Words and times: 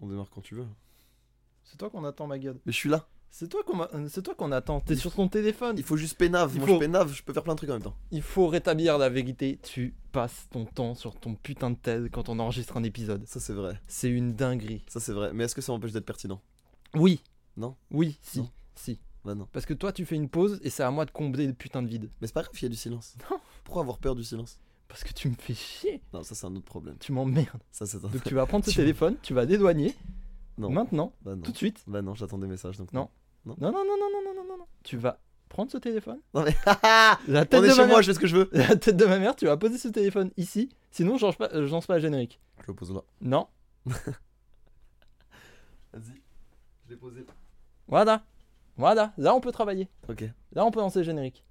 On 0.00 0.06
démarre 0.06 0.30
quand 0.30 0.40
tu 0.40 0.54
veux. 0.54 0.66
C'est 1.64 1.76
toi 1.76 1.90
qu'on 1.90 2.04
attend, 2.04 2.26
ma 2.26 2.38
gueule. 2.38 2.58
Mais 2.66 2.72
je 2.72 2.76
suis 2.76 2.88
là. 2.88 3.06
C'est 3.30 3.48
toi 3.48 3.62
qu'on 3.62 3.78
euh, 3.82 4.08
c'est 4.08 4.22
toi 4.22 4.34
qu'on 4.34 4.52
attend. 4.52 4.80
T'es 4.80 4.96
sur 4.96 5.14
ton 5.14 5.28
téléphone. 5.28 5.76
Il 5.76 5.84
faut 5.84 5.98
juste 5.98 6.16
pénave. 6.16 6.52
Il 6.54 6.60
Moi 6.60 6.66
faut- 6.68 6.74
je 6.74 6.78
pénave, 6.78 7.12
je 7.12 7.22
peux 7.22 7.34
faire 7.34 7.42
plein 7.42 7.52
de 7.52 7.58
trucs 7.58 7.68
en 7.68 7.74
même 7.74 7.82
temps. 7.82 7.94
Il 8.10 8.22
faut 8.22 8.46
rétablir 8.46 8.96
la 8.96 9.10
vérité. 9.10 9.58
Tu 9.62 9.94
passes 10.12 10.48
ton 10.50 10.64
temps 10.64 10.94
sur 10.94 11.14
ton 11.20 11.34
putain 11.34 11.70
de 11.70 11.76
TED 11.76 12.10
quand 12.10 12.30
on 12.30 12.38
enregistre 12.38 12.78
un 12.78 12.82
épisode. 12.84 13.26
Ça 13.26 13.38
c'est 13.38 13.52
vrai. 13.52 13.78
C'est 13.86 14.08
une 14.08 14.32
dinguerie. 14.34 14.82
Ça 14.88 14.98
c'est 14.98 15.12
vrai. 15.12 15.32
Mais 15.34 15.44
est-ce 15.44 15.54
que 15.54 15.60
ça 15.60 15.72
m'empêche 15.72 15.92
d'être 15.92 16.06
pertinent? 16.06 16.40
Oui. 16.94 17.22
Non? 17.58 17.76
Oui, 17.90 18.18
si. 18.22 18.38
Non. 18.38 18.50
Si. 18.74 18.98
Bah 19.24 19.34
non. 19.34 19.46
Parce 19.52 19.66
que 19.66 19.74
toi, 19.74 19.92
tu 19.92 20.06
fais 20.06 20.14
une 20.14 20.28
pause 20.30 20.58
et 20.62 20.70
c'est 20.70 20.84
à 20.84 20.90
moi 20.90 21.04
de 21.04 21.10
combler 21.10 21.46
le 21.46 21.52
putain 21.52 21.82
de 21.82 21.88
vide. 21.88 22.08
Mais 22.20 22.28
c'est 22.28 22.32
pas 22.32 22.42
grave, 22.42 22.54
il 22.56 22.62
y 22.62 22.66
a 22.66 22.68
du 22.70 22.76
silence. 22.76 23.14
Non. 23.30 23.38
Pourquoi 23.64 23.82
avoir 23.82 23.98
peur 23.98 24.14
du 24.14 24.24
silence? 24.24 24.58
Parce 24.88 25.04
que 25.04 25.12
tu 25.12 25.28
me 25.28 25.34
fais 25.34 25.54
chier. 25.54 26.02
Non, 26.12 26.22
ça 26.22 26.34
c'est 26.34 26.46
un 26.46 26.56
autre 26.56 26.64
problème. 26.64 26.96
Tu 26.98 27.12
m'emmerdes. 27.12 27.62
Ça 27.70 27.86
c'est 27.86 27.98
un... 28.04 28.08
Donc 28.08 28.24
tu 28.24 28.34
vas 28.34 28.46
prendre 28.46 28.64
ce 28.64 28.70
téléphone, 28.70 29.16
tu 29.22 29.34
vas 29.34 29.46
dédouaner. 29.46 29.94
Non. 30.56 30.70
Maintenant. 30.70 31.12
Bah, 31.22 31.36
non. 31.36 31.42
Tout 31.42 31.52
de 31.52 31.56
suite. 31.56 31.84
Bah 31.86 32.02
non, 32.02 32.14
j'attends 32.14 32.38
des 32.38 32.48
messages 32.48 32.78
donc. 32.78 32.92
Non. 32.92 33.08
Non. 33.44 33.56
Non 33.60 33.70
non 33.70 33.84
non 33.84 33.96
non 33.96 34.34
non 34.34 34.44
non 34.44 34.58
non. 34.58 34.66
Tu 34.82 34.96
vas 34.96 35.20
prendre 35.48 35.70
ce 35.70 35.78
téléphone. 35.78 36.20
Non 36.34 36.42
mais 36.42 36.56
la 37.28 37.44
tête 37.44 37.62
de 37.62 37.68
ma 37.68 37.76
mère. 37.76 37.88
moi, 37.88 38.02
je 38.02 38.06
fais 38.08 38.14
ce 38.14 38.18
que 38.18 38.26
je 38.26 38.36
veux. 38.36 38.48
La 38.52 38.76
tête 38.76 38.96
de 38.96 39.04
ma 39.04 39.18
mère, 39.18 39.36
tu 39.36 39.46
vas 39.46 39.56
poser 39.56 39.78
ce 39.78 39.88
téléphone 39.88 40.30
ici. 40.36 40.70
Sinon, 40.90 41.18
je 41.18 41.26
lance 41.26 41.36
pas, 41.36 41.48
euh, 41.52 41.66
je 41.66 41.70
lance 41.70 41.86
pas 41.86 41.94
la 41.94 42.00
générique. 42.00 42.40
Je 42.62 42.66
le 42.68 42.74
pose 42.74 42.92
là. 42.92 43.02
Non. 43.20 43.46
Vas-y. 43.86 44.14
Je 46.86 46.90
l'ai 46.90 46.96
posé. 46.96 47.24
Voilà. 47.86 48.24
Voilà. 48.76 49.12
Là, 49.18 49.34
on 49.34 49.40
peut 49.40 49.52
travailler. 49.52 49.88
Ok. 50.08 50.24
Là, 50.52 50.64
on 50.64 50.70
peut 50.70 50.80
lancer 50.80 51.00
le 51.00 51.04
générique. 51.04 51.44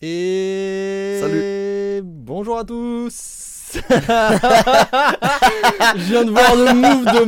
Et 0.00 1.18
Salut. 1.20 2.02
Bonjour 2.04 2.58
à 2.58 2.64
tous. 2.64 3.72
Je 3.72 3.80
viens 6.04 6.24
de 6.24 6.30
voir 6.30 6.54
le 6.54 6.72
move 6.72 7.04
de 7.04 7.24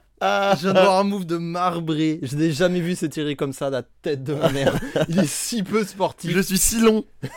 Marbré. 0.20 0.56
Je 0.56 0.62
viens 0.62 0.72
de 0.74 0.80
voir 0.80 0.98
un 0.98 1.04
move 1.04 1.26
de 1.26 1.36
Marbré. 1.36 2.18
Je 2.22 2.36
n'ai 2.36 2.50
jamais 2.52 2.80
vu 2.80 2.94
s'étirer 2.94 3.36
comme 3.36 3.52
ça 3.52 3.70
la 3.70 3.82
tête 3.82 4.22
de 4.24 4.34
ma 4.34 4.50
mère. 4.50 4.74
Il 5.08 5.18
est 5.18 5.26
si 5.28 5.62
peu 5.62 5.84
sportif. 5.84 6.30
Je 6.32 6.40
suis 6.40 6.58
si 6.58 6.80
long. 6.80 7.04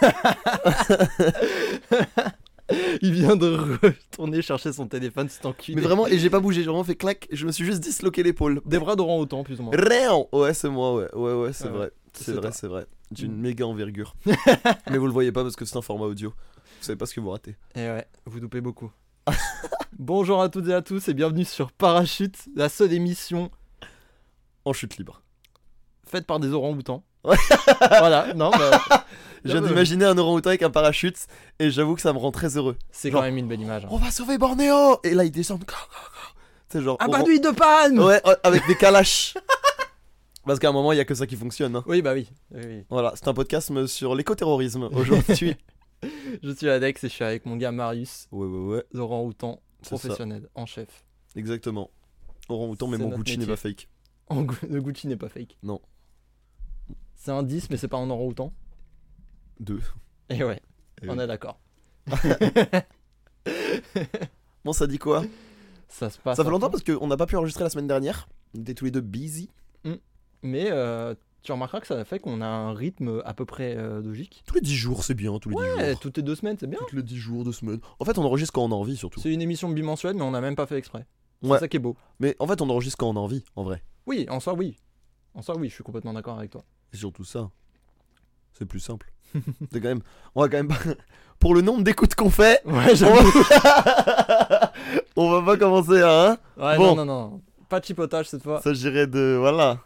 Il 3.02 3.14
vient 3.14 3.36
de 3.36 3.48
retourner 3.82 4.44
chercher 4.44 4.72
son 4.72 4.86
téléphone, 4.88 5.28
c'est 5.28 5.44
enculé. 5.46 5.76
Mais 5.76 5.82
vraiment, 5.82 6.06
et 6.06 6.20
j'ai 6.20 6.30
pas 6.30 6.40
bougé, 6.40 6.62
j'ai 6.62 6.68
vraiment 6.68 6.84
fait 6.84 6.94
clac, 6.96 7.28
je 7.32 7.48
me 7.48 7.52
suis 7.52 7.66
juste 7.66 7.80
disloqué 7.80 8.22
l'épaule. 8.22 8.62
Des 8.66 8.78
bras 8.78 8.96
d'Oran 8.96 9.18
autant, 9.18 9.44
plus 9.44 9.60
ou 9.60 9.64
moins. 9.64 9.74
Rien 9.76 10.12
Ouais, 10.32 10.54
c'est 10.54 10.70
moi, 10.70 10.94
ouais, 10.96 11.08
ouais, 11.16 11.34
ouais, 11.34 11.52
c'est 11.54 11.66
Ah 11.68 11.72
vrai. 11.72 11.92
C'est 12.14 12.26
C'est 12.26 12.32
vrai, 12.34 12.52
c'est 12.54 12.68
vrai. 12.68 12.86
D'une 13.12 13.34
Mm. 13.36 13.42
méga 13.42 13.66
envergure. 13.66 14.16
Mais 14.92 15.00
vous 15.00 15.08
le 15.08 15.12
voyez 15.14 15.32
pas 15.32 15.42
parce 15.42 15.56
que 15.56 15.66
c'est 15.66 15.78
un 15.78 15.82
format 15.82 16.06
audio. 16.06 16.30
Vous 16.30 16.86
savez 16.86 16.96
pas 16.98 17.08
ce 17.08 17.16
que 17.16 17.20
vous 17.22 17.32
ratez. 17.32 17.56
Et 17.76 17.80
ouais, 17.88 18.06
vous 18.28 18.40
doupez 18.40 18.62
beaucoup. 18.62 18.92
Bonjour 20.00 20.42
à 20.42 20.48
toutes 20.50 20.68
et 20.70 20.74
à 20.74 20.82
tous 20.82 21.10
et 21.10 21.14
bienvenue 21.14 21.44
sur 21.44 21.72
Parachute, 21.74 22.38
la 22.56 22.70
seule 22.70 22.94
émission 22.94 23.52
En 24.64 24.72
chute 24.72 24.98
libre. 24.98 25.22
faite 26.06 26.26
par 26.26 26.40
des 26.40 26.54
orang-outans. 26.54 27.04
Voilà, 27.82 28.34
non, 28.34 28.50
bah, 28.52 29.06
Je 29.46 29.52
viens 29.52 29.62
d'imaginer 29.62 30.06
un 30.06 30.18
orang-outan 30.18 30.50
avec 30.52 30.64
un 30.64 30.70
parachute 30.70 31.18
et 31.60 31.70
j'avoue 31.70 31.96
que 31.96 32.02
ça 32.02 32.14
me 32.14 32.18
rend 32.18 32.32
très 32.32 32.56
heureux. 32.56 32.78
c'est 32.92 33.12
Genre- 33.12 33.20
quand 33.22 33.26
même 33.28 33.38
une 33.38 33.48
belle 33.50 33.60
image. 33.62 33.84
hein. 33.86 33.90
On 33.92 33.98
va 33.98 34.10
sauver 34.12 34.38
Bornéo 34.38 35.00
Et 35.04 35.14
là, 35.14 35.26
ils 35.26 35.32
descendent. 35.32 35.66
C'est 36.70 36.82
genre. 36.82 36.96
Ah 37.02 37.06
on 37.08 37.12
bah 37.12 37.22
de 37.24 37.52
palme 37.54 38.00
Ouais, 38.00 38.22
euh, 38.26 38.36
avec 38.44 38.66
des 38.68 38.76
calaches. 38.76 39.34
Parce 40.46 40.60
qu'à 40.60 40.70
un 40.70 40.72
moment, 40.72 40.94
il 40.94 40.98
y 40.98 41.02
a 41.02 41.06
que 41.06 41.14
ça 41.16 41.28
qui 41.28 41.36
fonctionne. 41.36 41.76
hein. 41.76 41.84
Oui, 41.88 42.02
bah 42.02 42.14
oui. 42.14 42.30
oui, 42.52 42.62
oui. 42.66 42.84
Voilà, 42.90 43.12
c'est 43.16 43.28
un 43.28 43.34
podcast 43.34 43.86
sur 43.88 44.16
l'écoterrorisme 44.16 44.84
aujourd'hui. 44.94 45.56
Je 46.42 46.52
suis 46.54 46.70
Alex 46.70 47.04
et 47.04 47.10
je 47.10 47.14
suis 47.14 47.26
avec 47.26 47.46
mon 47.46 47.58
gars 47.58 47.72
Marius, 47.74 48.28
ouais, 48.32 48.48
ouais, 48.48 48.76
ouais, 48.94 49.00
orang-outan 49.00 49.60
ça. 49.82 49.90
professionnel, 49.98 50.50
en 50.56 50.66
chef. 50.66 51.06
Exactement. 51.36 51.90
Orang-outan, 52.50 52.88
mais 52.88 52.98
C'est 52.98 53.04
mon 53.04 53.10
Gucci 53.18 53.38
n'est 53.38 53.46
pas 53.46 53.56
fake. 53.56 53.88
En 54.28 54.42
Le 54.70 54.82
Gucci 54.82 55.08
n'est 55.08 55.16
pas 55.18 55.30
fake. 55.30 55.58
Non. 55.64 55.82
C'est 57.16 57.32
un 57.32 57.44
10, 57.44 57.70
mais 57.70 57.78
c'est 57.78 57.88
pas 57.88 57.98
un 57.98 58.10
orang-outan. 58.10 58.54
Deux. 59.60 59.82
Et 60.30 60.44
ouais, 60.44 60.62
Eh 61.02 61.10
on 61.10 61.18
oui. 61.18 61.24
est 61.24 61.28
d'accord. 61.28 61.60
Bon, 64.66 64.74
ça 64.74 64.88
dit 64.88 65.00
quoi? 65.00 65.24
Ça 65.88 66.10
se 66.10 66.18
passe. 66.20 66.38
Ça 66.38 66.44
fait 66.44 66.50
longtemps 66.50 66.70
parce 66.70 66.84
qu'on 66.84 67.08
n'a 67.08 67.18
pas 67.18 67.26
pu 67.26 67.36
enregistrer 67.36 67.64
la 67.64 67.70
semaine 67.70 67.88
dernière. 67.88 68.28
On 68.56 68.62
était 68.62 68.74
tous 68.74 68.86
les 68.86 68.92
deux 68.92 69.02
busy. 69.02 69.50
Mais 70.42 70.70
euh, 70.72 71.16
tu 71.42 71.52
remarqueras 71.52 71.80
que 71.82 71.88
ça 71.88 72.04
fait 72.06 72.20
qu'on 72.20 72.42
a 72.42 72.46
un 72.48 72.74
rythme 72.74 73.22
à 73.26 73.34
peu 73.34 73.46
près 73.46 73.76
euh, 73.78 74.02
logique. 74.02 74.44
Tous 74.48 74.56
les 74.56 74.62
10 74.62 74.76
jours, 74.76 75.04
c'est 75.04 75.14
bien, 75.14 75.38
tous 75.40 75.50
les 75.50 75.56
10 75.56 75.62
Ouais, 75.62 75.90
jours. 75.92 76.00
toutes 76.00 76.18
les 76.18 76.24
deux 76.24 76.36
semaines, 76.36 76.58
c'est 76.60 76.68
bien. 76.68 76.80
Toutes 76.80 76.94
les 76.94 77.04
10 77.04 77.18
jours, 77.18 77.44
deux 77.46 77.52
semaines. 77.52 77.80
En 78.00 78.06
fait, 78.06 78.18
on 78.18 78.24
enregistre 78.26 78.54
quand 78.54 78.64
on 78.64 78.72
a 78.72 78.76
envie, 78.76 78.98
surtout. 78.98 79.20
C'est 79.20 79.32
une 79.34 79.42
émission 79.42 79.70
bimensuelle, 79.70 80.16
mais 80.16 80.22
on 80.24 80.32
n'a 80.32 80.42
même 80.42 80.56
pas 80.56 80.66
fait 80.66 80.78
exprès. 80.78 81.06
C'est 81.42 81.50
Ouais. 81.50 81.60
ça 81.60 81.68
qui 81.70 81.78
est 81.78 81.80
beau. 81.80 81.96
Mais 82.20 82.36
en 82.40 82.48
fait, 82.48 82.62
on 82.62 82.70
enregistre 82.70 82.98
quand 82.98 83.08
on 83.10 83.16
a 83.16 83.20
envie, 83.20 83.44
en 83.56 83.64
vrai. 83.64 83.82
Oui, 84.06 84.26
en 84.30 84.40
soi, 84.40 84.54
oui. 84.54 84.76
En 85.34 85.42
soi, 85.42 85.56
oui, 85.58 85.70
je 85.70 85.76
suis 85.76 85.84
complètement 85.84 86.14
d'accord 86.14 86.38
avec 86.38 86.52
toi. 86.52 86.64
Et 86.94 86.98
surtout 86.98 87.24
ça. 87.24 87.50
C'est 88.54 88.66
plus 88.66 88.80
simple. 88.82 89.10
c'est 89.72 89.80
quand 89.80 89.88
même. 89.90 90.02
On 90.36 90.42
va 90.42 90.50
quand 90.50 90.58
même 90.58 90.68
pas. 90.68 90.76
Pour 91.40 91.56
le 91.56 91.62
nombre 91.62 91.84
d'écoutes 91.84 92.16
qu'on 92.16 92.30
fait, 92.30 92.62
Ouais, 92.66 92.92
on 92.92 92.96
j'avoue. 92.96 93.30
va... 93.32 94.74
on 95.16 95.32
va 95.32 95.42
pas 95.44 95.58
commencer 95.58 96.02
à. 96.02 96.32
Hein 96.32 96.38
Ouais, 96.58 96.76
Bon. 96.78 96.96
non, 96.96 97.06
non, 97.06 97.30
non. 97.30 97.42
Pas 97.70 97.80
de 97.80 97.86
chipotage 97.86 98.28
cette 98.28 98.44
fois. 98.44 98.60
Ça, 98.62 98.74
j'irais 98.74 99.08
de. 99.08 99.38
Voilà. 99.40 99.78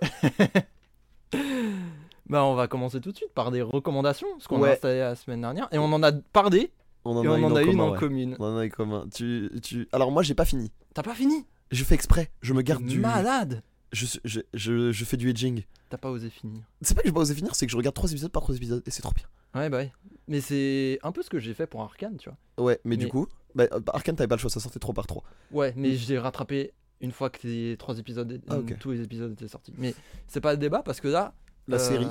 Bah, 2.29 2.45
on 2.45 2.55
va 2.55 2.67
commencer 2.67 3.01
tout 3.01 3.11
de 3.11 3.17
suite 3.17 3.33
par 3.33 3.51
des 3.51 3.61
recommandations, 3.61 4.27
ce 4.39 4.47
qu'on 4.47 4.59
Ouais. 4.61 4.69
a 4.69 4.73
installé 4.73 4.99
la 4.99 5.15
semaine 5.15 5.41
dernière. 5.41 5.67
Et 5.71 5.77
on 5.77 5.85
en 5.85 6.01
a 6.03 6.11
parlé, 6.11 6.71
On 7.05 7.17
en 7.17 7.23
et 7.23 7.27
a 7.27 7.31
on 7.31 7.37
une 7.37 7.43
en 7.45 7.51
en 7.51 7.55
a 7.55 7.61
une 7.63 7.81
en 7.81 7.91
ouais. 7.91 7.97
commune. 7.99 8.35
On 8.39 8.45
en 8.45 8.57
a 8.57 8.63
une 8.65 8.71
commun. 8.71 9.05
Tu, 9.13 9.51
tu... 9.61 9.87
Alors, 9.91 10.09
moi, 10.11 10.23
j'ai 10.23 10.33
pas 10.33 10.45
fini. 10.45 10.71
T'as 10.93 11.03
pas 11.03 11.13
fini? 11.15 11.45
Je 11.71 11.83
fais 11.83 11.95
exprès. 11.95 12.31
Je 12.41 12.53
me 12.53 12.61
garde 12.61 12.85
du. 12.85 12.99
Malade 12.99 13.61
Je, 13.91 14.05
je, 14.23 14.39
je, 14.53 14.91
je 14.91 15.05
fais 15.05 15.17
du 15.17 15.29
edging. 15.29 15.63
T'as 15.89 15.97
pas 15.97 16.09
osé 16.09 16.29
finir. 16.29 16.61
C'est 16.81 16.95
pas 16.95 17.01
que 17.01 17.07
j'ai 17.09 17.13
pas 17.13 17.19
osé 17.19 17.35
finir, 17.35 17.53
c'est 17.55 17.65
que 17.65 17.71
je 17.71 17.77
regarde 17.77 17.93
3 17.95 18.11
épisodes 18.11 18.31
par 18.31 18.41
3 18.41 18.55
épisodes 18.55 18.81
et 18.85 18.89
c'est 18.91 19.01
trop 19.01 19.13
bien. 19.13 19.25
Ouais, 19.53 19.69
bah 19.69 19.77
ouais. 19.77 19.91
Mais 20.27 20.39
c'est 20.41 20.97
un 21.03 21.11
peu 21.11 21.21
ce 21.21 21.29
que 21.29 21.37
j'ai 21.39 21.53
fait 21.53 21.67
pour 21.67 21.81
Arkane, 21.81 22.17
tu 22.17 22.29
vois. 22.29 22.65
Ouais, 22.65 22.79
mais, 22.85 22.95
du 22.97 23.07
coup, 23.09 23.27
bah, 23.53 23.65
Arkane, 23.87 24.15
t'avais 24.15 24.27
pas 24.27 24.35
le 24.35 24.39
choix, 24.39 24.49
ça 24.49 24.59
sortait 24.59 24.79
3 24.79 24.93
par 24.95 25.05
3. 25.07 25.23
Ouais, 25.51 25.73
mais 25.75 25.93
j'ai 25.95 26.17
rattrapé 26.17 26.71
une 27.03 27.11
fois 27.11 27.29
que 27.29 27.45
les 27.45 27.77
trois 27.77 27.99
épisodes, 27.99 28.41
Ah, 28.49 28.57
tous 28.79 28.91
les 28.91 29.01
épisodes 29.01 29.31
étaient 29.33 29.47
sortis. 29.47 29.73
Mais 29.77 29.93
c'est 30.27 30.41
pas 30.41 30.53
le 30.53 30.57
débat 30.57 30.81
parce 30.81 31.01
que 31.01 31.09
là, 31.09 31.35
La 31.67 31.75
euh, 31.75 31.79
série, 31.79 32.07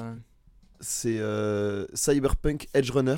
c'est 0.81 1.19
euh, 1.19 1.87
Cyberpunk 1.95 2.69
Edge 2.75 2.91
Runner 2.91 3.17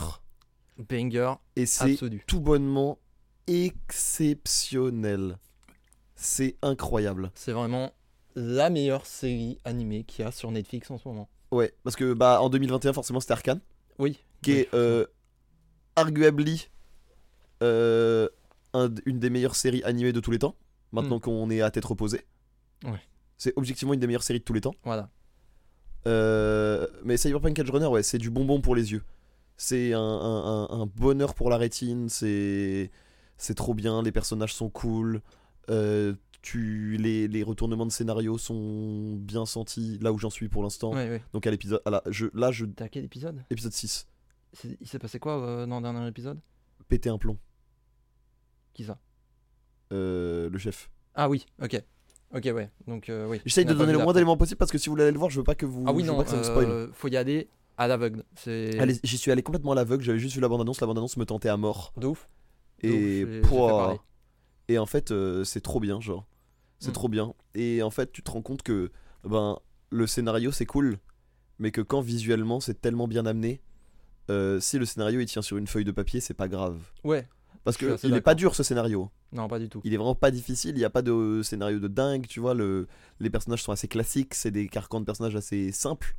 banger 0.79 1.35
et 1.57 1.67
c'est 1.67 1.99
tout 2.27 2.41
bonnement 2.41 2.99
exceptionnel. 3.47 5.39
C'est 6.17 6.57
incroyable. 6.63 7.31
C'est 7.35 7.53
vraiment 7.53 7.93
la 8.37 8.71
meilleure 8.71 9.07
série 9.07 9.59
animée 9.65 10.05
qu'il 10.05 10.25
y 10.25 10.29
a 10.29 10.33
sur 10.33 10.51
Netflix 10.51 10.91
en 10.91 10.99
ce 10.99 11.07
moment. 11.09 11.29
Ouais, 11.51 11.75
parce 11.85 11.97
que 11.97 12.15
bah 12.15 12.41
en 12.41 12.49
2021 12.51 12.93
forcément 12.93 13.21
c'était 13.21 13.33
Arkane, 13.33 13.61
Oui. 13.99 14.19
qui 14.43 14.53
Oui, 14.53 14.59
est 14.59 14.75
euh, 14.75 15.07
arguably 15.97 16.69
euh, 17.63 18.29
un 18.73 18.91
une 19.07 19.19
des 19.21 19.31
meilleures 19.31 19.55
séries 19.55 19.83
animées 19.85 20.13
de 20.13 20.21
tous 20.21 20.31
les 20.33 20.39
temps. 20.39 20.57
Maintenant 20.95 21.17
Mm. 21.17 21.21
qu'on 21.21 21.51
est 21.51 21.61
à 21.61 21.71
tête 21.71 21.85
reposée. 21.85 22.25
Ouais. 22.85 23.01
C'est 23.37 23.53
objectivement 23.57 23.93
une 23.95 24.01
des 24.01 24.07
meilleures 24.07 24.23
séries 24.23 24.39
de 24.39 24.45
tous 24.45 24.53
les 24.55 24.61
temps. 24.61 24.75
Voilà. 24.85 25.11
Euh, 26.07 26.87
mais 27.05 27.17
Cyberpunk 27.17 27.59
Edge 27.59 27.71
Runner, 27.71 27.87
ouais, 27.87 28.03
c'est 28.03 28.19
du 28.19 28.31
bonbon 28.31 28.61
pour 28.61 28.75
les 28.77 28.93
yeux. 28.93 29.03
C'est 29.57 29.93
un, 29.93 30.01
un- 30.01 30.67
un- 30.71 30.81
un 30.83 30.87
bonheur 30.87 31.35
pour 31.35 31.51
la 31.51 31.57
rétine. 31.57 32.09
C'est 32.09 32.91
c'est 33.37 33.55
trop 33.55 33.75
bien. 33.75 34.03
Les 34.03 34.13
personnages 34.13 34.55
sont 34.55 34.69
cool. 34.71 35.21
Euh, 35.71 36.15
tu 36.43 36.97
les, 36.99 37.27
les 37.27 37.43
retournements 37.43 37.87
de 37.87 37.91
scénario 37.93 38.37
sont 38.37 39.15
bien 39.17 39.47
sentis 39.47 39.99
là 40.03 40.13
où 40.13 40.19
j'en 40.19 40.29
suis 40.31 40.49
pour 40.49 40.63
l'instant. 40.63 40.93
Ouais, 40.93 41.09
ouais. 41.09 41.23
Donc 41.33 41.47
à 41.47 41.51
l'épisode, 41.51 41.81
je, 42.11 42.27
là 42.35 42.51
je 42.53 42.67
T'as 42.67 42.89
quel 42.89 43.05
épisode? 43.05 43.43
Épisode 43.51 43.73
6, 43.73 44.07
C'est- 44.53 44.77
Il 44.81 44.87
s'est 44.87 44.99
passé 44.99 45.19
quoi 45.19 45.41
euh, 45.43 45.67
dans 45.67 45.77
le 45.81 45.83
dernier 45.83 46.07
épisode? 46.07 46.39
Péter 46.89 47.09
un 47.09 47.17
plomb. 47.19 47.39
Qui 48.75 48.85
ça? 48.85 48.99
Le 49.95 50.59
chef. 50.59 50.91
Ah 51.15 51.29
oui, 51.29 51.47
ok. 51.63 51.83
Ok, 52.35 52.51
ouais. 52.53 52.69
Donc, 52.89 53.09
euh, 53.09 53.29
oui. 53.29 53.41
J'essaye 53.45 53.65
de 53.65 53.75
donner 53.75 53.93
le 53.93 53.99
moins 53.99 54.13
d'éléments 54.13 54.37
possible 54.37 54.59
parce 54.59 54.73
que 54.73 54.79
si 54.79 54.89
vous 54.89 54.93
voulez 54.95 55.05
aller 55.05 55.13
le 55.13 55.19
voir, 55.19 55.31
je 55.31 55.39
veux 55.39 55.45
pas 55.45 55.55
que 55.55 55.67
vous. 55.67 55.85
Ah 55.87 55.93
oui, 55.93 56.03
non. 56.03 56.17
pas 56.17 56.25
que 56.25 56.31
ça 56.31 56.37
me 56.37 56.43
spoil. 56.43 56.67
euh, 56.69 56.89
faut 56.93 57.07
y 57.09 57.17
aller 57.17 57.49
à 57.77 57.87
l'aveugle. 57.87 58.25
J'y 58.45 59.19
suis 59.19 59.31
allé 59.31 59.43
complètement 59.43 59.73
à 59.73 59.75
l'aveugle. 59.77 60.03
J'avais 60.03 60.19
juste 60.19 60.35
vu 60.35 60.41
la 60.41 60.49
bande 60.49 60.61
annonce. 60.61 60.81
La 60.81 60.87
bande 60.89 60.99
annonce 60.99 61.17
me 61.17 61.25
tentait 61.25 61.49
à 61.49 61.57
mort. 61.57 61.93
de 61.97 62.07
ouf. 62.09 62.29
De 62.83 62.89
Et 62.89 63.41
ouf. 63.43 63.99
Et 64.69 64.79
en 64.79 64.87
fait, 64.87 65.11
euh, 65.13 65.45
c'est 65.45 65.61
trop 65.61 65.79
bien, 65.79 66.01
genre. 66.01 66.27
C'est 66.81 66.91
Mm. 66.91 66.95
trop 66.95 67.09
bien. 67.09 67.35
Et 67.55 67.83
en 67.83 67.91
fait, 67.91 68.11
tu 68.11 68.23
te 68.23 68.31
rends 68.31 68.43
compte 68.43 68.63
que 68.63 68.91
ben 69.23 69.59
le 69.91 70.07
scénario 70.09 70.51
c'est 70.51 70.67
cool, 70.67 70.99
mais 71.59 71.71
que 71.71 71.81
quand 71.81 72.01
visuellement 72.01 72.59
c'est 72.61 72.81
tellement 72.81 73.07
bien 73.07 73.27
amené, 73.27 73.61
euh, 74.31 74.59
si 74.61 74.79
le 74.79 74.85
scénario 74.87 75.21
il 75.21 75.27
tient 75.27 75.41
sur 75.43 75.57
une 75.57 75.67
feuille 75.69 75.85
de 75.85 75.93
papier, 75.93 76.21
c'est 76.21 76.35
pas 76.35 76.49
grave. 76.49 76.79
Ouais, 77.05 77.29
Parce 77.63 77.77
Je 77.77 77.79
suis 77.79 77.87
que 77.87 77.93
assez 77.95 78.09
il 78.09 78.15
est 78.15 78.21
pas 78.21 78.35
dur 78.35 78.55
ce 78.57 78.63
scénario. 78.65 79.09
Non, 79.35 79.47
pas 79.49 79.59
du 79.59 79.69
tout. 79.69 79.81
Il 79.85 79.93
est 79.93 79.97
vraiment 79.99 80.15
pas 80.15 80.31
difficile, 80.31 80.71
il 80.77 80.79
n'y 80.79 80.85
a 80.85 80.91
pas 80.91 81.03
de 81.03 81.43
scénario 81.43 81.79
de 81.81 81.89
dingue, 81.89 82.27
tu 82.27 82.41
vois, 82.41 82.55
le, 82.55 82.87
les 83.21 83.29
personnages 83.31 83.63
sont 83.63 83.73
assez 83.73 83.89
classiques, 83.89 84.33
c'est 84.35 84.51
des 84.51 84.69
carcans 84.69 85.01
de 85.01 85.05
personnages 85.05 85.37
assez 85.37 85.73
simples, 85.73 86.17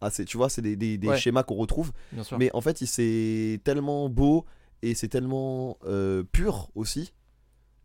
assez, 0.00 0.24
tu 0.24 0.36
vois, 0.36 0.48
c'est 0.48 0.62
des, 0.62 0.76
des- 0.76 0.98
des 0.98 1.08
Ouais. 1.08 1.18
schémas 1.18 1.42
qu'on 1.42 1.56
retrouve, 1.56 1.92
Bien 2.12 2.22
sûr. 2.22 2.38
mais 2.38 2.50
en 2.54 2.60
fait 2.60 2.78
c'est 2.84 3.60
tellement 3.64 4.08
beau 4.08 4.44
et 4.82 4.94
c'est 4.94 5.08
tellement 5.08 5.76
euh, 5.86 6.22
pur 6.30 6.70
aussi 6.76 7.12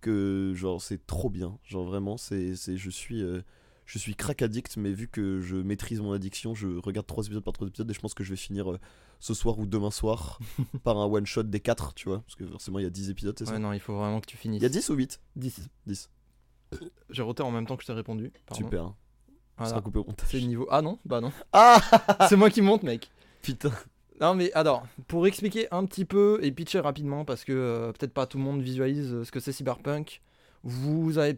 que 0.02 0.52
genre 0.56 0.82
c'est 0.82 1.06
trop 1.08 1.30
bien, 1.30 1.58
genre 1.64 1.86
vraiment 1.86 2.18
c'est, 2.18 2.56
c'est 2.56 2.76
je 2.78 2.90
suis 2.90 3.22
euh, 3.24 3.42
je 3.86 3.98
suis 4.00 4.16
crack 4.16 4.42
addict, 4.42 4.78
mais 4.78 4.92
vu 4.92 5.08
que 5.08 5.42
je 5.42 5.56
maîtrise 5.58 6.00
mon 6.02 6.14
addiction, 6.14 6.56
je 6.56 6.68
regarde 6.80 7.06
trois 7.08 7.26
épisodes 7.26 7.44
par 7.44 7.54
trois 7.54 7.68
épisodes 7.68 7.90
et 7.90 7.94
je 7.94 8.00
pense 8.00 8.14
que 8.14 8.24
je 8.24 8.30
vais 8.30 8.36
finir 8.38 8.72
euh, 8.72 8.80
ce 9.20 9.34
soir 9.34 9.60
ou 9.60 9.66
demain 9.66 9.92
soir 9.92 10.40
par 10.84 10.98
un 10.98 11.06
one 11.06 11.26
shot 11.26 11.44
des 11.44 11.60
4 11.60 11.94
tu 11.94 12.08
vois, 12.10 12.20
parce 12.22 12.36
que 12.36 12.46
forcément 12.48 12.80
il 12.80 12.84
y 12.84 12.86
a 12.86 12.90
10 12.90 13.10
épisodes, 13.10 13.36
c'est 13.38 13.46
ça 13.46 13.52
Ouais, 13.54 13.60
non, 13.60 13.74
il 13.74 13.80
faut 13.80 13.96
vraiment 13.96 14.20
que 14.22 14.26
tu 14.28 14.38
finisses. 14.38 14.60
Il 14.62 14.64
y 14.64 14.66
a 14.66 14.70
10 14.70 14.90
ou 14.90 14.94
8 14.96 15.20
10. 15.36 15.70
10. 15.88 16.10
J'ai 17.10 17.22
roté 17.22 17.44
en 17.44 17.52
même 17.52 17.68
temps 17.68 17.76
que 17.76 17.84
je 17.84 17.88
t'ai 17.88 17.94
répondu. 17.94 18.32
pardon. 18.48 18.64
Super. 18.64 18.84
Ça 18.86 18.94
Voilà. 19.58 19.70
sera 19.70 19.82
coupé 19.82 20.00
au 20.00 20.06
montage. 20.06 20.28
C'est 20.32 20.40
le 20.40 20.48
niveau. 20.48 20.68
Ah 20.72 20.82
non, 20.82 20.98
bah 21.06 21.22
non. 21.22 21.32
Ah 21.52 21.80
c'est 22.30 22.36
moi 22.36 22.50
qui 22.50 22.62
monte, 22.62 22.84
mec. 22.84 23.12
Putain. 23.44 23.72
Non 24.22 24.34
mais 24.36 24.52
alors, 24.54 24.84
pour 25.08 25.28
expliquer 25.28 25.68
un 25.72 25.86
petit 25.86 26.06
peu 26.06 26.40
et 26.42 26.52
pitcher 26.52 26.80
rapidement, 26.80 27.26
parce 27.26 27.44
que 27.44 27.52
euh, 27.52 27.92
peut-être 27.92 28.14
pas 28.14 28.26
tout 28.26 28.38
le 28.38 28.44
monde 28.44 28.62
visualise 28.62 29.12
euh, 29.14 29.24
ce 29.26 29.32
que 29.32 29.40
c'est 29.40 29.52
Cyberpunk, 29.52 30.22
vous 30.64 31.18
avez 31.18 31.38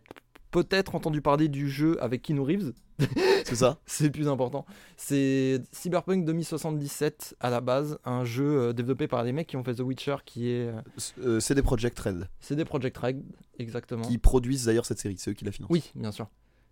peut-être 0.64 0.96
entendu 0.96 1.22
parler 1.22 1.50
du 1.50 1.70
jeu 1.70 2.02
avec 2.02 2.22
Keanu 2.22 2.40
Reeves, 2.42 2.72
C'est 3.44 3.56
ça 3.56 3.78
c'est 3.86 4.10
plus 4.10 4.30
important. 4.30 4.66
C'est 4.96 5.62
Cyberpunk 5.74 6.24
2077 6.24 7.36
à 7.42 7.50
la 7.50 7.60
base, 7.60 8.00
un 8.06 8.24
jeu 8.24 8.46
euh, 8.70 8.74
développé 8.74 9.08
par 9.10 9.24
les 9.24 9.34
mecs 9.34 9.48
qui 9.48 9.58
ont 9.58 9.64
fait 9.66 9.76
The 9.76 9.82
Witcher, 9.82 10.16
qui 10.26 10.50
est 10.50 10.68
euh, 10.68 10.82
Euh, 11.20 11.40
C'est 11.42 11.56
des 11.56 11.62
Project 11.62 12.00
Red 12.00 12.30
CD 12.40 12.64
Projekt 12.64 12.98
Red, 12.98 13.22
exactement. 13.60 14.04
qui 14.04 14.18
produisent 14.18 14.66
d'ailleurs 14.66 14.86
cette 14.86 15.00
série, 15.00 15.18
c'est 15.18 15.32
eux 15.32 15.34
qui 15.34 15.44
la 15.44 15.52
financent. 15.52 15.72
Oui, 15.72 15.92
bien 15.94 16.12
sûr. 16.14 16.28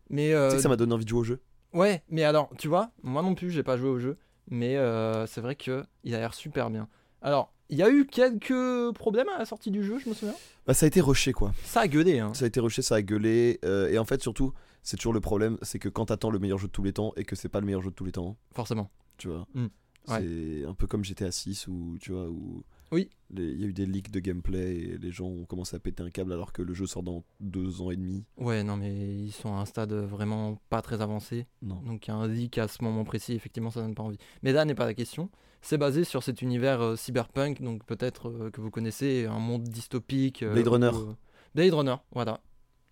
Mais 0.09 0.29
Tu 0.29 0.49
sais 0.51 0.55
que 0.57 0.61
ça 0.61 0.69
m'a 0.69 0.77
donné 0.77 0.93
envie 0.93 1.03
de 1.05 1.09
jouer 1.09 1.19
au 1.19 1.23
jeu 1.25 1.41
Ouais, 1.73 2.03
mais 2.09 2.23
alors, 2.23 2.49
tu 2.57 2.67
vois, 2.67 2.91
moi 3.01 3.21
non 3.21 3.35
plus, 3.35 3.49
j'ai 3.51 3.63
pas 3.63 3.77
joué 3.77 3.89
au 3.89 3.99
jeu, 3.99 4.17
mais 4.49 4.77
euh, 4.77 5.25
c'est 5.27 5.41
vrai 5.41 5.55
que 5.55 5.83
il 6.03 6.15
a 6.15 6.19
l'air 6.19 6.33
super 6.33 6.69
bien. 6.69 6.87
Alors, 7.21 7.52
il 7.69 7.77
y 7.77 7.83
a 7.83 7.89
eu 7.89 8.05
quelques 8.05 8.93
problèmes 8.95 9.29
à 9.29 9.39
la 9.39 9.45
sortie 9.45 9.71
du 9.71 9.83
jeu, 9.83 9.97
je 9.99 10.09
me 10.09 10.13
souviens. 10.13 10.35
Bah 10.67 10.73
ça 10.73 10.85
a 10.85 10.87
été 10.87 11.01
rushé 11.01 11.33
quoi. 11.33 11.53
Ça 11.63 11.81
a 11.81 11.87
gueulé, 11.87 12.19
hein. 12.19 12.33
Ça 12.33 12.45
a 12.45 12.47
été 12.47 12.59
rushé, 12.59 12.81
ça 12.81 12.95
a 12.95 13.01
gueulé. 13.01 13.59
euh, 13.65 13.89
et 13.89 13.97
en 13.97 14.05
fait 14.05 14.21
surtout, 14.21 14.53
c'est 14.81 14.97
toujours 14.97 15.13
le 15.13 15.21
problème, 15.21 15.57
c'est 15.61 15.79
que 15.79 15.89
quand 15.89 16.05
t'attends 16.07 16.29
le 16.29 16.39
meilleur 16.39 16.57
jeu 16.57 16.67
de 16.67 16.71
tous 16.71 16.83
les 16.83 16.93
temps 16.93 17.13
et 17.15 17.23
que 17.23 17.35
c'est 17.35 17.49
pas 17.49 17.59
le 17.59 17.65
meilleur 17.65 17.81
jeu 17.81 17.89
de 17.89 17.95
tous 17.95 18.05
les 18.05 18.11
temps, 18.11 18.37
Forcément. 18.53 18.89
tu 19.17 19.27
vois. 19.29 19.47
Mm. 19.53 19.65
Ouais. 20.09 20.19
C'est 20.19 20.65
un 20.67 20.73
peu 20.73 20.85
comme 20.87 21.03
GTA 21.03 21.31
6 21.31 21.67
où 21.67 21.97
tu 22.01 22.11
vois 22.11 22.27
où 22.27 22.63
Oui. 22.93 23.09
il 23.35 23.59
y 23.59 23.63
a 23.63 23.67
eu 23.67 23.73
des 23.73 23.85
leaks 23.85 24.11
de 24.11 24.19
gameplay 24.19 24.75
et 24.75 24.97
les 24.97 25.11
gens 25.11 25.25
ont 25.25 25.45
commencé 25.45 25.75
à 25.75 25.79
péter 25.79 26.03
un 26.03 26.09
câble 26.09 26.31
alors 26.33 26.53
que 26.53 26.61
le 26.61 26.73
jeu 26.73 26.85
sort 26.85 27.03
dans 27.03 27.23
deux 27.39 27.81
ans 27.81 27.89
et 27.91 27.95
demi. 27.95 28.23
Ouais, 28.37 28.63
non, 28.63 28.77
mais 28.77 28.93
ils 28.93 29.31
sont 29.31 29.53
à 29.53 29.57
un 29.59 29.65
stade 29.65 29.91
vraiment 29.93 30.59
pas 30.69 30.81
très 30.81 31.01
avancé. 31.01 31.47
Non. 31.61 31.81
Donc, 31.81 32.05
il 32.07 32.11
y 32.11 32.13
a 32.13 32.15
un 32.15 32.27
leak 32.27 32.57
à 32.59 32.67
ce 32.67 32.83
moment 32.83 33.03
précis, 33.03 33.33
effectivement, 33.33 33.71
ça 33.71 33.81
donne 33.81 33.95
pas 33.95 34.03
envie. 34.03 34.17
Mais 34.43 34.51
là 34.51 34.63
n'est 34.65 34.75
pas 34.75 34.85
la 34.85 34.93
question. 34.93 35.29
C'est 35.61 35.77
basé 35.77 36.03
sur 36.03 36.21
cet 36.23 36.41
univers 36.41 36.81
euh, 36.81 36.95
cyberpunk, 36.95 37.61
donc 37.61 37.85
peut-être 37.85 38.29
euh, 38.29 38.51
que 38.51 38.59
vous 38.61 38.69
connaissez, 38.69 39.25
un 39.25 39.39
monde 39.39 39.63
dystopique. 39.63 40.43
euh, 40.43 40.53
Blade 40.53 40.67
Runner. 40.67 40.89
où, 40.93 41.09
euh, 41.11 41.15
Blade 41.55 41.73
Runner, 41.73 41.95
voilà. 42.11 42.41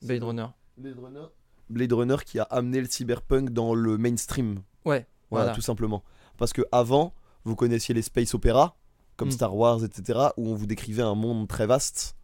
Blade 0.02 0.24
Runner. 0.24 0.48
Blade 0.78 0.98
Runner. 1.00 1.26
Blade 1.70 1.94
Runner 1.94 2.16
qui 2.26 2.40
a 2.40 2.44
amené 2.44 2.80
le 2.82 2.88
cyberpunk 2.88 3.50
dans 3.52 3.76
le 3.76 3.98
mainstream. 3.98 4.62
Ouais, 4.86 5.06
Voilà, 5.30 5.46
Voilà. 5.46 5.52
tout 5.54 5.62
simplement. 5.62 6.04
Parce 6.38 6.54
que 6.54 6.62
avant, 6.72 7.14
vous 7.44 7.56
connaissiez 7.56 7.94
les 7.94 8.02
space 8.02 8.34
opéras, 8.34 8.76
comme 9.22 9.30
Mm. 9.30 9.34
Star 9.34 9.56
Wars, 9.56 9.84
etc., 9.84 10.20
où 10.38 10.50
on 10.50 10.56
vous 10.56 10.66
décrivait 10.66 11.04
un 11.04 11.14
monde 11.16 11.48
très 11.48 11.68
vaste, 11.68 12.16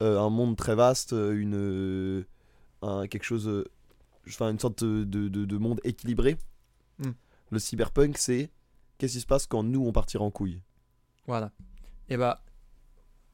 Euh, 0.00 0.18
un 0.18 0.30
monde 0.30 0.56
très 0.56 0.74
vaste, 0.74 1.12
euh, 1.12 1.32
une, 1.38 1.54
euh, 1.54 2.24
un- 2.80 3.06
quelque 3.06 3.22
chose, 3.22 3.64
enfin 4.26 4.50
une 4.50 4.58
sorte 4.58 4.82
de, 4.82 5.04
de- 5.04 5.28
de- 5.28 5.44
de 5.44 5.56
monde 5.58 5.80
équilibré. 5.84 6.36
Mm. 6.98 7.10
Le 7.50 7.58
cyberpunk, 7.60 8.18
c'est 8.18 8.50
qu'est-ce 8.98 9.12
qui 9.12 9.20
se 9.20 9.26
passe 9.26 9.46
quand 9.46 9.62
nous 9.62 9.84
on 9.86 9.92
partira 9.92 10.24
en 10.24 10.30
couille? 10.32 10.60
Voilà. 11.28 11.52
Et 12.08 12.16
bah, 12.16 12.42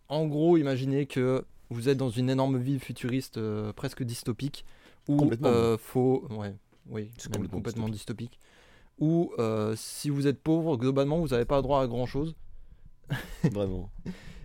en 0.08 0.26
gros, 0.26 0.56
imaginez 0.58 1.06
que 1.06 1.44
vous 1.70 1.88
êtes 1.88 1.96
dans 1.96 2.10
une 2.10 2.28
énorme 2.28 2.58
ville 2.58 2.80
futuriste 2.80 3.38
euh, 3.38 3.72
presque 3.72 4.02
dystopique 4.02 4.66
où 5.08 5.30
euh, 5.44 5.78
faut, 5.78 6.26
ouais, 6.30 6.54
oui, 6.90 7.10
complètement 7.24 7.48
complètement 7.58 7.88
dystopique. 7.88 8.38
Où 8.98 9.32
euh, 9.38 9.74
si 9.76 10.10
vous 10.10 10.26
êtes 10.26 10.42
pauvre, 10.42 10.76
globalement, 10.76 11.18
vous 11.18 11.28
n'avez 11.28 11.44
pas 11.46 11.62
droit 11.62 11.80
à 11.82 11.86
grand 11.86 12.04
chose. 12.04 12.34
Vraiment. 13.52 13.90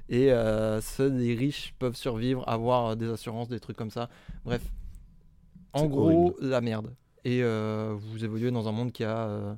Et 0.10 0.32
euh, 0.32 0.82
seuls 0.82 1.16
les 1.18 1.34
riches 1.36 1.74
peuvent 1.80 1.96
survivre, 1.96 2.48
avoir 2.48 2.96
des 2.96 3.10
assurances, 3.10 3.48
des 3.48 3.60
trucs 3.60 3.78
comme 3.78 3.90
ça. 3.90 4.10
Bref, 4.46 4.62
en 5.74 5.86
gros, 5.86 6.10
horrible. 6.30 6.36
la 6.50 6.62
merde. 6.62 6.96
Et 7.26 7.42
euh, 7.42 7.96
vous 7.98 8.24
évoluez 8.26 8.52
dans 8.52 8.68
un 8.68 8.72
monde 8.74 8.92
qui 8.92 9.04
a, 9.06 9.28
euh, 9.28 9.56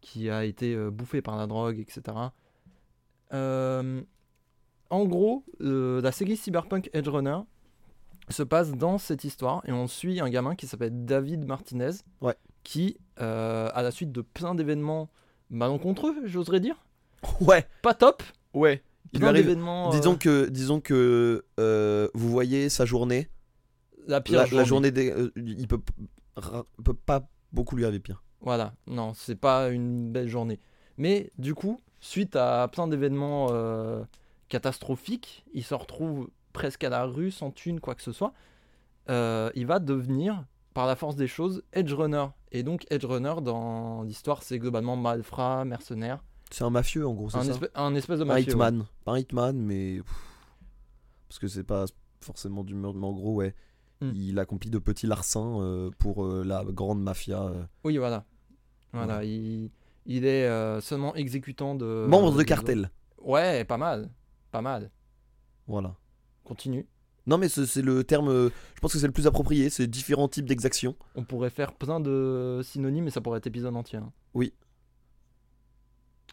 qui 0.00 0.30
a 0.30 0.44
été 0.44 0.74
euh, 0.74 0.90
bouffé 0.90 1.20
par 1.22 1.36
la 1.36 1.46
drogue, 1.46 1.78
etc. 1.78 2.16
En 4.88 5.04
gros, 5.04 5.44
la 5.60 6.12
série 6.12 6.36
Cyberpunk 6.36 6.90
Edge 6.92 7.08
Runner 7.08 7.38
se 8.28 8.42
passe 8.42 8.72
dans 8.72 8.98
cette 8.98 9.24
histoire 9.24 9.62
et 9.66 9.72
on 9.72 9.86
suit 9.88 10.20
un 10.20 10.28
gamin 10.30 10.54
qui 10.54 10.66
s'appelle 10.66 11.04
David 11.04 11.44
Martinez, 11.44 11.90
Ouais. 12.20 12.34
qui, 12.64 12.96
à 13.16 13.82
la 13.82 13.90
suite 13.90 14.12
de 14.12 14.20
plein 14.22 14.54
d'événements 14.54 15.10
malencontreux, 15.50 16.14
j'oserais 16.24 16.60
dire, 16.60 16.85
Ouais, 17.40 17.66
pas 17.82 17.94
top, 17.94 18.22
ouais. 18.54 18.82
Il 19.12 19.20
plein 19.20 19.28
arrive. 19.28 19.46
d'événements. 19.46 19.88
euh, 19.88 19.90
Disons 19.92 20.16
que, 20.16 20.46
disons 20.48 20.80
que 20.80 21.44
euh, 21.60 22.08
vous 22.14 22.28
voyez 22.28 22.68
sa 22.68 22.84
journée, 22.84 23.28
la 24.06 24.20
pire 24.20 24.36
la, 24.36 24.42
la 24.42 24.48
journée. 24.48 24.64
journée, 24.66 24.90
des, 24.90 25.10
euh, 25.10 25.32
il 25.36 25.66
peut, 25.68 25.80
ra- 26.36 26.64
peut 26.84 26.94
pas 26.94 27.28
beaucoup 27.52 27.76
lui 27.76 27.84
arriver 27.84 28.00
pire. 28.00 28.22
Voilà, 28.40 28.74
non, 28.86 29.14
c'est 29.14 29.36
pas 29.36 29.70
une 29.70 30.12
belle 30.12 30.28
journée. 30.28 30.60
Mais 30.98 31.30
du 31.38 31.54
coup, 31.54 31.80
suite 32.00 32.36
à 32.36 32.68
plein 32.68 32.86
d'événements 32.88 33.48
euh, 33.50 34.02
catastrophiques, 34.48 35.44
il 35.54 35.64
se 35.64 35.74
retrouve 35.74 36.28
presque 36.52 36.84
à 36.84 36.88
la 36.88 37.04
rue, 37.04 37.30
sans 37.30 37.50
thune, 37.50 37.80
quoi 37.80 37.94
que 37.94 38.02
ce 38.02 38.12
soit. 38.12 38.32
Euh, 39.08 39.50
il 39.54 39.66
va 39.66 39.78
devenir, 39.78 40.44
par 40.74 40.86
la 40.86 40.96
force 40.96 41.16
des 41.16 41.26
choses, 41.28 41.62
Edge 41.72 41.92
Runner. 41.92 42.26
Et 42.52 42.62
donc, 42.62 42.86
Edge 42.90 43.04
Runner, 43.04 43.34
dans 43.42 44.02
l'histoire, 44.02 44.42
c'est 44.42 44.58
globalement 44.58 44.96
malfrat, 44.96 45.64
mercenaire. 45.64 46.22
C'est 46.50 46.64
un 46.64 46.70
mafieux 46.70 47.06
en 47.06 47.12
gros, 47.14 47.28
c'est 47.30 47.38
Un, 47.38 47.42
ça 47.44 47.50
espèce- 47.52 47.70
un 47.74 47.94
espèce 47.94 48.18
de 48.18 48.24
Un 48.24 48.26
mafieux. 48.28 48.44
ouais. 48.46 48.52
hitman. 48.52 48.86
Pas 49.04 49.12
un 49.12 49.18
hitman, 49.18 49.56
mais. 49.56 50.00
Parce 51.28 51.38
que 51.38 51.48
c'est 51.48 51.64
pas 51.64 51.86
forcément 52.20 52.64
du 52.64 52.74
meurtre, 52.74 52.98
mais 52.98 53.06
en 53.06 53.12
gros, 53.12 53.34
ouais. 53.34 53.54
Hmm. 54.00 54.12
Il 54.14 54.38
accomplit 54.38 54.70
de 54.70 54.78
petits 54.78 55.06
larcins 55.06 55.60
euh, 55.60 55.90
pour 55.98 56.24
euh, 56.24 56.44
la 56.44 56.62
grande 56.64 57.02
mafia. 57.02 57.42
euh. 57.44 57.64
Oui, 57.84 57.96
voilà. 57.96 58.24
Voilà, 58.92 59.24
il, 59.24 59.70
il 60.06 60.24
est 60.24 60.48
seulement 60.80 61.14
exécutant 61.16 61.74
de. 61.74 62.06
Membre 62.08 62.32
de 62.36 62.42
cartel. 62.42 62.90
Ouais, 63.20 63.64
pas 63.64 63.76
mal. 63.76 64.10
Pas 64.52 64.62
mal. 64.62 64.90
Voilà. 65.66 65.96
Continue. 66.44 66.86
Non, 67.26 67.38
mais 67.38 67.48
c'est 67.48 67.82
le 67.82 68.04
terme. 68.04 68.30
je 68.30 68.80
pense 68.80 68.92
que 68.92 68.98
c'est 69.00 69.06
le 69.08 69.12
plus 69.12 69.26
approprié. 69.26 69.68
C'est 69.68 69.86
différents 69.88 70.28
types 70.28 70.46
d'exactions. 70.46 70.94
On 71.16 71.24
pourrait 71.24 71.50
faire 71.50 71.72
plein 71.74 71.98
de 72.00 72.60
synonymes 72.62 73.08
et 73.08 73.10
ça 73.10 73.20
pourrait 73.20 73.38
être 73.38 73.48
épisode 73.48 73.74
entier. 73.76 73.98
hein. 73.98 74.12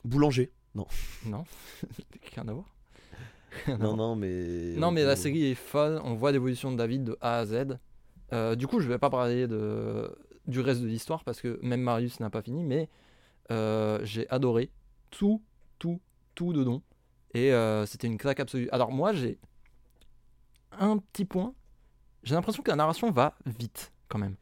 Boulanger. 0.04 0.52
Non. 0.76 0.88
Non 1.26 1.46
Rien 2.36 2.48
à 2.48 2.54
voir. 2.54 2.76
non, 3.80 3.96
non, 3.96 4.16
mais. 4.16 4.74
Non, 4.76 4.92
mais 4.92 5.04
la 5.04 5.14
gros, 5.14 5.24
série 5.24 5.46
est 5.46 5.56
folle. 5.56 6.02
On 6.04 6.16
voit 6.16 6.32
l'évolution 6.32 6.72
de 6.72 6.78
David 6.78 7.04
de 7.04 7.18
A 7.22 7.40
à 7.40 7.46
Z. 7.46 7.78
Euh, 8.34 8.56
du 8.56 8.68
coup, 8.68 8.80
je 8.80 8.88
vais 8.88 8.98
pas 8.98 9.10
parler 9.10 9.48
de... 9.48 10.16
du 10.48 10.60
reste 10.60 10.82
de 10.82 10.88
l'histoire 10.88 11.24
parce 11.24 11.40
que 11.40 11.60
même 11.62 11.82
Marius 11.82 12.20
n'a 12.20 12.32
pas 12.32 12.42
fini, 12.42 12.64
mais 12.64 12.90
euh, 13.52 14.00
j'ai 14.04 14.28
adoré 14.30 14.72
tout, 15.12 15.42
tout, 15.78 16.02
tout 16.34 16.54
dedans. 16.54 16.82
Et 17.36 17.54
euh, 17.54 17.86
c'était 17.86 18.08
une 18.08 18.18
claque 18.18 18.40
absolue. 18.40 18.70
Alors, 18.72 18.92
moi, 18.92 19.14
j'ai 19.14 19.38
un 20.72 20.98
petit 20.98 21.26
point. 21.26 21.54
J'ai 22.24 22.36
l'impression 22.36 22.64
que 22.64 22.70
la 22.72 22.76
narration 22.76 23.12
va 23.12 23.36
vite 23.46 23.92
quand 24.08 24.18
même. 24.18 24.36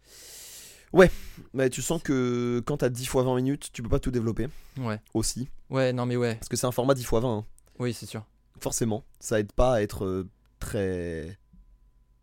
Mais 1.53 1.69
tu 1.69 1.81
sens 1.81 2.01
que 2.01 2.61
quand 2.65 2.77
t'as 2.77 2.89
10 2.89 3.05
fois 3.05 3.23
20 3.23 3.35
minutes, 3.37 3.69
tu 3.73 3.81
peux 3.81 3.89
pas 3.89 3.99
tout 3.99 4.11
développer 4.11 4.47
Ouais. 4.77 4.99
aussi. 5.13 5.49
Ouais, 5.69 5.93
non, 5.93 6.05
mais 6.05 6.15
ouais. 6.17 6.35
Parce 6.35 6.49
que 6.49 6.55
c'est 6.57 6.67
un 6.67 6.71
format 6.71 6.93
10 6.93 7.03
fois 7.03 7.19
20. 7.19 7.37
hein. 7.39 7.45
Oui, 7.79 7.93
c'est 7.93 8.05
sûr. 8.05 8.23
Forcément. 8.59 9.03
Ça 9.19 9.39
aide 9.39 9.51
pas 9.53 9.75
à 9.75 9.81
être 9.81 10.05
euh, 10.05 10.29
très. 10.59 11.37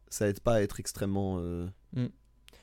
Ça 0.08 0.28
aide 0.28 0.40
pas 0.40 0.54
à 0.54 0.62
être 0.62 0.80
extrêmement. 0.80 1.38
euh, 1.40 1.66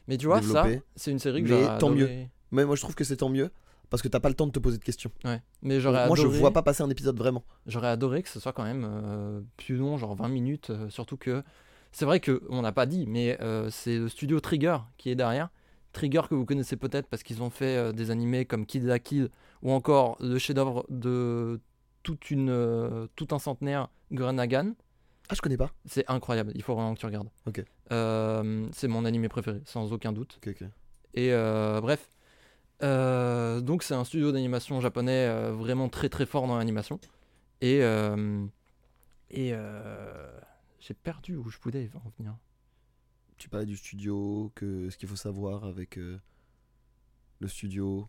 Mais 0.08 0.18
tu 0.18 0.26
vois, 0.28 0.42
ça, 0.42 0.66
c'est 0.96 1.12
une 1.12 1.20
série 1.20 1.44
que 1.44 1.50
Mais 1.50 1.64
j'aurais 1.64 1.78
tant 1.78 1.90
mieux. 1.90 2.06
adoré. 2.06 2.30
Mais 2.52 2.66
moi 2.66 2.76
je 2.76 2.82
trouve 2.82 2.96
que 2.96 3.04
c'est 3.04 3.18
tant 3.18 3.30
mieux. 3.30 3.52
Parce 3.90 4.02
que 4.02 4.08
t'as 4.08 4.20
pas 4.20 4.30
le 4.30 4.36
temps 4.36 4.48
de 4.48 4.52
te 4.52 4.60
poser 4.60 4.78
de 4.80 4.84
questions. 4.84 5.12
Ouais. 5.26 5.42
Mais 5.62 5.80
j'aurais 5.80 6.08
Moi 6.08 6.16
je 6.18 6.26
vois 6.28 6.52
pas 6.52 6.64
passer 6.64 6.82
un 6.84 6.90
épisode 6.90 7.18
vraiment. 7.18 7.44
J'aurais 7.68 7.88
adoré 7.90 8.24
que 8.24 8.30
ce 8.30 8.40
soit 8.40 8.52
quand 8.54 8.64
même 8.64 8.84
euh, 8.90 9.42
plus 9.58 9.76
long, 9.76 9.98
genre 9.98 10.16
20 10.16 10.28
minutes, 10.30 10.70
euh, 10.72 10.90
surtout 10.90 11.18
que 11.18 11.44
c'est 11.92 12.06
vrai 12.06 12.20
que 12.20 12.42
on 12.50 12.62
n'a 12.64 12.72
pas 12.72 12.86
dit, 12.88 13.06
mais 13.08 13.38
euh, 13.42 13.70
c'est 13.70 13.98
le 14.00 14.10
studio 14.10 14.40
Trigger 14.40 14.78
qui 14.98 15.10
est 15.12 15.16
derrière. 15.16 15.50
Trigger 15.96 16.24
que 16.30 16.36
vous 16.36 16.46
connaissez 16.46 16.76
peut-être 16.76 17.08
parce 17.08 17.24
qu'ils 17.24 17.42
ont 17.42 17.50
fait 17.50 17.78
euh, 17.78 17.92
des 17.94 18.12
animés 18.12 18.44
comme 18.44 18.66
Kid 18.66 18.84
la 18.84 19.00
Kill 19.00 19.30
ou 19.62 19.72
encore 19.72 20.18
le 20.20 20.38
chef-d'œuvre 20.38 20.86
de 20.90 21.62
toute 22.04 22.30
une, 22.32 22.50
euh, 22.50 23.08
tout 23.16 23.30
un 23.32 23.40
centenaire, 23.40 23.90
Gurren 24.12 24.36
Lagann. 24.36 24.76
Ah, 25.30 25.36
je 25.36 25.42
connais 25.42 25.56
pas. 25.56 25.72
C'est 25.86 26.04
incroyable, 26.10 26.52
il 26.54 26.62
faut 26.64 26.76
vraiment 26.76 26.94
que 26.94 27.00
tu 27.00 27.06
regardes. 27.06 27.30
Ok. 27.48 27.64
Euh, 27.94 28.68
c'est 28.74 28.90
mon 28.90 29.06
animé 29.06 29.30
préféré, 29.30 29.62
sans 29.64 29.94
aucun 29.94 30.12
doute. 30.12 30.38
Et 31.14 31.34
euh, 31.34 31.80
bref. 31.80 32.10
Euh, 32.84 33.62
donc 33.62 33.84
c'est 33.84 33.94
un 33.94 34.04
studio 34.04 34.34
d'animation 34.34 34.82
japonais 34.82 35.50
vraiment 35.52 35.88
très 35.88 36.10
très 36.10 36.26
fort 36.26 36.46
dans 36.46 36.58
l'animation. 36.58 37.00
Et, 37.62 37.80
et 39.32 39.54
j'ai 40.80 40.94
perdu 40.94 41.38
où 41.38 41.50
je 41.50 41.58
voulais 41.60 41.90
en 41.96 42.12
venir. 42.20 42.36
Tu 43.38 43.50
parlais 43.50 43.66
du 43.66 43.76
studio, 43.76 44.52
que 44.56 44.90
ce 44.90 44.98
qu'il 44.98 45.10
faut 45.10 45.16
savoir 45.16 45.66
avec 45.66 45.98
euh, 45.98 46.18
le 47.40 47.48
studio 47.48 48.08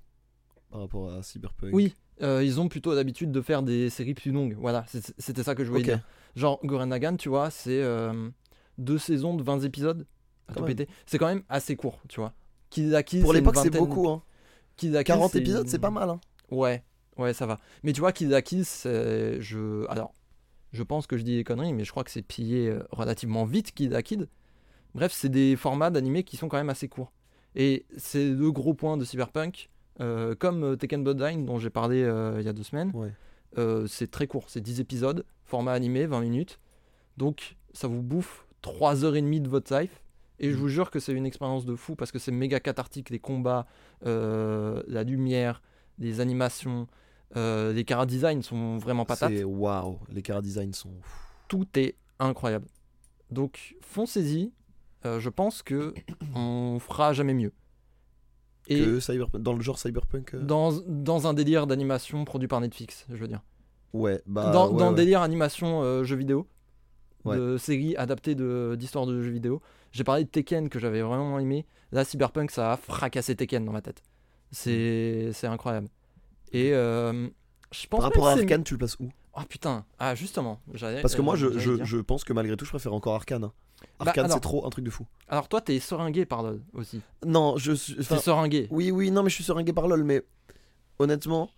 par 0.71 0.81
rapport 0.81 1.13
à 1.13 1.23
Cyberpunk. 1.23 1.73
Oui, 1.73 1.95
euh, 2.23 2.43
ils 2.45 2.61
ont 2.61 2.69
plutôt 2.69 2.95
l'habitude 2.95 3.33
de 3.33 3.41
faire 3.41 3.63
des 3.63 3.91
séries 3.91 4.15
plus 4.15 4.31
longues. 4.31 4.57
Voilà, 4.59 4.85
c'était 5.19 5.43
ça 5.43 5.55
que 5.55 5.65
je 5.65 5.71
voulais 5.71 5.83
dire. 5.83 6.01
Genre 6.37 6.61
Gurren 6.65 6.89
Lagann, 6.89 7.17
tu 7.17 7.29
vois, 7.29 7.51
c'est 7.51 7.83
euh, 7.83 8.31
deux 8.79 8.99
saisons 8.99 9.35
de 9.35 9.43
20 9.43 9.61
épisodes. 9.61 10.07
à. 10.49 10.87
C'est 11.07 11.19
quand 11.19 11.27
même 11.27 11.43
assez 11.49 11.77
court, 11.77 12.01
tu 12.09 12.21
vois. 12.21 12.33
Kill, 12.71 12.95
Pour 13.23 13.33
l'époque, 13.33 13.57
c'est 13.57 13.71
beaucoup. 13.71 14.09
Hein. 14.09 14.23
Kill, 14.77 15.01
40 15.03 15.33
c'est 15.33 15.39
épisodes, 15.39 15.69
c'est 15.69 15.79
pas 15.79 15.91
mal. 15.91 16.11
Hein. 16.11 16.21
Ouais, 16.51 16.85
ouais, 17.17 17.33
ça 17.33 17.47
va. 17.47 17.59
Mais 17.83 17.93
tu 17.93 18.01
vois, 18.01 18.13
c'est. 18.13 19.41
Je... 19.41 19.87
Alors, 19.89 20.13
je 20.73 20.83
pense 20.83 21.07
que 21.07 21.17
je 21.17 21.23
dis 21.23 21.37
des 21.37 21.45
conneries, 21.45 21.73
mais 21.73 21.85
je 21.85 21.91
crois 21.91 22.05
que 22.05 22.11
c'est 22.11 22.23
pillé 22.23 22.77
relativement 22.93 23.45
vite, 23.45 23.73
Kill. 23.73 24.29
Bref, 24.97 25.13
c'est 25.13 25.29
des 25.29 25.57
formats 25.57 25.91
d'animés 25.91 26.25
qui 26.25 26.37
sont 26.37 26.49
quand 26.49 26.57
même 26.57 26.71
assez 26.71 26.89
courts. 26.89 27.13
Et 27.55 27.87
c'est 27.97 28.29
le 28.29 28.51
gros 28.53 28.75
point 28.75 28.97
de 28.97 29.05
Cyberpunk. 29.05 29.69
euh, 30.01 30.35
comme 30.35 30.63
euh, 30.63 30.77
Tekken 30.77 31.03
Bloodline, 31.05 31.47
dont 31.47 31.59
j'ai 31.59 31.71
parlé 31.71 32.03
euh, 32.03 32.37
il 32.41 32.45
y 32.45 32.49
a 32.49 32.53
deux 32.53 32.63
semaines, 32.65 32.93
Ouais. 32.95 33.13
c'est 33.89 34.11
très 34.11 34.27
court, 34.27 34.45
c'est 34.49 34.61
10 34.61 34.81
épisodes, 34.81 35.25
format 35.47 35.73
animé, 35.73 36.05
20 36.05 36.21
minutes. 36.21 36.59
Donc, 37.17 37.57
ça 37.73 37.89
vous 37.89 38.03
bouffe 38.03 38.47
3h30 38.63 39.41
de 39.41 39.49
votre 39.49 39.75
life. 39.79 40.03
Et 40.39 40.51
je 40.51 40.57
Mm. 40.57 40.61
vous 40.61 40.69
jure 40.69 40.91
que 40.91 40.99
c'est 41.01 41.13
une 41.15 41.25
expérience 41.25 41.65
de 41.65 41.75
fou 41.77 41.95
parce 41.97 42.13
que 42.13 42.19
c'est 42.19 42.31
méga 42.33 42.61
cathartique, 42.61 43.09
les 43.09 43.19
combats, 43.19 43.65
euh, 44.05 44.83
la 44.87 45.03
lumière, 45.03 45.63
les 45.99 46.21
animations, 46.21 46.87
euh, 47.37 47.73
les 47.73 47.85
cara 47.85 48.05
design 48.05 48.43
sont 48.43 48.77
vraiment 48.77 49.07
patates. 49.07 49.33
C'est 49.35 49.45
waouh. 49.45 49.99
Les 50.11 50.21
cara 50.21 50.43
design 50.43 50.75
sont. 50.75 50.93
Tout 51.49 51.67
est 51.79 51.95
incroyable. 52.19 52.67
Donc 53.31 53.77
foncez-y. 53.81 54.53
Euh, 55.07 55.21
je 55.21 55.29
pense 55.31 55.63
que 55.63 55.95
on 56.35 56.79
fera 56.81 57.13
jamais 57.13 57.35
mieux. 57.35 57.53
Et 58.69 58.81
Que 58.81 59.39
dans 59.39 59.53
le 59.53 59.61
genre 59.63 59.79
Cyberpunk. 59.79 60.35
euh, 60.35 60.43
dans, 60.43 60.73
dans 60.87 61.27
un 61.29 61.35
délire 61.35 61.67
d'animation 61.69 62.25
produit 62.25 62.49
par 62.49 62.61
Netflix, 62.61 63.07
je 63.09 63.15
veux 63.17 63.29
dire. 63.29 63.43
Ouais, 63.93 64.21
bah. 64.27 64.51
dans 64.51 64.73
ouais, 64.73 64.79
dans 64.79 64.91
le 64.91 64.97
délire 64.97 65.23
animation 65.23 65.83
euh, 65.83 66.03
jeux 66.05 66.17
vidéo, 66.17 66.49
Ouais. 67.25 67.37
de 67.37 67.57
séries 67.59 67.97
adaptées 67.97 68.35
de- 68.37 68.77
d'histoires 68.79 69.05
de, 69.07 69.21
jeux 69.21 69.31
vidéo. 69.33 69.61
J'ai 69.91 70.05
parlé 70.05 70.23
de 70.25 70.29
Tekken 70.29 70.69
que 70.69 70.79
j'avais 70.79 71.03
vraiment 71.03 71.39
aimé. 71.41 71.67
Là, 71.91 72.05
Cyberpunk, 72.05 72.51
ça 72.53 72.73
a 72.73 72.77
fracassé 72.77 73.35
Tekken 73.35 73.65
dans 73.65 73.73
ma 73.73 73.83
tête. 73.83 74.01
C'est 74.53 75.31
c'est 75.33 75.49
incroyable. 75.49 75.89
Et 76.53 76.73
euh, 76.73 77.29
je 77.73 77.87
pense 77.89 77.99
Par 78.01 78.09
rapport 78.11 78.29
à 78.29 78.33
Arkane, 78.33 78.63
tu 78.63 78.75
le 78.75 78.79
places 78.79 78.97
où? 79.01 79.09
Ah 79.35 79.45
putain, 79.49 79.85
ah 79.99 80.15
justement. 80.15 80.61
Parce 81.03 81.17
que 81.17 81.21
moi, 81.23 81.35
je, 81.37 81.59
je, 81.59 81.83
je 81.85 81.97
pense 81.99 82.23
que 82.23 82.33
malgré 82.33 82.57
tout, 82.57 82.65
je 82.65 82.71
préfère 82.71 82.95
encore 82.95 83.15
Arkane. 83.17 83.45
hein. 83.45 83.53
Bah, 83.99 84.07
Arkane, 84.09 84.25
alors- 84.27 84.37
c'est 84.37 84.41
trop 84.41 84.67
un 84.67 84.71
truc 84.71 84.85
de 84.85 84.91
fou. 84.91 85.07
Alors 85.29 85.49
toi, 85.49 85.61
t'es 85.61 85.79
seringué 85.81 86.25
par 86.27 86.43
LoL 86.43 86.63
aussi. 86.73 87.01
Non, 87.25 87.57
je 87.57 87.73
suis. 87.73 87.97
T'es 87.97 88.19
seringué. 88.19 88.69
oui, 88.71 88.91
oui, 88.91 89.11
non, 89.11 89.23
mais 89.23 89.31
je 89.31 89.35
suis 89.35 89.45
seringué 89.45 89.73
par 89.73 89.87
LoL, 89.89 90.05
mais 90.05 90.23
honnêtement, 90.99 91.51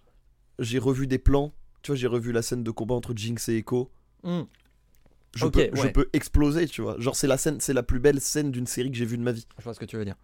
j'ai 0.58 0.78
revu 0.78 1.06
des 1.06 1.18
plans. 1.18 1.52
Tu 1.82 1.92
vois, 1.92 1.96
j'ai 1.96 2.06
revu 2.08 2.32
la 2.32 2.42
scène 2.42 2.64
de 2.64 2.70
combat 2.70 2.94
entre 2.94 3.12
Jinx 3.14 3.48
et 3.48 3.56
Echo. 3.58 3.90
Hmm. 4.24 4.42
Je, 5.34 5.46
peux, 5.46 5.70
je 5.74 5.88
peux 5.88 6.08
exploser, 6.12 6.66
tu 6.66 6.82
vois. 6.82 6.98
Genre, 6.98 7.14
c'est 7.14 7.26
la 7.28 7.36
scène, 7.36 7.60
c'est 7.60 7.72
la 7.74 7.82
plus 7.84 8.00
belle 8.00 8.20
scène 8.20 8.50
d'une 8.50 8.66
série 8.66 8.90
que 8.90 8.96
j'ai 8.96 9.04
vue 9.04 9.18
de 9.18 9.22
ma 9.22 9.32
vie. 9.32 9.46
Je 9.58 9.64
vois 9.64 9.74
ce 9.74 9.78
que 9.80 9.84
tu 9.84 9.96
veux 9.96 10.04
dire. 10.04 10.16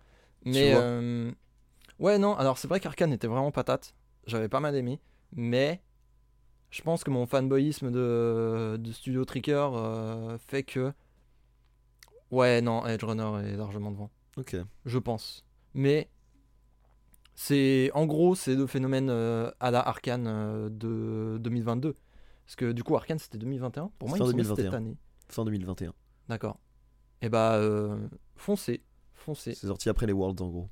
Mais 0.44 0.72
euh, 0.74 1.30
ouais, 2.00 2.18
non. 2.18 2.34
Alors 2.36 2.58
c'est 2.58 2.68
vrai 2.68 2.80
qu'Arkane 2.80 3.12
était 3.12 3.26
vraiment 3.28 3.50
patate. 3.52 3.94
J'avais 4.26 4.48
pas 4.48 4.60
mal 4.60 4.74
aimé, 4.74 5.00
mais 5.32 5.80
je 6.70 6.82
pense 6.82 7.04
que 7.04 7.10
mon 7.10 7.26
fanboyisme 7.26 7.90
de, 7.90 8.76
de 8.78 8.92
Studio 8.92 9.24
Tricker 9.24 9.68
euh, 9.74 10.36
fait 10.38 10.62
que 10.64 10.92
ouais, 12.31 12.61
non, 12.61 12.87
Edge 12.87 13.04
Runner 13.04 13.49
est 13.49 13.57
largement 13.57 13.90
devant. 13.90 14.11
Ok. 14.37 14.57
Je 14.85 14.99
pense. 14.99 15.45
Mais 15.75 16.11
c'est 17.35 17.90
en 17.95 18.07
gros 18.07 18.35
c'est 18.35 18.54
le 18.54 18.66
phénomène 18.66 19.11
euh, 19.11 19.50
à 19.61 19.71
la 19.71 19.81
Arkane 19.81 20.26
euh, 20.26 20.69
de 20.71 21.38
2022. 21.38 21.95
Parce 22.45 22.57
que 22.57 22.73
du 22.73 22.83
coup 22.85 22.97
Arkane 22.97 23.19
c'était 23.19 23.38
2021. 23.38 23.90
Pour 23.99 24.09
moi 24.09 24.19
Fin 24.19 24.25
il 24.25 24.28
c'était 24.28 24.43
2021. 24.43 24.64
cette 24.64 24.75
année. 24.75 24.97
Fin 25.28 25.45
2021. 25.45 25.93
D'accord. 26.28 26.61
Et 27.23 27.28
bah 27.28 27.54
euh, 27.54 27.97
foncez, 28.37 28.83
foncez, 29.14 29.54
C'est 29.54 29.66
sorti 29.66 29.88
après 29.88 30.07
les 30.07 30.12
Worlds, 30.12 30.43
en 30.43 30.49
gros. 30.49 30.69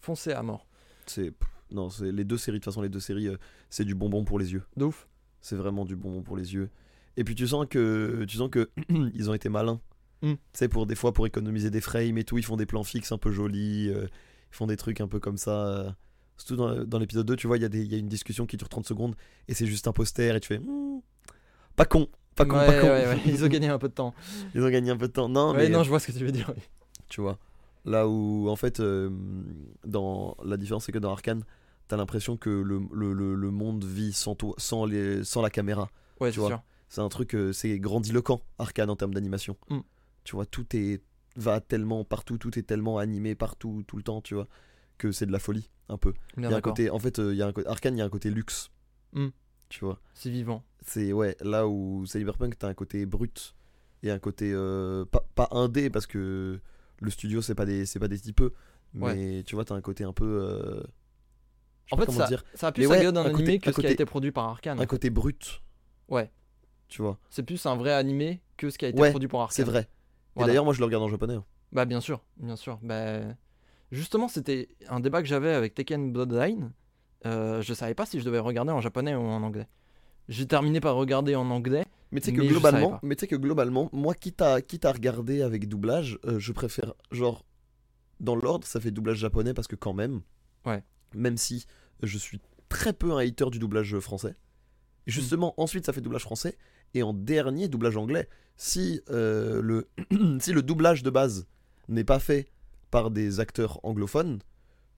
foncez 0.00 0.32
à 0.32 0.42
mort. 0.42 0.66
C'est. 1.06 1.32
Non, 1.70 1.90
c'est 1.90 2.12
les 2.12 2.24
deux 2.24 2.36
séries. 2.38 2.58
De 2.58 2.64
toute 2.64 2.72
façon, 2.72 2.82
les 2.82 2.88
deux 2.88 3.00
séries, 3.00 3.28
euh, 3.28 3.36
c'est 3.70 3.84
du 3.84 3.94
bonbon 3.94 4.24
pour 4.24 4.38
les 4.38 4.52
yeux. 4.52 4.62
De 4.76 4.84
ouf. 4.84 5.08
C'est 5.40 5.56
vraiment 5.56 5.84
du 5.84 5.96
bonbon 5.96 6.22
pour 6.22 6.36
les 6.36 6.54
yeux. 6.54 6.70
Et 7.16 7.24
puis 7.24 7.34
tu 7.34 7.46
sens 7.46 7.66
que 7.68 8.24
tu 8.26 8.36
sens 8.36 8.48
que 8.50 8.70
ils 8.88 9.28
ont 9.30 9.34
été 9.34 9.48
malins. 9.48 9.80
Mm. 10.24 10.32
Tu 10.34 10.38
sais 10.54 10.68
pour 10.68 10.86
des 10.86 10.94
fois 10.94 11.12
pour 11.12 11.26
économiser 11.26 11.70
des 11.70 11.80
frames 11.80 12.16
et 12.18 12.24
tout, 12.24 12.38
ils 12.38 12.44
font 12.44 12.56
des 12.56 12.66
plans 12.66 12.82
fixes 12.84 13.12
un 13.12 13.18
peu 13.18 13.30
jolis, 13.30 13.88
euh, 13.90 14.06
ils 14.52 14.56
font 14.56 14.66
des 14.66 14.76
trucs 14.76 15.00
un 15.00 15.08
peu 15.08 15.20
comme 15.20 15.36
ça. 15.36 15.66
euh. 15.66 15.90
Surtout 16.36 16.56
dans, 16.56 16.84
dans 16.84 16.98
l'épisode 16.98 17.26
2, 17.26 17.36
tu 17.36 17.46
vois, 17.46 17.58
il 17.58 17.62
y, 17.74 17.86
y 17.86 17.94
a 17.94 17.98
une 17.98 18.08
discussion 18.08 18.44
qui 18.46 18.56
dure 18.56 18.68
30 18.68 18.86
secondes 18.86 19.14
et 19.46 19.54
c'est 19.54 19.66
juste 19.66 19.86
un 19.86 19.92
poster 19.92 20.34
et 20.34 20.40
tu 20.40 20.48
fais 20.48 20.58
Hmm, 20.58 21.00
pas 21.76 21.84
con, 21.84 22.08
pas 22.34 22.44
con, 22.44 22.56
Ouais, 22.58 22.66
pas 22.66 22.80
con. 22.80 22.86
ouais, 22.88 23.06
ouais, 23.06 23.20
Ils 23.26 23.44
ont 23.44 23.48
gagné 23.48 23.68
un 23.68 23.78
peu 23.78 23.88
de 23.88 23.94
temps. 23.94 24.14
Ils 24.54 24.62
ont 24.62 24.68
gagné 24.70 24.90
un 24.90 24.96
peu 24.96 25.06
de 25.08 25.12
temps. 25.12 25.28
Non, 25.28 25.52
mais 25.54 25.68
non, 25.68 25.82
je 25.84 25.88
vois 25.90 26.00
ce 26.00 26.08
que 26.08 26.12
tu 26.12 26.24
veux 26.24 26.32
dire. 26.32 26.52
oui. 26.56 26.62
tu 27.08 27.20
vois, 27.20 27.38
là 27.84 28.08
où 28.08 28.48
en 28.48 28.56
fait 28.56 28.80
euh, 28.80 29.10
dans 29.86 30.36
la 30.44 30.56
différence 30.56 30.86
c'est 30.86 30.92
que 30.92 30.98
dans 30.98 31.12
Arkane, 31.12 31.44
t'as 31.88 31.96
l'impression 31.96 32.36
que 32.36 32.50
le, 32.50 32.80
le, 32.92 33.12
le- 33.12 33.34
le 33.34 33.50
monde 33.50 33.84
vit 33.84 34.12
sans 34.12 34.34
toi, 34.34 34.54
sans 34.58 34.86
les 34.86 35.22
sans 35.24 35.42
la 35.42 35.50
caméra. 35.50 35.88
Ouais, 36.20 36.30
Tu 36.30 36.34
c'est 36.40 36.40
vois. 36.40 36.64
C'est 36.88 37.00
un 37.00 37.08
truc, 37.08 37.34
euh, 37.34 37.52
c'est 37.52 37.78
grandiloquent, 37.80 38.40
Arkane 38.58 38.88
en 38.90 38.96
termes 38.96 39.14
d'animation. 39.14 39.56
Mm. 39.68 39.78
Tu 40.24 40.36
vois, 40.36 40.46
tout 40.46 40.66
est 40.76 41.02
va 41.36 41.60
tellement 41.60 42.04
partout, 42.04 42.38
tout 42.38 42.58
est 42.58 42.62
tellement 42.62 42.98
animé 42.98 43.34
partout, 43.34 43.82
tout 43.86 43.96
le 43.96 44.02
temps, 44.02 44.20
tu 44.20 44.34
vois, 44.34 44.46
que 44.98 45.10
c'est 45.12 45.26
de 45.26 45.32
la 45.32 45.38
folie, 45.40 45.70
un 45.88 45.98
peu. 45.98 46.14
Il 46.36 46.40
Bien 46.42 46.50
y 46.50 46.54
a 46.54 46.56
un 46.56 46.60
côté, 46.60 46.90
en 46.90 46.98
fait, 46.98 47.18
euh, 47.18 47.32
il 47.34 47.38
y 47.38 47.42
a 47.42 47.46
un 47.46 47.52
côté, 47.52 47.68
Arkane, 47.68 47.96
il 47.96 47.98
y 47.98 48.02
a 48.02 48.04
un 48.04 48.08
côté 48.10 48.30
luxe. 48.30 48.70
Mm. 49.12 49.28
Tu 49.68 49.84
vois, 49.84 50.00
C'est 50.14 50.30
vivant. 50.30 50.62
c'est 50.82 51.12
ouais, 51.12 51.36
là 51.40 51.66
où 51.66 52.06
Cyberpunk, 52.06 52.56
t'as 52.58 52.68
un 52.68 52.74
côté 52.74 53.04
brut 53.06 53.54
et 54.02 54.10
un 54.10 54.18
côté 54.18 54.52
euh, 54.54 55.04
pas, 55.06 55.26
pas 55.34 55.48
indé 55.50 55.90
parce 55.90 56.06
que 56.06 56.60
le 57.00 57.10
studio 57.10 57.40
c'est 57.42 57.54
pas 57.54 57.64
des 57.66 57.84
c'est 57.86 57.98
pas 57.98 58.06
des 58.06 58.18
typeux, 58.20 58.52
mais 58.92 59.42
tu 59.44 59.56
vois, 59.56 59.64
t'as 59.64 59.74
un 59.74 59.80
côté 59.80 60.04
un 60.04 60.12
peu 60.12 60.24
euh, 60.26 60.82
En 61.90 61.96
fait, 61.96 62.06
comment 62.06 62.18
ça, 62.18 62.26
dire, 62.28 62.44
ça 62.54 62.68
a 62.68 62.72
plus 62.72 62.86
ouais, 62.86 63.00
gueule 63.02 63.12
d'un 63.12 63.24
animé 63.24 63.58
que 63.58 63.72
ce 63.72 63.80
qui 63.80 63.86
a 63.86 63.90
été 63.90 64.04
produit 64.04 64.30
par 64.30 64.44
Arkane. 64.44 64.78
un 64.80 64.86
côté 64.86 65.10
brut. 65.10 65.62
Ouais. 66.08 66.30
Tu 66.88 67.02
vois, 67.02 67.18
C'est 67.30 67.42
plus 67.42 67.64
un 67.66 67.74
vrai 67.76 67.92
animé 67.92 68.40
que 68.56 68.70
ce 68.70 68.78
qui 68.78 68.84
a 68.84 68.88
été 68.88 69.00
Ouais, 69.00 69.10
produit 69.10 69.26
par 69.28 69.40
Arkane. 69.40 69.56
c'est 69.56 69.64
vrai. 69.64 69.88
Et 70.36 70.44
d'ailleurs, 70.44 70.64
moi 70.64 70.74
je 70.74 70.78
le 70.80 70.84
regarde 70.86 71.04
en 71.04 71.08
japonais. 71.08 71.34
hein. 71.34 71.44
Bah 71.72 71.84
bien 71.84 72.00
sûr, 72.00 72.22
bien 72.36 72.56
sûr. 72.56 72.78
Bah, 72.82 73.20
justement, 73.90 74.28
c'était 74.28 74.68
un 74.88 75.00
débat 75.00 75.22
que 75.22 75.28
j'avais 75.28 75.52
avec 75.52 75.74
Tekken 75.74 76.12
Bloodline. 76.12 76.72
Euh, 77.26 77.62
je 77.62 77.72
savais 77.74 77.94
pas 77.94 78.06
si 78.06 78.20
je 78.20 78.24
devais 78.24 78.38
regarder 78.38 78.70
en 78.72 78.80
japonais 78.80 79.14
ou 79.14 79.20
en 79.22 79.42
anglais. 79.42 79.66
J'ai 80.28 80.46
terminé 80.46 80.80
par 80.80 80.94
regarder 80.96 81.34
en 81.36 81.50
anglais. 81.50 81.84
Mais 82.12 82.20
tu 82.20 82.26
sais 82.26 82.32
que 82.32 82.40
Mais 82.40 82.46
globalement, 82.46 83.00
mais 83.02 83.16
que 83.16 83.34
globalement, 83.36 83.88
moi 83.92 84.14
quitte 84.14 84.40
à 84.40 84.60
quitte 84.62 84.84
à 84.84 84.92
regarder 84.92 85.42
avec 85.42 85.68
doublage, 85.68 86.18
euh, 86.26 86.38
je 86.38 86.52
préfère 86.52 86.94
genre 87.10 87.44
dans 88.20 88.36
l'ordre, 88.36 88.66
ça 88.66 88.78
fait 88.80 88.92
doublage 88.92 89.16
japonais 89.16 89.52
parce 89.52 89.66
que 89.66 89.74
quand 89.76 89.94
même, 89.94 90.20
Ouais. 90.64 90.82
même 91.14 91.36
si 91.36 91.66
je 92.02 92.16
suis 92.16 92.40
très 92.68 92.92
peu 92.92 93.12
un 93.12 93.18
hater 93.18 93.50
du 93.50 93.58
doublage 93.58 93.98
français, 93.98 94.36
justement 95.06 95.54
ensuite 95.60 95.86
ça 95.86 95.92
fait 95.92 96.00
doublage 96.00 96.22
français 96.22 96.56
et 96.94 97.02
en 97.02 97.12
dernier 97.12 97.68
doublage 97.68 97.96
anglais. 97.96 98.28
Si 98.56 99.00
euh, 99.10 99.60
le 99.62 99.88
si 100.40 100.52
le 100.52 100.62
doublage 100.62 101.02
de 101.02 101.10
base 101.10 101.46
n'est 101.88 102.04
pas 102.04 102.18
fait 102.20 102.46
par 102.90 103.10
des 103.10 103.40
acteurs 103.40 103.80
anglophones, 103.84 104.38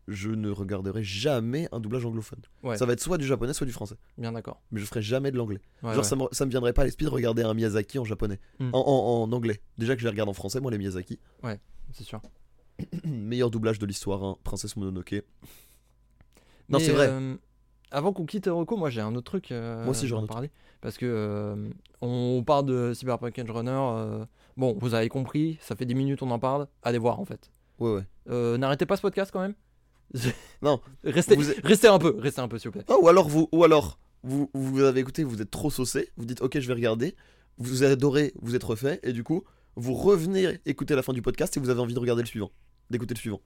je 0.08 0.28
ne 0.30 0.50
regarderai 0.50 1.02
jamais 1.02 1.68
un 1.72 1.80
doublage 1.80 2.04
anglophone. 2.04 2.40
Ouais. 2.62 2.76
Ça 2.76 2.86
va 2.86 2.92
être 2.92 3.00
soit 3.00 3.18
du 3.18 3.26
japonais, 3.26 3.54
soit 3.54 3.66
du 3.66 3.72
français. 3.72 3.96
Bien 4.18 4.30
d'accord. 4.32 4.60
Mais 4.70 4.78
je 4.80 4.84
ferai 4.84 5.02
jamais 5.02 5.30
de 5.32 5.36
l'anglais. 5.36 5.60
Ouais, 5.82 5.94
Genre, 5.94 6.04
ouais. 6.04 6.08
Ça, 6.08 6.14
me, 6.16 6.22
ça 6.30 6.44
me 6.44 6.50
viendrait 6.50 6.72
pas 6.74 6.82
à 6.82 6.84
l'esprit 6.84 7.06
de 7.06 7.10
regarder 7.10 7.42
un 7.42 7.54
Miyazaki 7.54 7.98
en 7.98 8.04
japonais. 8.04 8.38
Hmm. 8.60 8.70
En, 8.72 8.78
en- 8.80 9.22
en 9.24 9.32
anglais. 9.32 9.60
Déjà 9.78 9.94
que 9.96 10.00
je 10.00 10.04
les 10.06 10.10
regarde 10.10 10.28
en 10.28 10.32
français, 10.34 10.60
moi, 10.60 10.70
les 10.70 10.78
Miyazaki. 10.78 11.18
C'est 11.92 12.04
sûr. 12.04 12.20
Meilleur 13.04 13.50
doublage 13.50 13.78
de 13.80 13.86
l'histoire, 13.86 14.22
hein, 14.22 14.36
Princesse 14.44 14.76
Mononoke. 14.76 15.24
Non, 16.68 16.78
c'est 16.78 16.92
vrai. 16.92 17.08
euh, 17.10 17.36
avant 17.90 18.12
qu'on 18.12 18.26
quitte 18.26 18.46
Rocco, 18.50 18.76
moi 18.76 18.90
j'ai 18.90 19.00
un 19.00 19.14
autre 19.14 19.30
truc. 19.30 19.52
euh, 19.52 19.82
Moi 19.82 19.90
aussi, 19.90 20.08
parler. 20.28 20.50
Parce 20.80 20.98
que 20.98 21.06
euh, 21.06 21.68
on 22.00 22.42
parle 22.46 22.66
de 22.66 22.92
Cyberpunk 22.94 23.38
Edge 23.38 23.50
Runner. 23.50 23.70
euh, 23.72 24.24
bon, 24.56 24.76
vous 24.78 24.94
avez 24.94 25.08
compris, 25.08 25.58
ça 25.60 25.74
fait 25.74 25.86
10 25.86 25.94
minutes 25.94 26.22
on 26.22 26.30
en 26.30 26.38
parle. 26.38 26.68
Allez 26.82 26.98
voir 26.98 27.18
en 27.20 27.24
fait. 27.24 27.50
Ouais, 27.78 27.94
ouais. 27.94 28.02
Euh, 28.28 28.56
N'arrêtez 28.58 28.86
pas 28.86 28.96
ce 28.96 29.02
podcast 29.02 29.30
quand 29.32 29.40
même. 29.40 29.54
Non. 30.62 30.80
Restez, 31.04 31.36
Vous 31.36 31.44
restez 31.64 31.88
un 31.88 31.98
peu, 31.98 32.14
restez 32.18 32.40
un 32.40 32.48
peu 32.48 32.58
s'il 32.58 32.68
vous 32.68 32.72
plaît. 32.72 32.84
Ah, 32.88 32.96
ou 33.00 33.08
alors 33.08 33.28
vous, 33.28 33.48
ou 33.52 33.64
alors 33.64 33.98
vous, 34.22 34.50
vous 34.54 34.80
avez 34.80 35.00
écouté, 35.00 35.24
vous 35.24 35.42
êtes 35.42 35.50
trop 35.50 35.70
saucé, 35.70 36.10
vous 36.16 36.24
dites 36.24 36.40
ok 36.42 36.58
je 36.60 36.66
vais 36.66 36.74
regarder, 36.74 37.14
vous 37.58 37.84
adorez, 37.84 38.32
vous 38.40 38.54
êtes 38.54 38.64
refait, 38.64 39.00
et 39.02 39.12
du 39.12 39.22
coup 39.24 39.44
vous 39.76 39.92
revenez 39.94 40.58
écouter 40.64 40.94
la 40.94 41.02
fin 41.02 41.12
du 41.12 41.20
podcast 41.22 41.56
et 41.56 41.60
vous 41.60 41.68
avez 41.70 41.80
envie 41.80 41.92
de 41.94 41.98
regarder 41.98 42.22
le 42.22 42.26
suivant, 42.26 42.50
d'écouter 42.90 43.12
le 43.14 43.18
suivant. 43.20 43.40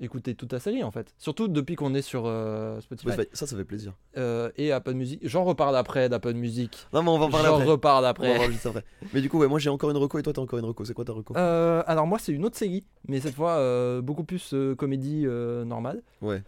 Écoutez 0.00 0.34
toute 0.34 0.52
la 0.52 0.58
série 0.58 0.82
en 0.82 0.90
fait. 0.90 1.14
Surtout 1.18 1.46
depuis 1.46 1.76
qu'on 1.76 1.94
est 1.94 2.02
sur 2.02 2.24
euh, 2.26 2.80
Spotify 2.80 3.08
Ouais, 3.16 3.28
ça, 3.32 3.46
ça 3.46 3.56
fait 3.56 3.64
plaisir. 3.64 3.92
Euh, 4.16 4.50
et 4.56 4.72
Apple 4.72 4.94
Music. 4.94 5.20
J'en 5.22 5.44
reparle 5.44 5.76
après 5.76 6.08
d'Apple 6.08 6.34
Music. 6.34 6.88
Non 6.92 7.02
mais 7.04 7.10
on 7.10 7.18
va 7.18 7.26
en 7.26 7.30
parler 7.30 7.46
J'en 7.48 7.54
après. 7.54 7.66
reparle 7.68 7.98
On 7.98 8.02
va 8.02 8.08
en 8.08 8.10
après. 8.10 8.36
parler 8.38 8.52
juste 8.52 8.66
après. 8.66 8.84
Mais 9.12 9.20
du 9.20 9.28
coup 9.28 9.38
ouais 9.38 9.46
moi 9.46 9.60
j'ai 9.60 9.70
encore 9.70 9.90
une 9.90 9.96
reco 9.96 10.18
et 10.18 10.22
toi 10.22 10.32
t'as 10.32 10.42
encore 10.42 10.58
une 10.58 10.64
reco. 10.64 10.84
C'est 10.84 10.94
quoi 10.94 11.04
ta 11.04 11.12
reco? 11.12 11.36
Euh, 11.36 11.84
alors 11.86 12.06
moi 12.08 12.18
c'est 12.18 12.32
une 12.32 12.44
autre 12.44 12.56
série, 12.56 12.84
mais 13.06 13.20
cette 13.20 13.34
fois 13.36 13.52
euh, 13.52 14.02
beaucoup 14.02 14.24
plus 14.24 14.50
euh, 14.52 14.74
comédie 14.74 15.26
normale. 15.26 16.02
Ouais. 16.20 16.42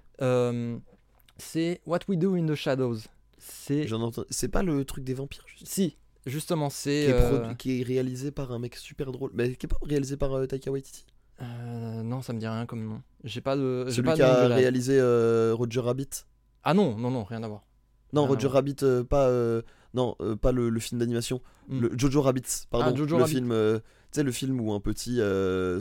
C'est 1.38 1.80
What 1.86 2.00
We 2.08 2.18
Do 2.18 2.34
in 2.34 2.46
the 2.46 2.54
Shadows. 2.54 2.98
C'est 3.38 3.86
J'en 3.86 4.00
entends. 4.00 4.24
C'est 4.30 4.48
pas 4.48 4.62
le 4.62 4.84
truc 4.84 5.04
des 5.04 5.14
vampires 5.14 5.44
juste? 5.46 5.66
Si 5.66 5.96
justement 6.24 6.68
qui 6.68 6.74
c'est 6.74 7.02
est, 7.04 7.12
euh, 7.12 7.30
produ- 7.52 7.56
qui 7.56 7.80
est 7.80 7.84
réalisé 7.84 8.30
par 8.32 8.50
un 8.50 8.58
mec 8.58 8.74
super 8.74 9.12
drôle, 9.12 9.30
mais 9.34 9.54
qui 9.54 9.66
est 9.66 9.68
pas 9.68 9.76
réalisé 9.82 10.16
par 10.16 10.46
Taika 10.48 10.70
Waititi? 10.72 11.04
Euh, 11.43 12.02
non 12.02 12.23
ça 12.23 12.33
me 12.33 12.38
dit 12.38 12.47
rien 12.47 12.66
comme 12.66 12.85
nom. 12.85 13.02
J'ai 13.25 13.40
pas 13.40 13.57
de. 13.57 13.87
Celui 13.88 14.02
pas 14.02 14.14
qui 14.14 14.23
a 14.23 14.47
réalisé 14.49 14.99
euh, 14.99 15.52
Roger 15.55 15.81
Rabbit. 15.81 16.09
Ah 16.64 16.75
non 16.75 16.97
non 16.97 17.11
non 17.11 17.25
rien 17.25 17.43
à 17.43 17.49
voir. 17.49 17.64
Non 18.12 18.23
Rien 18.23 18.35
Roger. 18.35 18.49
Rabbit 18.49 18.76
euh, 18.83 19.05
pas 19.05 19.31
non 19.95 20.16
pas 20.40 20.52
le, 20.52 20.69
le 20.69 20.81
film 20.81 20.99
d'animation. 20.99 21.40
Hmm. 21.69 21.81
Le 21.81 21.99
Jojo 21.99 22.23
Rabbit, 22.23 22.66
pardon. 22.71 22.93
Ah, 22.93 22.95
Jojo 22.95 23.16
le 23.16 23.23
Rabbit. 23.23 23.35
film, 23.35 23.49
tu 23.50 23.83
sais, 24.12 24.23
le 24.23 24.33
film 24.33 24.61
où 24.61 24.73
un 24.73 24.81
petit, 24.81 25.21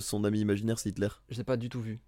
son 0.01 0.23
ami 0.23 0.39
imaginaire, 0.39 0.79
c'est 0.79 0.89
Hitler. 0.89 1.09
Je 1.29 1.37
l'ai 1.37 1.43
pas 1.43 1.57
du 1.57 1.69
tout 1.69 1.81
vu. 1.81 1.99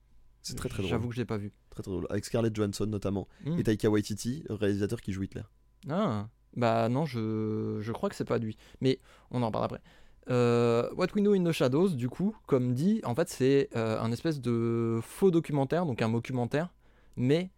C'est 0.42 0.56
très 0.56 0.70
très 0.70 0.77
drôle. 0.77 0.89
J'avoue 0.89 1.10
que 1.10 1.16
je 1.16 1.20
l'ai 1.20 1.25
pas 1.25 1.38
vu. 1.38 1.51
Très 1.72 1.84
très 1.84 1.92
drôle. 1.92 2.08
Avec 2.10 2.24
Scarlett 2.24 2.56
Johansson 2.56 2.86
notamment. 2.86 3.27
Hmm. 3.46 3.60
Et 3.60 3.63
Taika 3.63 3.89
Waititi, 3.89 4.44
réalisateur 4.50 5.01
qui 5.01 5.12
joue 5.12 5.24
Hitler. 5.24 5.44
Ah, 5.89 6.30
bah 6.56 6.88
non, 6.89 7.06
je, 7.06 7.80
je 7.82 7.92
crois 7.92 8.10
que 8.10 8.16
c'est 8.16 8.25
pas 8.25 8.38
lui. 8.38 8.58
Mais 8.82 9.00
on 9.30 9.44
en 9.44 9.51
parle 9.51 9.66
après. 9.66 9.82
Euh, 10.29 10.89
What 10.96 11.07
We 11.15 11.24
Know 11.24 11.34
in 11.34 11.43
the 11.43 11.51
Shadows, 11.51 11.89
du 11.89 12.10
coup, 12.10 12.36
comme 12.48 12.74
dit, 12.74 13.01
en 13.03 13.15
fait, 13.15 13.29
c'est 13.29 13.69
euh, 13.75 14.00
un 14.00 14.12
espèce 14.12 14.41
de 14.41 15.00
faux 15.01 15.31
documentaire, 15.31 15.86
donc 15.86 16.01
un 16.01 16.10
documentaire, 16.10 16.74
mais 17.15 17.50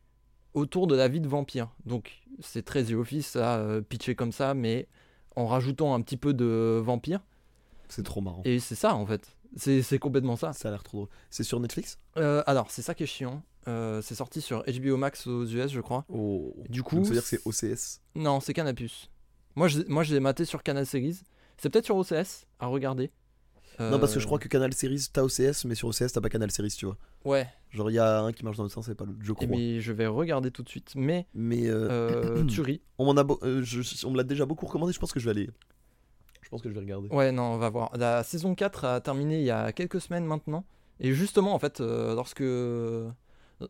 autour 0.54 0.88
de 0.88 0.96
la 0.96 1.08
vie 1.08 1.22
de 1.22 1.28
vampire. 1.28 1.70
Donc 1.86 2.22
c'est 2.40 2.64
très 2.64 2.84
The 2.84 2.94
Office, 2.94 3.28
ça, 3.28 3.58
euh, 3.58 3.82
pitché 3.82 4.16
comme 4.16 4.32
ça, 4.32 4.54
mais 4.54 4.88
en 5.36 5.46
rajoutant 5.48 5.94
un 5.94 6.02
petit 6.02 6.18
peu 6.18 6.34
de 6.34 6.82
vampire. 6.84 7.22
C'est 7.88 8.04
trop 8.04 8.22
marrant. 8.22 8.42
Et 8.46 8.60
c'est 8.60 8.76
ça, 8.76 8.96
en 8.96 9.06
fait. 9.06 9.36
C'est 9.56 9.98
complètement 9.98 10.36
ça. 10.36 10.54
Ça 10.54 10.68
a 10.68 10.72
l'air 10.72 10.84
trop 10.84 11.00
drôle. 11.00 11.10
C'est 11.32 11.44
sur 11.44 11.60
Netflix? 11.60 11.98
Alors, 12.16 12.70
c'est 12.70 12.84
ça 12.84 12.94
qui 12.94 13.04
est 13.04 13.08
chiant. 13.08 13.42
C'est 13.66 14.16
sorti 14.16 14.42
sur 14.42 14.64
HBO 14.64 14.98
Max 14.98 15.26
aux 15.26 15.46
US, 15.46 15.72
je 15.72 15.82
crois. 15.82 16.06
Oh. 16.10 16.56
Du 16.70 16.84
coup, 16.84 16.98
Donc 16.98 17.06
ça 17.06 17.10
veut 17.10 17.20
dire 17.20 17.24
que 17.24 17.30
c'est 17.30 17.72
OCS. 17.74 18.02
Non, 18.14 18.40
c'est 18.42 18.54
Canapus. 18.54 19.10
Moi, 19.56 19.68
je, 19.68 19.82
moi, 19.88 20.04
je 20.04 20.14
l'ai 20.14 20.20
maté 20.20 20.46
sur 20.46 20.62
Canal 20.62 20.86
Series. 20.86 21.22
C'est 21.60 21.70
peut-être 21.70 21.86
sur 21.86 21.96
OCS 21.98 22.46
à 22.60 22.68
regarder. 22.68 23.12
Non, 23.80 23.98
parce 23.98 24.14
que 24.14 24.20
je 24.20 24.26
Euh, 24.26 24.28
crois 24.28 24.40
que 24.40 24.50
Canal 24.50 24.74
Series, 24.74 25.08
t'as 25.14 25.22
OCS, 25.24 25.64
mais 25.66 25.74
sur 25.74 25.88
OCS, 25.88 26.12
t'as 26.12 26.20
pas 26.20 26.28
Canal 26.28 26.52
Series, 26.52 26.72
tu 26.78 26.86
vois. 26.86 26.98
Ouais, 27.24 27.48
Genre, 27.72 27.90
il 27.90 27.94
y 27.94 28.00
a 28.00 28.22
un 28.24 28.34
qui 28.34 28.44
marche 28.44 28.58
dans 28.58 28.64
le 28.64 28.70
sens, 28.70 28.86
c'est 28.88 28.96
pas 28.96 29.06
l'autre, 29.06 29.20
je 29.22 29.32
et 29.32 29.36
crois. 29.36 29.48
mais 29.48 29.80
je 29.80 29.94
vais 29.94 30.08
regarder 30.08 30.52
tout 30.52 30.64
de 30.64 30.70
suite. 30.70 30.92
Mais, 30.96 31.28
Mais 31.34 31.68
euh, 31.70 31.88
euh, 31.90 32.44
Tuerie. 32.48 32.82
on 32.98 33.06
m'en 33.06 33.22
a, 33.22 33.26
euh, 33.44 33.62
je- 33.64 34.06
on 34.06 34.12
me 34.12 34.18
l'a 34.18 34.24
déjà 34.24 34.46
beaucoup 34.46 34.66
recommandé, 34.66 34.92
je 34.92 35.00
pense 35.00 35.14
que 35.14 35.20
je 35.22 35.26
vais 35.26 35.32
aller. 35.32 35.50
Je 36.42 36.50
pense 36.50 36.62
que 36.62 36.68
je 36.70 36.74
vais 36.74 36.80
regarder. 36.82 37.08
Ouais, 37.10 37.32
non, 37.32 37.44
on 37.44 37.58
va 37.58 37.70
voir. 37.70 37.92
La 37.96 38.24
saison 38.24 38.54
4 38.54 38.84
a 38.84 39.00
terminé 39.02 39.40
il 39.40 39.46
y 39.46 39.52
a 39.52 39.72
quelques 39.72 40.02
semaines 40.02 40.26
maintenant. 40.26 40.66
Et 41.00 41.14
justement, 41.14 41.54
en 41.54 41.60
fait, 41.60 41.80
euh, 41.80 42.16
lorsque. 42.16 42.42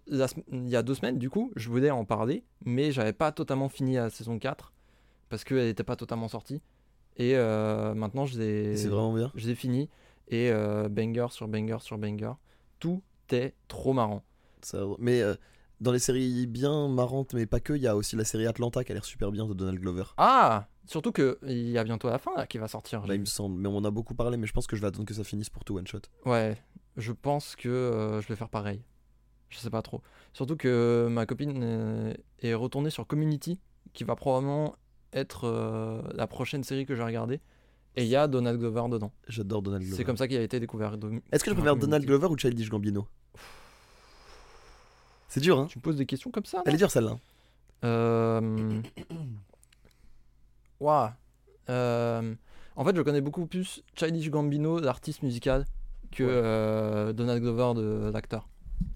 la 0.07 0.27
il 0.51 0.69
y 0.69 0.75
a 0.75 0.81
deux 0.83 0.95
semaines, 0.95 1.17
du 1.19 1.29
coup, 1.29 1.51
je 1.55 1.69
voulais 1.69 1.91
en 1.91 2.05
parler, 2.05 2.43
mais 2.65 2.91
j'avais 2.91 3.13
pas 3.13 3.31
totalement 3.31 3.69
fini 3.69 3.95
la 3.95 4.09
saison 4.09 4.39
4 4.39 4.71
parce 5.29 5.43
qu'elle 5.43 5.65
n'était 5.65 5.83
pas 5.83 5.95
totalement 5.95 6.27
sortie. 6.27 6.61
Et 7.19 7.35
euh, 7.35 7.93
maintenant, 7.93 8.25
je 8.25 8.39
l'ai. 8.39 8.75
C'est 8.77 8.87
vraiment 8.87 9.13
bien. 9.13 9.31
Je 9.35 9.47
l'ai 9.47 9.55
fini. 9.55 9.89
Et 10.29 10.49
euh, 10.51 10.89
banger 10.89 11.27
sur 11.29 11.47
banger 11.47 11.77
sur 11.81 11.97
banger. 11.99 12.31
Tout 12.79 13.03
est 13.31 13.53
trop 13.67 13.93
marrant. 13.93 14.23
Ça- 14.61 14.83
Mais 14.99 15.21
euh, 15.21 15.35
dans 15.81 15.91
les 15.91 15.99
séries 15.99 16.47
bien 16.47 16.87
marrantes, 16.87 17.33
mais 17.33 17.45
pas 17.45 17.59
que, 17.59 17.73
il 17.73 17.81
y 17.81 17.87
a 17.87 17.95
aussi 17.95 18.15
la 18.15 18.23
série 18.25 18.47
Atlanta 18.47 18.83
qui 18.83 18.91
a 18.91 18.95
l'air 18.95 19.05
super 19.05 19.31
bien 19.31 19.45
de 19.45 19.53
Donald 19.53 19.79
Glover. 19.79 20.03
Ah 20.17 20.67
Surtout 20.85 21.11
que 21.11 21.37
il 21.45 21.69
y 21.69 21.77
a 21.77 21.83
bientôt 21.83 22.09
la 22.09 22.17
fin 22.17 22.31
là 22.35 22.47
qui 22.47 22.57
va 22.57 22.67
sortir. 22.67 23.01
Là, 23.01 23.07
j'ai 23.09 23.15
il 23.15 23.19
me 23.19 23.25
semble. 23.25 23.59
Mais 23.61 23.67
on 23.69 23.75
en 23.77 23.85
a 23.85 23.91
beaucoup 23.91 24.15
parlé, 24.15 24.37
mais 24.37 24.47
je 24.47 24.53
pense 24.53 24.65
que 24.65 24.75
je 24.75 24.81
vais 24.81 24.87
attendre 24.87 25.05
que 25.05 25.13
ça 25.13 25.23
finisse 25.23 25.49
pour 25.49 25.63
tout 25.63 25.77
one 25.77 25.85
shot. 25.85 25.99
Ouais, 26.25 26.57
je 26.97 27.11
pense 27.11 27.55
que 27.55 27.69
euh, 27.69 28.21
je 28.21 28.27
vais 28.27 28.35
faire 28.35 28.49
pareil. 28.49 28.81
Je 29.49 29.57
sais 29.59 29.69
pas 29.69 29.81
trop. 29.81 30.01
Surtout 30.33 30.55
que 30.55 31.07
ma 31.11 31.25
copine 31.25 32.15
est 32.39 32.53
retournée 32.53 32.89
sur 32.91 33.05
Community, 33.07 33.59
qui 33.93 34.03
va 34.03 34.15
probablement 34.15 34.75
être 35.13 35.45
euh, 35.47 36.01
la 36.13 36.27
prochaine 36.27 36.63
série 36.63 36.85
que 36.85 36.93
je 36.95 36.99
vais 36.99 37.05
regarder. 37.05 37.39
Et 37.95 38.03
il 38.03 38.09
y 38.09 38.15
a 38.15 38.27
Donald 38.27 38.59
Glover 38.59 38.83
dedans. 38.89 39.11
J'adore 39.27 39.61
Donald 39.61 39.83
Glover. 39.83 39.97
C'est 39.97 40.03
comme 40.05 40.17
ça 40.17 40.27
qu'il 40.27 40.37
a 40.37 40.41
été 40.43 40.59
découvert. 40.59 40.93
Est-ce 41.31 41.43
que 41.43 41.49
je 41.51 41.55
préfère. 41.55 41.75
Donald 41.75 42.05
Glover 42.05 42.27
ou 42.27 42.37
Childish 42.37 42.69
Gambino? 42.69 43.07
C'est 45.27 45.39
dur, 45.41 45.59
hein 45.59 45.67
Tu 45.69 45.77
me 45.77 45.81
poses 45.83 45.95
des 45.97 46.05
questions 46.05 46.31
comme 46.31 46.45
ça 46.45 46.61
Elle 46.65 46.75
est 46.75 46.77
dure 46.77 46.91
celle-là. 46.91 47.17
Euh... 47.83 48.81
Euh, 51.69 52.33
En 52.75 52.85
fait, 52.85 52.95
je 52.95 53.01
connais 53.01 53.21
beaucoup 53.21 53.45
plus 53.45 53.83
Childish 53.95 54.29
Gambino, 54.29 54.79
l'artiste 54.79 55.21
musical, 55.23 55.65
que 56.11 56.23
Ouais. 56.23 56.29
euh, 56.31 57.13
Donald 57.13 57.41
Glover, 57.41 57.79
de 57.79 58.09
l'acteur, 58.11 58.47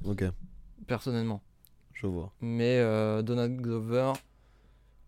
Ok, 0.06 0.24
personnellement. 0.88 1.42
je 1.94 2.08
vois. 2.08 2.32
Mais 2.42 2.80
euh, 2.80 3.22
Donald 3.22 3.60
Glover, 3.60 4.14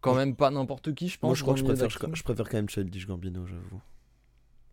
quand 0.06 0.16
même 0.16 0.36
pas 0.36 0.52
n'importe 0.52 0.94
qui, 0.94 1.08
je 1.10 1.18
pense. 1.20 1.28
Moi, 1.30 1.36
je 1.36 1.42
crois 1.42 1.54
que 1.54 1.60
je 1.60 1.66
préfère, 1.66 1.90
je, 1.90 1.98
je 2.16 2.24
préfère 2.24 2.48
quand 2.50 2.58
même 2.58 2.70
Childish 2.70 3.08
Gambino, 3.08 3.46
j'avoue. 3.46 3.82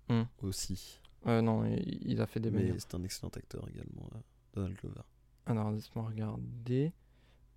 Hmm. 0.09 0.25
Aussi. 0.43 1.01
Euh, 1.27 1.41
non, 1.41 1.65
il, 1.65 1.99
il 2.05 2.21
a 2.21 2.27
fait 2.27 2.41
des 2.41 2.51
Mais 2.51 2.73
c'est 2.79 2.95
un 2.95 3.03
excellent 3.05 3.31
acteur 3.35 3.67
également, 3.69 4.09
euh, 4.15 4.19
Donald 4.55 4.77
Glover. 4.77 5.01
Alors, 5.47 5.71
laisse-moi 5.71 6.05
regarder. 6.09 6.93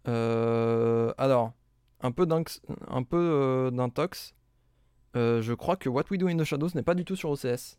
Euh, 0.07 1.13
alors, 1.17 1.53
un 2.01 2.11
peu 2.11 2.25
d'inx- 2.25 2.61
un 2.87 3.03
peu 3.03 3.17
euh, 3.17 3.71
d'intox. 3.71 4.33
Euh, 5.15 5.41
je 5.41 5.53
crois 5.53 5.77
que 5.77 5.89
What 5.89 6.03
We 6.11 6.19
Do 6.19 6.27
in 6.27 6.37
the 6.37 6.43
Shadows 6.43 6.69
n'est 6.75 6.83
pas 6.83 6.95
du 6.95 7.05
tout 7.05 7.15
sur 7.15 7.29
OCS. 7.29 7.77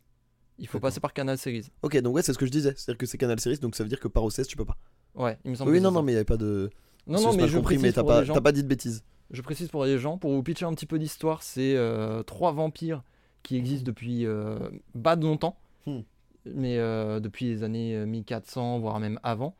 Il 0.59 0.67
faut 0.67 0.79
passer 0.79 0.99
par 0.99 1.13
Canal 1.13 1.37
Series. 1.37 1.69
Ok, 1.83 1.95
donc 2.01 2.15
ouais, 2.15 2.23
c'est 2.23 2.33
ce 2.33 2.37
que 2.39 2.47
je 2.47 2.51
disais. 2.51 2.73
C'est-à-dire 2.75 2.97
que 2.97 3.05
c'est 3.05 3.17
Canal 3.19 3.39
Series, 3.39 3.59
donc 3.59 3.75
ça 3.75 3.83
veut 3.83 3.89
dire 3.89 3.99
que 3.99 4.07
par 4.07 4.23
OCS, 4.23 4.47
tu 4.47 4.57
peux 4.57 4.65
pas. 4.65 4.77
Ouais, 5.13 5.37
il 5.45 5.51
me 5.51 5.55
semble 5.55 5.69
Oui, 5.71 5.77
que 5.77 5.83
non, 5.83 5.91
non, 5.91 5.99
ça. 5.99 6.03
mais 6.03 6.11
il 6.13 6.15
n'y 6.15 6.17
avait 6.17 6.25
pas 6.25 6.37
de. 6.37 6.69
Non, 7.05 7.21
non, 7.21 7.35
mais 7.35 7.47
je 7.47 7.57
compris, 7.57 7.77
mais 7.77 7.91
t'as 7.93 8.03
pas, 8.03 8.23
pas 8.25 8.51
dit 8.51 8.63
de 8.63 8.67
bêtises. 8.67 9.03
Je 9.31 9.41
précise 9.41 9.69
pour 9.69 9.83
les 9.85 9.97
gens, 9.97 10.17
pour 10.17 10.31
vous 10.31 10.41
pitcher 10.43 10.65
un 10.65 10.73
petit 10.73 10.85
peu 10.85 10.99
d'histoire, 10.99 11.43
c'est 11.43 11.75
euh, 11.75 12.23
trois 12.23 12.51
vampires 12.51 13.03
qui 13.43 13.55
existent 13.57 13.85
depuis 13.85 14.25
euh, 14.25 14.57
bas 14.95 15.15
de 15.15 15.25
longtemps, 15.25 15.57
Hmm. 15.85 16.01
mais 16.45 16.77
euh, 16.79 17.21
depuis 17.21 17.45
les 17.45 17.63
années 17.63 17.95
euh, 17.95 18.05
1400, 18.05 18.79
voire 18.79 18.99
même 18.99 19.19
avant, 19.23 19.55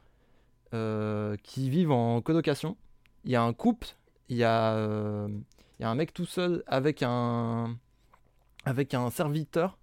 euh, 0.73 1.37
qui 1.41 1.69
vivent 1.69 1.91
en 1.91 2.21
colocation. 2.21 2.75
Il 3.23 3.31
y 3.31 3.35
a 3.35 3.41
un 3.43 3.53
couple, 3.53 3.87
il 4.27 4.35
y, 4.37 4.43
a, 4.43 4.73
euh, 4.75 5.29
il 5.79 5.83
y 5.83 5.85
a 5.85 5.89
un 5.89 5.95
mec 5.95 6.13
tout 6.13 6.25
seul 6.25 6.63
avec 6.67 7.01
un, 7.03 7.77
avec 8.65 8.93
un 8.93 9.09
serviteur. 9.09 9.77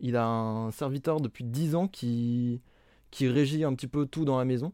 Il 0.00 0.16
a 0.16 0.26
un 0.26 0.70
serviteur 0.72 1.20
depuis 1.20 1.44
10 1.44 1.74
ans 1.76 1.86
qui, 1.88 2.60
qui 3.12 3.28
régit 3.28 3.62
un 3.64 3.74
petit 3.74 3.86
peu 3.86 4.06
tout 4.06 4.24
dans 4.24 4.38
la 4.38 4.44
maison. 4.44 4.72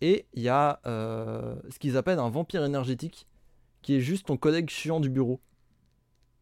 Et 0.00 0.26
il 0.34 0.42
y 0.42 0.48
a 0.48 0.80
euh, 0.86 1.56
ce 1.70 1.78
qu'ils 1.78 1.96
appellent 1.96 2.18
un 2.20 2.30
vampire 2.30 2.64
énergétique, 2.64 3.26
qui 3.82 3.94
est 3.94 4.00
juste 4.00 4.26
ton 4.26 4.36
collègue 4.36 4.68
chiant 4.70 5.00
du 5.00 5.08
bureau. 5.10 5.40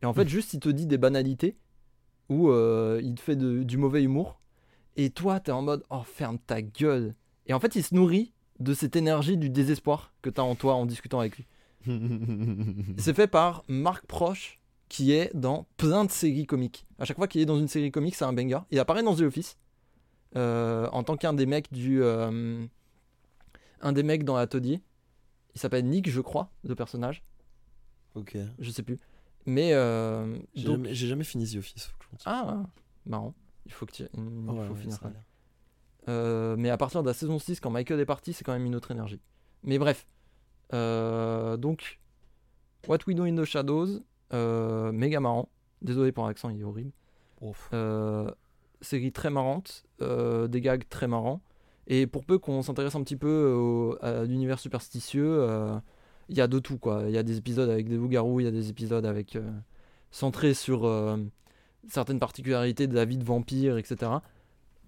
Et 0.02 0.06
en 0.06 0.12
fait, 0.14 0.28
juste 0.28 0.54
il 0.54 0.60
te 0.60 0.68
dit 0.68 0.86
des 0.86 0.98
banalités, 0.98 1.56
ou 2.28 2.50
euh, 2.50 3.00
il 3.02 3.14
te 3.14 3.20
fait 3.20 3.36
de- 3.36 3.62
du 3.62 3.76
mauvais 3.76 4.02
humour, 4.02 4.40
et 4.96 5.10
toi, 5.10 5.40
t'es 5.40 5.52
en 5.52 5.62
mode 5.62 5.84
oh 5.90 6.02
ferme 6.04 6.38
ta 6.38 6.62
gueule. 6.62 7.14
Et 7.46 7.52
en 7.54 7.60
fait, 7.60 7.74
il 7.76 7.82
se 7.82 7.94
nourrit 7.94 8.32
de 8.60 8.72
cette 8.74 8.96
énergie 8.96 9.36
du 9.36 9.50
désespoir 9.50 10.12
que 10.22 10.30
t'as 10.30 10.42
en 10.42 10.54
toi 10.54 10.74
en 10.74 10.86
discutant 10.86 11.20
avec 11.20 11.36
lui. 11.36 11.46
C'est 12.98 13.14
fait 13.14 13.26
par 13.26 13.64
Marc 13.68 14.06
Proche, 14.06 14.58
qui 14.88 15.12
est 15.12 15.34
dans 15.34 15.66
plein 15.76 16.04
de 16.04 16.10
séries 16.10 16.46
comiques. 16.46 16.86
À 16.98 17.04
chaque 17.04 17.16
fois 17.16 17.26
qu'il 17.28 17.40
est 17.40 17.46
dans 17.46 17.58
une 17.58 17.68
série 17.68 17.90
comique, 17.90 18.14
c'est 18.14 18.24
un 18.24 18.32
banger. 18.32 18.60
Il 18.70 18.78
apparaît 18.78 19.02
dans 19.02 19.14
The 19.16 19.22
Office 19.22 19.58
euh, 20.36 20.88
en 20.92 21.02
tant 21.02 21.16
qu'un 21.16 21.32
des 21.34 21.46
mecs 21.46 21.72
du, 21.72 22.02
euh, 22.02 22.64
un 23.80 23.92
des 23.92 24.02
mecs 24.02 24.24
dans 24.24 24.36
l'atelier. 24.36 24.80
Il 25.54 25.60
s'appelle 25.60 25.84
Nick, 25.86 26.10
je 26.10 26.20
crois, 26.20 26.50
le 26.64 26.74
personnage. 26.74 27.22
ok. 28.14 28.36
Je 28.58 28.70
sais 28.70 28.82
plus. 28.82 28.98
Mais 29.46 29.72
euh, 29.74 30.38
J'ai 30.54 30.64
donc- 30.64 30.86
jamais, 30.88 31.24
fini 31.24 31.46
The 31.46 31.56
Office. 31.56 31.86
faut 31.86 31.98
que 31.98 32.04
je 32.18 32.22
ah, 32.26 32.62
marrant. 33.06 33.34
Il 33.66 33.72
faut 33.72 33.86
que 33.86 33.92
tu, 33.92 34.02
il 34.02 34.20
Ouais, 34.20 34.66
faut 34.66 34.74
ouais, 34.74 34.80
finir 34.80 34.96
ça. 34.96 35.12
Euh, 36.08 36.54
mais 36.58 36.70
à 36.70 36.76
partir 36.76 37.02
de 37.02 37.08
la 37.08 37.14
saison 37.14 37.38
6, 37.38 37.60
quand 37.60 37.70
Michael 37.70 38.00
est 38.00 38.06
parti, 38.06 38.32
c'est 38.32 38.44
quand 38.44 38.52
même 38.52 38.66
une 38.66 38.74
autre 38.74 38.90
énergie. 38.90 39.20
Mais 39.62 39.78
bref. 39.78 40.06
Euh, 40.72 41.56
donc, 41.56 42.00
What 42.88 42.98
We 43.06 43.14
Do 43.16 43.24
in 43.24 43.36
the 43.36 43.44
Shadows, 43.44 44.00
méga 44.92 45.20
marrant. 45.20 45.48
Désolé 45.82 46.12
pour 46.12 46.26
l'accent, 46.26 46.48
il 46.50 46.60
est 46.60 46.64
horrible. 46.64 46.92
Série 48.80 49.12
très 49.12 49.30
marrante, 49.30 49.84
des 50.00 50.60
gags 50.60 50.88
très 50.88 51.06
marrants. 51.06 51.40
Et 51.86 52.06
pour 52.06 52.24
peu 52.24 52.38
qu'on 52.38 52.62
s'intéresse 52.62 52.94
un 52.94 53.02
petit 53.02 53.16
peu 53.16 53.52
au- 53.52 53.96
à 54.00 54.24
l'univers 54.24 54.58
superstitieux, 54.58 55.26
euh, 55.40 55.76
il 56.28 56.36
y 56.36 56.40
a 56.40 56.46
de 56.46 56.58
tout 56.58 56.78
quoi. 56.78 57.02
Il 57.06 57.12
y 57.12 57.18
a 57.18 57.22
des 57.22 57.36
épisodes 57.38 57.68
avec 57.68 57.88
des 57.88 57.96
loups-garous, 57.96 58.40
il 58.40 58.44
y 58.44 58.46
a 58.48 58.50
des 58.50 58.70
épisodes 58.70 59.04
avec 59.04 59.36
euh, 59.36 59.50
centrés 60.10 60.54
sur 60.54 60.86
euh, 60.86 61.16
certaines 61.88 62.18
particularités 62.18 62.86
de 62.86 62.94
la 62.94 63.04
vie 63.04 63.18
de 63.18 63.24
vampire, 63.24 63.76
etc. 63.76 64.10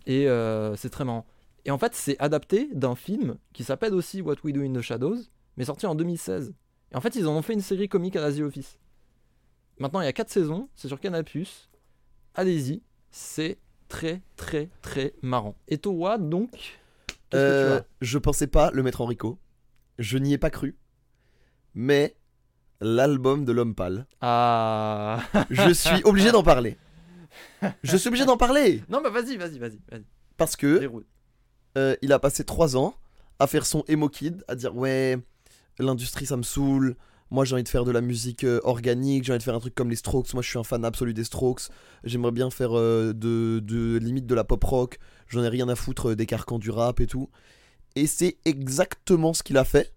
Et 0.07 0.29
euh, 0.29 0.75
c'est 0.77 0.91
très 0.91 1.05
marrant. 1.05 1.27
Et 1.65 1.71
en 1.71 1.79
fait, 1.79 1.95
c'est 1.95 2.17
adapté 2.19 2.71
d'un 2.73 2.95
film 2.95 3.37
qui 3.53 3.65
s'appelle 3.65 3.93
aussi 3.93 4.23
What 4.23 4.37
We 4.45 4.55
Do 4.55 4.63
in 4.63 4.73
the 4.73 4.81
Shadows, 4.81 5.19
mais 5.57 5.65
sorti 5.65 5.85
en 5.87 5.95
2016. 5.97 6.55
Et 6.93 6.97
en 6.97 7.01
fait, 7.01 7.17
ils 7.17 7.27
en 7.27 7.35
ont 7.37 7.43
fait 7.43 7.55
une 7.55 7.61
série 7.61 7.89
comique 7.89 8.15
à 8.17 8.21
la 8.21 8.33
The 8.33 8.41
Office. 8.41 8.79
Maintenant, 9.79 10.01
il 10.01 10.05
y 10.05 10.09
a 10.09 10.13
4 10.13 10.31
saisons, 10.31 10.69
c'est 10.77 10.89
sur 10.89 11.01
Canal+. 11.01 11.25
Allez-y, 12.35 12.83
c'est 13.11 13.59
très 13.89 14.23
très 14.37 14.71
très 14.81 15.15
marrant. 15.23 15.57
Et 15.69 15.79
toi, 15.79 16.19
donc, 16.19 16.79
que 17.37 17.41
Euh, 17.41 17.77
tu 17.79 17.83
as 17.83 17.87
je 18.03 18.19
pensais 18.19 18.47
pas 18.47 18.71
le 18.73 18.83
mettre 18.83 19.01
en 19.01 19.07
Rico. 19.07 19.39
Je 19.99 20.19
n'y 20.19 20.33
ai 20.33 20.39
pas 20.39 20.51
cru. 20.51 20.77
Mais 21.75 22.17
l'album 22.81 23.45
de 23.45 23.53
l'homme 23.53 23.75
pâle, 23.75 24.07
Ah 24.21 25.21
je 25.51 25.73
suis 25.73 26.03
obligé 26.05 26.33
d'en 26.33 26.43
parler. 26.43 26.77
Je 27.83 27.97
suis 27.97 28.09
obligé 28.09 28.25
d'en 28.25 28.37
parler 28.37 28.83
Non, 28.89 29.01
mais 29.03 29.11
vas-y, 29.11 29.37
vas-y, 29.37 29.59
vas-y, 29.59 29.79
vas-y. 29.91 30.05
parce 30.37 30.57
que 30.57 30.91
euh, 31.77 31.97
il 32.03 32.13
a 32.13 32.19
passé 32.19 32.45
trois 32.45 32.77
ans 32.77 32.95
à 33.39 33.47
faire 33.47 33.67
son 33.67 33.85
emo 33.89 34.09
kid, 34.09 34.43
à 34.49 34.55
dire 34.55 34.75
ouais, 34.75 35.19
l'industrie 35.79 36.27
ça 36.27 36.37
me 36.37 36.43
saoule. 36.43 36.97
Moi 37.31 37.45
j'ai 37.45 37.55
envie 37.55 37.65
de 37.65 37.69
faire 37.69 37.85
de 37.85 37.91
la 37.91 38.01
musique 38.01 38.45
euh, 38.45 38.61
organique, 38.63 39.25
j'ai 39.25 39.33
envie 39.33 39.39
de 39.39 39.43
faire 39.43 39.55
un 39.55 39.61
truc 39.61 39.75
comme 39.75 39.91
les 39.91 39.97
Strokes. 39.97 40.33
Moi 40.33 40.43
je 40.43 40.49
suis 40.49 40.59
un 40.59 40.65
fan 40.65 40.85
absolu 40.85 41.13
des 41.13 41.25
Strokes. 41.25 41.63
J'aimerais 42.05 42.31
bien 42.33 42.51
faire 42.51 42.71
euh, 42.79 43.13
de, 43.13 43.61
de 43.63 43.99
limite 43.99 44.27
de 44.27 44.35
la 44.35 44.45
pop 44.45 44.63
rock. 44.65 44.99
J'en 45.29 45.43
ai 45.43 45.49
rien 45.49 45.69
à 45.69 45.75
foutre 45.75 46.11
euh, 46.11 46.17
des 46.17 46.27
carcans 46.27 46.59
du 46.59 46.71
rap 46.71 47.01
et 47.01 47.07
tout. 47.07 47.29
Et 47.95 48.07
c'est 48.07 48.37
exactement 48.45 49.33
ce 49.35 49.43
qu'il 49.43 49.57
a 49.57 49.65
fait. 49.65 49.93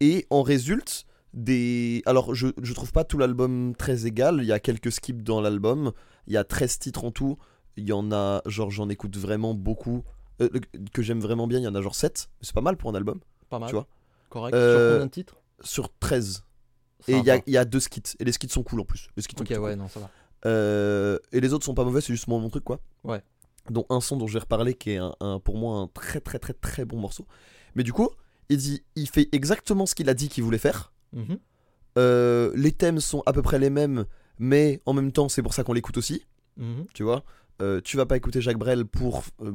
Et 0.00 0.26
en 0.30 0.42
résulte 0.42 1.06
des. 1.32 2.02
Alors 2.06 2.34
je, 2.34 2.48
je 2.62 2.72
trouve 2.74 2.92
pas 2.92 3.04
tout 3.04 3.18
l'album 3.18 3.74
très 3.76 4.06
égal. 4.06 4.38
Il 4.40 4.46
y 4.46 4.52
a 4.52 4.60
quelques 4.60 4.92
skips 4.92 5.22
dans 5.22 5.40
l'album. 5.40 5.92
Il 6.26 6.34
y 6.34 6.36
a 6.36 6.44
13 6.44 6.78
titres 6.78 7.04
en 7.04 7.10
tout. 7.10 7.38
Il 7.76 7.84
y 7.84 7.92
en 7.92 8.10
a, 8.12 8.42
genre 8.46 8.70
j'en 8.70 8.88
écoute 8.88 9.16
vraiment 9.16 9.54
beaucoup. 9.54 10.02
Euh, 10.42 10.50
que 10.92 11.00
j'aime 11.00 11.20
vraiment 11.20 11.46
bien, 11.46 11.58
il 11.60 11.64
y 11.64 11.68
en 11.68 11.74
a 11.74 11.80
genre 11.80 11.94
7. 11.94 12.28
C'est 12.42 12.54
pas 12.54 12.60
mal 12.60 12.76
pour 12.76 12.90
un 12.90 12.94
album. 12.94 13.20
Pas 13.48 13.58
mal. 13.58 13.68
Tu 13.70 13.74
vois 13.74 13.86
Correct. 14.28 14.54
Euh, 14.54 14.72
Sur 14.88 14.92
combien 14.94 15.06
de 15.06 15.10
titres 15.10 15.36
Sur 15.62 15.98
13. 15.98 16.42
Et 17.08 17.12
il 17.12 17.24
y 17.24 17.30
a, 17.30 17.34
Sympa. 17.34 17.44
il 17.46 17.52
y 17.54 17.56
a 17.56 17.64
deux 17.64 17.80
skits. 17.80 18.02
Et 18.18 18.24
les 18.24 18.32
skits 18.32 18.48
sont 18.48 18.62
cool 18.62 18.80
en 18.80 18.84
plus. 18.84 19.08
Les 19.16 19.22
skits 19.22 19.36
sont 19.36 19.44
Ok, 19.44 19.50
ouais, 19.50 19.56
cool. 19.56 19.74
non, 19.74 19.88
ça 19.88 20.00
va. 20.00 20.10
Euh, 20.44 21.18
et 21.32 21.40
les 21.40 21.52
autres 21.54 21.64
sont 21.64 21.74
pas 21.74 21.84
mauvais, 21.84 22.00
c'est 22.00 22.12
juste 22.12 22.28
mon, 22.28 22.38
mon 22.38 22.50
truc 22.50 22.62
quoi. 22.64 22.80
Ouais. 23.04 23.22
Dont 23.70 23.86
un 23.90 24.00
son 24.00 24.16
dont 24.16 24.26
je 24.26 24.34
vais 24.34 24.40
reparler 24.40 24.74
qui 24.74 24.90
est 24.92 24.96
un, 24.98 25.14
un- 25.20 25.38
pour 25.40 25.56
moi 25.56 25.78
un 25.78 25.86
très 25.88 26.20
très 26.20 26.38
très 26.38 26.52
très 26.54 26.84
bon 26.84 26.98
morceau. 26.98 27.26
Mais 27.74 27.82
du 27.82 27.92
coup, 27.92 28.08
il 28.48 28.56
dit, 28.58 28.82
il 28.94 29.08
fait 29.08 29.28
exactement 29.32 29.86
ce 29.86 29.94
qu'il 29.94 30.08
a 30.08 30.14
dit 30.14 30.28
qu'il 30.28 30.44
voulait 30.44 30.58
faire. 30.58 30.92
Mhm. 31.12 31.38
Euh, 31.98 32.52
les 32.54 32.72
thèmes 32.72 33.00
sont 33.00 33.22
à 33.26 33.32
peu 33.32 33.42
près 33.42 33.58
les 33.58 33.70
mêmes, 33.70 34.04
mais 34.38 34.80
en 34.86 34.92
même 34.92 35.12
temps 35.12 35.28
c'est 35.28 35.42
pour 35.42 35.54
ça 35.54 35.64
qu'on 35.64 35.72
l'écoute 35.72 35.96
aussi. 35.96 36.22
Mhm. 36.56 36.86
Tu 36.94 37.02
vois. 37.02 37.24
Euh, 37.62 37.80
tu 37.82 37.96
vas 37.96 38.04
pas 38.04 38.16
écouter 38.18 38.42
Jacques 38.42 38.58
Brel 38.58 38.84
pour 38.84 39.24
euh, 39.42 39.52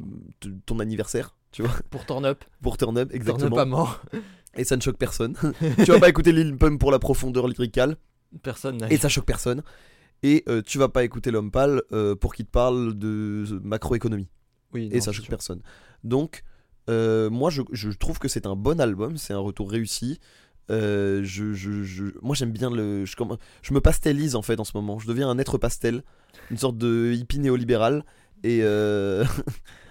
ton 0.66 0.80
anniversaire, 0.80 1.36
tu 1.52 1.62
vois, 1.62 1.70
Pour 1.90 2.04
Turn 2.04 2.24
Up. 2.24 2.44
pour 2.60 2.76
Turn 2.76 2.98
Up 2.98 3.08
Turn 3.10 3.12
Up 3.12 3.14
exactement. 3.14 3.58
à 3.58 3.64
mort. 3.64 4.02
Et 4.56 4.64
ça 4.64 4.76
ne 4.76 4.82
choque 4.82 4.98
personne. 4.98 5.34
tu 5.78 5.84
vas 5.84 6.00
pas 6.00 6.08
écouter 6.08 6.32
Lil 6.32 6.56
Pump 6.58 6.78
pour 6.80 6.90
la 6.90 6.98
profondeur 6.98 7.46
lyricale. 7.48 7.96
Personne. 8.42 8.86
Et 8.90 8.96
ça 8.98 9.08
choque 9.08 9.24
personne. 9.24 9.62
Et 10.22 10.44
euh, 10.48 10.62
tu 10.62 10.78
vas 10.78 10.88
pas 10.88 11.04
écouter 11.04 11.30
l'homme 11.30 11.50
pâle 11.50 11.82
euh, 11.92 12.14
pour 12.14 12.34
qu'il 12.34 12.46
te 12.46 12.50
parle 12.50 12.94
de 12.96 13.44
macroéconomie. 13.62 14.28
Oui, 14.72 14.88
Et 14.92 14.96
non, 14.96 15.00
ça 15.02 15.12
choque 15.12 15.28
personne. 15.28 15.60
Donc, 16.04 16.44
euh, 16.88 17.28
moi, 17.30 17.50
je, 17.50 17.62
je 17.72 17.90
trouve 17.90 18.18
que 18.18 18.28
c'est 18.28 18.46
un 18.46 18.56
bon 18.56 18.80
album. 18.80 19.16
C'est 19.16 19.32
un 19.32 19.38
retour 19.38 19.70
réussi. 19.70 20.20
Euh, 20.70 21.22
je, 21.24 21.52
je- 21.52 22.04
moi, 22.22 22.34
j'aime 22.36 22.52
bien 22.52 22.70
le. 22.70 23.04
Je, 23.04 23.74
me 23.74 23.80
pastélise 23.80 24.36
en 24.36 24.42
fait 24.42 24.60
en 24.60 24.64
ce 24.64 24.76
moment. 24.76 24.98
Je 24.98 25.06
deviens 25.08 25.28
un 25.28 25.38
être 25.38 25.58
pastel. 25.58 26.02
Une 26.50 26.56
sorte 26.58 26.78
de 26.78 27.12
hippie 27.14 27.38
néolibéral. 27.40 28.04
Et. 28.44 28.62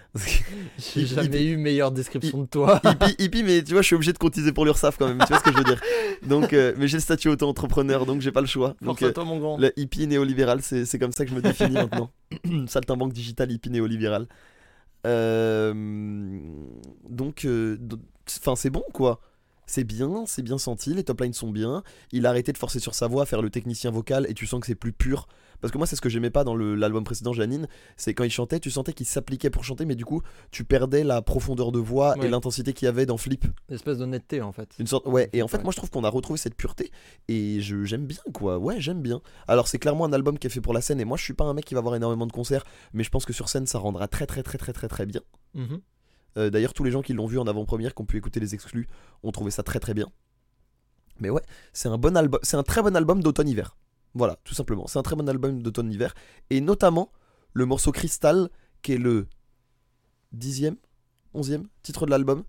J'ai 0.78 1.06
jamais 1.06 1.46
eu 1.46 1.58
meilleure 1.58 1.92
description 1.92 2.42
de 2.42 2.46
toi. 2.48 2.82
hippie, 2.84 3.16
hippie, 3.24 3.44
mais 3.44 3.64
tu 3.64 3.74
vois, 3.74 3.82
je 3.82 3.88
suis 3.88 3.96
obligé 3.96 4.12
de 4.12 4.18
cotiser 4.18 4.52
pour 4.52 4.66
l'URSAF 4.66 4.98
quand 4.98 5.08
même. 5.08 5.20
Tu 5.20 5.28
vois 5.28 5.40
ce 5.40 5.44
que 5.44 5.52
je 5.52 5.58
veux 5.58 5.64
dire? 5.64 5.82
Donc, 6.28 6.54
euh, 6.54 6.74
mais 6.78 6.88
j'ai 6.88 6.98
le 6.98 7.02
statut 7.02 7.30
auto-entrepreneur, 7.30 8.06
donc 8.06 8.22
j'ai 8.22 8.32
pas 8.32 8.42
le 8.42 8.48
choix. 8.48 8.76
Donc, 8.82 9.00
Force 9.00 9.04
euh, 9.04 9.10
à 9.10 9.14
toi, 9.14 9.24
mon 9.24 9.40
grand. 9.40 9.58
Le 9.58 9.72
hippie 9.80 10.08
néolibéral, 10.08 10.62
c'est 10.62 11.00
comme 11.00 11.14
ça 11.14 11.24
que 11.24 11.32
je 11.32 11.36
me 11.36 11.42
définis 11.42 11.74
maintenant. 11.74 12.12
Saltimbanque 12.68 13.14
digital 13.14 13.52
hippie 13.52 13.70
néolibéral. 13.70 14.28
Euh, 15.08 15.74
donc, 17.10 17.46
euh, 17.46 17.78
enfin, 18.40 18.56
c'est 18.56 18.70
bon 18.70 18.84
quoi. 18.94 19.22
C'est 19.68 19.86
bien, 19.86 20.26
c'est 20.28 20.42
bien 20.42 20.58
senti, 20.58 20.94
les 20.94 21.04
top 21.04 21.22
lines 21.22 21.34
sont 21.34 21.50
bien. 21.50 21.82
Il 22.12 22.26
a 22.26 22.30
arrêté 22.30 22.52
de 22.52 22.58
forcer 22.58 22.80
sur 22.80 22.94
sa 22.94 23.08
voix, 23.08 23.24
à 23.24 23.26
faire 23.26 23.42
le 23.42 23.50
technicien 23.50 23.90
vocal, 23.90 24.26
et 24.28 24.34
tu 24.34 24.46
sens 24.46 24.60
que 24.60 24.68
c'est 24.68 24.76
plus 24.76 24.92
pur. 24.92 25.30
Parce 25.62 25.72
que 25.72 25.78
moi, 25.78 25.86
c'est 25.88 25.96
ce 25.96 26.02
que 26.02 26.10
j'aimais 26.10 26.30
pas 26.32 26.44
dans 26.44 26.56
l'album 26.56 27.04
précédent, 27.04 27.34
Janine. 27.34 27.68
C'est 27.96 28.14
quand 28.14 28.24
il 28.24 28.30
chantait, 28.32 28.60
tu 28.60 28.72
sentais 28.72 28.94
qu'il 28.94 29.06
s'appliquait 29.06 29.50
pour 29.50 29.64
chanter, 29.64 29.86
mais 29.86 29.96
du 29.96 30.06
coup, 30.06 30.22
tu 30.52 30.64
perdais 30.64 31.04
la 31.04 31.22
profondeur 31.22 31.72
de 31.72 31.80
voix 31.80 32.18
Ouais. 32.18 32.26
et 32.26 32.30
l'intensité 32.30 32.74
qu'il 32.74 32.88
y 32.88 32.90
avait 32.90 33.06
dans 33.06 33.18
Flip. 33.18 33.46
Espèce 33.70 34.00
d'honnêteté 34.00 34.42
en 34.42 34.52
fait. 34.52 34.70
Une 34.80 34.88
sorte, 34.88 35.06
ouais, 35.08 35.30
et 35.34 35.42
en 35.44 35.48
fait, 35.48 35.58
Ouais. 35.58 35.64
moi 35.64 35.72
je 35.72 35.78
trouve 35.78 35.90
qu'on 35.92 36.04
a 36.04 36.10
retrouvé 36.10 36.38
cette 36.38 36.56
pureté 36.56 36.92
et 37.28 37.60
j'aime 37.62 38.06
bien 38.08 38.18
quoi. 38.34 38.58
Ouais, 38.58 38.82
j'aime 38.82 39.02
bien. 39.02 39.22
Alors, 39.48 39.68
c'est 39.68 39.80
clairement 39.80 40.06
un 40.06 40.14
album 40.14 40.38
qui 40.40 40.48
est 40.48 40.50
fait 40.50 40.62
pour 40.62 40.74
la 40.74 40.82
scène 40.82 41.00
et 41.00 41.06
moi 41.06 41.18
je 41.18 41.24
suis 41.24 41.34
pas 41.34 41.46
un 41.46 41.54
mec 41.54 41.66
qui 41.66 41.76
va 41.76 41.82
voir 41.82 41.96
énormément 41.96 42.26
de 42.28 42.32
concerts, 42.32 42.64
mais 42.94 43.04
je 43.04 43.10
pense 43.10 43.26
que 43.26 43.34
sur 43.34 43.48
scène 43.50 43.68
ça 43.68 43.78
rendra 43.80 44.08
très 44.08 44.26
très 44.26 44.44
très 44.44 44.58
très 44.58 44.74
très 44.74 44.88
très 44.88 45.06
bien. 45.06 45.22
Mhm. 45.54 45.80
Euh, 46.38 46.50
D'ailleurs, 46.50 46.74
tous 46.74 46.84
les 46.84 46.92
gens 46.92 47.02
qui 47.02 47.14
l'ont 47.14 47.26
vu 47.28 47.38
en 47.38 47.46
avant-première, 47.46 47.94
qui 47.94 48.02
ont 48.02 48.06
pu 48.06 48.18
écouter 48.18 48.40
les 48.40 48.54
exclus, 48.56 48.88
ont 49.22 49.32
trouvé 49.32 49.52
ça 49.52 49.64
très 49.64 49.80
très 49.80 49.94
bien. 49.94 50.08
Mais 51.20 51.30
ouais, 51.30 51.42
c'est 51.74 51.90
un 51.90 51.98
bon 51.98 52.18
album, 52.18 52.40
c'est 52.42 52.58
un 52.58 52.64
très 52.64 52.82
bon 52.82 52.96
album 52.96 53.22
d'automne-hiver. 53.22 53.76
Voilà, 54.14 54.38
tout 54.44 54.54
simplement. 54.54 54.88
C'est 54.88 55.00
un 55.00 55.04
très 55.04 55.16
bon 55.16 55.28
album 55.30 55.62
d'automne-hiver 55.64 56.14
et 56.50 56.60
notamment 56.62 57.12
le 57.54 57.66
morceau 57.66 57.92
Crystal, 57.92 58.50
qui 58.82 58.94
est 58.94 58.98
le 58.98 59.28
dixième, 60.32 60.76
onzième 61.34 61.68
titre 61.84 62.06
de 62.06 62.12
l'album 62.12 62.44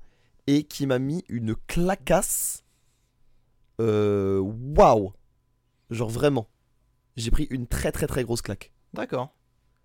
et 0.47 0.65
qui 0.65 0.87
m'a 0.87 0.99
mis 0.99 1.25
une 1.29 1.55
clacasse. 1.67 2.65
Euh, 3.81 4.39
Waouh, 4.41 5.13
genre 5.91 6.09
vraiment, 6.11 6.49
j'ai 7.17 7.31
pris 7.31 7.47
une 7.51 7.67
très 7.67 7.93
très 7.93 8.07
très 8.07 8.23
grosse 8.25 8.43
claque. 8.43 8.73
D'accord. 8.93 9.35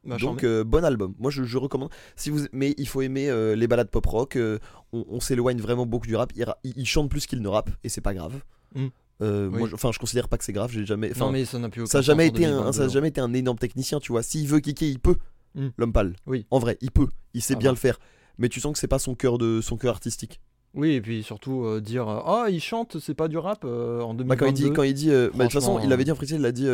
Bah, 0.04 0.18
Donc 0.18 0.44
euh, 0.44 0.64
bon 0.64 0.84
album. 0.86 1.16
Moi 1.20 1.32
je, 1.32 1.44
je 1.44 1.58
recommande. 1.58 1.90
Si 2.16 2.30
vous, 2.30 2.46
mais 2.52 2.74
il 2.78 2.88
faut 2.88 3.02
aimer 3.02 3.30
euh, 3.30 3.56
les 3.56 3.68
balades 3.68 3.90
pop 3.90 4.06
rock. 4.06 4.36
euh, 4.36 4.60
on 4.94 5.06
on 5.10 5.20
s'éloigne 5.20 5.60
vraiment 5.60 5.86
beaucoup 5.86 6.08
du 6.08 6.16
rap. 6.16 6.32
Il, 6.36 6.44
ra- 6.44 6.58
il- 6.64 6.74
il 6.78 6.86
chante 6.86 7.10
plus 7.10 7.26
qu'il 7.26 7.42
ne 7.42 7.48
rappe 7.48 7.70
et 7.84 7.90
c'est 7.90 8.02
pas 8.02 8.14
grave. 8.14 8.42
Mm. 8.76 8.88
Euh, 9.22 9.50
Oui. 9.50 9.60
moi, 9.60 9.70
enfin, 9.74 9.92
je 9.92 10.00
considère 10.00 10.30
pas 10.30 10.38
que 10.38 10.44
c'est 10.44 10.54
grave. 10.54 10.72
J'ai 10.72 10.86
jamais. 10.86 11.12
enfin, 11.12 11.26
non, 11.26 11.32
mais 11.32 11.46
ça 11.46 11.58
n'a 11.60 11.70
plus 11.70 11.82
aucun 11.82 11.90
ça 11.90 12.00
a 12.00 12.02
jamais 12.02 12.28
été 12.28 12.46
un, 12.46 12.50
2022, 12.50 12.72
ça 12.78 12.84
a 12.84 12.88
jamais 12.88 13.08
été 13.08 13.22
un 13.22 13.34
énorme 13.34 13.58
technicien, 13.58 14.00
tu 14.00 14.12
vois. 14.12 14.24
S'il 14.24 14.48
veut 14.48 14.60
kicker, 14.60 14.90
il 14.90 15.00
peut. 15.00 15.18
Mm. 15.56 15.68
L'homme 15.78 15.94
pâle. 15.94 16.16
Oui. 16.28 16.46
En 16.52 16.60
vrai, 16.60 16.78
il 16.82 16.92
peut. 16.92 17.08
Il 17.34 17.42
sait 17.42 17.56
Ah 17.56 17.60
bien 17.60 17.72
le 17.72 17.78
faire. 17.78 18.00
Mais 18.38 18.50
tu 18.50 18.60
sens 18.60 18.74
que 18.74 18.80
c'est 18.80 18.88
pas 18.88 19.00
son 19.00 19.16
cœur 19.16 19.38
de 19.38 19.62
son 19.62 19.78
cœur 19.78 19.94
artistique. 19.96 20.40
Oui, 20.76 20.92
et 20.92 21.02
puis 21.02 21.24
surtout 21.24 21.64
euh, 21.66 21.82
dire 21.82 22.08
euh, 22.08 22.20
Ah, 22.26 22.46
il 22.50 22.62
chante, 22.62 23.00
c'est 23.00 23.16
pas 23.16 23.28
du 23.28 23.38
rap 23.38 23.64
euh, 23.66 24.02
en 24.02 24.14
2022. 24.14 24.26
Bah, 24.28 24.36
quand 24.36 24.46
il 24.46 24.54
dit, 24.54 24.72
quand 24.72 24.84
il 24.84 24.94
dit, 24.94 25.10
bah, 25.10 25.16
de 25.16 25.44
toute 25.44 25.54
façon, 25.54 25.80
il 25.80 25.92
avait 25.92 26.04
dit 26.04 26.12
en 26.12 26.16
il 26.16 26.46
a 26.46 26.52
dit, 26.52 26.68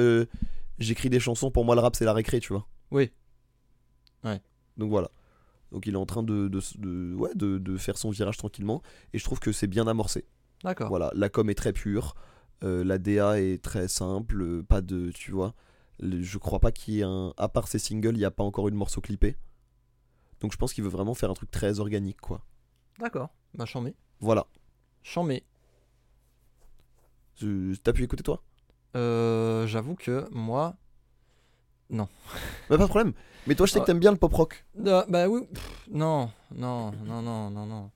j'écris 0.79 1.09
des 1.09 1.21
chansons. 1.21 1.51
Pour 1.51 1.63
moi, 1.63 1.75
le 1.75 1.81
rap, 1.81 1.95
c'est 1.95 2.05
la 2.05 2.13
récré, 2.13 2.39
tu 2.41 2.51
vois. 2.51 2.67
Oui. 2.91 3.11
Ouais. 4.25 4.41
Donc 4.77 4.89
voilà. 4.89 5.09
Donc 5.71 5.87
il 5.87 5.93
est 5.93 5.97
en 5.97 6.05
train 6.05 6.23
de, 6.23 6.47
de, 6.47 6.59
de- 6.77 7.15
ouais, 7.15 7.31
de, 7.35 7.57
de 7.57 7.77
faire 7.77 7.97
son 7.97 8.11
virage 8.11 8.37
tranquillement. 8.37 8.81
Et 9.13 9.17
je 9.17 9.23
trouve 9.23 9.39
que 9.39 9.51
c'est 9.51 9.67
bien 9.67 9.87
amorcé. 9.87 10.25
D'accord. 10.63 10.89
Voilà, 10.89 11.11
la 11.15 11.29
com 11.29 11.49
est 11.49 11.55
très 11.55 11.73
pure. 11.73 12.15
Euh, 12.63 12.83
la 12.83 12.97
DA 12.97 13.39
est 13.41 13.61
très 13.63 13.87
simple. 13.87 14.41
euh, 14.41 14.63
Pas 14.63 14.81
de. 14.81 15.11
Tu 15.11 15.31
vois. 15.31 15.53
Je 16.01 16.37
crois 16.37 16.59
pas 16.59 16.71
qu'il 16.71 16.95
y 16.95 16.99
ait 17.01 17.03
un. 17.03 17.33
À 17.37 17.47
part 17.49 17.67
ses 17.67 17.79
singles, 17.79 18.15
il 18.15 18.19
n'y 18.19 18.25
a 18.25 18.31
pas 18.31 18.43
encore 18.43 18.67
eu 18.67 18.71
de 18.71 18.75
morceau 18.75 19.01
clippé. 19.01 19.37
Donc 20.39 20.51
je 20.51 20.57
pense 20.57 20.73
qu'il 20.73 20.83
veut 20.83 20.89
vraiment 20.89 21.13
faire 21.13 21.29
un 21.29 21.33
truc 21.35 21.51
très 21.51 21.79
organique, 21.79 22.19
quoi. 22.21 22.41
D'accord. 22.99 23.29
Bah, 23.53 23.65
chambé. 23.65 23.95
Voilà. 24.19 24.45
Chambé. 25.03 25.43
T'as 27.83 27.93
pu 27.93 28.03
écouter 28.03 28.23
toi? 28.23 28.41
Euh, 28.95 29.65
J'avoue 29.67 29.95
que 29.95 30.27
moi. 30.31 30.75
Bah, 31.89 32.07
Pas 32.69 32.77
de 32.77 32.85
problème. 32.85 33.13
Mais 33.45 33.55
toi, 33.55 33.65
je 33.67 33.73
sais 33.73 33.79
que 33.81 33.85
t'aimes 33.85 33.99
bien 33.99 34.11
le 34.11 34.17
pop 34.17 34.33
rock. 34.33 34.65
Euh, 34.85 35.03
bah 35.09 35.27
oui. 35.27 35.41
pff, 35.53 35.87
non, 35.91 36.31
non, 36.55 36.91
non, 37.05 37.21
non, 37.21 37.49
non, 37.51 37.65
non. 37.65 37.91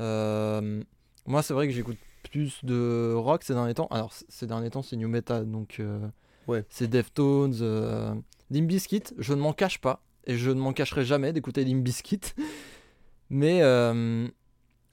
Euh, 0.00 0.82
moi, 1.26 1.42
c'est 1.42 1.52
vrai 1.52 1.66
que 1.66 1.74
j'écoute 1.74 1.98
plus 2.28 2.64
de 2.64 3.12
rock 3.14 3.42
ces 3.42 3.54
derniers 3.54 3.74
temps. 3.74 3.88
Alors, 3.90 4.12
ces 4.28 4.46
derniers 4.46 4.70
temps, 4.70 4.82
c'est 4.82 4.96
New 4.96 5.08
Metal, 5.08 5.50
donc 5.50 5.76
euh, 5.80 6.06
Ouais. 6.48 6.64
c'est 6.68 6.88
Deftones, 6.88 7.56
euh, 7.60 8.14
Limp 8.50 8.66
Bizkit. 8.68 9.02
Je 9.18 9.34
ne 9.34 9.40
m'en 9.40 9.52
cache 9.52 9.78
pas, 9.80 10.02
et 10.26 10.36
je 10.36 10.50
ne 10.50 10.60
m'en 10.60 10.72
cacherai 10.72 11.04
jamais 11.04 11.32
d'écouter 11.32 11.64
Limp 11.64 11.82
Bizkit. 11.82 12.20
Mais 13.30 13.60
euh, 13.62 14.28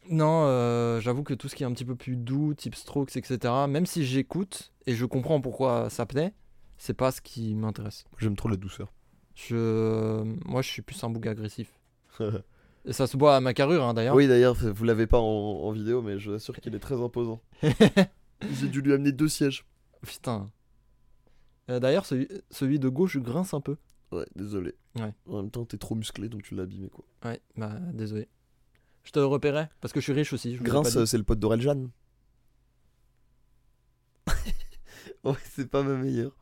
non, 0.10 0.44
euh, 0.46 1.00
j'avoue 1.00 1.24
que 1.24 1.34
tout 1.36 1.48
ce 1.48 1.56
qui 1.56 1.64
est 1.64 1.66
un 1.68 1.72
petit 1.74 1.86
peu 1.86 1.96
plus 1.96 2.16
doux, 2.16 2.54
type 2.56 2.76
Strokes, 2.76 3.16
etc., 3.16 3.54
même 3.70 3.86
si 3.86 4.04
j'écoute 4.06 4.72
et 4.88 4.96
je 4.96 5.06
comprends 5.06 5.40
pourquoi 5.40 5.90
ça 5.90 6.06
plaît, 6.06 6.34
c'est 6.78 6.96
pas 6.96 7.12
ce 7.12 7.22
qui 7.22 7.54
m'intéresse. 7.56 8.04
J'aime 8.18 8.36
trop 8.36 8.50
la 8.50 8.58
douceur. 8.58 8.92
Je, 9.36 10.24
moi, 10.46 10.62
je 10.62 10.70
suis 10.70 10.82
plus 10.82 11.02
un 11.04 11.10
bouc 11.10 11.26
agressif. 11.28 11.72
Et 12.86 12.94
ça 12.94 13.08
se 13.08 13.16
boit 13.16 13.36
à 13.36 13.40
ma 13.40 13.54
carrure, 13.54 13.84
hein, 13.84 13.94
d'ailleurs. 13.94 14.16
Oui, 14.16 14.28
d'ailleurs, 14.28 14.56
vous 14.56 14.84
l'avez 14.84 15.08
pas 15.08 15.20
en, 15.20 15.24
en 15.24 15.72
vidéo, 15.72 16.02
mais 16.02 16.20
je 16.20 16.30
vous 16.30 16.36
assure 16.36 16.60
qu'il 16.60 16.76
est 16.76 16.80
très 16.80 17.02
imposant. 17.02 17.42
J'ai 17.62 18.68
dû 18.68 18.82
lui 18.82 18.94
amener 18.94 19.14
deux 19.14 19.30
sièges. 19.30 19.66
Putain. 20.02 20.52
Euh, 21.70 21.80
d'ailleurs, 21.80 22.06
celui, 22.06 22.28
celui 22.50 22.80
de 22.80 22.90
gauche 22.90 23.18
grince 23.18 23.54
un 23.54 23.62
peu. 23.62 23.78
Ouais, 24.12 24.26
désolé. 24.36 24.76
Ouais. 24.96 25.14
En 25.28 25.38
même 25.38 25.50
temps, 25.50 25.64
t'es 25.66 25.78
trop 25.78 25.96
musclé, 25.96 26.28
donc 26.28 26.44
tu 26.44 26.56
l'as 26.56 26.64
abîmé, 26.64 26.90
quoi. 26.90 27.06
Ouais, 27.24 27.40
bah 27.56 27.80
désolé. 27.94 28.28
Je 29.04 29.12
te 29.12 29.20
repérais 29.20 29.70
parce 29.82 29.94
que 29.94 30.00
je 30.00 30.06
suis 30.06 30.14
riche 30.14 30.34
aussi. 30.34 30.56
je 30.56 30.64
Grince, 30.64 31.06
c'est 31.06 31.18
le 31.18 31.24
pote 31.24 31.40
d'Aurel 31.40 31.60
ouais, 35.24 35.34
c'est 35.52 35.70
pas 35.70 35.84
ma 35.84 35.96
meilleure. 35.96 36.36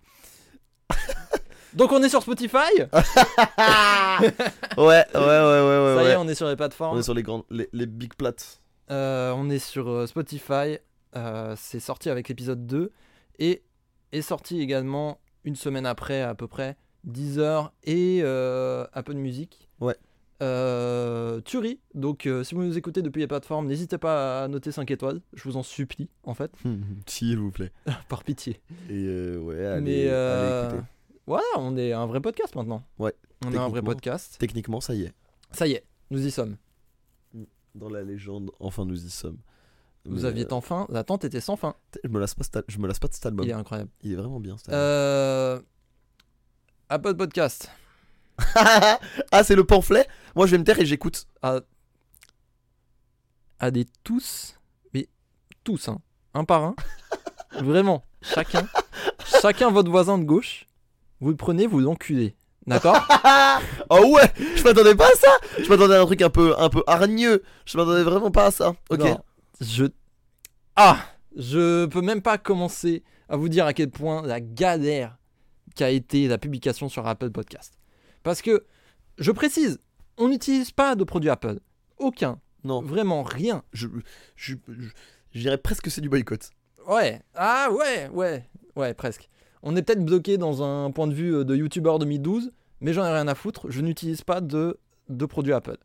Donc 1.73 1.91
on 1.91 2.01
est 2.03 2.09
sur 2.09 2.21
Spotify. 2.21 2.57
ouais, 2.77 2.83
ouais, 4.77 5.03
ouais, 5.15 5.21
ouais, 5.21 5.23
ouais. 5.23 5.95
Ça 5.95 6.01
y 6.03 6.05
ouais. 6.05 6.11
est, 6.11 6.15
on 6.17 6.27
est 6.27 6.35
sur 6.35 6.47
les 6.47 6.53
On 6.53 6.57
plateformes. 6.57 6.99
est 6.99 7.03
sur 7.03 7.13
les 7.13 7.23
grandes, 7.23 7.43
les, 7.49 7.69
les 7.73 7.85
big 7.85 8.13
plates. 8.15 8.61
Euh, 8.89 9.31
on 9.35 9.49
est 9.49 9.59
sur 9.59 9.89
euh, 9.89 10.05
Spotify. 10.07 10.77
Euh, 11.15 11.55
c'est 11.57 11.79
sorti 11.79 12.09
avec 12.09 12.29
l'épisode 12.29 12.65
2 12.65 12.91
et 13.39 13.63
est 14.11 14.21
sorti 14.21 14.61
également 14.61 15.19
une 15.43 15.55
semaine 15.55 15.85
après 15.85 16.21
à 16.21 16.35
peu 16.35 16.47
près 16.47 16.77
Deezer 17.03 17.73
et 17.83 18.19
euh, 18.23 18.85
Apple 18.93 19.13
Music. 19.15 19.67
Ouais. 19.79 19.95
Euh, 20.41 21.39
Tuerie. 21.41 21.79
Donc 21.93 22.27
si 22.43 22.55
vous 22.55 22.63
nous 22.63 22.77
écoutez 22.77 23.01
depuis 23.01 23.19
les 23.19 23.27
plateformes, 23.27 23.67
n'hésitez 23.67 23.97
pas 23.97 24.43
à 24.43 24.47
noter 24.47 24.71
5 24.71 24.89
étoiles. 24.91 25.21
Je 25.33 25.43
vous 25.43 25.55
en 25.57 25.63
supplie 25.63 26.09
en 26.23 26.33
fait, 26.33 26.51
S'il 27.05 27.37
vous 27.39 27.51
plaît. 27.51 27.71
par 28.09 28.23
pitié. 28.23 28.59
Et 28.89 29.35
ouais, 29.37 29.65
allez, 29.65 29.81
Mais 29.81 30.09
allez 30.09 30.65
écouter. 30.67 30.83
Voilà, 31.27 31.43
on 31.57 31.77
est 31.77 31.93
un 31.93 32.05
vrai 32.05 32.21
podcast 32.21 32.55
maintenant. 32.55 32.83
Ouais, 32.99 33.13
On 33.45 33.53
est 33.53 33.57
un 33.57 33.69
vrai 33.69 33.81
podcast. 33.81 34.35
Techniquement, 34.39 34.81
ça 34.81 34.93
y 34.93 35.03
est. 35.03 35.13
Ça 35.51 35.67
y 35.67 35.73
est, 35.73 35.85
nous 36.09 36.25
y 36.25 36.31
sommes. 36.31 36.57
Dans 37.75 37.89
la 37.89 38.03
légende, 38.03 38.51
enfin, 38.59 38.85
nous 38.85 39.05
y 39.05 39.09
sommes. 39.09 39.37
Vous 40.05 40.21
Mais, 40.21 40.25
aviez 40.25 40.43
euh, 40.43 40.47
tant 40.47 40.61
faim, 40.61 40.87
l'attente 40.89 41.23
était 41.25 41.39
sans 41.41 41.55
fin. 41.55 41.75
Je 42.03 42.09
me 42.09 42.19
lasse 42.19 42.33
pas, 42.33 42.43
je 42.67 42.79
me 42.79 42.87
lasse 42.87 42.99
pas 42.99 43.07
de 43.07 43.13
cet 43.13 43.25
album. 43.25 43.45
Il 43.45 43.51
est 43.51 43.53
incroyable. 43.53 43.91
Il 44.01 44.11
est 44.11 44.15
vraiment 44.15 44.39
bien 44.39 44.57
cet 44.57 44.69
album. 44.69 44.79
Euh... 44.81 45.61
Apple 46.89 47.15
Podcast. 47.15 47.69
ah, 48.55 49.43
c'est 49.43 49.55
le 49.55 49.63
pamphlet 49.63 50.07
Moi, 50.35 50.47
je 50.47 50.51
vais 50.51 50.57
me 50.57 50.63
taire 50.63 50.79
et 50.79 50.85
j'écoute. 50.85 51.27
à, 51.41 51.61
à 53.61 53.69
des 53.69 53.85
tous, 54.03 54.59
mais 54.93 55.07
tous, 55.63 55.87
hein, 55.87 56.01
un 56.33 56.43
par 56.43 56.63
un, 56.63 56.75
vraiment, 57.61 58.03
chacun, 58.23 58.67
chacun 59.23 59.69
votre 59.69 59.91
voisin 59.91 60.17
de 60.17 60.23
gauche, 60.23 60.65
vous 61.21 61.29
le 61.29 61.35
prenez, 61.37 61.67
vous 61.67 61.79
l'enculez, 61.79 62.35
d'accord 62.67 62.97
oh 63.89 64.11
ouais 64.15 64.31
Je 64.55 64.63
m'attendais 64.63 64.95
pas 64.95 65.07
à 65.07 65.15
ça 65.15 65.29
Je 65.63 65.69
m'attendais 65.69 65.95
à 65.95 66.01
un 66.01 66.05
truc 66.05 66.21
un 66.21 66.29
peu, 66.29 66.53
un 66.57 66.69
peu 66.69 66.83
hargneux. 66.87 67.43
Je 67.65 67.77
m'attendais 67.77 68.03
vraiment 68.03 68.31
pas 68.31 68.47
à 68.47 68.51
ça. 68.51 68.73
Ok. 68.89 68.99
Non, 68.99 69.19
je, 69.61 69.85
ah, 70.75 70.97
je 71.35 71.85
peux 71.85 72.01
même 72.01 72.21
pas 72.21 72.37
commencer 72.37 73.03
à 73.29 73.37
vous 73.37 73.49
dire 73.49 73.65
à 73.65 73.73
quel 73.73 73.89
point 73.89 74.21
la 74.23 74.41
galère 74.41 75.17
qu'a 75.75 75.89
été 75.89 76.27
la 76.27 76.37
publication 76.37 76.89
sur 76.89 77.07
Apple 77.07 77.29
Podcast, 77.31 77.77
parce 78.23 78.41
que 78.41 78.65
je 79.17 79.31
précise, 79.31 79.79
on 80.17 80.27
n'utilise 80.27 80.71
pas 80.71 80.95
de 80.95 81.03
produits 81.03 81.29
Apple, 81.29 81.59
aucun, 81.97 82.39
Non, 82.63 82.81
vraiment 82.81 83.23
rien. 83.23 83.63
je, 83.71 83.87
je, 84.35 84.55
je, 84.67 84.87
je 85.31 85.39
dirais 85.39 85.57
presque 85.57 85.83
que 85.83 85.89
c'est 85.89 86.01
du 86.01 86.09
boycott. 86.09 86.49
Ouais, 86.87 87.21
ah 87.35 87.69
ouais, 87.71 88.09
ouais, 88.11 88.49
ouais, 88.75 88.93
presque. 88.93 89.29
On 89.63 89.75
est 89.75 89.81
peut-être 89.83 90.03
bloqué 90.03 90.37
dans 90.37 90.63
un 90.63 90.91
point 90.91 91.07
de 91.07 91.13
vue 91.13 91.35
euh, 91.35 91.43
de 91.43 91.55
YouTuber 91.55 91.93
2012, 91.99 92.51
mais 92.79 92.93
j'en 92.93 93.05
ai 93.05 93.11
rien 93.11 93.27
à 93.27 93.35
foutre. 93.35 93.67
Je 93.69 93.81
n'utilise 93.81 94.23
pas 94.23 94.41
de, 94.41 94.77
de 95.09 95.25
produits 95.25 95.53
Apple. 95.53 95.77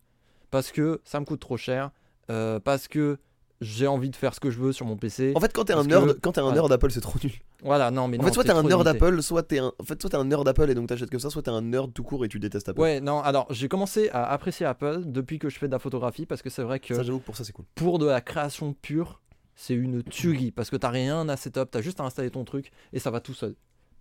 Parce 0.51 0.73
que 0.73 1.01
ça 1.05 1.21
me 1.21 1.25
coûte 1.25 1.41
trop 1.41 1.57
cher, 1.57 1.91
euh, 2.31 2.59
parce 2.61 2.89
que 2.89 3.19
j'ai 3.61 3.87
envie 3.87 4.11
de 4.11 4.17
faire 4.17 4.35
ce 4.35 4.41
que 4.41 4.51
je 4.51 4.59
veux 4.59 4.73
sur 4.73 4.85
mon 4.87 4.97
PC. 4.97 5.33
En 5.35 5.41
fait, 5.41 5.53
quand 5.53 5.65
t'es 5.65 5.73
un 5.73 5.83
nerd, 5.85 6.15
que- 6.15 6.21
quand 6.21 6.33
t'es 6.33 6.41
un 6.41 6.53
nerd 6.53 6.69
d'Apple, 6.69 6.91
c'est 6.91 7.01
trop 7.01 7.19
nul. 7.23 7.33
voilà, 7.63 7.91
non, 7.91 8.07
mais 8.07 8.19
En 8.19 8.23
non. 8.23 8.29
fait, 8.29 8.35
soit 8.35 8.45
t'es 8.45 8.51
un 8.51 8.63
nerd 8.63 8.85
d'Apple, 8.85 9.23
soit 9.23 9.43
t'es 9.43 9.59
un, 9.59 9.73
en 9.79 9.85
fait, 9.85 9.99
soit 10.01 10.11
t'es 10.11 10.17
un 10.17 10.25
nerd 10.25 10.45
d'Apple 10.45 10.71
et 10.71 10.75
donc 10.75 10.89
t'achètes 10.89 11.09
que 11.11 11.19
ça, 11.19 11.31
soit 11.31 11.43
t'es 11.43 11.51
un 11.51 11.63
nerd 11.63 11.93
tout 11.95 12.03
court 12.03 12.25
et 12.25 12.29
tu 12.29 12.39
détestes 12.39 12.69
Apple. 12.69 12.81
Ouais, 12.81 13.01
non, 13.01 13.21
alors 13.23 13.47
j'ai 13.51 13.69
commencé 13.69 14.11
à 14.11 14.25
apprécier 14.31 14.67
Apple 14.67 15.03
depuis 15.07 15.39
que 15.39 15.49
je 15.49 15.59
fais 15.59 15.67
de 15.69 15.73
la 15.73 15.79
photographie, 15.79 16.27
parce 16.27 16.43
que 16.43 16.51
c'est 16.51 16.63
vrai 16.63 16.81
que 16.81 16.95
Ça, 16.95 17.03
j'avoue 17.03 17.19
que 17.19 17.25
pour 17.25 17.37
ça, 17.37 17.45
c'est 17.45 17.53
cool. 17.53 17.65
pour 17.75 17.99
de 17.99 18.05
la 18.07 18.21
création 18.21 18.75
pure, 18.75 19.23
c'est 19.57 19.75
une 19.75 20.03
tuerie 20.05 20.53
parce 20.53 20.71
que 20.71 20.77
t'as 20.77 20.91
rien 20.91 21.29
à 21.29 21.37
setup, 21.37 21.71
t'as 21.71 21.81
juste 21.81 21.99
à 21.99 22.05
installer 22.05 22.31
ton 22.31 22.45
truc 22.45 22.71
et 22.93 23.01
ça 23.01 23.11
va 23.11 23.21
tout 23.21 23.35
seul. 23.35 23.57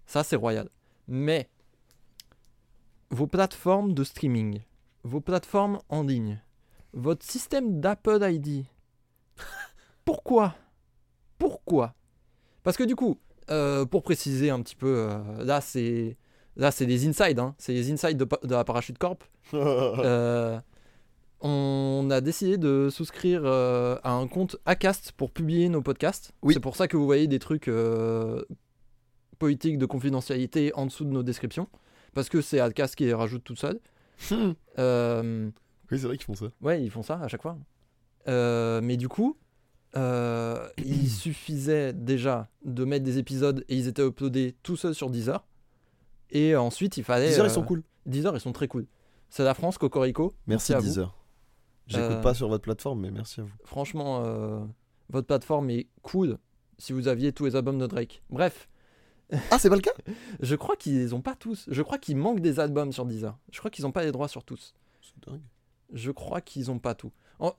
Ça, 0.05 0.23
c'est 0.23 0.35
royal. 0.35 0.69
Mais 1.07 1.49
vos 3.09 3.25
plateformes 3.25 3.93
de 3.93 4.03
streaming, 4.03 4.61
vos 5.03 5.21
plateformes 5.21 5.79
en 5.89 6.03
ligne, 6.03 6.41
votre 6.93 7.25
système 7.25 7.79
d'Apple 7.79 8.19
ID, 8.21 8.65
pourquoi? 10.05 10.55
Pourquoi? 11.37 11.95
Parce 12.63 12.75
que 12.75 12.83
du 12.83 12.95
coup, 12.95 13.17
euh, 13.49 13.85
pour 13.85 14.03
préciser 14.03 14.49
un 14.49 14.61
petit 14.61 14.75
peu, 14.75 15.07
euh, 15.09 15.43
là 15.43 15.61
c'est 15.61 16.17
là 16.57 16.71
c'est 16.71 16.85
des 16.85 17.07
insides, 17.07 17.39
hein, 17.39 17.55
c'est 17.57 17.73
les 17.73 17.91
insides 17.91 18.17
de, 18.17 18.27
la 18.53 18.63
Parachute 18.63 18.97
Corp. 18.97 19.23
Euh, 19.53 20.59
on 21.41 22.07
a 22.11 22.21
décidé 22.21 22.57
de 22.57 22.89
souscrire 22.89 23.41
euh, 23.45 23.97
à 24.03 24.11
un 24.11 24.27
compte 24.27 24.57
Acast 24.65 25.11
pour 25.11 25.31
publier 25.31 25.69
nos 25.69 25.81
podcasts. 25.81 26.31
Oui. 26.41 26.53
C'est 26.53 26.59
pour 26.59 26.75
ça 26.75 26.87
que 26.87 26.97
vous 26.97 27.05
voyez 27.05 27.27
des 27.27 27.39
trucs 27.39 27.67
euh, 27.67 28.43
politiques 29.37 29.77
de 29.77 29.85
confidentialité 29.85 30.71
en 30.75 30.85
dessous 30.85 31.05
de 31.05 31.11
nos 31.11 31.23
descriptions. 31.23 31.67
Parce 32.13 32.29
que 32.29 32.41
c'est 32.41 32.59
Acast 32.59 32.95
qui 32.95 33.05
les 33.05 33.13
rajoute 33.13 33.43
tout 33.43 33.55
seul. 33.55 33.79
Euh, 34.77 35.49
oui, 35.89 35.99
c'est 35.99 36.07
vrai 36.07 36.17
qu'ils 36.17 36.25
font 36.25 36.33
ça. 36.33 36.47
ouais, 36.61 36.83
ils 36.83 36.91
font 36.91 37.03
ça 37.03 37.17
à 37.19 37.29
chaque 37.29 37.41
fois. 37.41 37.57
Euh, 38.27 38.81
mais 38.83 38.97
du 38.97 39.07
coup, 39.07 39.37
euh, 39.95 40.67
il 40.77 41.09
suffisait 41.09 41.93
déjà 41.93 42.49
de 42.65 42.83
mettre 42.83 43.05
des 43.05 43.17
épisodes 43.17 43.63
et 43.69 43.75
ils 43.77 43.87
étaient 43.87 44.05
uploadés 44.05 44.55
tout 44.63 44.75
seuls 44.75 44.95
sur 44.95 45.09
Deezer. 45.09 45.45
Et 46.31 46.57
ensuite, 46.57 46.97
il 46.97 47.05
fallait. 47.05 47.29
Deezer, 47.29 47.45
ils 47.45 47.51
sont 47.51 47.63
cool. 47.63 47.83
Deezer, 48.05 48.35
ils 48.35 48.41
sont 48.41 48.51
très 48.51 48.67
cool. 48.67 48.85
C'est 49.29 49.43
la 49.43 49.53
France, 49.53 49.77
Cocorico. 49.77 50.33
Merci, 50.47 50.73
à 50.73 50.79
vous. 50.79 51.05
J'écoute 51.87 52.05
Euh, 52.11 52.21
pas 52.21 52.33
sur 52.33 52.47
votre 52.47 52.63
plateforme, 52.63 53.01
mais 53.01 53.11
merci 53.11 53.41
à 53.41 53.43
vous. 53.43 53.51
Franchement, 53.63 54.23
euh, 54.25 54.59
votre 55.09 55.27
plateforme 55.27 55.69
est 55.69 55.87
cool 56.01 56.37
si 56.77 56.93
vous 56.93 57.07
aviez 57.07 57.31
tous 57.31 57.45
les 57.45 57.55
albums 57.55 57.77
de 57.77 57.87
Drake. 57.87 58.21
Bref, 58.29 58.67
Ah, 59.51 59.57
c'est 59.59 59.69
pas 59.69 59.75
le 59.75 59.81
cas? 59.81 59.91
Je 60.41 60.55
crois 60.55 60.75
qu'ils 60.75 61.13
ont 61.15 61.21
pas 61.21 61.35
tous. 61.35 61.65
Je 61.69 61.81
crois 61.81 61.97
qu'il 61.97 62.17
manque 62.17 62.39
des 62.41 62.59
albums 62.59 62.91
sur 62.91 63.05
Deezer. 63.05 63.37
Je 63.51 63.59
crois 63.59 63.71
qu'ils 63.71 63.85
ont 63.85 63.91
pas 63.91 64.03
les 64.03 64.11
droits 64.11 64.27
sur 64.27 64.43
tous. 64.43 64.73
C'est 65.01 65.29
dingue. 65.29 65.41
Je 65.93 66.11
crois 66.11 66.41
qu'ils 66.41 66.69
ont 66.71 66.79
pas 66.79 66.95
tout. 66.95 67.11
En- 67.39 67.53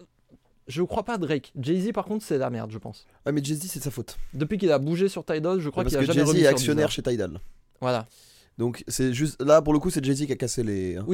Je 0.69 0.83
crois 0.83 1.05
pas 1.05 1.17
Drake. 1.19 1.53
Jay-Z, 1.61 1.93
par 1.93 2.05
contre, 2.05 2.25
c'est 2.25 2.39
la 2.39 2.51
merde, 2.51 2.71
je 2.73 2.79
pense. 2.79 3.07
Ah, 3.25 3.31
mais 3.33 3.43
Jay-Z, 3.43 3.63
c'est 3.69 3.79
de 3.79 3.85
sa 3.85 3.91
faute. 3.93 4.19
Depuis 4.35 4.59
qu'il 4.59 4.71
a 4.73 4.79
bougé 4.81 5.09
sur 5.09 5.25
Tidal, 5.25 5.61
je 5.61 5.71
crois 5.71 5.85
qu'il 5.85 5.97
a 5.97 6.01
que 6.01 6.07
jamais 6.07 6.25
Jay-Z 6.27 6.37
est 6.43 6.47
actionnaire 6.49 6.91
chez 6.91 7.03
Tidal. 7.03 7.41
Voilà. 7.81 8.07
Donc, 8.59 8.83
c'est 8.89 9.13
juste. 9.13 9.41
Là, 9.43 9.63
pour 9.63 9.73
le 9.73 9.79
coup, 9.79 9.91
c'est 9.91 10.05
Jay-Z 10.05 10.27
qui 10.27 10.33
a 10.33 10.37
cassé 10.37 10.63
les. 10.65 10.97
hein. 10.97 11.07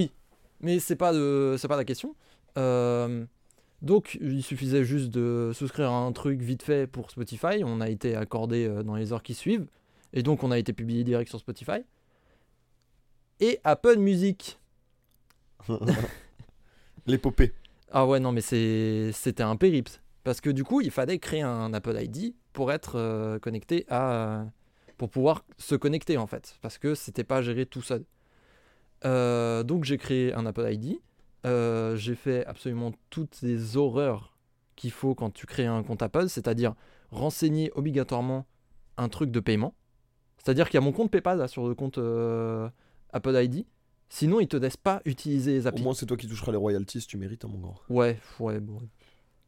Mais 0.61 0.79
c'est 0.79 0.97
pas 0.97 1.13
de... 1.13 1.57
c'est 1.59 1.67
pas 1.69 1.77
la 1.77 1.85
question. 1.85 2.15
Euh, 2.59 3.25
Donc, 3.81 4.19
il 4.21 4.43
suffisait 4.43 4.85
juste 4.85 5.11
de 5.11 5.51
souscrire 5.55 5.91
à 5.91 5.97
un 5.97 6.13
truc 6.13 6.41
vite 6.41 6.63
fait 6.63 6.87
pour 6.87 7.11
Spotify. 7.11 7.65
On 7.65 7.81
a 7.81 7.89
été 7.89 8.15
accordé 8.15 8.67
euh, 8.67 8.83
dans 8.83 8.95
les 8.95 9.13
heures 9.13 9.23
qui 9.23 9.35
suivent. 9.35 9.67
Et 10.13 10.23
donc, 10.23 10.43
on 10.45 10.51
a 10.51 10.59
été 10.59 10.73
publié 10.73 11.05
direct 11.05 11.29
sur 11.29 11.41
Spotify. 11.41 11.81
Et 13.41 13.59
Apple 13.65 13.97
Music. 13.97 14.59
L'épopée. 17.07 17.53
Ah 17.91 18.07
ouais, 18.07 18.21
non, 18.21 18.33
mais 18.33 18.41
c'était 18.41 19.43
un 19.43 19.57
périple. 19.57 19.93
Parce 20.25 20.41
que 20.41 20.51
du 20.51 20.65
coup, 20.65 20.81
il 20.81 20.91
fallait 20.91 21.19
créer 21.19 21.43
un 21.43 21.75
Apple 21.75 21.97
ID 22.01 22.35
pour 22.53 22.71
être 22.73 22.97
euh, 22.97 23.39
connecté 23.39 23.85
à. 23.89 24.47
pour 24.97 25.11
pouvoir 25.11 25.45
se 25.59 25.75
connecter 25.75 26.17
en 26.17 26.27
fait. 26.27 26.57
Parce 26.63 26.79
que 26.79 26.95
c'était 26.95 27.25
pas 27.25 27.43
géré 27.43 27.67
tout 27.67 27.83
seul. 27.83 28.05
Euh, 29.05 29.65
donc 29.65 29.85
j'ai 29.85 29.99
créé 29.99 30.33
un 30.33 30.47
Apple 30.47 30.67
ID. 30.71 31.01
Euh, 31.45 31.97
j'ai 31.97 32.15
fait 32.15 32.47
absolument 32.47 32.93
toutes 33.11 33.43
les 33.43 33.77
horreurs 33.77 34.37
qu'il 34.77 34.91
faut 34.91 35.15
quand 35.15 35.31
tu 35.31 35.47
crées 35.47 35.67
un 35.67 35.83
compte 35.83 36.03
Apple, 36.03 36.29
c'est-à-dire 36.29 36.75
renseigner 37.11 37.71
obligatoirement 37.75 38.47
un 38.97 39.09
truc 39.09 39.31
de 39.31 39.41
paiement. 39.41 39.75
C'est-à-dire 40.39 40.67
qu'il 40.69 40.75
y 40.75 40.83
a 40.83 40.85
mon 40.85 40.93
compte 40.93 41.11
PayPal 41.11 41.39
là, 41.39 41.49
sur 41.49 41.69
le 41.69 41.75
compte 41.75 41.99
euh, 41.99 42.69
Apple 43.13 43.37
ID. 43.37 43.65
Sinon, 44.09 44.41
ils 44.41 44.49
te 44.49 44.57
laissent 44.57 44.77
pas 44.77 45.01
utiliser 45.05 45.53
les 45.53 45.65
Au 45.67 45.69
applis. 45.69 45.83
moins, 45.83 45.95
c'est 45.95 46.07
toi 46.07 46.17
qui 46.17 46.27
toucheras 46.27 46.53
les 46.53 46.59
royalties, 46.59 47.01
tu 47.07 47.17
mérites, 47.17 47.45
hein, 47.45 47.49
mon 47.51 47.59
grand. 47.59 47.77
Ouais, 47.89 48.19
ouais, 48.41 48.61
bon. 48.61 48.79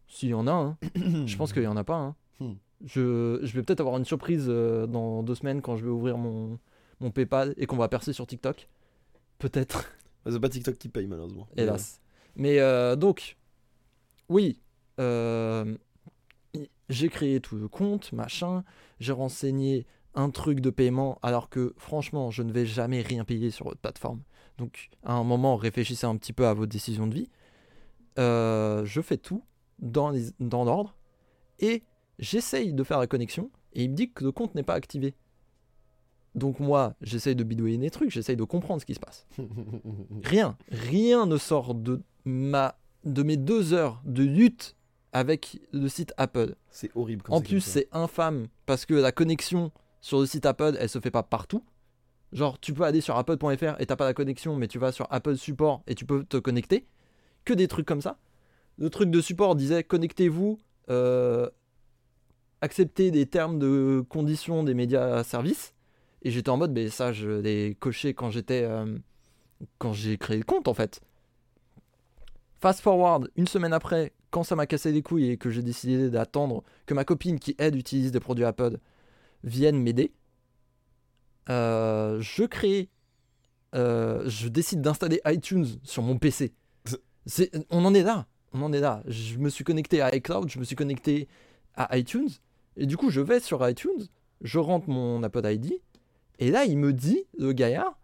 S'il 0.08 0.30
y 0.30 0.34
en 0.34 0.46
a, 0.46 0.52
hein. 0.52 0.78
je 1.26 1.36
pense 1.36 1.52
qu'il 1.52 1.62
y 1.62 1.66
en 1.66 1.76
a 1.76 1.84
pas. 1.84 1.96
Hein. 1.96 2.16
Hmm. 2.40 2.54
Je, 2.84 3.40
je 3.42 3.52
vais 3.54 3.62
peut-être 3.62 3.80
avoir 3.80 3.96
une 3.96 4.04
surprise 4.04 4.46
euh, 4.48 4.86
dans 4.86 5.22
deux 5.22 5.34
semaines 5.34 5.62
quand 5.62 5.76
je 5.76 5.84
vais 5.84 5.90
ouvrir 5.90 6.16
mon, 6.18 6.58
mon 7.00 7.10
PayPal 7.10 7.54
et 7.56 7.66
qu'on 7.66 7.76
va 7.76 7.88
percer 7.88 8.12
sur 8.12 8.26
TikTok. 8.26 8.68
Peut-être, 9.38 9.90
C'est 10.26 10.40
pas 10.40 10.48
TikTok 10.48 10.78
qui 10.78 10.88
paye, 10.88 11.06
malheureusement. 11.06 11.46
hélas. 11.56 12.00
Mais 12.36 12.58
euh, 12.58 12.96
donc, 12.96 13.36
oui, 14.28 14.58
euh, 15.00 15.76
j'ai 16.88 17.08
créé 17.08 17.40
tout 17.40 17.56
le 17.56 17.68
compte, 17.68 18.12
machin. 18.12 18.64
J'ai 19.00 19.12
renseigné 19.12 19.86
un 20.14 20.30
truc 20.30 20.60
de 20.60 20.70
paiement 20.70 21.18
alors 21.22 21.48
que 21.48 21.74
franchement, 21.76 22.30
je 22.30 22.42
ne 22.42 22.52
vais 22.52 22.66
jamais 22.66 23.02
rien 23.02 23.24
payer 23.24 23.50
sur 23.50 23.66
votre 23.66 23.80
plateforme. 23.80 24.20
Donc, 24.58 24.88
à 25.02 25.14
un 25.14 25.24
moment, 25.24 25.56
réfléchissez 25.56 26.06
un 26.06 26.16
petit 26.16 26.32
peu 26.32 26.46
à 26.46 26.54
vos 26.54 26.66
décisions 26.66 27.06
de 27.06 27.14
vie. 27.14 27.28
euh, 28.18 28.84
je 28.84 29.00
fais 29.00 29.16
tout 29.16 29.42
dans 29.80 30.12
l'ordre 30.64 30.94
et 31.58 31.82
j'essaye 32.20 32.72
de 32.72 32.84
faire 32.84 32.98
la 33.00 33.08
connexion 33.08 33.50
et 33.72 33.82
il 33.84 33.90
me 33.90 33.96
dit 33.96 34.12
que 34.12 34.22
le 34.22 34.30
compte 34.30 34.54
n'est 34.54 34.62
pas 34.62 34.74
activé. 34.74 35.14
Donc 36.34 36.58
moi, 36.58 36.94
j'essaye 37.00 37.36
de 37.36 37.44
bidouiller 37.44 37.78
des 37.78 37.90
trucs, 37.90 38.10
j'essaye 38.10 38.36
de 38.36 38.44
comprendre 38.44 38.80
ce 38.80 38.86
qui 38.86 38.94
se 38.94 39.00
passe. 39.00 39.26
Rien, 40.24 40.56
rien 40.68 41.26
ne 41.26 41.36
sort 41.36 41.74
de 41.74 42.02
ma 42.24 42.76
de 43.04 43.22
mes 43.22 43.36
deux 43.36 43.74
heures 43.74 44.00
de 44.04 44.22
lutte 44.22 44.76
avec 45.12 45.60
le 45.72 45.88
site 45.88 46.12
Apple. 46.16 46.54
C'est 46.70 46.90
horrible. 46.96 47.22
quand 47.22 47.34
En 47.34 47.40
plus, 47.40 47.50
comme 47.50 47.60
c'est 47.60 47.88
infâme 47.92 48.48
parce 48.66 48.86
que 48.86 48.94
la 48.94 49.12
connexion 49.12 49.70
sur 50.00 50.20
le 50.20 50.26
site 50.26 50.46
Apple, 50.46 50.76
elle 50.78 50.88
se 50.88 50.98
fait 51.00 51.10
pas 51.10 51.22
partout. 51.22 51.62
Genre, 52.32 52.58
tu 52.58 52.74
peux 52.74 52.82
aller 52.82 53.00
sur 53.00 53.16
apple.fr 53.16 53.80
et 53.80 53.86
t'as 53.86 53.96
pas 53.96 54.06
la 54.06 54.14
connexion, 54.14 54.56
mais 54.56 54.66
tu 54.66 54.78
vas 54.78 54.90
sur 54.90 55.06
Apple 55.10 55.36
Support 55.36 55.82
et 55.86 55.94
tu 55.94 56.04
peux 56.04 56.24
te 56.24 56.36
connecter. 56.36 56.86
Que 57.44 57.52
des 57.52 57.68
trucs 57.68 57.86
comme 57.86 58.00
ça. 58.00 58.18
Le 58.76 58.90
truc 58.90 59.10
de 59.10 59.20
support 59.20 59.54
disait 59.54 59.84
connectez-vous, 59.84 60.58
euh, 60.90 61.48
acceptez 62.60 63.12
des 63.12 63.26
termes 63.26 63.60
de 63.60 64.04
conditions 64.08 64.64
des 64.64 64.74
médias 64.74 65.22
services. 65.22 65.74
Et 66.24 66.30
j'étais 66.30 66.50
en 66.50 66.56
mode, 66.56 66.72
mais 66.72 66.88
ça, 66.88 67.12
je 67.12 67.30
l'ai 67.30 67.76
coché 67.78 68.14
quand 68.14 68.30
j'étais. 68.30 68.62
euh, 68.62 68.98
quand 69.78 69.92
j'ai 69.92 70.18
créé 70.18 70.36
le 70.36 70.44
compte 70.44 70.68
en 70.68 70.74
fait. 70.74 71.00
Fast 72.60 72.80
forward, 72.80 73.30
une 73.36 73.46
semaine 73.46 73.72
après, 73.72 74.12
quand 74.30 74.42
ça 74.42 74.56
m'a 74.56 74.66
cassé 74.66 74.90
les 74.92 75.02
couilles 75.02 75.30
et 75.30 75.36
que 75.36 75.50
j'ai 75.50 75.62
décidé 75.62 76.10
d'attendre 76.10 76.64
que 76.86 76.94
ma 76.94 77.04
copine 77.04 77.38
qui 77.38 77.54
elle 77.58 77.76
utilise 77.76 78.10
des 78.10 78.20
produits 78.20 78.44
Apple 78.44 78.78
vienne 79.42 79.80
m'aider, 79.80 80.12
euh, 81.50 82.20
je 82.20 82.44
crée, 82.44 82.88
euh, 83.74 84.22
je 84.26 84.48
décide 84.48 84.80
d'installer 84.80 85.20
iTunes 85.26 85.66
sur 85.82 86.02
mon 86.02 86.18
PC. 86.18 86.54
On 87.70 87.84
en 87.84 87.94
est 87.94 88.02
là, 88.02 88.26
on 88.52 88.62
en 88.62 88.72
est 88.72 88.80
là. 88.80 89.02
Je 89.06 89.36
me 89.38 89.50
suis 89.50 89.64
connecté 89.64 90.00
à 90.00 90.14
iCloud, 90.14 90.48
je 90.48 90.58
me 90.58 90.64
suis 90.64 90.76
connecté 90.76 91.28
à 91.74 91.96
iTunes, 91.98 92.30
et 92.76 92.86
du 92.86 92.96
coup 92.96 93.10
je 93.10 93.20
vais 93.20 93.40
sur 93.40 93.68
iTunes, 93.68 94.08
je 94.40 94.58
rentre 94.58 94.88
mon 94.88 95.22
Apple 95.22 95.44
ID, 95.44 95.74
et 96.38 96.50
là 96.50 96.64
il 96.64 96.78
me 96.78 96.92
dit, 96.92 97.24
le 97.38 97.52
gaillard, 97.52 97.98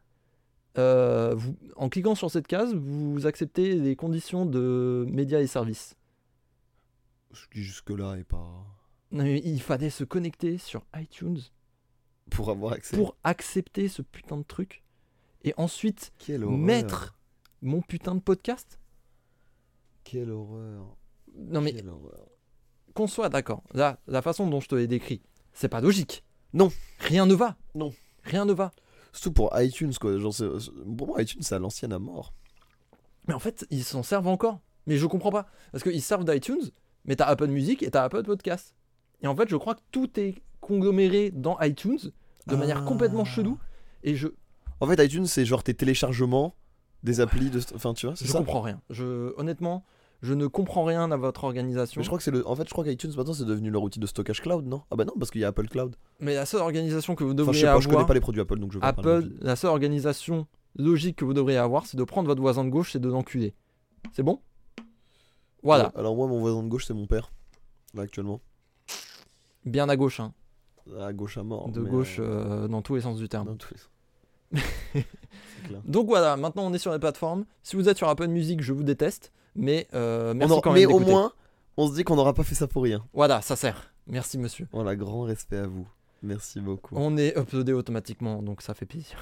euh, 0.79 1.35
vous- 1.35 1.57
en 1.77 1.88
cliquant 1.88 2.14
sur 2.14 2.31
cette 2.31 2.47
case, 2.47 2.75
vous 2.75 3.27
acceptez 3.27 3.75
les 3.75 3.97
conditions 3.97 4.47
de 4.47 5.05
médias 5.09 5.40
et 5.40 5.47
services. 5.47 5.97
Je 7.33 7.45
dis 7.53 7.62
jusque-là 7.62 8.16
et 8.19 8.25
pas. 8.25 8.64
Non, 9.12 9.25
mais 9.25 9.40
il 9.45 9.61
fallait 9.61 9.90
se 9.90 10.05
connecter 10.05 10.59
sur 10.59 10.85
iTunes 10.97 11.40
Pour 12.31 12.51
avoir 12.51 12.73
accès. 12.75 12.97
pour 12.97 13.16
accepter 13.25 13.88
ce 13.88 14.03
putain 14.03 14.37
de 14.38 14.43
truc 14.45 14.85
et 15.43 15.53
ensuite 15.57 16.12
Quelle 16.19 16.47
mettre 16.47 17.16
mon 17.62 17.83
putain 17.83 18.14
de 18.14 18.21
podcast. 18.21 18.79
Quelle 20.05 20.31
horreur. 20.31 20.97
Non 21.37 21.61
mais 21.61 21.73
Quelle 21.73 21.88
horreur. 21.88 22.27
qu'on 22.95 23.07
soit 23.07 23.29
d'accord, 23.29 23.62
là, 23.75 23.99
la 24.07 24.23
façon 24.23 24.47
dont 24.49 24.61
je 24.61 24.69
te 24.69 24.75
l'ai 24.75 24.87
décrit, 24.87 25.23
c'est 25.53 25.69
pas 25.69 25.81
logique. 25.81 26.25
Non. 26.53 26.71
Rien 26.99 27.27
ne 27.27 27.35
va. 27.35 27.57
Non. 27.75 27.93
Rien 28.24 28.44
ne 28.44 28.52
va. 28.52 28.72
Surtout 29.12 29.33
pour 29.33 29.50
iTunes, 29.61 29.92
quoi. 30.00 30.18
Genre, 30.18 30.35
pour 30.96 31.06
moi, 31.09 31.22
iTunes, 31.22 31.42
c'est 31.42 31.54
à 31.54 31.59
l'ancienne 31.59 31.92
à 31.92 31.98
mort. 31.98 32.33
Mais 33.26 33.35
en 33.35 33.38
fait, 33.38 33.66
ils 33.70 33.85
s'en 33.85 34.02
servent 34.02 34.28
encore. 34.28 34.61
Mais 34.87 34.96
je 34.96 35.06
comprends 35.06 35.30
pas. 35.30 35.46
Parce 35.72 35.83
qu'ils 35.85 36.02
servent 36.02 36.24
d'iTunes, 36.24 36.70
mais 37.04 37.16
t'as 37.16 37.26
Apple 37.26 37.48
Music 37.48 37.83
et 37.83 37.90
t'as 37.90 38.04
Apple 38.04 38.22
Podcast. 38.22 38.74
Et 39.22 39.26
en 39.26 39.37
fait, 39.37 39.48
je 39.48 39.56
crois 39.56 39.74
que 39.74 39.80
tout 39.90 40.18
est 40.18 40.37
congloméré 40.61 41.30
dans 41.30 41.59
iTunes 41.61 41.98
de 42.46 42.56
manière 42.56 42.78
Ah. 42.83 42.87
complètement 42.87 43.24
chelou. 43.24 43.59
Et 44.02 44.14
je, 44.16 44.28
En 44.80 44.87
fait, 44.87 45.04
iTunes, 45.04 45.26
c'est 45.26 45.44
genre 45.44 45.62
tes 45.62 45.74
téléchargements 45.74 46.54
des 47.02 47.20
applis 47.20 47.50
de. 47.50 47.61
Enfin, 47.74 47.92
tu 47.94 48.06
vois, 48.06 48.16
c'est 48.16 48.24
je 48.26 48.33
ça. 48.33 48.38
comprends 48.38 48.62
rien. 48.62 48.80
Je, 48.90 49.35
honnêtement, 49.38 49.85
je 50.22 50.35
ne 50.35 50.46
comprends 50.46 50.85
rien 50.85 51.11
à 51.12 51.16
votre 51.16 51.44
organisation. 51.44 51.98
Mais 51.98 52.04
je 52.04 52.09
crois 52.09 52.18
que 52.18 52.24
c'est 52.24 52.30
le. 52.30 52.46
En 52.46 52.54
fait, 52.56 52.64
je 52.68 52.72
crois 52.72 52.85
qu'iTunes 52.85 53.12
maintenant 53.16 53.33
c'est 53.35 53.44
devenu 53.44 53.70
leur 53.70 53.83
outil 53.83 53.98
de 54.00 54.06
stockage 54.06 54.40
cloud, 54.42 54.66
non? 54.66 54.83
Ah 54.90 54.96
bah 54.96 55.04
non, 55.04 55.14
parce 55.18 55.30
qu'il 55.30 55.40
y 55.40 55.44
a 55.44 55.48
Apple 55.48 55.68
Cloud. 55.68 55.96
Mais 56.20 56.35
la 56.35 56.46
seule 56.46 56.61
organisation 56.61 57.14
que 57.14 57.24
vous 57.24 57.30
Enfin, 57.30 57.38
je 57.38 57.44
devriez 57.44 57.61
sais 57.61 57.66
pas, 57.66 57.80
je 57.80 57.87
connais 57.87 57.96
avoir, 57.96 58.06
pas 58.06 58.14
les 58.14 58.20
produits 58.20 58.40
Apple, 58.40 58.59
donc 58.59 58.72
je 58.72 58.78
vois 58.78 58.92
pas 58.92 59.00
Apple, 59.00 59.30
la 59.40 59.56
seule 59.56 59.70
organisation 59.70 60.46
logique 60.76 61.16
que 61.16 61.24
vous 61.24 61.35
devriez 61.35 61.59
avoir, 61.59 61.87
c'est 61.87 61.96
de 61.96 62.04
prendre 62.04 62.28
votre 62.28 62.40
voisin 62.40 62.64
de 62.64 62.70
gauche 62.70 62.94
et 62.94 62.98
de 62.98 63.09
l'enculer. 63.09 63.54
C'est 64.12 64.22
bon? 64.22 64.40
Voilà, 65.62 65.92
Alors 65.94 66.16
moi, 66.16 66.26
mon 66.26 66.40
voisin 66.40 66.62
de 66.62 66.68
gauche, 66.68 66.87
c'est 66.87 66.94
mon 66.94 67.06
père. 67.06 67.30
Là, 67.94 68.02
actuellement. 68.02 68.40
bien 69.64 69.88
à 69.88 69.96
gauche, 69.96 70.20
hein. 70.20 70.33
À 70.98 71.12
gauche 71.12 71.37
à 71.38 71.42
mort. 71.42 71.68
de 71.68 71.83
gauche 71.83 72.16
euh, 72.18 72.64
euh, 72.64 72.68
dans 72.68 72.83
tous 72.83 72.94
les 72.94 73.00
sens 73.02 73.18
du 73.18 73.28
terme. 73.28 73.46
dans 73.46 73.56
tous 73.56 73.74
les- 73.74 73.80
clair. 75.64 75.80
Donc 75.85 76.06
voilà, 76.09 76.37
maintenant 76.37 76.64
on 76.66 76.72
est 76.72 76.78
sur 76.78 76.92
les 76.92 76.98
plateformes. 76.98 77.44
Si 77.62 77.76
vous 77.76 77.88
êtes 77.88 77.96
sur 77.98 78.09
Apple 78.09 78.26
Music, 78.26 78.61
je 78.62 78.72
vous 78.72 78.83
déteste, 78.83 79.33
mais 79.54 79.86
euh, 79.94 80.34
On 80.40 80.50
en- 80.50 80.72
mais 80.72 80.86
au 80.86 80.98
moins, 80.98 81.32
on 81.76 81.88
se 81.88 81.94
dit 81.94 82.04
qu'on 82.04 82.16
n'aura 82.16 82.34
pas 82.34 82.44
fait 82.44 82.54
ça 82.54 82.66
pour 82.68 82.82
rien. 82.82 83.04
Voilà, 83.12 83.40
ça 83.42 83.56
sert. 83.56 83.92
Merci 84.06 84.38
monsieur. 84.38 84.66
Voilà, 84.72 84.96
grand 84.96 85.22
respect 85.22 85.58
à 85.58 85.66
vous. 85.66 85.86
Merci 86.22 86.60
beaucoup. 86.60 86.94
On 86.96 87.16
est 87.16 87.36
uploadé 87.38 87.72
automatiquement, 87.72 88.42
donc 88.42 88.60
ça 88.62 88.74
fait 88.74 88.86
plaisir. 88.86 89.16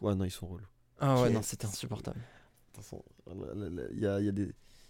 Ouais, 0.00 0.14
non, 0.14 0.24
ils 0.24 0.30
sont 0.30 0.46
relous. 0.46 0.64
Ah 0.98 1.20
ouais, 1.20 1.30
non, 1.30 1.42
c'était 1.42 1.66
insupportable. 1.66 2.20
Il 3.92 3.98
y 4.00 4.06
a, 4.06 4.20
y 4.20 4.28
a 4.28 4.32
des. 4.32 4.48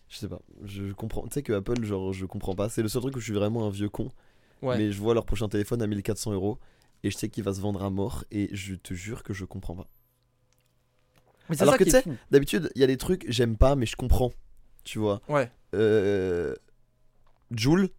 Je 0.08 0.16
sais 0.18 0.28
pas, 0.28 0.40
je 0.64 0.92
comprends. 0.92 1.22
Tu 1.26 1.34
sais 1.34 1.42
que 1.42 1.52
Apple, 1.54 1.82
genre, 1.84 2.12
je 2.12 2.26
comprends 2.26 2.54
pas. 2.54 2.68
C'est 2.68 2.82
le 2.82 2.88
seul 2.88 3.00
truc 3.02 3.16
où 3.16 3.18
je 3.18 3.24
suis 3.24 3.32
vraiment 3.34 3.66
un 3.66 3.70
vieux 3.70 3.88
con. 3.88 4.10
Ouais. 4.60 4.76
Mais 4.78 4.92
je 4.92 5.00
vois 5.00 5.14
leur 5.14 5.24
prochain 5.24 5.48
téléphone 5.48 5.82
à 5.82 5.86
1400 5.86 6.32
euros. 6.32 6.58
Et 7.02 7.10
je 7.10 7.16
sais 7.16 7.28
qu'il 7.28 7.42
va 7.42 7.52
se 7.54 7.60
vendre 7.60 7.82
à 7.82 7.90
mort. 7.90 8.24
Et 8.30 8.48
je 8.54 8.74
te 8.74 8.94
jure 8.94 9.22
que 9.22 9.32
je 9.32 9.44
comprends 9.44 9.74
pas. 9.74 9.86
Mais 11.48 11.60
Alors 11.60 11.74
ça 11.74 11.78
que 11.78 11.84
tu 11.84 11.90
sais. 11.90 12.04
D'habitude, 12.30 12.70
il 12.74 12.80
y 12.80 12.84
a 12.84 12.86
des 12.86 12.96
trucs, 12.96 13.24
j'aime 13.28 13.56
pas, 13.56 13.74
mais 13.76 13.86
je 13.86 13.96
comprends. 13.96 14.32
Tu 14.84 14.98
vois. 14.98 15.20
Ouais, 15.28 15.50
Euh. 15.74 16.54
Joule, 17.50 17.90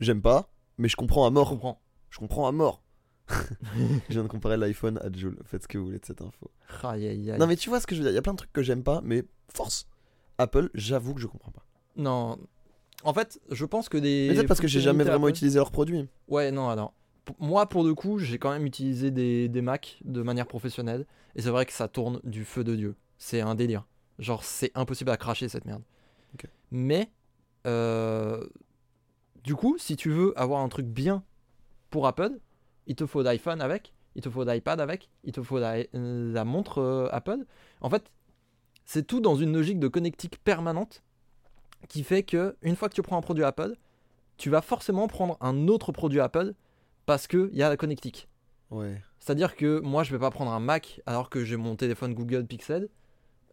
j'aime 0.00 0.20
pas, 0.20 0.50
mais 0.78 0.88
je 0.88 0.96
comprends 0.96 1.24
à 1.26 1.28
je 1.28 1.34
mort. 1.34 1.48
comprends. 1.50 1.80
Je 2.10 2.18
comprends 2.18 2.48
à 2.48 2.52
mort. 2.52 2.82
je 3.28 4.12
viens 4.12 4.22
de 4.22 4.28
comparer 4.28 4.56
l'iPhone 4.56 4.98
à 4.98 5.10
Joule. 5.16 5.38
Faites 5.44 5.62
ce 5.62 5.68
que 5.68 5.78
vous 5.78 5.86
voulez 5.86 5.98
de 5.98 6.04
cette 6.04 6.20
info. 6.20 6.50
Aïe, 6.82 7.06
aïe, 7.08 7.30
aïe. 7.30 7.38
Non, 7.38 7.46
mais 7.46 7.56
tu 7.56 7.68
vois 7.70 7.80
ce 7.80 7.86
que 7.86 7.94
je 7.94 8.00
veux 8.00 8.04
dire. 8.04 8.12
Il 8.12 8.16
y 8.16 8.18
a 8.18 8.22
plein 8.22 8.32
de 8.34 8.38
trucs 8.38 8.52
que 8.52 8.62
j'aime 8.62 8.82
pas, 8.82 9.00
mais 9.04 9.24
force. 9.54 9.86
Apple, 10.38 10.68
j'avoue 10.74 11.14
que 11.14 11.20
je 11.20 11.26
comprends 11.26 11.52
pas. 11.52 11.64
Non. 11.96 12.38
En 13.04 13.14
fait, 13.14 13.40
je 13.50 13.64
pense 13.64 13.88
que 13.88 13.96
des. 13.98 14.30
Peut-être 14.34 14.48
parce 14.48 14.60
que 14.60 14.66
j'ai 14.68 14.80
jamais 14.80 15.04
vraiment 15.04 15.26
Apple- 15.26 15.36
utilisé 15.36 15.58
leurs 15.58 15.70
produits. 15.70 16.08
Ouais, 16.28 16.50
non, 16.50 16.68
alors. 16.68 16.92
Moi, 17.38 17.68
pour 17.68 17.84
le 17.84 17.94
coup, 17.94 18.18
j'ai 18.18 18.38
quand 18.38 18.50
même 18.50 18.66
utilisé 18.66 19.10
des, 19.10 19.48
des 19.48 19.62
Mac 19.62 19.98
de 20.04 20.22
manière 20.22 20.46
professionnelle. 20.46 21.06
Et 21.36 21.42
c'est 21.42 21.50
vrai 21.50 21.66
que 21.66 21.72
ça 21.72 21.88
tourne 21.88 22.20
du 22.24 22.44
feu 22.44 22.64
de 22.64 22.76
Dieu. 22.76 22.96
C'est 23.18 23.40
un 23.40 23.54
délire. 23.54 23.86
Genre, 24.18 24.44
c'est 24.44 24.70
impossible 24.74 25.10
à 25.10 25.16
cracher 25.16 25.48
cette 25.48 25.64
merde. 25.64 25.82
Mais, 26.70 27.10
euh, 27.66 28.44
du 29.44 29.54
coup, 29.54 29.76
si 29.78 29.96
tu 29.96 30.10
veux 30.10 30.38
avoir 30.38 30.60
un 30.60 30.68
truc 30.68 30.86
bien 30.86 31.22
pour 31.90 32.06
Apple, 32.06 32.40
il 32.86 32.96
te 32.96 33.06
faut 33.06 33.22
l'iPhone 33.22 33.60
avec, 33.60 33.94
il 34.14 34.22
te 34.22 34.30
faut 34.30 34.44
l'iPad 34.44 34.80
avec, 34.80 35.08
il 35.22 35.32
te 35.32 35.42
faut 35.42 35.58
la, 35.58 35.76
la 35.92 36.44
montre 36.44 36.78
euh, 36.78 37.08
Apple. 37.12 37.44
En 37.80 37.90
fait, 37.90 38.10
c'est 38.84 39.06
tout 39.06 39.20
dans 39.20 39.36
une 39.36 39.52
logique 39.52 39.78
de 39.78 39.88
connectique 39.88 40.38
permanente 40.42 41.02
qui 41.88 42.02
fait 42.02 42.22
que 42.22 42.56
une 42.62 42.76
fois 42.76 42.88
que 42.88 42.94
tu 42.94 43.02
prends 43.02 43.16
un 43.16 43.22
produit 43.22 43.44
Apple, 43.44 43.76
tu 44.36 44.50
vas 44.50 44.62
forcément 44.62 45.06
prendre 45.06 45.36
un 45.40 45.68
autre 45.68 45.92
produit 45.92 46.20
Apple 46.20 46.54
parce 47.06 47.26
qu'il 47.26 47.50
y 47.52 47.62
a 47.62 47.68
la 47.68 47.76
connectique. 47.76 48.28
Ouais. 48.70 49.02
C'est-à-dire 49.18 49.56
que 49.56 49.80
moi, 49.80 50.02
je 50.02 50.12
vais 50.12 50.18
pas 50.18 50.30
prendre 50.30 50.50
un 50.52 50.60
Mac 50.60 51.00
alors 51.06 51.30
que 51.30 51.44
j'ai 51.44 51.56
mon 51.56 51.76
téléphone 51.76 52.14
Google 52.14 52.44
Pixel. 52.46 52.88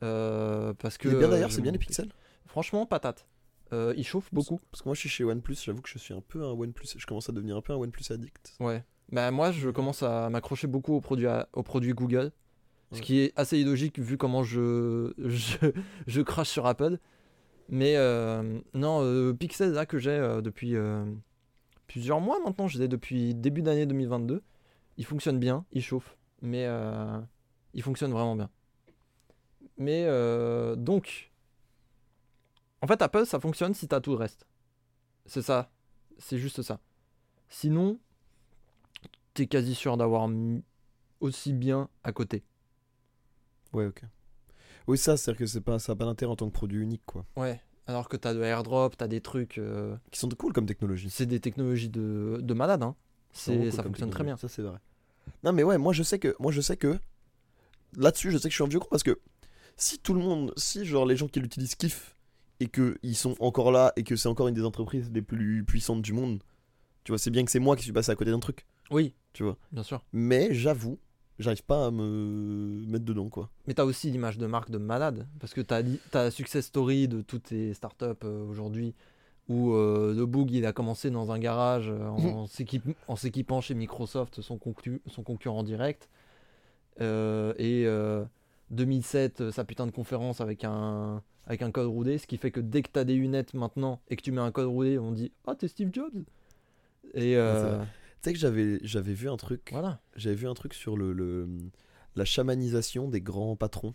euh, 0.04 0.74
parce 0.74 0.98
que 0.98 1.08
Il 1.10 1.16
est 1.16 1.18
bien 1.20 1.28
d'ailleurs, 1.30 1.52
c'est 1.52 1.62
bien 1.62 1.72
les 1.72 1.78
pixels. 1.78 2.10
Franchement, 2.48 2.86
patate. 2.86 3.28
Euh, 3.74 3.94
il 3.96 4.04
chauffe 4.06 4.34
beaucoup. 4.34 4.60
Parce 4.72 4.82
que 4.82 4.90
moi 4.90 4.96
je 4.96 5.00
suis 5.00 5.10
chez 5.10 5.24
OnePlus, 5.24 5.56
j'avoue 5.64 5.82
que 5.82 5.88
je 5.90 5.98
suis 5.98 6.14
un 6.14 6.22
peu 6.22 6.44
un 6.44 6.52
OnePlus. 6.52 6.88
Je 6.98 7.06
commence 7.06 7.30
à 7.30 7.32
devenir 7.32 7.56
un 7.56 7.62
peu 7.62 7.72
un 7.72 7.78
OnePlus 7.78 8.12
addict. 8.12 8.54
Ouais. 8.60 8.84
Bah 9.12 9.30
moi, 9.32 9.52
je 9.52 9.70
commence 9.70 10.04
à 10.04 10.30
m'accrocher 10.30 10.68
beaucoup 10.68 10.94
aux 10.94 11.02
produits, 11.02 11.28
à- 11.28 11.48
aux 11.54 11.64
produits 11.64 11.94
Google. 11.94 12.32
Ce 12.94 13.02
qui 13.02 13.20
est 13.20 13.32
assez 13.38 13.58
illogique 13.58 14.00
vu 14.00 14.18
comment 14.18 14.44
je, 14.44 15.14
je, 15.18 15.58
je 16.08 16.22
crache 16.22 16.50
sur 16.50 16.66
Apple. 16.66 16.98
Mais 17.70 17.96
euh, 17.96 18.60
non, 18.74 19.00
euh, 19.02 19.32
Pixel 19.34 19.72
là 19.72 19.86
que 19.86 19.98
j'ai 19.98 20.10
euh, 20.12 20.42
depuis 20.42 20.76
plusieurs 21.92 22.22
mois 22.22 22.40
maintenant, 22.40 22.70
je 22.70 22.80
l'ai 22.80 22.88
depuis 22.88 23.36
début 23.36 23.62
d'année 23.62 23.86
2022. 23.86 24.42
Il 24.96 25.06
fonctionne 25.06 25.40
bien, 25.40 25.66
il 25.74 25.84
chauffe, 25.84 26.18
mais 26.42 26.66
euh, 26.66 27.20
il 27.74 27.84
fonctionne 27.84 28.12
vraiment 28.12 28.36
bien. 28.36 28.50
Mais 29.78 30.06
euh, 30.06 30.78
donc, 30.78 31.32
en 32.82 32.88
fait, 32.88 33.02
Apple 33.02 33.26
ça 33.26 33.42
fonctionne 33.42 33.74
si 33.74 33.90
t'as 33.90 34.00
tout 34.00 34.12
le 34.12 34.18
reste. 34.18 34.46
C'est 35.26 35.42
ça, 35.42 35.70
c'est 36.18 36.38
juste 36.38 36.62
ça. 36.62 36.80
Sinon, 37.50 38.00
t'es 39.34 39.48
quasi 39.48 39.76
sûr 39.76 39.98
d'avoir 39.98 40.30
aussi 41.20 41.52
bien 41.52 41.90
à 42.06 42.14
côté. 42.14 42.44
Ouais, 43.74 43.86
ok. 43.86 44.02
Oui, 44.88 44.98
ça, 44.98 45.18
c'est-à-dire 45.18 45.40
que 45.40 45.46
c'est 45.46 45.62
pas, 45.62 45.78
ça 45.78 45.92
n'a 45.92 45.98
pas 45.98 46.06
d'intérêt 46.06 46.32
en 46.32 46.36
tant 46.38 46.48
que 46.48 46.54
produit 46.54 46.82
unique, 46.82 47.04
quoi. 47.06 47.26
Ouais. 47.36 47.62
Alors 47.88 48.08
que 48.10 48.16
t'as 48.18 48.34
de 48.34 48.42
airdrop, 48.42 48.96
t'as 48.98 49.08
des 49.08 49.22
trucs. 49.22 49.58
euh, 49.58 49.96
Qui 50.12 50.20
sont 50.20 50.30
cool 50.30 50.54
comme 50.54 50.66
technologie. 50.66 51.10
c'est 51.10 51.26
des 51.26 51.40
technologies 51.40 51.90
de, 51.90 52.40
de 52.42 52.54
malade, 52.54 52.84
hein. 52.84 52.96
C'est, 53.34 53.52
Vraiment 53.52 53.64
cool 53.70 53.72
ça 53.78 53.84
comme 53.84 53.92
fonctionne 53.92 54.10
très 54.10 54.24
bien. 54.24 54.36
technologie. 54.36 54.42
Ça, 54.42 54.48
c'est 54.56 54.62
vrai. 54.68 54.80
Non, 55.44 55.54
mais 55.54 55.64
ouais, 55.64 55.78
moi 55.78 55.94
je 55.94 56.04
sais 56.04 56.20
que, 56.20 56.36
moi 56.40 56.52
je 56.52 56.62
sais 56.62 56.78
que 56.78 56.98
là-dessus, 57.98 58.32
je 58.32 58.38
sais 58.38 58.44
que 58.44 58.52
je 58.52 58.56
suis 58.56 58.64
un 58.64 58.68
vieux 58.68 58.80
con 58.80 58.88
parce 58.90 59.04
que 59.04 59.20
si 59.78 60.00
tout 60.00 60.14
le 60.14 60.20
monde, 60.20 60.54
si 60.58 60.86
genre 60.86 61.06
les 61.06 61.16
gens 61.16 61.28
qui 61.28 61.40
l'utilisent 61.40 61.76
kiffent 61.76 62.16
et 62.60 62.68
que 62.68 62.98
ils 63.04 63.16
sont 63.16 63.36
encore 63.40 63.72
là 63.72 63.94
et 63.96 64.04
que 64.04 64.16
c'est 64.16 64.28
encore 64.30 64.48
une 64.48 64.54
des 64.56 64.64
entreprises 64.66 65.10
les 65.14 65.22
plus 65.22 65.64
puissantes 65.64 66.02
du 66.02 66.14
monde, 66.14 66.44
tu 67.04 67.12
vois, 67.12 67.18
c'est 67.20 67.32
bien 67.32 67.44
que 67.46 67.52
c'est 67.52 67.60
moi 67.60 67.76
qui 67.76 67.84
suis 67.84 67.92
passé 67.94 68.12
à 68.12 68.16
côté 68.16 68.30
d'un 68.32 68.40
truc, 68.40 68.66
Oui, 68.92 69.14
tu 69.34 69.44
vois. 69.44 69.58
bien 69.72 69.84
sûr. 69.84 70.04
Mais 70.14 70.54
j'avoue, 70.54 71.00
j'arrive 71.42 71.64
pas 71.64 71.88
à 71.88 71.92
me 71.92 72.84
mettre 72.88 73.06
dedans, 73.06 73.30
quoi. 73.30 73.50
Mais 73.68 73.74
t'as 73.74 73.84
aussi 73.86 74.10
l'image 74.12 74.38
de 74.38 74.46
marque 74.48 74.70
de 74.72 74.78
malade. 74.78 75.28
Parce 75.40 75.54
que 75.54 75.62
t'as, 75.62 75.82
la 76.14 76.32
success 76.32 76.66
story 76.66 77.08
de 77.08 77.22
toutes 77.22 77.44
tes 77.44 77.74
startups 77.74 78.06
euh, 78.24 78.46
aujourd'hui. 78.48 78.94
Où 79.50 79.74
euh, 79.74 80.14
le 80.16 80.26
Boog 80.26 80.52
il 80.52 80.66
a 80.66 80.72
commencé 80.72 81.10
dans 81.10 81.32
un 81.32 81.40
garage 81.40 81.90
euh, 81.90 82.08
en, 82.08 82.46
s'équipe- 82.48 82.96
en 83.08 83.16
s'équipant 83.16 83.60
chez 83.60 83.74
Microsoft, 83.74 84.40
son, 84.42 84.56
conclu- 84.58 85.02
son 85.08 85.24
concurrent 85.24 85.64
direct. 85.64 86.10
Euh, 87.02 87.54
et 87.58 87.84
euh, 87.86 88.24
2007, 88.70 89.42
euh, 89.42 89.52
sa 89.52 89.64
putain 89.66 89.86
de 89.88 89.92
conférence 89.92 90.40
avec 90.42 90.64
un, 90.64 91.22
avec 91.48 91.62
un 91.64 91.72
code 91.72 91.88
roulé. 91.88 92.18
Ce 92.18 92.28
qui 92.28 92.38
fait 92.38 92.52
que 92.52 92.60
dès 92.60 92.82
que 92.82 92.90
t'as 92.92 93.04
des 93.04 93.16
lunettes 93.16 93.54
maintenant 93.54 94.00
et 94.10 94.16
que 94.16 94.22
tu 94.22 94.32
mets 94.32 94.42
un 94.42 94.52
code 94.52 94.68
roulé, 94.68 94.98
on 95.00 95.12
dit 95.12 95.32
Ah, 95.48 95.56
t'es 95.56 95.68
Steve 95.68 95.90
Jobs 95.92 96.24
Et 97.14 97.36
euh, 97.36 97.80
sais 98.24 98.34
que 98.34 98.40
j'avais 98.40 98.80
j'avais 98.84 99.14
vu 99.14 99.30
un 99.30 99.38
truc, 99.38 99.70
voilà. 99.72 100.02
j'avais 100.16 100.36
vu 100.36 100.48
un 100.48 100.54
truc 100.54 100.74
sur 100.74 100.98
le, 100.98 101.14
le- 101.14 101.48
la 102.16 102.26
chamanisation 102.26 103.08
des 103.08 103.22
grands 103.22 103.56
patrons. 103.56 103.94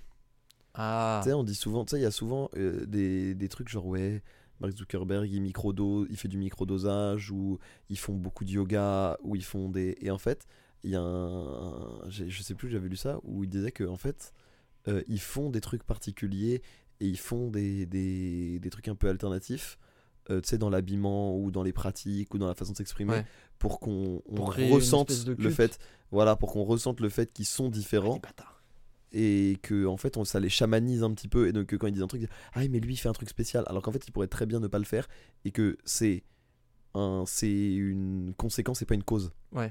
Ah, 0.75 1.21
Tu 1.23 1.31
sais, 1.31 1.35
on 1.35 1.45
dit 1.45 1.55
souvent, 1.55 1.85
tu 1.85 1.91
sais, 1.93 1.99
il 1.99 2.03
y 2.03 2.07
a 2.07 2.11
souvent 2.11 2.51
euh, 2.57 2.85
des, 2.87 3.35
des 3.35 3.49
trucs 3.49 3.69
genre, 3.69 3.87
ouais, 3.87 4.23
Mark 4.61 4.73
Zuckerberg, 4.75 5.31
il, 5.31 5.41
micro 5.41 5.73
il 6.09 6.17
fait 6.17 6.29
du 6.29 6.37
microdosage, 6.39 7.31
ou 7.31 7.59
ils 7.89 7.99
font 7.99 8.15
beaucoup 8.15 8.45
de 8.45 8.51
yoga, 8.51 9.17
ou 9.23 9.37
ils 9.37 9.45
font 9.45 9.69
des. 9.71 9.97
Et 10.01 10.11
en 10.11 10.19
fait, 10.19 10.47
il 10.83 10.91
y 10.91 10.97
a 10.97 11.01
un. 11.03 12.01
Je 12.09 12.43
sais 12.43 12.55
plus, 12.55 12.69
j'avais 12.69 12.89
lu 12.89 12.97
ça, 12.97 13.21
où 13.23 13.45
il 13.45 13.51
disait 13.51 13.73
que, 13.73 13.85
en 13.85 13.97
fait, 13.97 14.33
euh, 14.89 15.03
ils 15.09 15.21
font 15.21 15.51
des 15.51 15.61
trucs 15.61 15.83
particuliers 15.83 16.63
et 17.01 17.07
ils 17.07 17.19
font 17.19 17.51
des, 17.51 17.87
des, 17.87 18.59
des 18.59 18.71
trucs 18.71 18.89
un 18.89 18.95
peu 18.95 19.09
alternatifs, 19.09 19.79
euh, 20.31 20.41
tu 20.41 20.49
sais, 20.49 20.59
dans 20.59 20.71
l'habillement, 20.71 21.37
ou 21.39 21.51
dans 21.51 21.63
les 21.63 21.73
pratiques, 21.73 22.33
ou 22.35 22.39
dans 22.39 22.49
la 22.49 22.55
façon 22.55 22.73
de 22.73 22.77
s'exprimer, 22.79 23.13
Ouais. 23.13 23.27
Pour 23.59 23.81
qu'on 23.81 24.23
ressente 24.29 25.13
le 25.27 25.51
fait. 25.51 25.79
Voilà, 26.11 26.37
pour 26.37 26.53
qu'on 26.53 26.65
ressente 26.65 27.01
le 27.01 27.09
fait 27.09 27.33
qu'ils 27.33 27.47
sont 27.47 27.69
différents 27.69 28.19
bâtards. 28.19 28.63
et 29.13 29.59
que 29.63 29.87
en 29.87 29.97
fait 29.97 30.17
on, 30.17 30.25
ça 30.25 30.39
les 30.41 30.49
chamanise 30.49 31.03
un 31.03 31.13
petit 31.13 31.29
peu 31.29 31.49
et 31.49 31.53
donc 31.53 31.67
que 31.67 31.77
quand 31.77 31.87
ils 31.87 31.93
disent 31.93 32.03
un 32.03 32.07
truc 32.07 32.21
ils 32.23 32.27
disent, 32.27 32.37
ah 32.55 32.61
mais 32.69 32.81
lui 32.81 32.95
il 32.95 32.97
fait 32.97 33.09
un 33.09 33.13
truc 33.13 33.29
spécial 33.29 33.65
alors 33.67 33.83
qu'en 33.83 33.93
fait 33.93 34.07
il 34.07 34.13
pourrait 34.13 34.27
très 34.29 34.47
bien 34.47 34.61
ne 34.61 34.67
pas 34.69 34.79
le 34.79 34.85
faire 34.85 35.09
et 35.45 35.51
que 35.53 35.77
c'est 35.85 36.23
un 36.95 37.25
c'est 37.27 37.75
une 37.75 38.35
conséquence 38.37 38.83
et 38.83 38.85
pas 38.85 38.95
une 38.95 39.03
cause 39.05 39.33
Ouais. 39.53 39.71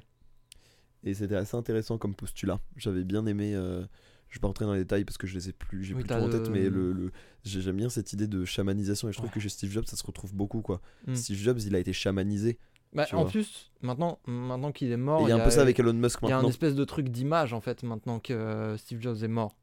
et 1.04 1.14
c'était 1.14 1.36
assez 1.36 1.56
intéressant 1.56 1.98
comme 1.98 2.16
postulat 2.16 2.60
j'avais 2.78 3.04
bien 3.04 3.26
aimé 3.28 3.54
euh, 3.56 3.86
je 4.30 4.38
vais 4.38 4.42
pas 4.42 4.48
rentrer 4.48 4.66
dans 4.66 4.74
les 4.74 4.80
détails 4.80 5.06
parce 5.06 5.18
que 5.18 5.28
je 5.28 5.36
les 5.36 5.50
ai 5.50 5.54
plus 5.54 5.84
j'ai 5.84 5.94
Oui, 5.94 6.02
plus 6.04 6.08
tout 6.10 6.16
en 6.16 6.30
tête 6.30 6.48
le- 6.48 6.54
mais 6.54 6.70
le, 6.70 6.92
le- 6.94 7.12
j'ai- 7.44 7.62
j'aime 7.62 7.78
bien 7.78 7.90
cette 7.90 8.12
idée 8.14 8.28
de 8.28 8.46
chamanisation 8.46 9.10
et 9.10 9.12
je 9.12 9.18
trouve 9.18 9.30
Ouais. 9.30 9.34
que 9.34 9.40
chez 9.40 9.50
Steve 9.50 9.72
Jobs 9.72 9.86
ça 9.86 9.96
se 9.96 10.04
retrouve 10.06 10.34
beaucoup 10.34 10.62
quoi 10.62 10.82
Mm. 11.08 11.16
Steve 11.16 11.38
Jobs 11.38 11.60
il 11.62 11.76
a 11.76 11.80
été 11.80 11.94
chamanisé 11.94 12.58
Bah, 12.94 13.06
en 13.12 13.24
vois. 13.24 13.30
plus, 13.32 13.72
maintenant, 13.82 14.20
maintenant 14.26 14.72
qu'il 14.72 14.90
est 14.92 14.98
mort, 14.98 15.22
il 15.24 15.30
y 15.30 15.32
a 15.32 15.36
un 15.36 15.44
peu 15.44 15.50
ça 15.50 15.62
avec 15.62 15.78
Elon 15.80 15.94
Musk 15.94 16.20
il 16.24 16.30
y 16.30 16.32
a 16.32 16.36
un 16.36 16.38
maintenant 16.38 16.50
espèce 16.50 16.76
de 16.76 16.84
truc 16.86 17.10
d'image 17.10 17.52
en 17.52 17.60
fait 17.60 17.84
maintenant 17.84 18.20
que 18.20 18.32
euh, 18.34 18.78
Steve 18.78 19.02
Jobs 19.02 19.22
est 19.24 19.28
mort. 19.28 19.56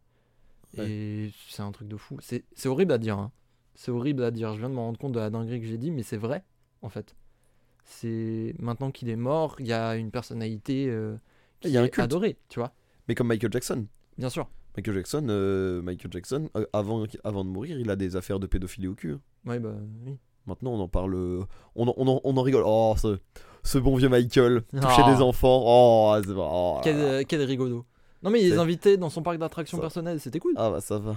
Ouais. 0.76 0.90
Et 0.90 1.32
c'est 1.48 1.62
un 1.62 1.72
truc 1.72 1.88
de 1.88 1.96
fou. 1.96 2.18
C'est 2.20 2.44
horrible 2.66 2.92
à 2.92 2.98
dire. 2.98 3.18
hein. 3.18 3.32
C'est 3.74 3.90
horrible 3.90 4.22
à 4.22 4.30
dire. 4.30 4.52
Je 4.54 4.58
viens 4.58 4.68
de 4.68 4.74
me 4.74 4.80
rendre 4.80 4.98
compte 4.98 5.12
de 5.12 5.18
la 5.20 5.30
dinguerie 5.30 5.60
que 5.60 5.66
j'ai 5.66 5.78
dit, 5.78 5.90
mais 5.90 6.02
c'est 6.02 6.16
vrai 6.18 6.44
en 6.82 6.88
fait. 6.90 7.14
C'est 7.84 8.54
maintenant 8.58 8.90
qu'il 8.90 9.08
est 9.08 9.16
mort, 9.16 9.56
il 9.58 9.66
y 9.66 9.72
a 9.72 9.96
une 9.96 10.10
personnalité 10.10 10.86
euh, 10.88 11.16
qui 11.60 11.68
Il 11.68 11.74
y 11.74 11.78
a 11.78 11.80
un 11.80 11.84
est 11.84 11.90
culte. 11.90 12.04
adorée, 12.04 12.38
tu 12.48 12.58
vois. 12.60 12.72
mais 13.08 13.14
comme 13.14 13.28
Michael 13.28 13.52
Jackson 13.52 13.86
Bien 14.18 14.28
sûr. 14.28 14.48
Michael 14.76 14.94
Jackson 14.94 15.26
euh, 15.28 15.82
Michael 15.82 16.12
Jackson 16.12 16.48
avant 16.72 17.04
avant 17.24 17.44
de 17.44 17.50
mourir 17.50 17.78
il 17.78 17.90
a 17.90 17.96
des 17.96 18.16
affaires 18.16 18.38
de 18.40 18.46
pédophilie 18.46 18.86
au 18.88 18.94
cul 18.94 19.12
hein. 19.12 19.20
Ouais, 19.44 19.58
bah 19.58 19.74
oui. 20.06 20.16
Maintenant, 20.46 20.72
on 20.72 20.80
en 20.80 20.88
parle. 20.88 21.14
euh, 21.14 21.40
On 21.76 21.86
en, 21.88 21.94
on 21.96 22.08
en- 22.08 22.20
on 22.24 22.36
en 22.36 22.42
rigole. 22.42 22.64
Oh, 22.66 22.94
ce, 22.98 23.18
ce 23.62 23.78
bon 23.78 23.96
vieux 23.96 24.08
Michael. 24.08 24.62
Toucher 24.72 25.02
Ah. 25.04 25.14
des 25.14 25.22
enfants. 25.22 25.62
Oh, 25.64 26.14
c'est 26.24 26.34
pas- 26.34 26.48
oh 26.52 26.80
Quel, 26.82 26.96
euh, 26.96 27.22
quel 27.26 27.42
rigolo. 27.42 27.84
Non 28.22 28.30
mais 28.30 28.40
il 28.40 28.44
les 28.50 28.50
C'est- 28.56 28.58
invitait 28.58 28.96
dans 28.96 29.10
son 29.10 29.22
parc 29.22 29.38
d'attractions 29.38 29.78
Ça- 29.78 29.82
personnel, 29.82 30.20
c'était 30.20 30.38
cool. 30.38 30.54
Ah, 30.56 30.70
bah 30.70 30.80
ça 30.80 30.98
va. 30.98 31.16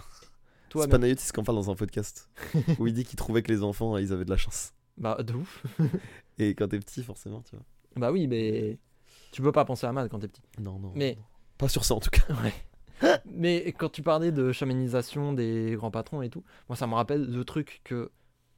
Toi, 0.69 0.84
C'est 0.84 0.89
Panayotis 0.89 1.32
qui 1.32 1.39
en 1.39 1.43
parle 1.43 1.57
dans 1.57 1.69
un 1.71 1.76
podcast. 1.76 2.30
où 2.80 2.88
il 2.88 2.93
dit 2.93 3.03
qu'il 3.05 3.15
trouvait 3.15 3.41
que 3.43 3.51
les 3.51 3.63
enfants, 3.63 3.97
ils 3.97 4.11
avaient 4.11 4.26
de 4.26 4.30
la 4.32 4.38
chance. 4.38 4.73
Bah 4.97 5.17
de 5.21 5.34
ouf. 5.34 5.63
Et 6.39 6.55
quand 6.55 6.67
t'es 6.67 6.80
petit, 6.80 7.03
forcément, 7.03 7.41
tu 7.41 7.55
vois. 7.55 7.65
Bah 7.97 8.11
oui, 8.11 8.28
mais 8.28 8.78
tu 9.32 9.41
peux 9.41 9.51
pas 9.51 9.65
penser 9.65 9.86
à 9.88 9.91
mal 9.93 10.09
quand 10.09 10.19
t'es 10.19 10.28
petit. 10.28 10.41
Non, 10.59 10.80
non. 10.80 10.91
Mais- 10.95 11.15
non. 11.15 11.21
Pas 11.57 11.69
sur 11.69 11.86
ça 11.86 11.93
en 11.95 11.99
tout 11.99 12.09
cas. 12.09 12.23
Mais 13.26 13.73
quand 13.78 13.89
tu 13.89 14.01
parlais 14.01 14.32
de 14.32 14.51
chamanisation 14.51 15.34
des 15.34 15.73
grands 15.76 15.91
patrons 15.91 16.21
et 16.21 16.30
tout, 16.30 16.43
moi 16.69 16.76
ça 16.76 16.88
me 16.88 16.93
rappelle 16.93 17.26
le 17.30 17.43
truc 17.45 17.82
que 17.84 18.09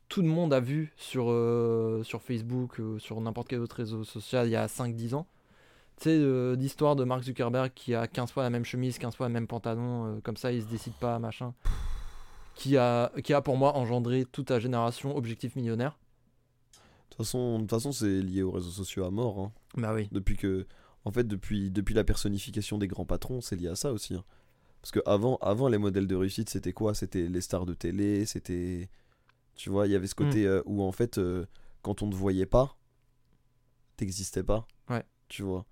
tout 0.10 0.22
le 0.22 0.28
monde 0.28 0.54
a 0.54 0.60
vu 0.60 0.94
sur, 0.98 1.26
euh, 1.30 2.02
sur 2.04 2.22
Facebook, 2.22 2.80
euh, 2.80 2.98
sur 3.00 3.20
n'importe 3.22 3.48
quel 3.50 3.60
autre 3.60 3.76
réseau 3.78 4.04
social 4.04 4.48
il 4.48 4.52
y 4.52 4.56
a 4.56 4.68
5-10 4.68 5.14
ans. 5.16 5.28
Tu 5.98 6.04
sais, 6.04 6.10
euh, 6.18 6.56
l'histoire 6.56 6.96
de 6.96 7.04
Mark 7.04 7.24
Zuckerberg 7.24 7.72
qui 7.74 7.96
a 7.96 8.08
15 8.08 8.32
fois 8.32 8.44
la 8.44 8.50
même 8.50 8.66
chemise, 8.66 9.00
15 9.00 9.16
fois 9.16 9.28
le 9.28 9.34
même 9.34 9.48
pantalon, 9.48 10.22
comme 10.24 10.38
ça 10.38 10.52
il 10.52 10.62
se 10.62 10.68
décide 10.68 10.94
pas, 10.94 11.18
machin. 11.20 11.54
Qui 12.56 12.78
a, 12.78 13.12
qui 13.24 13.34
a 13.34 13.42
pour 13.42 13.58
moi 13.58 13.76
engendré 13.76 14.26
toute 14.26 14.50
la 14.50 14.60
génération 14.60 15.16
objectif 15.16 15.56
millionnaire. 15.56 15.98
De 16.72 16.78
toute 17.10 17.18
façon, 17.26 17.56
de 17.58 17.62
toute 17.62 17.70
façon 17.72 17.92
c'est 17.92 18.22
lié 18.22 18.44
aux 18.44 18.52
réseaux 18.52 18.70
sociaux 18.72 19.06
à 19.06 19.12
mort. 19.12 19.40
hein. 19.40 19.52
Bah 19.76 19.94
oui. 19.94 20.08
Depuis 20.12 20.38
que. 20.38 20.66
En 21.06 21.12
fait, 21.12 21.24
depuis, 21.26 21.72
depuis 21.72 21.96
la 21.96 22.04
personnification 22.04 22.78
des 22.78 22.88
grands 22.88 23.06
patrons, 23.06 23.40
c'est 23.42 23.56
lié 23.56 23.70
à 23.70 23.76
ça 23.76 23.94
aussi. 23.94 24.14
hein. 24.16 24.24
Parce 24.82 24.92
que 24.92 25.00
avant, 25.06 25.38
avant, 25.38 25.68
les 25.70 25.78
modèles 25.78 26.06
de 26.08 26.16
réussite, 26.16 26.50
c'était 26.50 26.74
quoi? 26.74 26.94
C'était 26.94 27.28
les 27.28 27.42
stars 27.42 27.66
de 27.66 27.74
télé, 27.74 28.26
c'était. 28.26 28.90
Tu 29.58 29.70
vois, 29.70 29.88
il 29.88 29.92
y 29.92 29.96
avait 29.96 30.08
ce 30.08 30.14
Mm. 30.14 30.26
côté 30.26 30.46
euh, 30.48 30.62
où 30.66 30.82
en 30.84 30.92
fait, 30.94 31.18
euh, 31.18 31.46
quand 31.82 32.02
on 32.02 32.08
ne 32.08 32.12
te 32.12 32.16
voyait 32.16 32.46
pas, 32.46 32.78
t'existais 33.98 34.44
pas. 34.44 34.68
Ouais. 34.90 35.04
Tu 35.28 35.44
vois. 35.44 35.66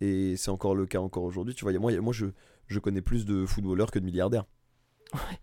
Et 0.00 0.36
c'est 0.36 0.50
encore 0.50 0.74
le 0.74 0.86
cas 0.86 1.00
encore 1.00 1.22
aujourd'hui. 1.24 1.54
Tu 1.54 1.64
vois, 1.64 1.72
y 1.72 1.76
a- 1.76 1.78
moi, 1.78 1.92
y 1.92 1.96
a- 1.96 2.00
moi 2.00 2.12
je, 2.12 2.26
je 2.66 2.78
connais 2.78 3.02
plus 3.02 3.24
de 3.24 3.46
footballeurs 3.46 3.90
que 3.90 3.98
de 3.98 4.04
milliardaires. 4.04 4.44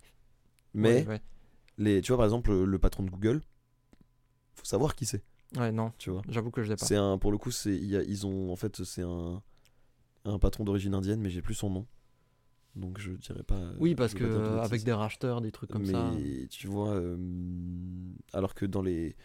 Mais, 0.74 1.02
Ouais, 1.02 1.08
ouais. 1.08 1.22
les, 1.78 2.02
tu 2.02 2.12
vois, 2.12 2.18
par 2.18 2.26
exemple, 2.26 2.52
le, 2.54 2.78
patron 2.80 3.04
de 3.04 3.10
Google, 3.10 3.42
faut 4.56 4.66
savoir 4.66 4.96
qui 4.96 5.06
c'est. 5.06 5.24
Ouais, 5.56 5.72
non, 5.72 5.94
Tu 5.98 6.10
vois. 6.10 6.22
j'avoue 6.28 6.52
que 6.52 6.62
je 6.62 6.70
l'ai 6.70 6.76
pas. 6.76 6.86
C'est 6.86 6.96
un, 6.98 7.18
pour 7.18 7.32
le 7.32 7.38
coup, 7.38 7.52
c'est, 7.52 7.76
il 7.76 7.86
y 7.86 7.96
a- 7.96 8.04
ils 8.04 8.28
ont, 8.28 8.52
en 8.52 8.56
fait, 8.56 8.84
c'est 8.84 9.02
un, 9.02 9.42
un 10.26 10.40
patron 10.40 10.66
d'origine 10.66 10.94
indienne, 10.94 11.22
mais 11.22 11.30
j'ai 11.30 11.42
plus 11.42 11.56
son 11.56 11.70
nom. 11.70 11.86
Donc 12.78 13.00
je 13.00 13.12
dirais 13.12 13.44
pas. 13.44 13.60
Oui, 13.80 13.96
parce 13.96 14.14
que 14.14 14.24
euh, 14.24 14.62
avec 14.62 14.84
des 14.84 14.94
racheteurs, 14.94 15.42
des 15.42 15.52
trucs 15.52 15.72
comme 15.72 15.82
mais 15.86 15.92
ça. 15.92 16.12
tu 16.50 16.68
vois, 16.68 16.92
euh, 16.92 17.18
alors 18.34 18.54
que 18.54 18.66
dans 18.68 18.82
les, 18.84 19.16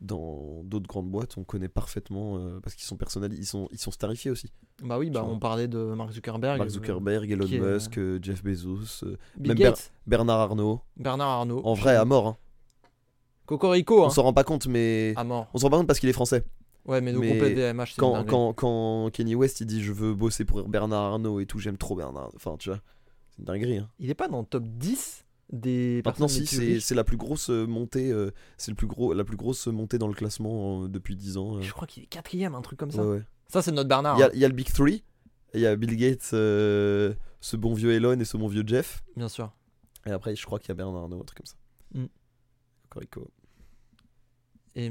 dans 0.00 0.62
d'autres 0.64 0.86
grandes 0.86 1.10
boîtes, 1.10 1.36
on 1.36 1.42
connaît 1.44 1.68
parfaitement 1.68 2.36
euh, 2.38 2.60
parce 2.62 2.74
qu'ils 2.76 2.84
sont 2.84 2.96
personnalisés, 2.96 3.42
ils 3.42 3.46
sont, 3.46 3.68
ils 3.72 3.78
sont 3.78 3.90
starifiés 3.90 4.30
aussi. 4.30 4.52
Bah 4.82 4.98
oui, 4.98 5.10
bah 5.10 5.22
vois. 5.22 5.32
on 5.32 5.38
parlait 5.40 5.66
de 5.68 5.78
Mark 5.78 6.12
Zuckerberg. 6.12 6.58
Mark 6.58 6.70
euh, 6.70 6.72
Zuckerberg, 6.72 7.30
Elon 7.30 7.46
est, 7.46 7.58
euh, 7.60 7.74
Musk, 7.74 7.98
euh, 7.98 8.18
Jeff 8.22 8.44
Bezos, 8.44 9.04
euh, 9.04 9.16
même 9.40 9.56
Gates, 9.56 9.92
Bernard 10.06 10.38
Arnault. 10.40 10.80
Bernard 10.96 11.28
Arnault. 11.28 11.62
En 11.64 11.74
vrai, 11.74 11.96
à 11.96 12.04
mort. 12.04 12.26
hein. 12.28 12.36
Cocorico, 13.46 14.02
On 14.02 14.06
hein. 14.06 14.10
s'en 14.10 14.22
rend 14.22 14.32
pas 14.32 14.44
compte, 14.44 14.66
mais 14.68 15.12
À 15.16 15.24
mort. 15.24 15.48
on 15.52 15.58
s'en 15.58 15.66
rend 15.66 15.70
pas 15.72 15.76
compte 15.78 15.86
parce 15.86 15.98
qu'il 16.00 16.08
est 16.08 16.12
français. 16.14 16.44
Ouais, 16.86 17.00
mais 17.00 17.12
DMH, 17.12 17.20
c'est 17.20 17.92
une 17.92 17.96
quand, 17.96 18.24
quand, 18.24 18.52
quand 18.52 19.10
Kenny 19.12 19.34
West 19.34 19.60
il 19.60 19.66
dit 19.66 19.82
je 19.82 19.92
veux 19.92 20.14
bosser 20.14 20.44
pour 20.44 20.68
Bernard 20.68 21.02
Arnault 21.02 21.40
et 21.40 21.46
tout, 21.46 21.58
j'aime 21.58 21.78
trop 21.78 21.96
Bernard. 21.96 22.30
Enfin, 22.36 22.56
tu 22.58 22.68
vois, 22.68 22.80
c'est 23.30 23.38
une 23.38 23.44
dinguerie. 23.46 23.78
hein. 23.78 23.88
Il 23.98 24.10
est 24.10 24.14
pas 24.14 24.28
dans 24.28 24.40
le 24.40 24.46
top 24.46 24.64
10 24.66 25.24
des 25.52 26.02
Maintenant, 26.04 26.28
si, 26.28 26.46
c'est 26.80 26.94
la 26.94 27.04
plus 27.04 27.16
grosse 27.16 27.50
euh, 27.50 27.66
montée, 27.66 28.10
euh, 28.10 28.30
c'est 28.56 28.70
le 28.70 28.74
plus 28.76 28.86
gros, 28.86 29.12
la 29.14 29.24
plus 29.24 29.36
grosse 29.36 29.66
montée 29.66 29.98
dans 29.98 30.08
le 30.08 30.14
classement 30.14 30.84
euh, 30.84 30.88
depuis 30.88 31.16
10 31.16 31.36
ans. 31.36 31.56
euh. 31.56 31.62
Je 31.62 31.72
crois 31.72 31.86
qu'il 31.86 32.02
est 32.02 32.06
quatrième, 32.06 32.54
un 32.54 32.62
truc 32.62 32.78
comme 32.78 32.90
ça. 32.90 33.02
Ouais, 33.04 33.16
ouais. 33.18 33.22
Ça, 33.48 33.62
c'est 33.62 33.70
notre 33.72 33.88
Bernard. 33.88 34.16
Il 34.16 34.20
y, 34.20 34.22
a, 34.22 34.26
hein, 34.26 34.30
il 34.34 34.40
y 34.40 34.44
a 34.44 34.48
le 34.48 34.54
Big 34.54 34.72
Three, 34.72 35.04
il 35.52 35.60
y 35.60 35.66
a 35.66 35.76
Bill 35.76 35.96
Gates, 35.96 36.30
euh, 36.32 37.14
ce 37.40 37.56
bon 37.56 37.74
vieux 37.74 37.92
Elon 37.92 38.18
et 38.18 38.24
ce 38.24 38.36
bon 38.36 38.48
vieux 38.48 38.64
Jeff. 38.66 39.04
Bien 39.16 39.28
sûr. 39.28 39.52
Et 40.06 40.10
après, 40.10 40.34
je 40.34 40.44
crois 40.44 40.58
qu'il 40.58 40.68
y 40.68 40.72
a 40.72 40.74
Bernard 40.74 41.02
Arnault, 41.04 41.20
un 41.20 41.24
truc 41.24 41.38
comme 41.38 41.46
ça. 41.46 41.56
Mm. 41.94 42.06
Cocorico. 42.88 43.30
Et 44.76 44.90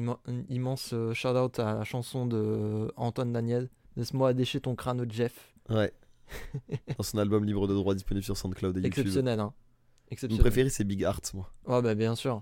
immense 0.50 0.92
euh, 0.94 1.14
shout-out 1.14 1.60
à 1.60 1.74
la 1.76 1.84
chanson 1.84 2.26
de 2.26 2.38
euh, 2.38 2.88
Antoine 2.96 3.34
Daniel. 3.34 3.70
Laisse-moi 3.98 4.34
décher 4.34 4.62
ton 4.62 4.76
crâne, 4.76 5.06
Jeff. 5.12 5.54
Ouais. 5.70 5.92
Dans 6.98 7.04
son 7.04 7.18
album 7.18 7.44
libre 7.44 7.68
de 7.68 7.74
droit 7.74 7.94
disponible 7.94 8.24
sur 8.24 8.38
SoundCloud 8.38 8.78
et 8.78 8.82
YouTube. 8.82 9.00
Exceptionnel, 9.00 9.40
hein. 9.40 9.54
Mon 9.54 10.12
Exceptionnel. 10.12 10.42
préféré, 10.42 10.70
c'est 10.70 10.84
Big 10.84 11.02
Heart, 11.02 11.34
moi. 11.34 11.52
Ouais, 11.68 11.82
bah 11.82 11.96
bien 11.96 12.16
sûr. 12.16 12.42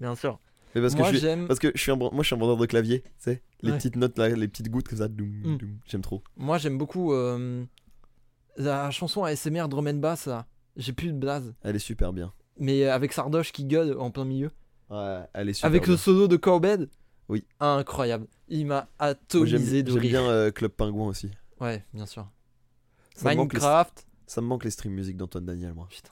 Bien 0.00 0.14
sûr. 0.16 0.40
Mais 0.74 0.80
parce 0.80 0.94
Moi, 0.94 1.06
que 1.08 1.12
je 1.12 1.18
suis, 1.18 1.26
j'aime. 1.26 1.46
Parce 1.46 1.58
que 1.58 1.70
je 1.74 1.80
suis 1.80 1.90
un, 1.92 1.96
moi 1.96 2.10
je 2.18 2.22
suis 2.22 2.34
un 2.34 2.38
bandeur 2.38 2.56
de 2.56 2.66
clavier, 2.66 3.02
tu 3.02 3.08
sais, 3.18 3.42
les 3.62 3.70
Ouais. 3.72 3.76
petites 3.76 3.96
notes 3.96 4.16
là, 4.18 4.28
les 4.28 4.48
petites 4.48 4.68
gouttes 4.70 4.88
comme 4.88 4.98
ça, 4.98 5.08
Mm. 5.08 5.56
j'aime 5.86 6.00
trop. 6.02 6.22
Moi, 6.36 6.58
j'aime 6.58 6.78
beaucoup 6.78 7.12
euh, 7.12 7.64
la 8.56 8.90
chanson 8.90 9.24
ASMR 9.24 9.66
drum 9.68 9.86
and 9.88 9.94
bass, 9.94 10.26
là. 10.26 10.46
J'ai 10.76 10.92
plus 10.92 11.08
de 11.12 11.18
blase. 11.18 11.54
Elle 11.62 11.76
est 11.76 11.80
super 11.80 12.12
bien. 12.12 12.32
Mais 12.58 12.84
avec 12.84 13.12
Sardoche 13.12 13.52
qui 13.52 13.64
gueule 13.64 13.96
en 13.98 14.10
plein 14.10 14.24
milieu. 14.24 14.50
Ouais, 14.90 15.20
elle 15.34 15.48
est 15.48 15.52
super 15.54 15.66
avec 15.68 15.84
bien. 15.84 15.92
le 15.92 15.96
solo 15.96 16.28
de 16.28 16.36
Corbett. 16.36 16.80
Oui. 17.28 17.44
Incroyable. 17.60 18.26
Il 18.48 18.66
m'a 18.66 18.88
atomisé 18.98 19.58
J'aime 19.58 19.82
de 19.84 19.90
j'aime 19.92 20.00
rire. 20.00 20.10
bien 20.10 20.28
euh, 20.30 20.50
Club 20.50 20.72
Pingouin 20.72 21.06
aussi. 21.08 21.30
Ouais, 21.60 21.84
bien 21.94 22.06
sûr. 22.06 22.28
Ça 23.14 23.30
me, 23.30 23.36
manque 23.36 23.52
les, 23.52 23.58
Minecraft. 23.60 24.06
ça 24.26 24.40
me 24.40 24.46
manque 24.46 24.64
les 24.64 24.70
stream 24.70 24.92
music 24.94 25.16
d'Antoine 25.16 25.44
Daniel, 25.44 25.74
moi. 25.74 25.86
Putain. 25.90 26.10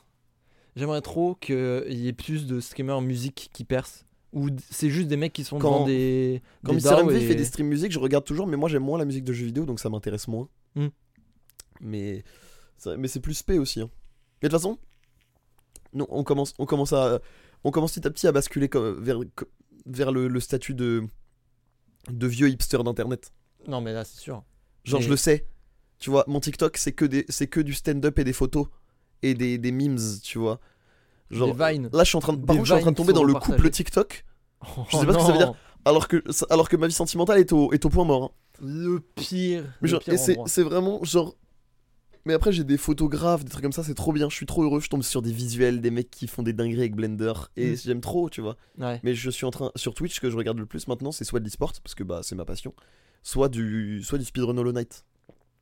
J'aimerais 0.76 1.00
trop 1.00 1.34
qu'il 1.34 1.86
y 1.88 2.06
ait 2.06 2.12
plus 2.12 2.46
de 2.46 2.60
streamers 2.60 3.00
musique 3.00 3.50
qui 3.52 3.64
percent. 3.64 4.04
Ou 4.32 4.50
d- 4.50 4.62
c'est 4.70 4.90
juste 4.90 5.08
des 5.08 5.16
mecs 5.16 5.32
qui 5.32 5.42
sont 5.42 5.58
Quand- 5.58 5.80
dans 5.80 5.86
des. 5.86 6.42
Quand 6.62 6.68
des 6.72 6.76
Mister 6.76 6.90
DAO 6.90 7.04
MV 7.06 7.16
et- 7.16 7.26
fait 7.26 7.34
des 7.34 7.44
streams 7.46 7.66
musique, 7.66 7.90
je 7.90 7.98
regarde 7.98 8.24
toujours, 8.24 8.46
mais 8.46 8.56
moi 8.58 8.68
j'aime 8.68 8.84
moins 8.84 8.98
la 8.98 9.06
musique 9.06 9.24
de 9.24 9.32
jeux 9.32 9.46
vidéo, 9.46 9.64
donc 9.64 9.80
ça 9.80 9.88
m'intéresse 9.88 10.28
moins. 10.28 10.48
Hmm. 10.76 10.88
Mais 11.80 12.22
mais 12.96 13.08
c'est 13.08 13.20
plus 13.20 13.34
spé 13.34 13.58
aussi. 13.58 13.80
hein. 13.80 13.90
Mais 14.42 14.48
de 14.48 14.54
toute 14.54 14.60
façon, 14.62 14.78
non, 15.94 16.06
on 16.10 16.22
commence, 16.22 16.52
on 16.58 16.66
commence 16.66 16.92
à, 16.92 17.18
on 17.64 17.70
commence 17.70 17.92
petit 17.92 18.06
à 18.06 18.10
petit 18.10 18.26
à 18.26 18.32
basculer 18.32 18.68
comme- 18.68 19.02
vers, 19.02 19.20
le, 20.12 20.28
le 20.28 20.40
statut 20.40 20.74
de 20.74 21.04
de 22.10 22.26
vieux 22.26 22.48
hipster 22.48 22.78
d'internet. 22.84 23.32
Non, 23.66 23.80
mais 23.80 23.92
là, 23.92 24.04
c'est 24.04 24.18
sûr. 24.20 24.42
Genre 24.84 25.00
Mais- 25.00 25.04
je 25.06 25.10
le 25.10 25.16
sais, 25.16 25.46
tu 25.98 26.10
vois, 26.10 26.24
mon 26.26 26.40
TikTok 26.40 26.76
c'est 26.76 26.92
que 26.92 27.04
des, 27.04 27.24
c'est 27.28 27.46
que 27.48 27.60
du 27.60 27.74
stand-up 27.74 28.18
et 28.18 28.24
des 28.24 28.32
photos 28.32 28.66
et 29.22 29.34
des, 29.34 29.58
des 29.58 29.72
memes, 29.72 29.98
tu 30.22 30.38
vois. 30.38 30.60
Genre 31.30 31.54
des 31.54 31.72
Vines. 31.72 31.90
là 31.92 32.04
je 32.04 32.08
suis 32.08 32.16
en 32.16 32.20
train 32.20 32.32
de, 32.32 32.38
par 32.38 32.54
Des 32.54 32.60
contre, 32.60 32.68
je 32.68 32.72
suis 32.74 32.78
en 32.78 32.82
train 32.82 32.90
de 32.92 32.96
tomber 32.96 33.12
dans 33.12 33.24
le 33.24 33.34
couple. 33.34 33.68
TikTok, 33.70 34.24
Oh, 34.62 34.84
sais 34.90 35.04
pas 35.06 35.12
ce 35.12 35.18
que 35.18 35.24
ça 35.24 35.32
veut 35.32 35.38
dire. 35.38 35.54
alors 35.84 36.08
que 36.08 36.22
alors 36.50 36.68
que 36.68 36.76
ma 36.76 36.86
vie 36.86 36.92
sentimentale 36.94 37.38
est 37.38 37.52
au 37.52 37.72
est 37.72 37.84
au 37.84 37.88
point 37.90 38.04
mort. 38.04 38.24
hein. 38.24 38.30
Le 38.62 38.98
pire. 39.00 39.64
Pire 39.82 40.00
et 40.08 40.16
c'est 40.16 40.32
endroit. 40.32 40.48
c'est 40.48 40.62
vraiment 40.62 41.04
genre. 41.04 41.36
Mais 42.28 42.34
après, 42.34 42.52
j'ai 42.52 42.62
des 42.62 42.76
photographes, 42.76 43.42
des 43.44 43.50
trucs 43.50 43.62
comme 43.62 43.72
ça, 43.72 43.82
c'est 43.82 43.94
trop 43.94 44.12
bien. 44.12 44.28
Je 44.28 44.34
suis 44.36 44.46
trop 44.46 44.62
heureux. 44.62 44.80
Je 44.80 44.88
tombe 44.88 45.02
sur 45.02 45.22
des 45.22 45.32
visuels, 45.32 45.80
des 45.80 45.90
mecs 45.90 46.10
qui 46.10 46.26
font 46.28 46.42
des 46.42 46.52
dingueries 46.52 46.80
avec 46.80 46.94
Blender. 46.94 47.32
Et 47.56 47.72
Mm. 47.72 47.76
j'aime 47.76 48.00
trop, 48.02 48.28
tu 48.30 48.40
vois. 48.42 48.56
Ouais. 48.78 49.00
Mais 49.02 49.14
je 49.14 49.30
suis 49.30 49.46
en 49.46 49.50
train. 49.50 49.72
Sur 49.76 49.94
Twitch, 49.94 50.14
ce 50.14 50.20
que 50.20 50.28
je 50.30 50.36
regarde 50.36 50.58
le 50.58 50.66
plus 50.66 50.86
maintenant, 50.88 51.10
c'est 51.10 51.24
soit 51.24 51.40
de 51.40 51.44
l'e-sport, 51.46 51.72
parce 51.82 51.94
que 51.94 52.04
bah, 52.04 52.20
c'est 52.22 52.34
ma 52.36 52.44
passion, 52.44 52.74
soit 53.22 53.48
du, 53.48 54.02
soit 54.04 54.18
du 54.18 54.24
speedrun 54.24 54.56
Hollow 54.58 54.72
Knight, 54.72 55.04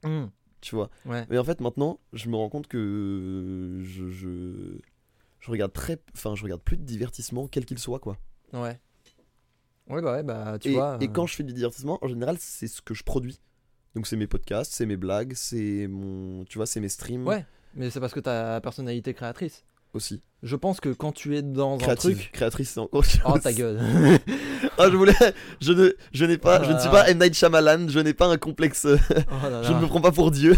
Hmm, 0.05 0.27
tu 0.61 0.75
vois. 0.75 0.91
Ouais. 1.07 1.25
Mais 1.31 1.39
en 1.39 1.45
fait, 1.45 1.61
maintenant, 1.61 2.01
je 2.13 2.29
me 2.29 2.37
rends 2.37 2.49
compte 2.51 2.67
que 2.67 3.79
je. 3.83 4.11
Je, 4.11 4.79
je 5.41 5.51
regarde 5.51 5.73
très. 5.73 5.99
Enfin, 6.15 6.35
je 6.35 6.43
regarde 6.43 6.63
plus 6.63 6.77
de 6.77 6.83
divertissement, 6.83 7.47
quel 7.47 7.65
qu'il 7.65 7.79
soit, 7.79 8.01
quoi. 8.01 8.19
Ouais. 8.53 8.79
Ouais, 9.89 10.03
bah 10.03 10.15
ouais, 10.15 10.23
bah 10.25 10.59
tu 10.61 10.71
et, 10.71 10.73
vois. 10.73 10.99
et 11.01 11.05
euh, 11.05 11.09
quand 11.09 11.27
je 11.29 11.37
fais 11.37 11.45
du 11.45 11.53
divertissement, 11.53 11.99
en 12.03 12.09
général, 12.09 12.37
c'est 12.41 12.67
ce 12.67 12.83
que 12.83 12.93
je 12.93 13.05
produis. 13.05 13.39
Donc 13.97 14.07
c'est 14.07 14.17
mes 14.17 14.27
podcasts, 14.29 14.73
c'est 14.73 14.87
mes 14.87 14.97
blagues, 14.99 15.33
c'est 15.35 15.89
mon, 15.89 16.45
tu 16.45 16.59
vois, 16.59 16.67
c'est 16.67 16.81
mes 16.81 16.89
streams 16.91 17.27
Ouais. 17.27 17.45
Mais 17.75 17.91
c'est 17.91 17.99
parce 17.99 18.13
que 18.13 18.21
ta 18.21 18.61
personnalité 18.61 19.13
créatrice. 19.15 19.65
aussi. 19.95 20.21
Je 20.43 20.55
pense 20.55 20.81
que 20.81 20.91
quand 20.91 21.13
tu 21.13 21.35
es 21.37 21.43
dans 21.43 21.75
un 21.75 21.79
Créative, 21.79 22.19
truc. 22.19 22.33
créatrice, 22.33 22.71
c'est 22.71 22.81
encore 22.81 23.05
Oh 23.25 23.39
ta 23.39 23.53
gueule. 23.53 23.81
Ah, 24.79 24.91
je 24.91 24.97
voulais, 24.97 25.15
je 25.63 25.73
ne, 25.73 25.91
je 26.13 26.25
n'ai 26.27 26.37
pas, 26.37 26.63
je 26.63 26.71
ne 26.73 26.79
suis 26.79 26.89
Ah. 26.89 27.05
pas 27.05 27.09
M 27.11 27.19
Night 27.19 27.33
Shyamalan, 27.35 27.89
je 27.89 27.99
n'ai 28.01 28.13
pas 28.13 28.27
un 28.27 28.37
complexe, 28.37 28.87
Oh 28.87 29.49
là 29.51 29.63
je 29.65 29.73
ne 29.73 29.81
me 29.81 29.87
prends 29.87 30.03
pas 30.03 30.13
pour 30.13 30.31
Dieu. 30.31 30.55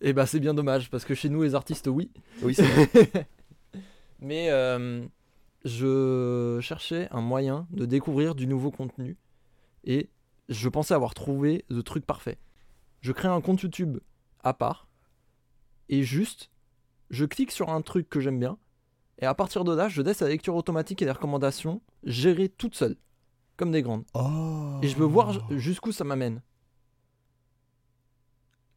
Et 0.00 0.12
bah 0.12 0.26
c'est 0.26 0.40
bien 0.40 0.52
dommage 0.54 0.90
parce 0.90 1.04
que 1.04 1.14
chez 1.14 1.28
nous 1.28 1.44
les 1.44 1.54
artistes 1.54 1.86
oui. 1.86 2.10
Oui, 2.42 2.54
c'est 2.54 2.64
vrai. 2.64 2.88
Mais 4.20 4.50
euh, 4.50 5.04
je 5.64 6.58
cherchais 6.60 7.06
un 7.12 7.20
moyen 7.20 7.68
de 7.70 7.86
découvrir 7.86 8.34
du 8.34 8.48
nouveau 8.48 8.72
contenu 8.72 9.16
et 9.84 10.08
je 10.48 10.68
pensais 10.68 10.94
avoir 10.94 11.14
trouvé 11.14 11.64
le 11.68 11.82
truc 11.82 12.04
parfait. 12.06 12.38
Je 13.00 13.12
crée 13.12 13.28
un 13.28 13.40
compte 13.40 13.62
YouTube 13.62 13.98
à 14.42 14.54
part 14.54 14.88
et 15.88 16.02
juste 16.02 16.50
je 17.10 17.24
clique 17.24 17.50
sur 17.52 17.68
un 17.70 17.82
truc 17.82 18.08
que 18.08 18.20
j'aime 18.20 18.38
bien 18.40 18.58
et 19.18 19.26
à 19.26 19.34
partir 19.34 19.64
de 19.64 19.74
là 19.74 19.88
je 19.88 20.02
laisse 20.02 20.20
la 20.20 20.28
lecture 20.28 20.54
automatique 20.56 21.02
et 21.02 21.04
les 21.04 21.10
recommandations 21.12 21.80
gérer 22.04 22.48
toutes 22.48 22.74
seules 22.74 22.96
comme 23.56 23.70
des 23.72 23.82
grandes 23.82 24.04
Oh. 24.14 24.78
et 24.82 24.88
je 24.88 24.96
veux 24.96 25.04
voir 25.06 25.32
ju- 25.32 25.58
jusqu'où 25.58 25.92
ça 25.92 26.04
m'amène. 26.04 26.42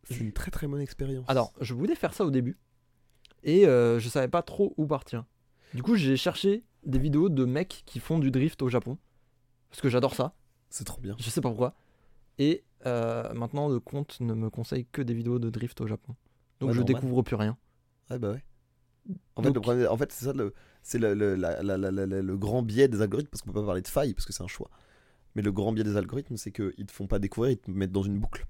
C'est 0.03 0.17
une 0.17 0.31
très 0.33 0.49
très 0.51 0.67
bonne 0.67 0.81
expérience. 0.81 1.25
Alors, 1.27 1.53
je 1.61 1.73
voulais 1.73 1.95
faire 1.95 2.13
ça 2.13 2.25
au 2.25 2.31
début 2.31 2.57
et 3.43 3.67
euh, 3.67 3.99
je 3.99 4.09
savais 4.09 4.27
pas 4.27 4.41
trop 4.41 4.73
où 4.77 4.87
partir. 4.87 5.25
Du 5.73 5.83
coup, 5.83 5.95
j'ai 5.95 6.17
cherché 6.17 6.63
des 6.83 6.97
vidéos 6.97 7.29
de 7.29 7.45
mecs 7.45 7.83
qui 7.85 7.99
font 7.99 8.17
du 8.17 8.31
drift 8.31 8.61
au 8.63 8.69
Japon 8.69 8.97
parce 9.69 9.81
que 9.81 9.89
j'adore 9.89 10.15
ça. 10.15 10.33
C'est 10.69 10.83
trop 10.85 11.01
bien. 11.01 11.15
Je 11.19 11.29
sais 11.29 11.41
pas 11.41 11.49
pourquoi. 11.49 11.73
Et 12.37 12.63
euh, 12.85 13.33
maintenant, 13.33 13.67
le 13.69 13.79
compte 13.79 14.19
ne 14.21 14.33
me 14.33 14.49
conseille 14.49 14.85
que 14.91 15.01
des 15.01 15.13
vidéos 15.13 15.39
de 15.39 15.49
drift 15.49 15.79
au 15.81 15.87
Japon. 15.87 16.15
Donc, 16.59 16.69
Ouais, 16.69 16.73
je 16.75 16.79
normal. 16.81 16.95
découvre 17.01 17.21
plus 17.23 17.35
rien. 17.35 17.57
Ah 18.09 18.17
bah 18.17 18.31
ouais. 18.31 18.43
En 19.35 19.41
fait, 19.41 19.47
le 19.49 19.53
Donc- 19.53 19.63
problème, 19.63 19.87
en 19.89 19.97
fait, 19.97 20.11
c'est 20.11 20.25
ça 20.25 20.33
le, 20.33 20.53
c'est 20.83 20.99
le, 20.99 21.13
le, 21.13 21.35
la- 21.35 21.61
la- 21.63 21.77
la- 21.77 21.91
la- 21.91 22.05
la- 22.05 22.21
le 22.21 22.37
grand 22.37 22.61
biais 22.61 22.87
des 22.87 23.01
algorithmes 23.01 23.29
parce 23.29 23.41
qu'on 23.41 23.51
peut 23.51 23.59
pas 23.61 23.65
parler 23.65 23.81
de 23.81 23.87
faille 23.87 24.13
parce 24.13 24.25
que 24.25 24.33
c'est 24.33 24.43
un 24.43 24.47
choix. 24.47 24.69
Mais 25.35 25.41
le 25.41 25.51
grand 25.51 25.71
biais 25.73 25.83
des 25.83 25.97
algorithmes, 25.97 26.37
c'est 26.37 26.51
qu'ils 26.51 26.85
te 26.85 26.91
font 26.91 27.07
pas 27.07 27.19
découvrir, 27.19 27.51
ils 27.53 27.57
te 27.57 27.71
mettent 27.71 27.91
dans 27.91 28.03
une 28.03 28.19
boucle. 28.19 28.45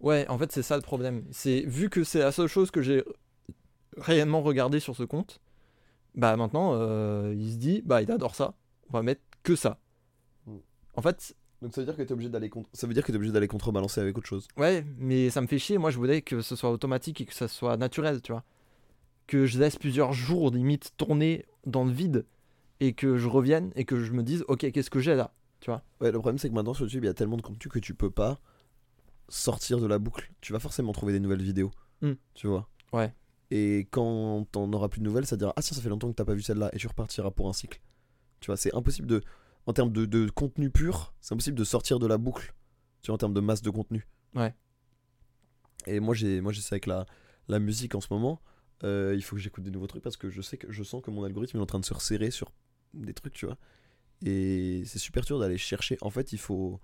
Ouais, 0.00 0.26
en 0.28 0.38
fait, 0.38 0.52
c'est 0.52 0.62
ça 0.62 0.76
le 0.76 0.82
problème. 0.82 1.24
C'est 1.30 1.60
vu 1.62 1.88
que 1.90 2.04
c'est 2.04 2.18
la 2.20 2.30
seule 2.32 2.48
chose 2.48 2.70
que 2.70 2.82
j'ai 2.82 3.02
réellement 3.96 4.42
regardé 4.42 4.80
sur 4.80 4.94
ce 4.96 5.02
compte. 5.02 5.40
Bah 6.14 6.36
maintenant, 6.36 6.72
euh, 6.74 7.34
il 7.36 7.52
se 7.52 7.56
dit, 7.56 7.82
bah 7.84 8.02
il 8.02 8.10
adore 8.10 8.34
ça. 8.34 8.54
On 8.88 8.92
va 8.92 9.02
mettre 9.02 9.22
que 9.42 9.56
ça. 9.56 9.78
Mm. 10.46 10.56
En 10.94 11.02
fait, 11.02 11.34
Donc 11.62 11.74
ça 11.74 11.80
veut 11.80 11.86
dire 11.86 11.96
que 11.96 12.02
t'es 12.02 12.12
obligé 12.12 12.28
d'aller 12.28 12.50
contre, 12.50 12.68
ça 12.72 12.86
veut 12.86 12.94
dire 12.94 13.02
que 13.02 13.10
t'es 13.10 13.16
obligé 13.16 13.32
d'aller 13.32 13.48
contrebalancer 13.48 14.00
avec 14.00 14.16
autre 14.18 14.26
chose. 14.26 14.46
Ouais, 14.56 14.84
mais 14.98 15.30
ça 15.30 15.40
me 15.40 15.46
fait 15.46 15.58
chier. 15.58 15.78
Moi, 15.78 15.90
je 15.90 15.96
voulais 15.96 16.22
que 16.22 16.42
ce 16.42 16.54
soit 16.54 16.70
automatique 16.70 17.20
et 17.20 17.24
que 17.24 17.34
ça 17.34 17.48
soit 17.48 17.76
naturel, 17.76 18.20
tu 18.20 18.32
vois. 18.32 18.44
Que 19.26 19.46
je 19.46 19.58
laisse 19.58 19.76
plusieurs 19.76 20.12
jours 20.12 20.50
limite 20.50 20.92
tourner 20.96 21.46
dans 21.64 21.84
le 21.84 21.92
vide 21.92 22.26
et 22.80 22.92
que 22.92 23.16
je 23.16 23.26
revienne 23.26 23.72
et 23.74 23.84
que 23.84 24.02
je 24.02 24.12
me 24.12 24.22
dise, 24.22 24.44
ok, 24.48 24.70
qu'est-ce 24.70 24.90
que 24.90 25.00
j'ai 25.00 25.14
là 25.14 25.32
Ouais, 26.00 26.12
le 26.12 26.18
problème 26.18 26.38
c'est 26.38 26.48
que 26.48 26.54
maintenant 26.54 26.74
sur 26.74 26.84
YouTube 26.84 27.04
il 27.04 27.06
y 27.06 27.10
a 27.10 27.14
tellement 27.14 27.36
de 27.36 27.42
contenu 27.42 27.68
que 27.70 27.78
tu 27.78 27.94
peux 27.94 28.10
pas 28.10 28.38
sortir 29.28 29.80
de 29.80 29.86
la 29.86 29.98
boucle. 29.98 30.30
Tu 30.40 30.52
vas 30.52 30.60
forcément 30.60 30.92
trouver 30.92 31.12
des 31.12 31.20
nouvelles 31.20 31.42
vidéos. 31.42 31.70
Hmm. 32.02 32.14
Tu 32.34 32.46
vois. 32.46 32.68
Ouais. 32.92 33.12
Et 33.50 33.88
quand 33.90 34.46
t'en 34.52 34.72
auras 34.72 34.88
plus 34.88 35.00
de 35.00 35.04
nouvelles, 35.04 35.26
ça 35.26 35.36
dira 35.36 35.52
ah 35.56 35.62
tiens 35.62 35.76
ça 35.76 35.82
fait 35.82 35.88
longtemps 35.88 36.08
que 36.08 36.14
t'as 36.14 36.24
pas 36.24 36.34
vu 36.34 36.42
celle-là 36.42 36.70
et 36.72 36.78
tu 36.78 36.86
repartiras 36.86 37.30
pour 37.30 37.48
un 37.48 37.52
cycle. 37.52 37.80
Tu 38.40 38.46
vois, 38.46 38.56
c'est 38.56 38.74
impossible 38.74 39.08
de 39.08 39.22
en 39.66 39.72
termes 39.72 39.92
de, 39.92 40.04
de 40.06 40.30
contenu 40.30 40.70
pur, 40.70 41.14
c'est 41.20 41.34
impossible 41.34 41.58
de 41.58 41.64
sortir 41.64 41.98
de 41.98 42.06
la 42.06 42.18
boucle. 42.18 42.54
Tu 43.02 43.08
vois 43.08 43.14
en 43.14 43.18
termes 43.18 43.34
de 43.34 43.40
masse 43.40 43.62
de 43.62 43.70
contenu. 43.70 44.06
Ouais. 44.34 44.54
Et 45.86 46.00
moi 46.00 46.14
j'ai 46.14 46.40
moi 46.40 46.52
j'essaie 46.52 46.74
avec 46.74 46.86
la 46.86 47.06
la 47.48 47.58
musique 47.60 47.94
en 47.94 48.00
ce 48.00 48.08
moment. 48.10 48.40
euh, 48.82 49.14
il 49.16 49.22
faut 49.22 49.36
que 49.36 49.42
j'écoute 49.42 49.62
des 49.64 49.70
nouveaux 49.70 49.86
trucs 49.86 50.02
parce 50.02 50.16
que 50.16 50.30
je 50.30 50.42
sais 50.42 50.56
que 50.58 50.70
je 50.72 50.82
sens 50.82 51.00
que 51.02 51.10
mon 51.10 51.22
algorithme 51.24 51.58
est 51.58 51.60
en 51.60 51.66
train 51.66 51.78
de 51.80 51.84
se 51.84 51.94
resserrer 51.94 52.30
sur 52.30 52.50
des 52.94 53.14
trucs, 53.14 53.32
tu 53.34 53.46
vois. 53.46 53.56
Et 54.24 54.82
c'est 54.86 54.98
super 54.98 55.24
dur 55.24 55.38
d'aller 55.38 55.58
chercher. 55.58 55.96
En 56.00 56.10
fait, 56.10 56.32
il 56.32 56.38
faut, 56.38 56.80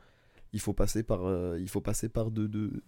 il 0.52 0.60
faut 0.60 0.72
passer 0.74 1.02
par, 1.02 1.24
euh, 1.26 1.58
il 1.60 1.68
faut 1.68 1.80
passer 1.80 2.08
par 2.08 2.30
de, 2.30 2.46
de- 2.46 2.82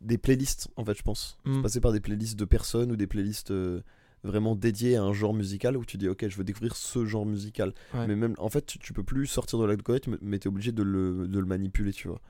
des 0.00 0.18
playlists. 0.18 0.68
En 0.76 0.84
fait, 0.84 0.94
je 0.98 1.02
pense. 1.02 1.38
Il 1.46 1.52
faut 1.52 1.58
Mm. 1.60 1.62
passer 1.62 1.80
par 1.80 1.92
des 1.92 2.00
playlists 2.00 2.38
de 2.38 2.44
personnes 2.44 2.92
ou 2.92 2.96
des 2.96 3.06
playlists 3.06 3.50
euh, 3.52 3.82
vraiment 4.24 4.56
dédiées 4.56 4.96
à 4.96 5.02
un 5.02 5.12
genre 5.12 5.32
musical 5.34 5.76
où 5.76 5.84
tu 5.84 5.96
dis 5.98 6.08
ok, 6.08 6.26
je 6.28 6.36
veux 6.36 6.44
découvrir 6.44 6.74
ce 6.76 7.04
genre 7.04 7.24
musical. 7.26 7.72
Ouais. 7.94 8.06
Mais 8.08 8.16
même, 8.16 8.34
en 8.38 8.48
fait, 8.48 8.66
tu, 8.66 8.78
tu 8.78 8.92
peux 8.92 9.04
plus 9.04 9.26
sortir 9.26 9.58
de 9.60 9.64
l'algorithme, 9.66 10.18
mais 10.20 10.38
t'es 10.38 10.48
obligé 10.48 10.72
de 10.72 10.82
le, 10.82 11.28
de 11.28 11.38
le 11.38 11.46
manipuler, 11.46 11.92
tu 11.92 12.08
vois. 12.08 12.20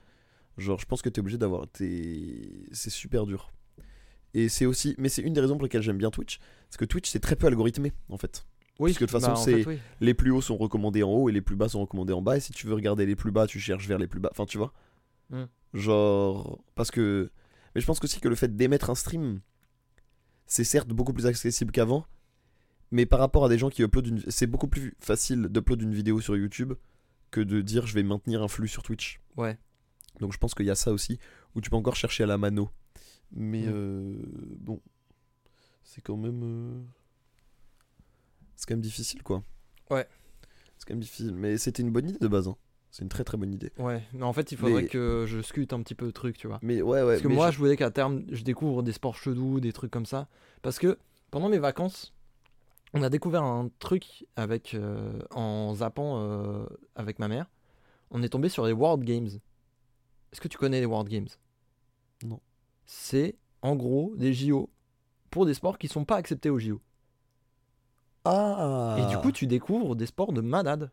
Genre, 0.59 0.79
je 0.79 0.87
pense 0.87 1.01
que 1.03 1.09
t'es 1.09 1.21
obligé 1.21 1.39
d'avoir, 1.39 1.67
t'es- 1.69 2.49
c'est 2.73 2.91
super 2.91 3.25
dur. 3.27 3.51
Et 4.35 4.49
c'est 4.49 4.67
aussi, 4.67 4.95
mais 4.99 5.09
c'est 5.09 5.23
une 5.23 5.33
des 5.33 5.41
raisons 5.41 5.55
pour 5.55 5.63
lesquelles 5.63 5.83
j'aime 5.83 5.99
bien 5.99 6.11
Twitch, 6.11 6.39
parce 6.69 6.77
que 6.77 6.85
Twitch 6.85 7.09
c'est 7.09 7.21
très 7.21 7.37
peu 7.37 7.47
algorithmé 7.47 7.93
en 8.09 8.19
fait. 8.19 8.45
Oui, 8.81 8.91
Parce 8.91 8.99
que 8.99 9.05
de 9.05 9.11
toute 9.11 9.21
façon, 9.21 9.33
bah, 9.35 9.39
en 9.39 9.43
c'est- 9.43 9.65
oui. 9.69 9.79
Les 10.01 10.15
plus 10.15 10.33
hauts 10.33 10.41
sont 10.41 10.57
recommandés 10.57 11.05
en 11.05 11.11
haut 11.13 11.29
et 11.29 11.33
les 11.33 11.41
plus 11.41 11.55
bas 11.55 11.69
sont 11.69 11.81
recommandés 11.83 12.13
en 12.13 12.21
bas. 12.23 12.37
Et 12.37 12.41
si 12.41 12.51
tu 12.53 12.67
veux 12.67 12.75
regarder 12.75 13.07
les 13.07 13.15
plus 13.15 13.31
bas, 13.31 13.47
tu 13.47 13.61
cherches 13.61 13.87
vers 13.87 13.99
les 13.99 14.09
plus 14.09 14.19
bas. 14.19 14.31
Enfin, 14.33 14.47
tu 14.47 14.59
vois 14.59 14.73
Mm. 15.31 15.45
Genre. 15.75 16.59
Parce 16.75 16.91
que. 16.91 17.31
Mais 17.75 17.81
je 17.81 17.87
pense 17.87 18.03
aussi 18.03 18.21
que 18.21 18.29
le 18.29 18.35
fait 18.35 18.55
d'émettre 18.57 18.91
un 18.91 18.95
stream, 18.95 19.41
c'est 20.47 20.65
certes 20.65 20.89
beaucoup 20.89 21.13
plus 21.13 21.27
accessible 21.27 21.73
qu'avant. 21.73 22.07
Mais 22.91 23.07
par 23.07 23.19
rapport 23.19 23.45
à 23.45 23.49
des 23.49 23.59
gens 23.59 23.71
qui 23.71 23.83
uploadent 23.83 24.07
une. 24.07 24.23
C'est 24.29 24.47
beaucoup 24.47 24.69
plus 24.69 24.95
facile 25.01 25.49
d'uploader 25.49 25.85
une 25.85 25.95
vidéo 25.95 26.21
sur 26.21 26.37
YouTube 26.37 26.75
que 27.31 27.41
de 27.41 27.61
dire 27.61 27.87
je 27.87 27.95
vais 27.95 28.03
maintenir 28.05 28.43
un 28.43 28.49
flux 28.49 28.69
sur 28.69 28.83
Twitch. 28.83 29.21
Ouais. 29.37 29.59
Donc 30.21 30.33
je 30.33 30.39
pense 30.39 30.55
qu'il 30.55 30.67
y 30.67 30.71
a 30.71 30.75
ça 30.77 30.93
aussi, 30.93 31.19
où 31.55 31.61
tu 31.61 31.71
peux 31.71 31.77
encore 31.77 31.97
chercher 31.97 32.23
à 32.23 32.27
la 32.27 32.39
mano. 32.39 32.71
Mais 33.33 33.63
Mm. 33.67 33.73
euh, 33.73 34.17
bon. 34.61 34.81
C'est 35.83 36.01
quand 36.03 36.17
même. 36.17 36.41
euh, 36.45 36.81
C'est 38.55 38.67
quand 38.69 38.75
même 38.75 38.81
difficile 38.83 39.23
quoi. 39.23 39.43
Ouais. 39.91 40.07
C'est 40.79 40.87
quand 40.87 40.95
même 40.95 41.01
difficile. 41.03 41.35
Mais 41.35 41.59
c'était 41.59 41.83
une 41.83 41.91
bonne 41.91 42.09
idée 42.09 42.19
de 42.19 42.29
base. 42.29 42.47
hein. 42.49 42.57
C'est 42.95 43.03
une 43.03 43.09
très 43.09 43.25
très 43.25 43.37
bonne 43.37 43.53
idée. 43.53 43.73
Ouais, 43.79 44.05
mais 44.13 44.23
en 44.23 44.33
fait, 44.33 44.53
il 44.53 44.57
faudrait 44.57 44.83
Mais- 44.83 44.89
que 44.89 45.25
je 45.27 45.43
scute 45.43 45.73
un 45.73 45.83
petit 45.83 45.97
peu 45.97 46.07
le 46.07 46.13
truc, 46.13 46.39
tu 46.39 46.47
vois. 46.47 46.61
Mais 46.63 46.81
ouais, 46.81 47.03
ouais. 47.03 47.15
Parce 47.15 47.23
que 47.23 47.27
moi, 47.27 47.51
je- 47.51 47.55
je 47.55 47.59
voulais 47.59 47.77
qu'à 47.77 47.91
terme, 47.91 48.23
je 48.31 48.45
découvre 48.45 48.85
des 48.85 48.93
sports 48.93 49.17
chelous, 49.17 49.59
des 49.59 49.73
trucs 49.73 49.91
comme 49.91 50.07
ça. 50.07 50.29
Parce 50.63 50.79
que 50.79 50.97
pendant 51.33 51.49
mes 51.49 51.59
vacances, 51.59 52.15
on 52.93 53.03
a 53.03 53.09
découvert 53.11 53.43
un 53.43 53.69
truc 53.81 54.27
avec, 54.37 54.75
euh, 54.75 55.19
en 55.33 55.75
zappant 55.75 56.21
euh, 56.21 56.67
avec 56.95 57.19
ma 57.19 57.27
mère. 57.27 57.51
On 58.13 58.23
est 58.23 58.29
tombé 58.29 58.49
sur 58.49 58.65
les 58.65 58.73
World 58.73 59.03
Games. 59.03 59.27
Est-ce 60.33 60.41
que 60.41 60.47
tu 60.47 60.57
connais 60.57 60.79
les 60.79 60.87
World 60.87 61.09
Games? 61.09 61.27
Non. 62.25 62.39
C'est 62.87 63.35
en 63.63 63.75
gros 63.75 64.13
des 64.15 64.33
JO 64.33 64.71
pour 65.33 65.47
des 65.47 65.55
sports 65.55 65.79
qui 65.79 65.89
sont 65.89 66.05
pas 66.05 66.15
acceptés 66.15 66.49
aux 66.49 66.61
JO. 66.61 66.81
Ah 68.25 68.99
Et 69.01 69.07
du 69.11 69.19
coup, 69.19 69.33
tu 69.33 69.49
découvres 69.49 69.97
des 69.97 70.07
sports 70.07 70.33
de 70.33 70.41
malade. 70.41 70.93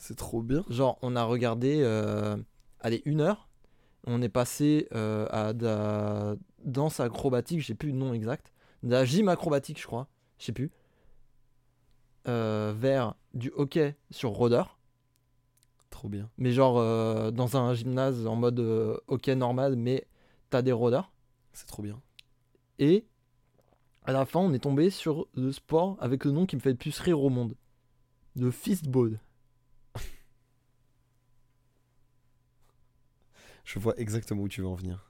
C'est 0.00 0.16
trop 0.16 0.40
bien. 0.42 0.64
Genre, 0.70 0.98
on 1.02 1.14
a 1.14 1.24
regardé, 1.24 1.80
euh, 1.82 2.36
allez, 2.80 3.02
une 3.04 3.20
heure. 3.20 3.48
On 4.06 4.22
est 4.22 4.30
passé 4.30 4.88
euh, 4.94 5.26
à 5.30 5.52
de 5.52 5.66
la 5.66 6.36
danse 6.64 7.00
acrobatique, 7.00 7.60
je 7.60 7.66
sais 7.66 7.74
plus 7.74 7.90
le 7.90 7.98
nom 7.98 8.14
exact. 8.14 8.52
De 8.82 8.90
la 8.92 9.04
gym 9.04 9.28
acrobatique, 9.28 9.78
je 9.78 9.86
crois. 9.86 10.08
Je 10.38 10.46
sais 10.46 10.52
plus. 10.52 10.70
euh, 12.28 12.72
vers 12.76 13.14
du 13.34 13.52
hockey 13.54 13.94
sur 14.10 14.30
rôdeur, 14.30 14.78
Trop 15.90 16.08
bien. 16.08 16.30
mais 16.38 16.50
genre 16.52 16.76
dans 17.32 17.56
un 17.56 17.74
gymnase 17.74 18.26
en 18.26 18.36
mode 18.36 18.58
hockey 19.06 19.34
normal, 19.36 19.76
mais 19.76 20.06
t'as 20.48 20.62
des 20.62 20.72
rôdeurs. 20.72 21.12
C'est 21.52 21.66
trop 21.66 21.82
bien. 21.82 22.00
Et 22.78 23.04
à 24.04 24.12
la 24.12 24.24
fin, 24.24 24.40
on 24.40 24.52
est 24.54 24.60
tombé 24.60 24.88
sur 24.90 25.26
le 25.34 25.52
sport 25.52 25.96
avec 26.00 26.24
le 26.24 26.30
nom 26.30 26.46
qui 26.46 26.56
me 26.56 26.60
fait 26.60 26.70
le 26.70 26.76
plus 26.76 26.98
rire 27.00 27.20
au 27.22 27.28
monde. 27.28 27.54
Le 28.36 28.50
fistball. 28.50 29.20
Je 33.64 33.78
vois 33.78 33.94
exactement 33.98 34.42
où 34.42 34.48
tu 34.48 34.60
veux 34.60 34.66
en 34.68 34.74
venir. 34.74 35.06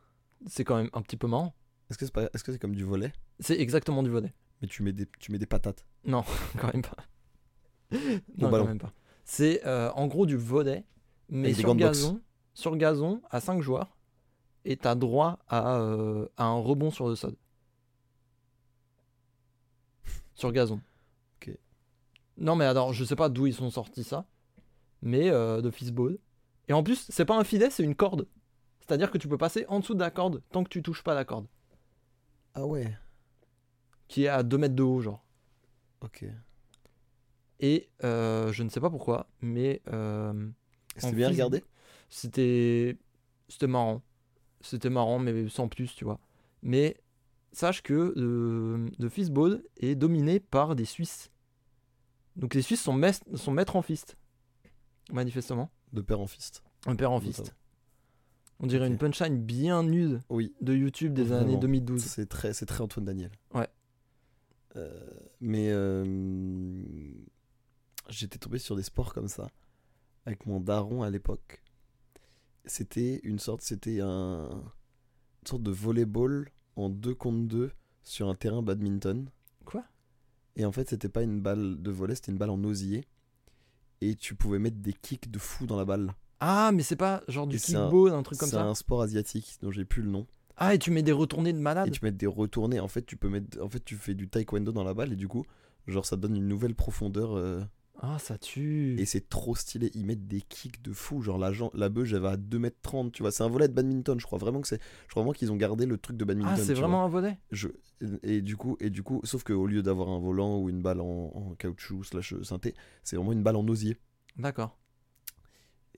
C'est 0.47 0.65
quand 0.65 0.77
même 0.77 0.91
un 0.93 1.03
petit 1.03 1.17
peu 1.17 1.27
marrant. 1.27 1.55
Est-ce 1.91 1.99
que 1.99 2.05
c'est 2.05 2.13
pas... 2.13 2.29
est-ce 2.33 2.45
que 2.45 2.53
c'est 2.53 2.59
comme 2.59 2.75
du 2.75 2.85
volet? 2.85 3.13
C'est 3.41 3.59
exactement 3.59 4.03
du 4.03 4.11
volet. 4.11 4.33
Mais 4.63 4.69
tu 4.69 4.83
mets 4.83 4.93
des, 4.93 5.07
tu 5.19 5.33
mets 5.33 5.39
des 5.39 5.47
patates. 5.47 5.85
quand 6.59 6.73
même 6.73 6.83
pas. 6.83 6.97
non, 8.39 8.51
ballon. 8.51 8.65
quand 8.65 8.69
même 8.69 8.79
pas. 8.79 8.93
C'est 9.25 9.65
euh, 9.67 9.91
en 9.93 10.07
gros 10.07 10.27
du 10.27 10.37
volet, 10.37 10.85
mais 11.29 11.49
Avec 11.49 11.57
des 11.57 11.61
sur 11.61 11.69
gants 11.69 11.75
de 11.77 11.81
boxe. 11.85 11.99
gazon, 11.99 12.21
sur 12.55 12.77
gazon 12.77 13.23
à 13.31 13.41
5 13.41 13.61
joueurs. 13.63 13.97
Et 14.65 14.77
t'as 14.77 14.95
droit 14.95 15.39
à, 15.49 15.79
euh, 15.79 16.29
à 16.37 16.45
un 16.45 16.59
rebond 16.61 16.91
sur 16.91 17.09
le 17.09 17.15
sol. 17.17 17.35
Sur 20.35 20.53
gazon. 20.53 20.81
Ok. 21.37 21.51
Non, 22.37 22.57
mais 22.57 22.65
alors, 22.65 22.93
je 22.93 23.05
sais 23.05 23.17
pas 23.17 23.29
d'où 23.29 23.47
ils 23.47 23.55
sont 23.55 23.71
sortis 23.71 24.05
ça. 24.05 24.27
Mais 25.03 25.31
euh, 25.31 25.61
de 25.63 25.71
fistball. 25.71 26.19
Et 26.69 26.73
en 26.73 26.83
plus, 26.83 27.07
c'est 27.09 27.25
pas 27.25 27.39
un 27.39 27.45
filet, 27.45 27.71
c'est 27.71 27.83
une 27.83 27.95
corde. 27.95 28.29
C'est-à-dire 28.91 29.13
que 29.13 29.19
tu 29.19 29.29
peux 29.29 29.39
passer 29.39 29.65
en 29.69 29.79
dessous 29.79 29.95
de 29.95 30.01
la 30.01 30.11
corde 30.11 30.43
tant 30.51 30.65
que 30.65 30.69
tu 30.69 30.83
touches 30.83 31.05
pas 31.05 31.15
la 31.15 31.25
corde. 31.25 31.47
Ah 32.55 32.67
ouais. 32.67 32.93
Qui 34.09 34.25
est 34.25 34.29
à 34.29 34.43
2 34.43 34.59
mètres 34.59 34.75
de 34.75 34.83
haut, 34.83 35.01
genre. 35.01 35.25
Ok. 36.01 36.25
Et 37.61 37.89
euh, 38.03 38.51
je 38.51 38.65
ne 38.65 38.69
sais 38.69 38.81
pas 38.81 38.91
pourquoi, 38.91 39.29
mais 39.43 39.81
euh, 39.93 40.51
C'était 40.97 41.07
En 41.07 41.13
bien 41.13 41.29
regardé? 41.29 41.63
c'était 42.09 42.99
c'était 43.49 43.69
marrant. 43.69 44.03
C'était 44.61 44.91
marrant, 44.91 45.21
mais 45.21 45.49
sans 45.49 45.69
plus, 45.69 45.95
tu 45.95 46.05
vois. 46.05 46.19
Mais 46.63 47.01
sache 47.53 47.85
que 47.85 48.13
euh, 48.17 48.89
le 48.99 49.09
fistball 49.09 49.63
est 49.77 49.95
dominé 49.95 50.41
par 50.41 50.75
des 50.75 50.85
Suisses. 50.85 51.31
Donc 52.35 52.55
les 52.55 52.63
Suisses 52.63 52.83
sont, 52.83 53.01
sont 53.35 53.53
maîtres 53.53 53.77
en 53.77 53.83
fist, 53.83 54.17
manifestement. 55.13 55.71
De 55.93 56.01
père 56.01 56.19
en 56.19 56.27
fist. 56.27 56.65
Un 56.87 56.97
père 56.97 57.13
en 57.13 57.21
fist. 57.21 57.55
On 58.61 58.67
dirait 58.67 58.87
une 58.89 58.99
punchline 58.99 59.39
bien 59.43 59.83
Oui. 60.29 60.55
de 60.61 60.75
YouTube 60.75 61.15
des 61.15 61.25
Vraiment. 61.25 61.43
années 61.49 61.57
2012. 61.57 62.03
C'est 62.03 62.27
très, 62.29 62.53
c'est 62.53 62.67
très 62.67 62.83
Antoine 62.83 63.07
Daniel. 63.07 63.31
Ouais. 63.55 63.69
Euh, 64.77 65.01
mais 65.41 65.69
euh, 65.71 66.05
j'étais 68.09 68.39
tombé 68.39 68.59
sur 68.59 68.77
des 68.77 68.83
sports 68.83 69.13
comme 69.15 69.29
ça 69.29 69.49
avec 70.27 70.47
mon 70.47 70.61
daron 70.61 71.03
à 71.03 71.11
l'époque. 71.11 71.63
C'était 72.67 73.21
une 73.25 73.39
sorte, 73.39 73.63
c'était 73.63 74.01
un 74.01 74.49
une 75.43 75.49
sorte 75.49 75.63
de 75.63 75.71
volleyball 75.71 76.51
en 76.77 76.91
2 76.91 77.15
contre 77.15 77.49
2 77.49 77.71
sur 78.03 78.29
un 78.29 78.35
terrain 78.35 78.63
badminton. 78.63 79.31
Quoi? 79.65 79.85
Et 80.57 80.67
en 80.67 80.73
fait, 80.73 80.91
c'était 80.91 81.09
pas 81.09 81.23
une 81.23 81.41
balle 81.41 81.81
de 81.81 81.91
volley, 81.91 82.15
c'était 82.15 82.31
une 82.33 82.39
balle 82.39 82.51
en 82.51 82.63
osier. 82.63 83.07
Et 84.03 84.15
tu 84.15 84.35
pouvais 84.35 84.59
mettre 84.59 84.77
des 84.77 84.93
kicks 84.93 85.31
de 85.31 85.39
fou 85.39 85.67
dans 85.67 85.77
la 85.77 85.85
balle. 85.87 86.13
Ah, 86.41 86.71
mais 86.73 86.83
c'est 86.83 86.97
pas 86.97 87.23
genre 87.29 87.47
du 87.47 87.57
Et 87.57 87.59
c'est 87.59 87.77
un- 87.77 87.91
truc 88.23 88.39
comme 88.39 88.49
C'est 88.49 88.57
ça 88.57 88.65
un 88.65 88.75
sport 88.75 89.03
asiatique 89.03 89.59
dont 89.63 89.71
j'ai 89.71 89.85
plus 89.85 90.03
le 90.03 90.09
nom. 90.11 90.27
Ah, 90.57 90.75
et 90.75 90.79
tu 90.79 90.91
mets 90.91 91.03
des 91.03 91.13
retournées 91.13 91.53
de 91.53 91.59
et 91.59 91.63
malade 91.63 91.91
tu 91.91 92.01
mets 92.03 92.13
des 92.13 92.27
retournés 92.27 92.81
en 92.81 92.89
fait 92.89 93.03
tu 93.07 93.17
peux 93.17 93.29
mettre 93.29 93.63
en 93.63 93.69
fait 93.69 93.83
tu 93.85 93.97
fais 93.97 94.15
du 94.15 94.29
taekwondo 94.29 94.73
dans 94.73 94.85
la 94.85 94.93
balle 94.93 95.13
et 95.13 95.17
du 95.17 95.27
coup 95.27 95.45
genre 95.87 96.05
ça 96.05 96.17
donne 96.17 96.37
une 96.37 96.49
nouvelle 96.49 96.75
profondeur 96.75 97.35
euh, 97.37 97.61
Ah, 98.03 98.19
ça 98.19 98.37
tue. 98.39 98.95
Et 98.99 99.05
c'est 99.07 99.29
trop 99.29 99.55
stylé. 99.55 99.91
Ils 99.95 100.05
mettent 100.07 100.27
des 100.29 100.41
kicks 100.43 100.83
de 100.83 100.93
fou. 100.93 101.21
Genre 101.23 101.37
la, 101.39 101.51
la 101.75 101.89
bœuf 101.91 102.07
j'avais 102.07 102.29
à 102.29 102.37
2m30 102.37 103.11
tu 103.13 103.23
vois. 103.23 103.33
C'est 103.33 103.43
un 103.43 103.49
volet 103.49 103.69
de 103.69 103.73
badminton. 103.75 104.19
Je 104.21 104.25
crois 104.27 104.39
vraiment 104.39 104.61
que 104.63 104.69
c'est 104.69 104.81
je 105.07 105.11
crois 105.11 105.23
vraiment 105.23 105.33
qu'ils 105.33 105.51
ont 105.53 105.57
gardé 105.57 105.85
le 105.87 105.97
truc 105.99 106.17
de 106.19 106.25
badminton 106.25 106.55
Ah, 106.59 106.63
c'est 106.63 106.75
vraiment 106.75 106.99
vois. 106.99 107.07
un 107.07 107.09
volet? 107.09 107.39
Je, 107.51 107.69
et 108.23 108.41
du 108.43 108.57
coup 108.57 108.77
et 108.81 108.89
du 108.91 109.03
coup 109.03 109.21
sauf 109.25 109.43
qu'au 109.45 109.67
lieu 109.67 109.83
d'avoir 109.83 110.09
un 110.11 110.19
volant 110.19 110.59
ou 110.59 110.69
une 110.71 110.81
balle 110.83 111.01
en, 111.01 111.33
en 111.35 111.55
caoutchouc 111.59 112.05
slash 112.05 112.35
synthé 112.43 112.75
c'est 113.03 113.17
vraiment 113.17 113.33
une 113.33 113.43
balle 113.43 113.57
en 113.57 113.67
osier. 113.69 113.97
D'accord. 114.37 114.77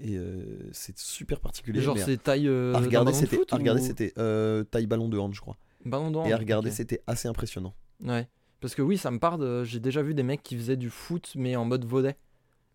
Et 0.00 0.16
euh, 0.16 0.58
c'est 0.72 0.98
super 0.98 1.40
particulier 1.40 1.80
Genre, 1.80 1.96
c'est 1.98 2.22
taille. 2.22 2.48
euh, 2.48 2.72
à 2.74 2.78
regarder 2.80 3.10
ballon 3.12 3.18
de 3.20 3.24
c'était 3.24 3.36
foot 3.36 3.52
à 3.52 3.56
regarder 3.56 3.80
ou- 3.82 3.86
c'était 3.86 4.12
euh, 4.18 4.64
taille 4.64 4.86
ballon 4.86 5.08
de 5.08 5.18
hand 5.18 5.34
je 5.34 5.40
crois 5.40 5.56
Ballon 5.84 6.10
de 6.10 6.16
hand, 6.18 6.26
et 6.28 6.32
à 6.32 6.36
regarder 6.36 6.70
c'était 6.70 7.02
assez 7.06 7.28
impressionnant 7.28 7.74
Ouais. 8.04 8.28
Parce 8.60 8.74
que 8.76 8.82
oui, 8.82 8.96
ça 8.98 9.10
me 9.10 9.18
parle. 9.18 9.40
de- 9.40 9.64
J'ai 9.64 9.80
déjà 9.80 10.02
vu 10.02 10.14
des 10.14 10.22
mecs 10.22 10.42
qui 10.42 10.56
faisaient 10.56 10.76
du 10.76 10.88
foot, 10.90 11.32
mais 11.36 11.56
en 11.56 11.64
mode 11.64 11.84
volet. 11.84 12.16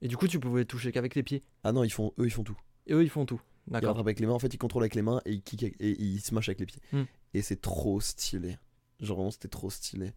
Et 0.02 0.08
du 0.10 0.18
coup, 0.18 0.28
tu 0.28 0.38
pouvais 0.40 0.66
toucher 0.66 0.92
qu'avec 0.92 1.16
les 1.16 1.24
pieds. 1.24 1.44
ah 1.64 1.72
non 1.72 1.84
ils 1.86 1.90
font 1.90 2.12
eux 2.20 2.26
ils 2.26 2.30
font 2.32 2.44
tout 2.44 2.58
Et 2.88 2.94
eux, 2.94 3.04
ils 3.04 3.10
font 3.10 3.26
tout. 3.26 3.42
D'accord. 3.68 3.90
rattrape 3.92 4.06
avec 4.06 4.20
les 4.20 4.26
mains, 4.28 4.34
en 4.34 4.40
fait, 4.40 4.54
il 4.54 4.58
contrôle 4.58 4.84
avec 4.84 4.96
les 4.96 5.02
mains 5.02 5.22
et 5.26 5.32
il 5.34 5.42
kick 5.42 5.64
avec- 5.64 5.76
et 5.82 5.92
il 6.02 6.20
smash 6.22 6.50
avec 6.50 6.60
les 6.60 6.66
pieds. 6.66 6.82
Hmm. 6.94 7.04
Et 7.34 7.42
c'est 7.42 7.60
trop 7.62 8.00
stylé. 8.02 8.58
Genre 9.00 9.16
vraiment, 9.18 9.32
c'était 9.32 9.48
trop 9.50 9.70
stylé. 9.70 10.12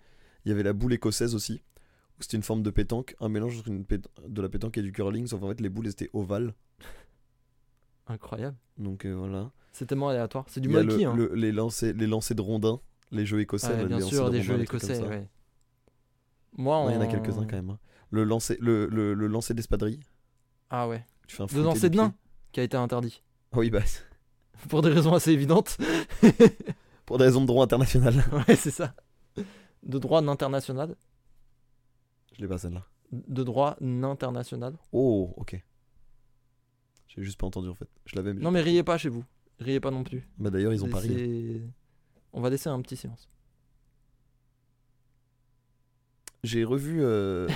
Il 0.45 0.49
y 0.51 0.53
avait 0.53 0.63
la 0.65 0.73
boule 0.73 0.93
écossaise 0.93 1.35
aussi, 1.37 1.61
c'était 2.19 2.37
une 2.37 2.43
forme 2.43 2.63
de 2.63 2.71
pétanque, 2.71 3.15
un 3.21 3.29
mélange 3.29 3.59
entre 3.59 3.69
une 3.69 3.85
de 4.29 4.43
la 4.43 4.49
pétanque 4.49 4.77
et 4.79 4.83
du 4.83 4.91
curling, 4.93 5.27
sauf 5.27 5.43
en 5.43 5.49
fait 5.49 5.61
les 5.61 5.69
boules 5.69 5.87
elles 5.87 5.93
étaient 5.93 6.11
ovales. 6.13 6.55
Incroyable. 8.13 8.57
Donc 8.79 9.05
euh, 9.05 9.13
voilà. 9.15 9.51
C'est 9.73 9.87
tellement 9.87 10.09
aléatoire. 10.09 10.45
C'est 10.49 10.61
du 10.61 10.69
molki, 10.69 11.05
le- 11.05 11.07
hein. 11.09 11.15
le- 11.17 11.35
les, 11.35 11.53
lancers, 11.53 11.95
les 11.95 12.07
lancers 12.07 12.35
de 12.37 12.43
rondins, 12.43 12.81
les 13.13 13.25
jeux 13.25 13.41
écossais. 13.41 13.69
Ouais, 13.69 13.77
là, 13.83 13.85
bien 13.85 13.97
les 13.99 14.03
sûr, 14.03 14.25
de 14.27 14.31
des 14.31 14.39
rondins, 14.39 14.57
jeux 14.57 14.63
écossais, 14.63 15.01
ouais. 15.07 15.29
Moi, 16.57 16.85
Ouais, 16.85 16.93
Il 16.93 16.95
y 16.97 16.99
en 16.99 17.01
a 17.03 17.07
quelques-uns 17.07 17.47
quand 17.47 17.57
même. 17.57 17.71
hein. 17.71 17.79
Le 18.11 18.25
lancer, 18.25 18.57
le, 18.61 18.87
le, 18.87 19.15
le 19.15 19.27
lancer 19.29 19.55
d'espadrille. 19.55 20.01
Ah 20.69 20.89
ouais. 20.89 21.05
Tu 21.29 21.37
fais 21.37 21.45
un 21.45 21.47
fouetté 21.47 21.63
lancer 21.63 21.91
de 21.91 21.97
nain, 21.97 22.13
qui 22.51 22.59
a 22.59 22.65
été 22.65 22.77
interdit. 22.77 23.23
Ah 23.53 23.59
Oui, 23.59 23.71
bah, 23.71 23.81
Pour 24.69 24.83
des 24.83 24.91
raisons 24.91 25.15
assez 25.15 25.31
évidentes. 25.31 25.79
pour 27.07 27.19
des 27.19 27.25
raisons 27.25 27.41
de 27.43 27.47
droit 27.47 27.65
international. 27.65 28.15
ouais, 28.49 28.57
c'est 28.57 28.71
ça. 28.73 28.95
De 29.85 29.99
droit 29.99 30.21
international. 30.21 30.97
Je 32.37 32.43
l'ai 32.43 32.49
pas 32.49 32.59
celle-là. 32.59 32.85
De 33.13 33.43
droit 33.45 33.77
international. 33.81 34.75
Oh, 34.93 35.33
ok. 35.37 35.63
J'ai 37.15 37.23
juste 37.23 37.39
pas 37.41 37.47
entendu 37.47 37.69
en 37.69 37.75
fait. 37.75 37.89
Je 38.07 38.17
l'avais. 38.17 38.33
Non, 38.35 38.51
mais 38.51 38.61
riez 38.61 38.83
pas 38.83 38.97
chez 38.99 39.09
vous. 39.09 39.25
Riez 39.59 39.81
pas 39.81 39.91
non 39.91 40.05
plus. 40.05 40.27
Bah 40.39 40.51
d'ailleurs, 40.51 40.73
ils 40.73 40.85
ont 40.85 40.89
pas 40.89 40.99
ri. 41.01 41.09
Laissez- 41.09 41.63
On 42.33 42.41
va 42.41 42.51
laisser 42.51 42.69
un 42.69 42.81
petit 42.81 42.97
silence. 42.97 43.29
J'ai 46.43 46.65
revu 46.65 47.03
euh, 47.03 47.49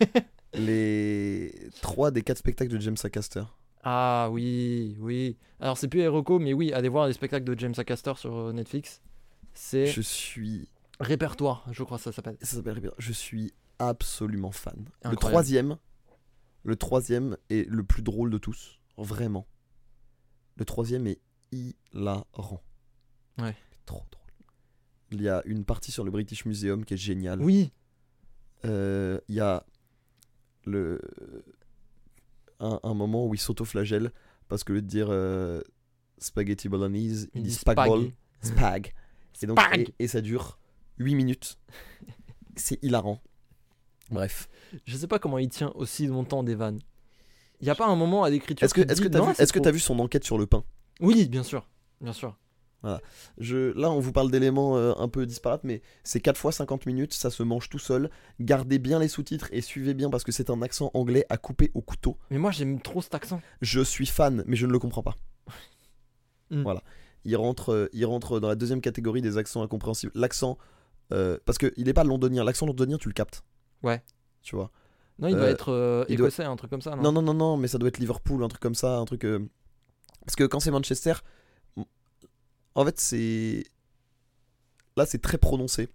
les 0.54 1.52
trois 1.82 2.10
des 2.10 2.22
quatre 2.22 2.38
spectacles 2.38 2.72
de 2.72 2.80
James 2.80 2.96
Acaster. 3.04 3.42
Ah 3.82 4.28
oui, 4.30 4.96
oui. 5.00 5.36
Alors 5.58 5.76
c'est 5.76 5.88
plus 5.88 6.00
Aeroco, 6.00 6.38
mais 6.38 6.52
oui, 6.54 6.72
allez 6.72 6.88
voir 6.88 7.06
les 7.06 7.12
spectacles 7.12 7.44
de 7.44 7.58
James 7.58 7.74
Acaster 7.76 8.12
sur 8.16 8.34
euh, 8.36 8.52
Netflix. 8.52 9.02
C'est 9.52 9.86
Je 9.86 10.00
suis. 10.00 10.68
Répertoire, 11.00 11.66
je 11.72 11.82
crois 11.82 11.96
que 11.98 12.04
ça 12.04 12.12
s'appelle. 12.12 12.36
Ça 12.42 12.56
s'appelle 12.56 12.80
bien. 12.80 12.92
Je 12.98 13.12
suis 13.12 13.52
absolument 13.78 14.52
fan. 14.52 14.86
Le 15.04 15.16
troisième. 15.16 15.76
Le 16.62 16.76
troisième 16.76 17.36
est 17.48 17.66
le 17.68 17.82
plus 17.82 18.02
drôle 18.02 18.30
de 18.30 18.36
tous. 18.38 18.79
Vraiment. 19.02 19.46
Le 20.56 20.64
troisième 20.64 21.06
est 21.06 21.20
hilarant. 21.52 22.62
Ouais. 23.38 23.56
Trop 23.86 24.04
drôle. 24.10 24.26
Il 25.12 25.22
y 25.22 25.28
a 25.28 25.42
une 25.46 25.64
partie 25.64 25.90
sur 25.90 26.04
le 26.04 26.10
British 26.10 26.44
Museum 26.44 26.84
qui 26.84 26.94
est 26.94 26.98
géniale. 26.98 27.40
Oui, 27.40 27.72
Euh, 28.64 29.18
Il 29.28 29.34
y 29.36 29.40
a 29.40 29.64
le 30.66 31.00
un, 32.60 32.78
un 32.82 32.94
moment 32.94 33.26
où 33.26 33.32
il 33.34 33.38
s'autoflagelle 33.40 34.12
parce 34.48 34.64
que 34.64 34.74
de 34.74 34.80
dire 34.80 35.06
euh, 35.10 35.62
spaghetti 36.18 36.68
bolognese, 36.68 37.30
il, 37.34 37.42
dit 37.44 37.52
spagbol, 37.52 38.12
spag. 38.42 38.92
Et, 39.42 39.46
donc, 39.46 39.58
Spag. 39.58 39.80
et, 39.98 40.04
et 40.04 40.08
ça 40.08 40.20
dure 40.20 40.58
8 40.98 41.14
minutes. 41.14 41.58
C'est 42.56 42.78
hilarant. 42.84 43.22
Bref. 44.10 44.48
Je 44.84 44.96
sais 44.98 45.06
pas 45.06 45.18
comment 45.18 45.38
il 45.38 45.48
tient 45.48 45.70
aussi 45.74 46.06
longtemps 46.06 46.42
des 46.42 46.54
vannes. 46.54 46.80
Il 47.60 47.66
y 47.66 47.70
a 47.70 47.74
pas 47.74 47.86
un 47.86 47.96
moment 47.96 48.24
à 48.24 48.30
l'écriture. 48.30 48.64
Est-ce 48.64 48.74
que 48.74 48.80
te 48.80 48.92
est-ce 48.92 49.00
que 49.00 49.08
non, 49.08 49.26
vu 49.26 49.34
que 49.34 49.44
trop. 49.44 49.60
t'as 49.60 49.70
vu 49.70 49.80
son 49.80 49.98
enquête 49.98 50.24
sur 50.24 50.38
le 50.38 50.46
pain? 50.46 50.64
Oui, 51.00 51.28
bien 51.28 51.42
sûr, 51.42 51.68
bien 52.00 52.12
sûr. 52.12 52.36
Je, 53.38 53.78
là, 53.78 53.90
on 53.90 54.00
vous 54.00 54.12
parle 54.12 54.30
d'éléments 54.30 54.76
euh, 54.76 54.92
un 54.96 55.08
peu 55.08 55.26
disparates, 55.26 55.64
mais 55.64 55.82
c'est 56.02 56.20
4 56.20 56.38
fois 56.38 56.52
50 56.52 56.86
minutes, 56.86 57.12
ça 57.12 57.30
se 57.30 57.42
mange 57.42 57.68
tout 57.68 57.78
seul. 57.78 58.10
Gardez 58.40 58.78
bien 58.78 58.98
les 58.98 59.08
sous-titres 59.08 59.48
et 59.52 59.60
suivez 59.60 59.94
bien 59.94 60.10
parce 60.10 60.24
que 60.24 60.32
c'est 60.32 60.50
un 60.50 60.62
accent 60.62 60.90
anglais 60.94 61.26
à 61.28 61.36
couper 61.36 61.70
au 61.74 61.82
couteau. 61.82 62.16
Mais 62.30 62.38
moi 62.38 62.50
j'aime 62.50 62.80
trop 62.80 63.02
cet 63.02 63.14
accent. 63.14 63.42
Je 63.60 63.80
suis 63.80 64.06
fan, 64.06 64.44
mais 64.46 64.56
je 64.56 64.66
ne 64.66 64.72
le 64.72 64.78
comprends 64.78 65.02
pas. 65.02 65.14
Mm. 66.52 66.62
Voilà. 66.62 66.82
Il 67.24 67.36
rentre, 67.36 67.72
euh, 67.72 67.88
il 67.92 68.04
rentre 68.04 68.40
dans 68.40 68.48
la 68.48 68.56
deuxième 68.56 68.80
catégorie 68.80 69.22
des 69.22 69.38
accents 69.38 69.62
incompréhensibles. 69.62 70.10
L'accent, 70.16 70.58
euh, 71.12 71.38
parce 71.44 71.58
qu'il 71.58 71.84
n'est 71.84 71.92
pas 71.92 72.02
londonien. 72.02 72.42
L'accent 72.42 72.66
londonien, 72.66 72.98
tu 72.98 73.06
le 73.06 73.14
captes. 73.14 73.44
Ouais. 73.84 74.02
Tu 74.42 74.56
vois. 74.56 74.72
Non, 75.20 75.28
il 75.28 75.34
doit 75.34 75.44
Euh, 75.44 75.50
être 75.52 75.68
euh, 75.72 76.04
il 76.08 76.16
doit- 76.16 76.28
écossais, 76.28 76.44
un 76.44 76.56
truc 76.56 76.70
comme 76.70 76.80
ça, 76.82 76.96
non, 76.96 77.02
Non, 77.02 77.12
non, 77.12 77.22
non, 77.22 77.34
non, 77.34 77.56
mais 77.56 77.68
ça 77.68 77.78
doit 77.78 77.88
être 77.88 77.98
Liverpool, 77.98 78.42
un 78.42 78.48
truc 78.48 78.60
comme 78.62 78.74
ça, 78.74 78.96
un 78.98 79.04
truc. 79.04 79.24
euh, 79.24 79.38
Parce 80.24 80.34
que 80.36 80.44
quand 80.44 80.60
c'est 80.60 80.70
Manchester, 80.70 81.14
en 82.74 82.84
fait, 82.84 82.98
c'est. 83.00 83.64
Là, 84.96 85.06
c'est 85.06 85.18
très 85.20 85.38
prononcé. 85.38 85.88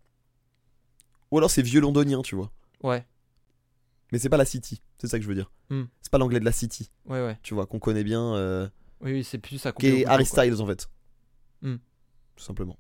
Ou 1.32 1.38
alors 1.38 1.50
c'est 1.52 1.62
vieux 1.62 1.82
londonien, 1.82 2.22
tu 2.22 2.36
vois. 2.36 2.52
Ouais. 2.84 3.06
Mais 4.12 4.20
c'est 4.20 4.30
pas 4.30 4.38
la 4.38 4.46
City, 4.46 4.82
c'est 5.00 5.08
ça 5.08 5.18
que 5.18 5.24
je 5.24 5.28
veux 5.30 5.36
dire. 5.36 5.52
Hmm. 5.70 5.84
C'est 6.02 6.12
pas 6.12 6.18
l'anglais 6.20 6.40
de 6.40 6.46
la 6.46 6.52
City, 6.52 6.92
Ouais, 7.06 7.24
ouais. 7.26 7.38
tu 7.44 7.54
vois, 7.56 7.66
qu'on 7.66 7.80
connaît 7.80 8.04
bien, 8.04 8.36
euh, 8.36 8.68
Oui, 9.02 9.12
oui, 9.14 9.24
c'est 9.24 9.40
plus 9.40 9.58
ça. 9.58 9.72
qui 9.72 9.88
est 9.88 10.06
Harry 10.06 10.26
Styles 10.26 10.62
en 10.62 10.68
fait. 10.68 10.88
Hmm. 11.62 11.78
Tout 12.36 12.44
simplement. 12.44 12.78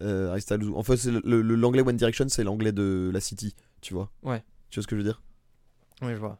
Harry 0.00 0.40
Styles, 0.42 0.70
en 0.74 0.82
fait, 0.82 1.02
l'anglais 1.24 1.82
One 1.82 1.96
Direction, 1.96 2.26
c'est 2.28 2.44
l'anglais 2.44 2.72
de 2.72 3.10
la 3.12 3.20
City, 3.20 3.54
tu 3.80 3.94
vois. 3.94 4.10
Ouais. 4.22 4.44
Tu 4.74 4.80
vois 4.80 4.82
ce 4.82 4.88
que 4.88 4.96
je 4.96 5.02
veux 5.02 5.06
dire? 5.06 5.22
Oui, 6.02 6.14
je 6.14 6.18
vois. 6.18 6.36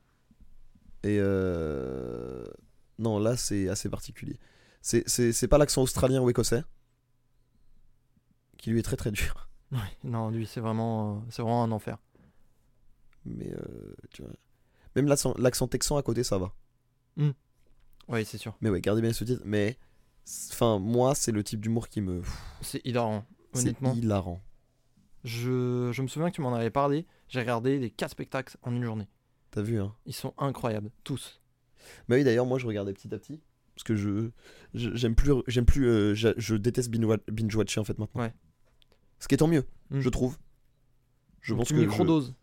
Et 1.04 1.18
euh... 1.20 2.44
non, 2.98 3.20
là 3.20 3.36
c'est 3.36 3.68
assez 3.68 3.88
particulier. 3.88 4.40
C'est- 4.82 5.04
C'est 5.08 5.32
c'est 5.32 5.46
pas 5.46 5.56
l'accent 5.56 5.82
australien 5.82 6.20
ou 6.20 6.28
écossais, 6.30 6.64
qui 8.58 8.70
lui 8.70 8.80
est 8.80 8.82
très 8.82 8.96
très 8.96 9.12
dur. 9.12 9.48
Ouais. 9.70 9.78
Non, 10.02 10.30
lui, 10.30 10.46
c'est 10.46 10.58
vraiment, 10.60 11.16
euh, 11.16 11.20
c'est 11.30 11.42
vraiment 11.42 11.62
un 11.62 11.70
enfer. 11.70 11.98
Mais 13.24 13.52
euh, 13.52 13.94
tu 14.12 14.22
vois. 14.22 14.32
Même 14.96 15.06
l'accent 15.06 15.68
texan 15.68 15.96
à 15.96 16.02
côté, 16.02 16.24
ça 16.24 16.38
va. 16.38 16.52
Oui, 17.16 18.24
c'est 18.24 18.38
sûr. 18.38 18.56
Mais 18.60 18.68
ouais, 18.70 18.80
gardez 18.80 19.00
bien 19.00 19.12
ce 19.12 19.22
titre. 19.24 19.42
Mais 19.44 19.78
enfin, 20.52 20.80
moi, 20.80 21.14
c'est 21.14 21.30
le 21.32 21.44
type 21.44 21.60
d'humour 21.60 21.88
qui 21.88 22.00
me. 22.00 22.22
C'est 22.62 22.82
hilarant. 22.84 23.24
C'est 23.52 23.60
Honnêtement, 23.62 23.94
hilarant. 23.94 24.40
je, 25.22 25.90
je 25.92 26.02
me 26.02 26.08
souviens 26.08 26.30
que 26.30 26.34
tu 26.36 26.40
m'en 26.42 26.52
avais 26.54 26.70
parlé. 26.70 27.06
J'ai 27.34 27.40
regardé 27.40 27.80
les 27.80 27.90
4 27.90 28.12
spectacles 28.12 28.56
en 28.62 28.70
une 28.72 28.84
journée. 28.84 29.08
T'as 29.50 29.60
vu, 29.62 29.80
hein 29.80 29.92
Ils 30.06 30.12
sont 30.14 30.34
incroyables, 30.38 30.92
tous. 31.02 31.40
Bah 32.08 32.14
oui, 32.14 32.22
d'ailleurs, 32.22 32.46
moi, 32.46 32.60
je 32.60 32.66
regardais 32.68 32.92
petit 32.92 33.12
à 33.12 33.18
petit. 33.18 33.40
Parce 33.74 33.82
que 33.82 33.96
je. 33.96 34.30
je- 34.72 34.94
J'aime 34.94 35.16
plus. 35.16 35.32
J'aime 35.48 35.64
plus. 35.66 35.88
euh, 35.88 36.14
je, 36.14 36.28
je 36.36 36.54
déteste 36.54 36.92
binge- 36.92 37.18
binge-watcher 37.26 37.80
en 37.80 37.84
fait 37.84 37.98
maintenant. 37.98 38.20
Ouais. 38.22 38.32
Ce 39.18 39.26
qui 39.26 39.34
est 39.34 39.38
tant 39.38 39.48
mieux, 39.48 39.64
Mm. 39.90 39.98
je 39.98 40.08
trouve. 40.10 40.38
Je 41.40 41.54
Donc, 41.54 41.58
pense 41.62 41.68
tu 41.68 41.74
que. 41.74 41.80
je- 41.80 41.86
microdoses. 41.86 42.36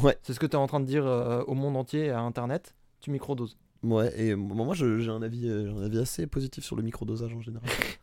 Ouais. 0.00 0.16
C'est 0.22 0.34
ce 0.34 0.38
que 0.38 0.46
tu 0.46 0.52
es 0.52 0.56
en 0.56 0.68
train 0.68 0.78
de 0.78 0.86
dire 0.86 1.04
euh, 1.04 1.42
au 1.48 1.54
monde 1.54 1.76
entier, 1.76 2.10
à 2.10 2.20
Internet. 2.20 2.76
Tu 3.00 3.10
microdoses. 3.10 3.58
Ouais, 3.82 4.12
et 4.20 4.36
moi, 4.36 4.72
je- 4.76 5.00
j'ai 5.00 5.10
un, 5.10 5.22
avis, 5.22 5.48
euh, 5.48 5.74
un 5.74 5.82
avis 5.82 5.98
assez 5.98 6.28
positif 6.28 6.62
sur 6.64 6.76
le 6.76 6.84
microdosage 6.84 7.34
en 7.34 7.40
général. 7.40 7.68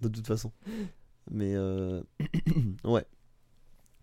de 0.00 0.06
toute 0.08 0.28
façon. 0.28 0.52
Mais. 1.32 1.56
euh, 1.56 2.00
ouais. 2.84 3.04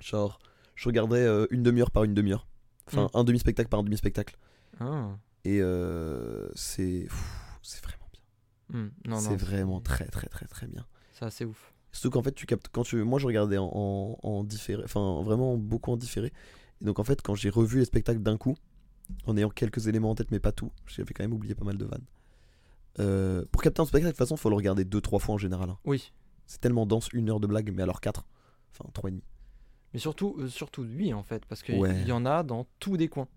Genre, 0.02 0.38
je 0.76 0.88
regardais 0.88 1.22
euh, 1.22 1.48
une 1.50 1.64
demi-heure 1.64 1.92
par 1.92 2.04
une 2.04 2.14
demi-heure. 2.14 2.48
Enfin, 2.88 3.10
un 3.14 3.24
demi-spectacle 3.24 3.70
par 3.70 3.80
un 3.80 3.84
demi-spectacle. 3.84 4.38
Ah. 4.80 5.10
Et 5.44 5.60
euh, 5.62 6.50
c'est. 6.56 7.08
C'est 7.62 7.84
vraiment 7.84 8.08
bien. 8.14 8.92
Non, 9.06 9.16
non. 9.16 9.20
c'est 9.20 9.36
vraiment 9.36 9.82
très, 9.82 10.06
très, 10.06 10.28
très, 10.28 10.46
très 10.46 10.68
bien. 10.68 10.86
C'est 11.14 11.26
assez 11.26 11.46
ouf. 11.46 11.74
Surtout 11.92 12.12
qu'en 12.12 12.24
fait, 12.24 12.34
tu 12.34 12.46
captes. 12.46 12.68
Quand 12.72 12.84
tu, 12.84 12.98
moi, 13.04 13.18
je 13.20 13.26
regardais 13.26 13.58
en, 13.58 13.72
en, 13.74 14.18
en 14.22 14.44
différé. 14.44 14.84
Enfin, 14.84 15.22
vraiment 15.24 15.58
beaucoup 15.58 15.92
en 15.92 15.98
différé. 15.98 16.32
Et 16.82 16.86
donc, 16.86 17.00
en 17.00 17.04
fait, 17.04 17.22
quand 17.22 17.34
j'ai 17.36 17.50
revu 17.50 17.80
les 17.80 17.86
spectacles 17.86 18.22
d'un 18.22 18.38
coup, 18.38 18.56
en 19.26 19.36
ayant 19.38 19.50
quelques 19.50 19.88
éléments 19.88 20.12
en 20.12 20.16
tête, 20.16 20.30
mais 20.32 20.40
pas 20.40 20.52
tout, 20.52 20.72
j'avais 20.88 21.14
quand 21.14 21.24
même 21.24 21.34
oublié 21.34 21.56
pas 21.56 21.64
mal 21.66 21.78
de 21.78 21.86
vannes. 21.86 22.06
Euh, 23.00 23.46
pour 23.52 23.62
capter 23.62 23.82
un 23.82 23.86
spectacle, 23.86 24.08
de 24.08 24.12
toute 24.12 24.18
façon, 24.18 24.36
faut 24.38 24.50
le 24.50 24.56
regarder 24.56 24.84
deux, 24.86 25.02
trois 25.02 25.20
fois 25.20 25.36
en 25.36 25.38
général. 25.38 25.70
hein. 25.70 25.78
Oui. 25.86 26.12
C'est 26.48 26.60
tellement 26.62 26.86
dense, 26.86 27.10
une 27.14 27.30
heure 27.30 27.40
de 27.40 27.48
blague, 27.48 27.72
mais 27.74 27.82
alors 27.84 28.02
quatre. 28.02 28.26
Enfin, 28.72 28.90
trois 28.94 29.10
et 29.10 29.12
demi. 29.12 29.24
Mais 29.96 30.00
surtout, 30.00 30.36
euh, 30.40 30.48
surtout 30.50 30.84
lui, 30.84 31.14
en 31.14 31.24
fait. 31.24 31.46
Parce 31.46 31.64
qu'il 31.64 31.80
Ouais. 31.80 32.04
y 32.04 32.12
en 32.12 32.26
a 32.26 32.44
dans 32.44 32.68
tous 32.80 32.98
des 32.98 33.08
coins. 33.08 33.28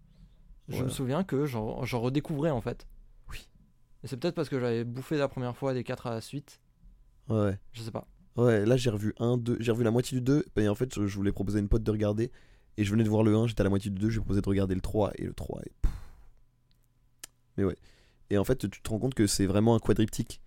Je 0.69 0.77
Ouais. 0.77 0.83
me 0.83 0.89
souviens 0.91 1.25
que 1.25 1.47
j'en 1.47 1.77
redécouvrais, 1.83 2.51
en 2.51 2.61
fait. 2.61 2.87
Oui. 3.31 3.49
Et 4.03 4.09
c'est 4.09 4.17
peut-être 4.19 4.35
parce 4.35 4.49
que 4.51 4.59
j'avais 4.61 4.85
bouffé 4.85 5.17
la 5.17 5.29
première 5.29 5.57
fois 5.57 5.73
les 5.73 5.85
4 5.85 6.07
à 6.09 6.11
la 6.11 6.21
suite. 6.21 6.61
Ouais. 7.29 7.59
Je 7.73 7.81
sais 7.83 7.91
pas. 7.91 8.07
Ouais, 8.37 8.67
là, 8.67 8.77
j'ai 8.77 8.91
revu 8.91 9.15
un, 9.19 9.37
deux. 9.39 9.57
J'ai 9.61 9.71
revu 9.73 9.85
la 9.85 9.91
moitié 9.91 10.19
du 10.19 10.23
2. 10.23 10.45
Et 10.57 10.69
en 10.69 10.75
fait, 10.75 11.07
je 11.07 11.15
voulais 11.17 11.33
proposer 11.33 11.59
à 11.59 11.61
une 11.61 11.69
pote 11.69 11.83
de 11.85 11.91
regarder. 11.91 12.31
Et 12.77 12.85
je 12.85 12.91
venais 12.91 13.05
de 13.05 13.09
voir 13.09 13.23
le 13.23 13.35
1, 13.37 13.47
j'étais 13.47 13.61
à 13.63 13.65
la 13.65 13.71
moitié 13.71 13.91
du 13.91 13.99
2, 13.99 14.09
je 14.09 14.15
lui 14.15 14.19
ai 14.19 14.21
proposé 14.21 14.41
de 14.41 14.49
regarder 14.49 14.75
le 14.75 14.81
3. 14.81 15.13
Et 15.17 15.25
le 15.25 15.35
3 15.35 15.61
est. 15.63 15.73
pff. 15.83 15.93
Mais 17.57 17.65
ouais. 17.65 17.77
Et 18.31 18.39
en 18.39 18.45
fait, 18.45 18.69
tu 18.69 18.83
te 18.83 18.91
rends 18.91 18.99
compte 18.99 19.15
que 19.15 19.27
c'est 19.27 19.47
vraiment 19.47 19.75
un 19.75 19.79
quadriptyque. 19.79 20.41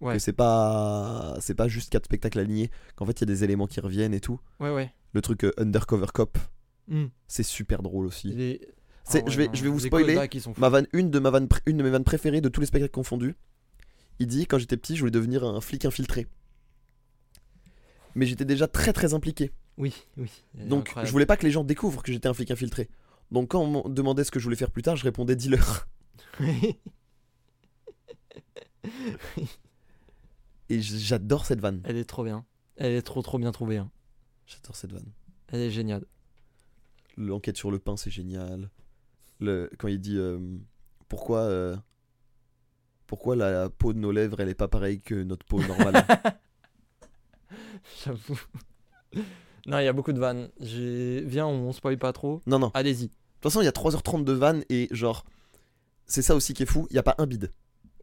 Ouais. 0.00 0.14
Que 0.14 0.18
c'est 0.18 0.32
pas. 0.32 1.36
C'est 1.40 1.54
pas 1.54 1.68
juste 1.68 1.90
quatre 1.90 2.06
spectacles 2.06 2.38
alignés. 2.38 2.70
Qu'en 2.96 3.06
fait, 3.06 3.12
il 3.12 3.20
y 3.20 3.24
a 3.24 3.34
des 3.34 3.44
éléments 3.44 3.66
qui 3.66 3.80
reviennent 3.80 4.14
et 4.14 4.20
tout. 4.20 4.40
Ouais, 4.60 4.72
ouais. 4.72 4.92
Le 5.12 5.20
truc 5.22 5.44
euh, 5.44 5.52
Undercover 5.58 6.06
Cop, 6.12 6.38
Hmm. 6.86 7.06
c'est 7.28 7.42
super 7.42 7.82
drôle 7.82 8.04
aussi. 8.04 8.28
Les... 8.32 8.60
Ah 9.06 9.14
ouais, 9.14 9.24
je, 9.26 9.38
vais, 9.38 9.46
non, 9.46 9.54
je 9.54 9.62
vais 9.62 9.68
vous 9.70 9.80
spoiler. 9.80 10.18
Ma 10.58 10.68
vanne, 10.68 10.86
une, 10.92 11.10
de 11.10 11.18
ma 11.18 11.30
vanne, 11.30 11.48
une 11.64 11.78
de 11.78 11.82
mes 11.82 11.88
vannes 11.90 12.04
préférées 12.04 12.42
de 12.42 12.48
tous 12.50 12.60
les 12.60 12.66
spectacles 12.66 12.92
confondus. 12.92 13.36
Il 14.18 14.26
dit 14.26 14.46
quand 14.46 14.58
j'étais 14.58 14.76
petit, 14.76 14.94
je 14.94 15.00
voulais 15.00 15.10
devenir 15.10 15.44
un 15.44 15.60
flic 15.62 15.86
infiltré. 15.86 16.26
Mais 18.14 18.26
j'étais 18.26 18.44
déjà 18.44 18.68
très 18.68 18.92
très 18.92 19.14
impliqué. 19.14 19.50
Oui, 19.78 19.94
oui. 20.18 20.30
Donc 20.54 20.88
incroyable. 20.88 21.06
je 21.08 21.12
voulais 21.12 21.26
pas 21.26 21.36
que 21.38 21.44
les 21.44 21.50
gens 21.50 21.64
découvrent 21.64 22.02
que 22.02 22.12
j'étais 22.12 22.28
un 22.28 22.34
flic 22.34 22.50
infiltré. 22.50 22.90
Donc 23.30 23.48
quand 23.52 23.60
on 23.62 23.88
me 23.88 23.94
demandait 23.94 24.24
ce 24.24 24.30
que 24.30 24.38
je 24.38 24.44
voulais 24.44 24.56
faire 24.56 24.70
plus 24.70 24.82
tard, 24.82 24.96
je 24.96 25.04
répondais 25.04 25.36
dealer. 25.36 25.88
Et 30.70 30.80
j'adore 30.80 31.44
cette 31.46 31.60
vanne. 31.60 31.80
Elle 31.84 31.96
est 31.96 32.04
trop 32.04 32.24
bien. 32.24 32.44
Elle 32.76 32.92
est 32.92 33.02
trop 33.02 33.22
trop 33.22 33.38
bien 33.38 33.52
trouvée. 33.52 33.76
hein. 33.78 33.90
J'adore 34.46 34.76
cette 34.76 34.92
vanne. 34.92 35.12
Elle 35.48 35.60
est 35.60 35.70
géniale. 35.70 36.04
L'enquête 37.16 37.56
sur 37.56 37.70
le 37.70 37.78
pain, 37.78 37.96
c'est 37.96 38.10
génial. 38.10 38.70
Le, 39.40 39.70
quand 39.78 39.88
il 39.88 40.00
dit 40.00 40.16
euh, 40.16 40.38
pourquoi, 41.08 41.40
euh, 41.40 41.76
pourquoi 43.06 43.36
la, 43.36 43.50
la 43.52 43.70
peau 43.70 43.92
de 43.92 43.98
nos 43.98 44.10
lèvres, 44.10 44.40
elle 44.40 44.48
est 44.48 44.54
pas 44.54 44.68
pareille 44.68 45.00
que 45.00 45.14
notre 45.22 45.44
peau 45.46 45.60
normale? 45.62 46.04
J'avoue. 48.04 48.40
non, 49.66 49.78
il 49.78 49.84
y 49.84 49.88
a 49.88 49.92
beaucoup 49.92 50.12
de 50.12 50.18
vannes. 50.18 50.50
Viens, 50.60 51.46
on 51.46 51.72
spoil 51.72 51.98
pas 51.98 52.12
trop. 52.12 52.40
non, 52.46 52.58
non. 52.58 52.68
De 52.68 52.72
Allez-y. 52.74 53.08
toute 53.08 53.42
façon, 53.42 53.60
il 53.60 53.64
y 53.64 53.68
a 53.68 53.72
3h30 53.72 54.24
de 54.24 54.32
vannes 54.32 54.64
et 54.68 54.88
genre, 54.90 55.24
c'est 56.06 56.22
ça 56.22 56.34
aussi 56.34 56.54
qui 56.54 56.62
est 56.62 56.66
fou, 56.66 56.86
il 56.90 56.96
y 56.96 56.98
a 56.98 57.02
pas 57.02 57.14
un 57.18 57.26
bide. 57.26 57.52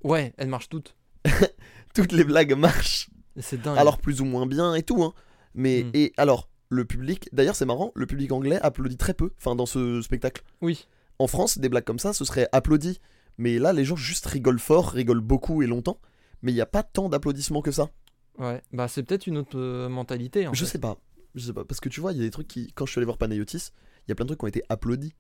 Ouais, 0.04 0.34
elles 0.38 0.48
marchent 0.50 0.70
toutes. 0.70 0.96
Toutes 1.96 2.12
les 2.12 2.24
blagues 2.24 2.54
marchent. 2.58 3.10
C'est 3.40 3.62
dingue. 3.62 3.78
Alors 3.78 3.98
plus 3.98 4.22
ou 4.22 4.26
moins 4.26 4.46
bien 4.46 4.76
et 4.76 4.84
tout, 4.84 5.04
hein. 5.04 5.14
Mais, 5.54 5.84
Mm. 5.84 5.92
et 5.94 6.14
alors, 6.18 6.50
le 6.70 6.86
public, 6.86 7.30
d'ailleurs 7.34 7.56
c'est 7.56 7.66
marrant, 7.66 7.92
le 7.96 8.06
public 8.06 8.32
anglais 8.32 8.60
applaudit 8.62 8.98
très 8.98 9.14
peu, 9.14 9.32
enfin 9.38 9.56
dans 9.56 9.66
ce 9.66 10.02
spectacle. 10.02 10.44
Oui. 10.62 10.88
En 11.20 11.28
France, 11.28 11.58
des 11.60 11.70
blagues 11.70 11.84
comme 11.84 12.00
ça, 12.00 12.14
ce 12.14 12.26
serait 12.26 12.48
applaudi. 12.52 13.00
Mais 13.38 13.60
là, 13.60 13.74
les 13.74 13.86
gens 13.86 13.96
juste 13.96 14.26
rigolent 14.26 14.60
fort, 14.60 14.90
rigolent 14.92 15.22
beaucoup 15.22 15.62
et 15.62 15.68
longtemps. 15.68 16.00
Mais 16.42 16.52
il 16.52 16.56
n'y 16.56 16.62
a 16.62 16.66
pas 16.66 16.84
tant 16.84 17.10
d'applaudissements 17.10 17.62
que 17.62 17.72
ça. 17.72 17.90
Ouais. 18.38 18.62
Bah, 18.74 18.88
c'est 18.88 19.04
peut-être 19.04 19.28
une 19.28 19.38
autre 19.38 19.58
euh, 19.58 19.88
mentalité. 19.90 20.48
En 20.48 20.54
Je 20.54 20.66
fait. 20.66 20.72
sais 20.72 20.80
pas. 20.80 20.98
Je 21.36 21.46
sais 21.46 21.54
pas. 21.54 21.64
Parce 21.64 21.80
que 21.80 21.90
tu 21.90 22.02
vois, 22.02 22.12
il 22.14 22.18
y 22.18 22.22
a 22.22 22.24
des 22.24 22.32
trucs 22.32 22.48
qui. 22.48 22.72
Quand 22.74 22.86
je 22.86 22.92
suis 22.92 23.00
allé 23.00 23.06
voir 23.06 23.18
Panayotis, 23.18 23.70
il 24.06 24.10
y 24.10 24.12
a 24.12 24.16
plein 24.16 24.26
de 24.26 24.30
trucs 24.30 24.40
qui 24.40 24.46
ont 24.46 24.48
été 24.50 24.64
applaudis. 24.70 25.14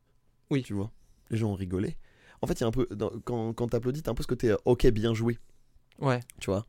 Oui. 0.49 0.63
Tu 0.63 0.73
vois. 0.73 0.91
Les 1.29 1.37
gens 1.37 1.51
ont 1.51 1.55
rigolé. 1.55 1.97
En 2.41 2.47
fait, 2.47 2.53
il 2.59 2.61
y 2.61 2.63
a 2.63 2.67
un 2.67 2.71
peu. 2.71 2.87
dans- 2.91 3.11
quand 3.23 3.53
quand 3.53 3.67
t'applaudis, 3.69 4.01
t'as 4.03 4.11
un 4.11 4.15
peu 4.15 4.23
ce 4.23 4.27
côté 4.27 4.51
euh, 4.51 4.57
ok, 4.65 4.87
bien 4.87 5.13
joué. 5.13 5.37
Ouais. 6.01 6.19
Tu 6.39 6.49
vois. 6.49 6.65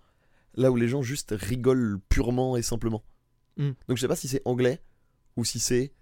Là 0.55 0.71
où 0.71 0.77
les 0.77 0.89
gens 0.89 1.03
juste 1.03 1.35
rigolent 1.37 1.99
purement 2.09 2.57
et 2.57 2.63
simplement. 2.63 3.03
Mm. 3.57 3.71
Donc 3.89 3.97
je 3.97 4.01
sais 4.01 4.09
pas 4.09 4.17
si 4.17 4.29
c'est 4.29 4.43
anglais 4.45 4.81
ou 5.37 5.45
si 5.45 5.59
c'est 5.59 5.93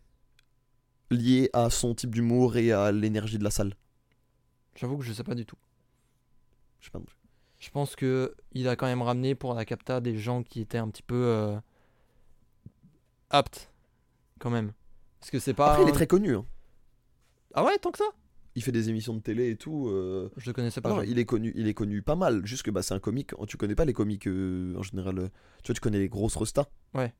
lié 1.10 1.50
à 1.52 1.70
son 1.70 1.94
type 1.94 2.14
d'humour 2.14 2.56
et 2.56 2.72
à 2.72 2.92
l'énergie 2.92 3.38
de 3.38 3.44
la 3.44 3.50
salle. 3.50 3.74
J'avoue 4.74 4.98
que 4.98 5.04
je 5.04 5.12
sais 5.12 5.24
pas 5.24 5.34
du 5.34 5.46
tout. 5.46 5.56
Je 6.80 6.86
sais 6.86 6.90
pas 6.90 6.98
non 6.98 7.04
plus. 7.04 7.16
Je 7.58 7.70
pense 7.70 7.94
que 7.94 8.34
il 8.52 8.68
a 8.68 8.76
quand 8.76 8.86
même 8.86 9.02
ramené 9.02 9.34
pour 9.34 9.54
la 9.54 9.64
capta 9.64 10.00
des 10.00 10.16
gens 10.16 10.42
qui 10.42 10.60
étaient 10.60 10.78
un 10.78 10.88
petit 10.88 11.02
peu 11.02 11.14
euh, 11.14 11.60
aptes, 13.28 13.70
quand 14.38 14.50
même. 14.50 14.72
Parce 15.20 15.30
que 15.30 15.38
c'est 15.38 15.52
pas. 15.52 15.72
Après, 15.72 15.82
il 15.84 15.88
est 15.88 15.92
très 15.92 16.06
connu. 16.06 16.34
hein. 16.34 16.46
Ah 17.54 17.64
ouais, 17.64 17.76
tant 17.78 17.90
que 17.90 17.98
ça? 17.98 18.04
Il 18.56 18.62
fait 18.62 18.72
des 18.72 18.88
émissions 18.88 19.14
de 19.14 19.20
télé 19.20 19.50
et 19.50 19.56
tout. 19.56 19.88
euh, 19.88 20.28
Je 20.36 20.46
le 20.46 20.52
connaissais 20.52 20.80
pas. 20.80 21.04
il 21.04 21.18
est 21.18 21.24
connu, 21.24 21.52
il 21.54 21.68
est 21.68 21.74
connu 21.74 22.02
pas 22.02 22.16
mal. 22.16 22.44
Juste 22.44 22.62
que 22.64 22.70
bah, 22.70 22.82
c'est 22.82 22.94
un 22.94 22.98
comique. 22.98 23.30
Tu 23.46 23.56
connais 23.56 23.76
pas 23.76 23.84
les 23.84 23.92
comiques 23.92 24.26
euh, 24.26 24.74
en 24.76 24.82
général. 24.82 25.18
euh, 25.18 25.28
Tu 25.62 25.68
vois, 25.68 25.74
tu 25.74 25.80
connais 25.80 25.98
les 26.00 26.08
grosses 26.08 26.36
restas. 26.36 26.66
Ouais. 26.94 27.14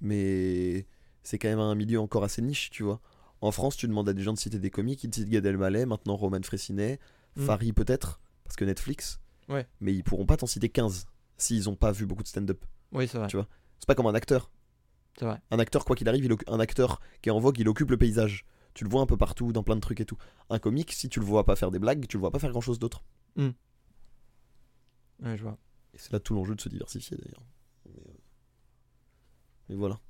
Mais 0.00 0.86
c'est 1.22 1.38
quand 1.38 1.48
même 1.48 1.58
un 1.58 1.74
milieu 1.74 2.00
encore 2.00 2.24
assez 2.24 2.42
niche, 2.42 2.70
tu 2.70 2.82
vois. 2.82 3.00
En 3.42 3.50
France, 3.52 3.76
tu 3.76 3.86
demandes 3.88 4.08
à 4.08 4.12
des 4.12 4.22
gens 4.22 4.32
de 4.32 4.38
citer 4.38 4.58
des 4.58 4.70
comiques, 4.70 5.04
ils 5.04 5.10
te 5.10 5.16
citent 5.16 5.28
Gad 5.30 5.44
Elmaleh, 5.46 5.86
maintenant 5.86 6.16
Roman 6.16 6.40
Frécinet, 6.42 6.98
Mm. 7.36 7.42
Farid 7.46 7.74
peut-être, 7.74 8.20
parce 8.44 8.56
que 8.56 8.64
Netflix. 8.64 9.20
Ouais. 9.48 9.66
Mais 9.80 9.94
ils 9.94 10.02
pourront 10.02 10.26
pas 10.26 10.36
t'en 10.36 10.46
citer 10.46 10.68
15 10.68 11.06
s'ils 11.36 11.68
ont 11.68 11.76
pas 11.76 11.92
vu 11.92 12.04
beaucoup 12.04 12.22
de 12.24 12.28
stand-up. 12.28 12.64
Oui, 12.92 13.06
c'est 13.06 13.18
vrai. 13.18 13.28
Tu 13.28 13.36
vois. 13.36 13.46
C'est 13.78 13.86
pas 13.86 13.94
comme 13.94 14.06
un 14.08 14.14
acteur. 14.14 14.50
C'est 15.18 15.26
vrai. 15.26 15.40
Un 15.52 15.58
acteur, 15.60 15.84
quoi 15.84 15.94
qu'il 15.94 16.08
arrive, 16.08 16.24
il 16.24 16.34
un 16.48 16.58
acteur 16.60 17.00
qui 17.22 17.28
est 17.28 17.32
en 17.32 17.38
vogue, 17.38 17.58
il 17.58 17.68
occupe 17.68 17.90
le 17.90 17.96
paysage. 17.96 18.44
Tu 18.74 18.84
le 18.84 18.90
vois 18.90 19.02
un 19.02 19.06
peu 19.06 19.16
partout, 19.16 19.52
dans 19.52 19.62
plein 19.62 19.76
de 19.76 19.80
trucs 19.80 20.00
et 20.00 20.04
tout. 20.04 20.18
Un 20.48 20.58
comique, 20.58 20.92
si 20.92 21.08
tu 21.08 21.20
le 21.20 21.26
vois 21.26 21.44
pas 21.44 21.56
faire 21.56 21.70
des 21.70 21.78
blagues, 21.78 22.06
tu 22.06 22.16
le 22.16 22.20
vois 22.20 22.30
pas 22.30 22.38
faire 22.38 22.50
grand 22.50 22.60
chose 22.60 22.78
d'autre. 22.78 23.02
Ouais, 25.22 25.36
je 25.36 25.42
vois. 25.42 25.58
Et 25.94 25.98
c'est 25.98 26.12
là 26.12 26.20
tout 26.20 26.34
l'enjeu 26.34 26.54
de 26.54 26.60
se 26.60 26.68
diversifier 26.68 27.16
d'ailleurs. 27.16 27.42
Mais, 27.86 27.92
euh, 27.98 28.14
mais 29.68 29.74
voilà. 29.76 30.00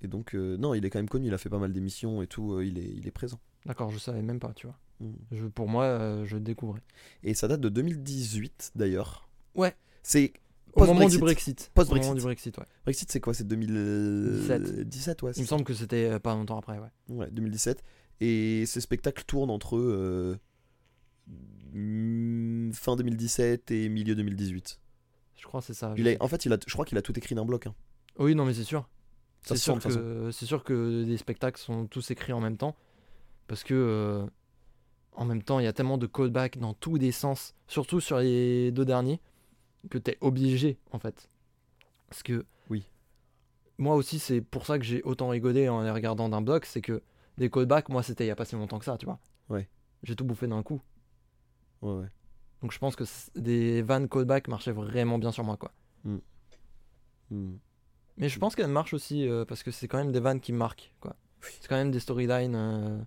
Et 0.00 0.08
donc, 0.08 0.34
euh, 0.34 0.56
non, 0.56 0.74
il 0.74 0.84
est 0.84 0.90
quand 0.90 0.98
même 0.98 1.08
connu, 1.08 1.28
il 1.28 1.34
a 1.34 1.38
fait 1.38 1.48
pas 1.48 1.58
mal 1.58 1.72
d'émissions 1.72 2.22
et 2.22 2.26
tout, 2.26 2.54
euh, 2.54 2.64
il, 2.64 2.78
est, 2.78 2.90
il 2.90 3.06
est 3.06 3.12
présent. 3.12 3.40
D'accord, 3.66 3.90
je 3.90 3.98
savais 3.98 4.22
même 4.22 4.40
pas, 4.40 4.52
tu 4.54 4.66
vois. 4.66 4.78
Mm. 5.00 5.12
Je, 5.30 5.46
pour 5.46 5.68
moi, 5.68 6.24
je 6.24 6.36
découvrais. 6.36 6.82
Et 7.22 7.34
ça 7.34 7.48
date 7.48 7.60
de 7.60 7.68
2018 7.68 8.72
d'ailleurs. 8.74 9.28
Ouais. 9.54 9.76
C'est 10.02 10.32
Au 10.74 10.86
moment 10.86 11.08
du 11.08 11.18
Brexit. 11.18 11.70
Post-Brexit. 11.74 12.06
Au 12.06 12.14
moment 12.14 12.18
du 12.18 12.24
Brexit, 12.24 12.56
ouais. 12.58 12.64
Brexit, 12.84 13.10
c'est 13.10 13.20
quoi? 13.20 13.34
C'est 13.34 13.46
2017 13.46 14.88
17, 14.88 15.22
ouais. 15.22 15.32
Il 15.36 15.42
me 15.42 15.46
semble 15.46 15.64
que 15.64 15.74
c'était 15.74 16.10
euh, 16.10 16.18
pas 16.18 16.34
longtemps 16.34 16.58
après, 16.58 16.78
ouais. 16.78 16.88
Ouais, 17.08 17.30
2017. 17.30 17.82
Et 18.20 18.64
ces 18.66 18.80
spectacles 18.80 19.24
tournent 19.24 19.50
entre 19.50 19.76
euh, 19.76 20.38
fin 22.72 22.96
2017 22.96 23.70
et 23.70 23.88
milieu 23.88 24.14
2018. 24.14 24.80
Je 25.36 25.44
crois 25.46 25.60
que 25.60 25.66
c'est 25.66 25.74
ça. 25.74 25.94
Il 25.96 26.08
a, 26.08 26.12
en 26.20 26.28
fait, 26.28 26.44
il 26.46 26.52
a, 26.52 26.58
je 26.66 26.72
crois 26.72 26.84
qu'il 26.84 26.98
a 26.98 27.02
tout 27.02 27.16
écrit 27.18 27.34
d'un 27.34 27.44
bloc. 27.44 27.66
hein. 27.66 27.74
Oui, 28.18 28.34
non, 28.34 28.44
mais 28.44 28.54
c'est 28.54 28.64
sûr. 28.64 28.88
C'est 29.44 29.56
sûr, 29.56 29.80
que, 29.80 30.30
c'est 30.30 30.46
sûr 30.46 30.62
que 30.62 31.02
les 31.04 31.16
spectacles 31.16 31.60
sont 31.60 31.86
tous 31.86 32.12
écrits 32.12 32.32
en 32.32 32.40
même 32.40 32.56
temps. 32.56 32.76
Parce 33.48 33.64
que, 33.64 33.74
euh, 33.74 34.24
en 35.14 35.24
même 35.24 35.42
temps, 35.42 35.58
il 35.58 35.64
y 35.64 35.66
a 35.66 35.72
tellement 35.72 35.98
de 35.98 36.06
callbacks 36.06 36.58
dans 36.58 36.74
tous 36.74 36.94
les 36.94 37.10
sens, 37.10 37.54
surtout 37.66 37.98
sur 38.00 38.18
les 38.18 38.70
deux 38.70 38.84
derniers, 38.84 39.20
que 39.90 39.98
t'es 39.98 40.18
obligé, 40.20 40.78
en 40.90 40.98
fait. 40.98 41.28
Parce 42.08 42.22
que. 42.22 42.44
Oui. 42.70 42.88
Moi 43.78 43.94
aussi, 43.96 44.18
c'est 44.18 44.40
pour 44.40 44.66
ça 44.66 44.78
que 44.78 44.84
j'ai 44.84 45.02
autant 45.02 45.28
rigolé 45.28 45.68
en 45.68 45.82
les 45.82 45.90
regardant 45.90 46.28
d'un 46.28 46.42
bloc, 46.42 46.66
c'est 46.66 46.82
que 46.82 47.02
les 47.38 47.50
callbacks, 47.50 47.88
moi, 47.88 48.02
c'était 48.02 48.24
il 48.24 48.28
y 48.28 48.30
a 48.30 48.36
pas 48.36 48.44
si 48.44 48.54
longtemps 48.54 48.78
que 48.78 48.84
ça, 48.84 48.96
tu 48.98 49.06
vois. 49.06 49.18
Ouais. 49.48 49.68
J'ai 50.02 50.14
tout 50.14 50.24
bouffé 50.24 50.46
d'un 50.46 50.62
coup. 50.62 50.80
Ouais, 51.80 51.94
ouais. 51.94 52.08
Donc 52.60 52.72
je 52.72 52.78
pense 52.78 52.94
que 52.94 53.04
des 53.34 53.82
vannes 53.82 54.08
callbacks 54.08 54.48
marchaient 54.48 54.72
vraiment 54.72 55.18
bien 55.18 55.32
sur 55.32 55.42
moi, 55.42 55.56
quoi. 55.56 55.72
Hmm. 56.04 56.18
Mais 58.18 58.28
je 58.28 58.38
pense 58.38 58.54
qu'elles 58.54 58.68
marchent 58.68 58.94
aussi 58.94 59.26
euh, 59.26 59.44
parce 59.44 59.62
que 59.62 59.70
c'est 59.70 59.88
quand 59.88 59.98
même 59.98 60.12
des 60.12 60.20
vannes 60.20 60.40
qui 60.40 60.52
marquent, 60.52 60.92
quoi. 61.00 61.16
C'est 61.40 61.66
quand 61.66 61.76
même 61.76 61.90
des 61.90 61.98
storylines 61.98 62.54
euh, 62.54 62.98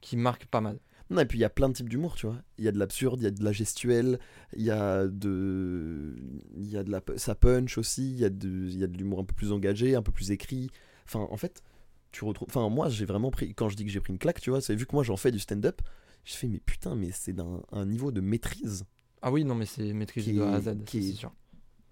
qui 0.00 0.16
marquent 0.16 0.46
pas 0.46 0.60
mal. 0.60 0.78
Non, 1.08 1.20
et 1.20 1.24
puis 1.26 1.38
il 1.38 1.42
y 1.42 1.44
a 1.44 1.50
plein 1.50 1.68
de 1.68 1.74
types 1.74 1.88
d'humour, 1.88 2.16
tu 2.16 2.26
vois. 2.26 2.42
Il 2.58 2.64
y 2.64 2.68
a 2.68 2.72
de 2.72 2.78
l'absurde, 2.78 3.20
il 3.20 3.24
y 3.24 3.26
a 3.28 3.30
de 3.30 3.44
la 3.44 3.52
gestuelle, 3.52 4.18
il 4.56 4.64
y 4.64 4.70
a 4.72 5.06
de. 5.06 6.16
Il 6.56 6.68
y 6.68 6.76
a 6.76 6.82
de 6.82 6.90
la. 6.90 7.00
Ça 7.16 7.34
punch 7.34 7.78
aussi, 7.78 8.10
il 8.10 8.18
y 8.18 8.24
a 8.24 8.30
de, 8.30 8.48
il 8.48 8.76
y 8.78 8.82
a 8.82 8.86
de 8.88 8.96
l'humour 8.98 9.20
un 9.20 9.24
peu 9.24 9.34
plus 9.34 9.52
engagé, 9.52 9.94
un 9.94 10.02
peu 10.02 10.10
plus 10.12 10.30
écrit. 10.32 10.68
Enfin, 11.04 11.26
en 11.30 11.36
fait, 11.36 11.62
tu 12.10 12.24
retrouves. 12.24 12.48
Enfin, 12.50 12.68
moi, 12.68 12.88
j'ai 12.88 13.04
vraiment 13.04 13.30
pris. 13.30 13.54
Quand 13.54 13.68
je 13.68 13.76
dis 13.76 13.84
que 13.84 13.90
j'ai 13.90 14.00
pris 14.00 14.12
une 14.12 14.18
claque, 14.18 14.40
tu 14.40 14.50
vois, 14.50 14.60
c'est 14.60 14.74
vu 14.74 14.84
que 14.86 14.94
moi 14.96 15.04
j'en 15.04 15.16
fais 15.16 15.30
du 15.30 15.38
stand-up, 15.38 15.80
je 16.24 16.34
fais, 16.34 16.48
mais 16.48 16.58
putain, 16.58 16.96
mais 16.96 17.10
c'est 17.12 17.32
d'un 17.32 17.62
un 17.70 17.86
niveau 17.86 18.10
de 18.10 18.20
maîtrise 18.20 18.84
Ah 19.22 19.30
oui, 19.30 19.44
non, 19.44 19.54
mais 19.54 19.66
c'est 19.66 19.92
maîtrisé 19.92 20.32
Qui 20.32 20.38
de 20.38 20.42
A 20.42 20.54
à 20.54 20.58
est- 20.58 20.62
Z, 20.62 20.84
qui 20.86 20.98
est- 20.98 21.02
c'est 21.02 21.16
sûr. 21.18 21.32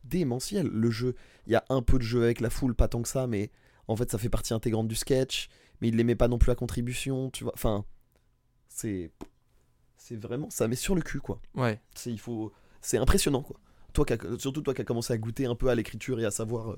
démentiel. 0.02 0.66
Le 0.66 0.90
jeu, 0.90 1.14
il 1.46 1.52
y 1.52 1.56
a 1.56 1.64
un 1.68 1.82
peu 1.82 1.98
de 1.98 2.02
jeu 2.04 2.24
avec 2.24 2.40
la 2.40 2.50
foule, 2.50 2.74
pas 2.74 2.88
tant 2.88 3.00
que 3.02 3.08
ça, 3.08 3.26
mais 3.28 3.50
en 3.86 3.94
fait, 3.96 4.10
ça 4.10 4.18
fait 4.18 4.28
partie 4.28 4.54
intégrante 4.54 4.88
du 4.88 4.96
sketch. 4.96 5.48
Mais 5.80 5.88
il 5.88 5.96
les 5.96 6.04
met 6.04 6.14
pas 6.14 6.28
non 6.28 6.38
plus 6.38 6.50
à 6.52 6.54
contribution, 6.54 7.30
tu 7.30 7.44
vois. 7.44 7.52
Enfin, 7.54 7.84
c'est. 8.74 9.10
C'est 9.96 10.16
vraiment. 10.16 10.50
Ça 10.50 10.68
met 10.68 10.76
sur 10.76 10.94
le 10.94 11.00
cul, 11.02 11.20
quoi. 11.20 11.40
Ouais, 11.54 11.80
C'est 11.94 12.10
il 12.12 12.20
faut. 12.20 12.52
C'est 12.80 12.98
impressionnant, 12.98 13.42
quoi. 13.42 13.58
Toi, 13.94 14.04
qui 14.04 14.12
as- 14.12 14.38
surtout 14.38 14.60
toi 14.60 14.74
qui 14.74 14.82
as 14.82 14.84
commencé 14.84 15.12
à 15.12 15.18
goûter 15.18 15.46
un 15.46 15.54
peu 15.54 15.68
à 15.68 15.74
l'écriture 15.74 16.20
et 16.20 16.24
à 16.24 16.30
savoir. 16.30 16.70
euh, 16.70 16.76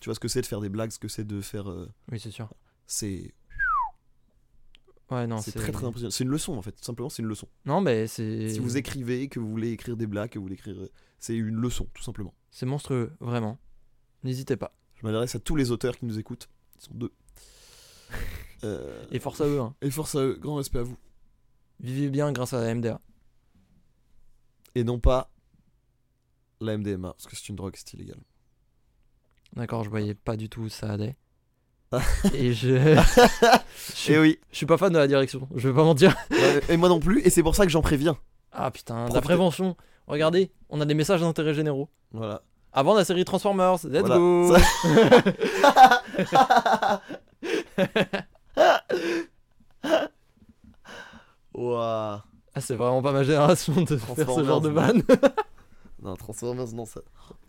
tu 0.00 0.08
vois 0.08 0.14
ce 0.14 0.20
que 0.20 0.28
c'est 0.28 0.40
de 0.42 0.46
faire 0.46 0.60
des 0.60 0.68
blagues, 0.68 0.90
ce 0.90 0.98
que 0.98 1.08
c'est 1.08 1.24
de 1.26 1.40
faire. 1.40 1.68
euh, 1.70 1.88
oui, 2.12 2.20
c'est 2.20 2.30
sûr. 2.30 2.48
c'est 2.86 3.34
Ouais, 5.10 5.26
non, 5.26 5.38
c'est 5.38 5.50
très 5.50 5.72
très 5.72 5.84
impressionnant. 5.86 6.10
C'est 6.12 6.22
une 6.22 6.30
leçon, 6.30 6.56
en 6.56 6.62
fait. 6.62 6.70
Tout 6.72 6.84
simplement, 6.84 7.08
c'est 7.08 7.22
une 7.22 7.28
leçon. 7.28 7.48
Non, 7.64 7.80
mais 7.80 8.06
c'est. 8.06 8.50
Si 8.50 8.60
vous 8.60 8.76
écrivez, 8.76 9.28
que 9.28 9.40
vous 9.40 9.48
voulez 9.50 9.70
écrire 9.72 9.96
des 9.96 10.06
blagues, 10.06 10.30
que 10.30 10.38
vous 10.38 10.44
voulez 10.44 10.54
écrire. 10.54 10.76
C'est 11.18 11.34
une 11.34 11.56
leçon, 11.56 11.88
tout 11.94 12.02
simplement. 12.04 12.32
C'est 12.52 12.66
monstrueux, 12.66 13.12
vraiment. 13.20 13.58
N'hésitez 14.22 14.56
pas. 14.56 14.72
Je 14.94 15.04
m'adresse 15.06 15.34
à 15.34 15.40
tous 15.40 15.56
les 15.56 15.70
auteurs 15.72 15.96
qui 15.98 16.04
nous 16.04 16.18
écoutent. 16.18 16.48
Ils 16.78 16.84
sont 16.84 16.94
deux. 16.94 17.12
Euh, 18.64 19.04
Et 19.10 19.18
force 19.18 19.40
à 19.40 19.46
eux, 19.46 19.60
hein. 19.60 19.74
Et 19.82 19.90
force 19.90 20.14
à 20.14 20.20
eux, 20.20 20.38
grand 20.40 20.56
respect 20.56 20.78
à 20.80 20.82
vous. 20.82 20.96
Vivez 21.80 22.10
bien 22.10 22.30
grâce 22.32 22.52
à 22.52 22.60
la 22.60 22.74
MDA. 22.74 23.00
Et 24.74 24.84
non 24.84 25.00
pas 25.00 25.30
la 26.60 26.76
MDMA, 26.76 27.12
parce 27.12 27.26
que 27.26 27.34
c'est 27.36 27.48
une 27.48 27.56
drogue, 27.56 27.74
c'est 27.76 27.94
illégal. 27.94 28.18
D'accord, 29.56 29.82
je 29.82 29.90
voyais 29.90 30.14
pas 30.14 30.36
du 30.36 30.48
où 30.58 30.68
ça 30.68 30.92
allait. 30.92 31.16
Ah. 31.90 32.00
Et 32.34 32.52
je. 32.52 32.76
je, 32.76 33.92
suis, 33.92 34.12
Et 34.12 34.18
oui, 34.18 34.38
je 34.50 34.56
suis 34.58 34.66
pas 34.66 34.76
fan 34.76 34.92
de 34.92 34.98
la 34.98 35.08
direction, 35.08 35.48
je 35.56 35.68
vais 35.68 35.74
pas 35.74 35.82
mentir. 35.84 36.14
et 36.68 36.76
moi 36.76 36.88
non 36.88 37.00
plus, 37.00 37.20
et 37.22 37.30
c'est 37.30 37.42
pour 37.42 37.56
ça 37.56 37.64
que 37.64 37.72
j'en 37.72 37.82
préviens. 37.82 38.16
Ah 38.52 38.70
putain, 38.70 39.08
la 39.08 39.20
prévention. 39.20 39.76
Regardez, 40.06 40.52
on 40.68 40.80
a 40.80 40.84
des 40.84 40.94
messages 40.94 41.20
d'intérêt 41.20 41.54
généraux. 41.54 41.88
Voilà. 42.12 42.42
Avant 42.72 42.94
la 42.94 43.04
série 43.04 43.24
Transformers, 43.24 43.84
let's 43.84 44.06
Voilà. 44.06 44.16
go 44.18 44.54
Ouah. 51.54 52.24
Ah, 52.54 52.60
c'est 52.60 52.74
vraiment 52.74 53.02
pas 53.02 53.12
ma 53.12 53.22
génération 53.22 53.74
de 53.82 53.96
faire 53.96 54.30
ce 54.30 54.44
genre 54.44 54.60
de 54.60 54.68
vanne. 54.68 55.02
Non, 56.02 56.16
Transformers, 56.16 56.72
non, 56.72 56.86
ça. 56.86 57.02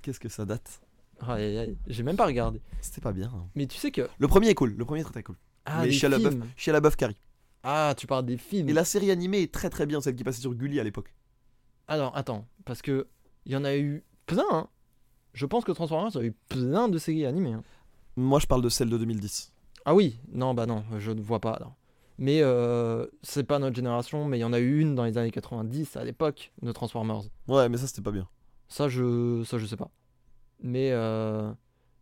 Qu'est-ce 0.03 0.19
que 0.19 0.27
ça 0.27 0.43
date 0.43 0.81
Aïe, 1.21 1.41
aïe, 1.45 1.57
aïe, 1.57 1.77
j'ai 1.87 2.03
même 2.03 2.17
pas 2.17 2.25
regardé. 2.25 2.59
C'était 2.81 2.99
pas 2.99 3.13
bien. 3.13 3.31
hein. 3.33 3.45
Mais 3.55 3.65
tu 3.65 3.77
sais 3.77 3.91
que. 3.91 4.09
Le 4.17 4.27
premier 4.27 4.49
est 4.49 4.55
cool, 4.55 4.73
le 4.77 4.83
premier 4.83 4.99
est 4.99 5.03
très 5.05 5.13
très 5.13 5.23
cool. 5.23 5.37
Ah, 5.65 5.79
Mais 5.83 5.87
des 5.87 5.93
Shia 5.93 6.09
LaBeouf, 6.09 6.31
films. 6.31 6.45
Shia 6.57 6.73
LaBeouf 6.73 6.97
Carrie. 6.97 7.15
Ah, 7.63 7.93
tu 7.97 8.07
parles 8.07 8.25
des 8.25 8.37
films. 8.37 8.67
Et 8.67 8.73
la 8.73 8.83
série 8.83 9.09
animée 9.09 9.41
est 9.43 9.53
très 9.53 9.69
très 9.69 9.85
bien, 9.85 10.01
celle 10.01 10.17
qui 10.17 10.25
passait 10.25 10.41
sur 10.41 10.53
Gulli 10.53 10.81
à 10.81 10.83
l'époque. 10.83 11.13
Alors, 11.87 12.13
attends, 12.17 12.45
parce 12.65 12.81
que 12.81 13.07
il 13.45 13.53
y 13.53 13.55
en 13.55 13.63
a 13.63 13.73
eu 13.77 14.03
plein. 14.25 14.43
hein. 14.51 14.67
Je 15.33 15.45
pense 15.45 15.63
que 15.63 15.71
Transformers 15.71 16.17
a 16.17 16.21
eu 16.21 16.33
plein 16.49 16.89
de 16.89 16.97
séries 16.97 17.25
animées. 17.25 17.53
hein. 17.53 17.63
Moi, 18.17 18.39
je 18.39 18.47
parle 18.47 18.61
de 18.63 18.69
celle 18.69 18.89
de 18.89 18.97
2010. 18.97 19.53
Ah 19.85 19.95
oui, 19.95 20.19
non, 20.31 20.53
bah 20.53 20.65
non, 20.65 20.83
je 20.99 21.11
ne 21.11 21.21
vois 21.21 21.39
pas. 21.39 21.59
Mais 22.17 22.41
euh, 22.41 23.07
c'est 23.23 23.43
pas 23.43 23.57
notre 23.59 23.75
génération, 23.75 24.25
mais 24.25 24.37
il 24.37 24.41
y 24.41 24.43
en 24.43 24.53
a 24.53 24.59
eu 24.59 24.79
une 24.79 24.93
dans 24.95 25.05
les 25.05 25.17
années 25.17 25.31
90 25.31 25.95
à 25.97 26.03
l'époque 26.03 26.51
de 26.61 26.71
Transformers. 26.71 27.23
Ouais, 27.47 27.67
mais 27.67 27.77
ça, 27.77 27.87
c'était 27.87 28.01
pas 28.03 28.11
bien. 28.11 28.27
Ça, 28.67 28.87
je, 28.89 29.43
ça, 29.43 29.57
je 29.57 29.65
sais 29.65 29.77
pas. 29.77 29.89
Mais 30.61 30.91
euh, 30.91 31.51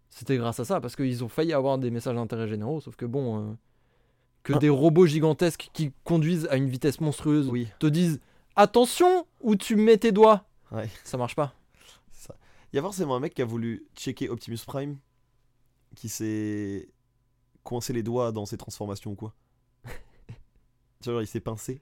c'était 0.09 0.35
grâce 0.37 0.59
à 0.59 0.65
ça, 0.65 0.81
parce 0.81 0.95
qu'ils 0.97 1.23
ont 1.23 1.29
failli 1.29 1.53
avoir 1.53 1.77
des 1.77 1.89
messages 1.89 2.15
d'intérêt 2.15 2.47
généraux, 2.49 2.81
sauf 2.81 2.95
que 2.97 3.05
bon, 3.05 3.39
euh, 3.39 3.53
que 4.43 4.53
Ah. 4.53 4.59
des 4.59 4.67
robots 4.69 5.05
gigantesques 5.05 5.69
qui 5.71 5.93
conduisent 6.03 6.47
à 6.51 6.57
une 6.57 6.67
vitesse 6.69 6.99
monstrueuse 6.99 7.47
Oui. 7.47 7.67
te 7.79 7.87
disent 7.87 8.19
attention 8.57 9.25
où 9.41 9.55
tu 9.55 9.77
mets 9.77 9.97
tes 9.97 10.11
doigts, 10.11 10.43
Ouais. 10.71 10.89
ça 11.05 11.17
marche 11.17 11.35
pas. 11.35 11.53
Il 12.71 12.75
y 12.75 12.79
a 12.79 12.83
forcément 12.83 13.15
un 13.15 13.19
mec 13.19 13.33
qui 13.33 13.41
a 13.41 13.45
voulu 13.45 13.87
checker 13.95 14.29
Optimus 14.29 14.59
Prime, 14.67 14.97
qui 15.95 16.07
s'est 16.07 16.87
coincé 17.63 17.93
les 17.93 18.03
doigts 18.03 18.31
dans 18.31 18.45
ses 18.45 18.57
transformations 18.57 19.11
ou 19.11 19.15
quoi. 19.15 19.33
tu 19.85 19.91
vois, 21.05 21.13
genre, 21.13 21.21
il 21.21 21.27
s'est 21.27 21.39
pincé. 21.39 21.81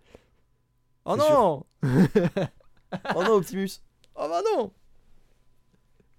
Oh 1.05 1.15
non 1.15 1.65
Oh 3.15 3.23
non, 3.23 3.31
Optimus 3.33 3.69
Oh 4.15 4.27
bah 4.29 4.41
non 4.55 4.71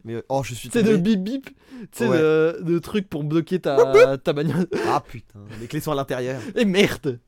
Mais 0.04 0.14
euh, 0.14 0.22
oh, 0.28 0.42
je 0.42 0.54
suis 0.54 0.70
C'est 0.72 0.82
le 0.82 0.96
bip 0.96 1.22
bip, 1.22 1.46
tu 1.46 1.54
sais, 1.92 2.08
Ouais. 2.08 2.18
le, 2.18 2.60
le 2.64 2.80
truc 2.80 3.08
pour 3.08 3.24
bloquer 3.24 3.60
ta, 3.60 4.16
ta 4.18 4.32
bagnole. 4.32 4.66
Ah 4.86 5.02
putain, 5.06 5.40
les 5.60 5.66
clés 5.66 5.80
sont 5.80 5.92
à 5.92 5.94
l'intérieur. 5.94 6.40
Et 6.54 6.64
merde 6.64 7.18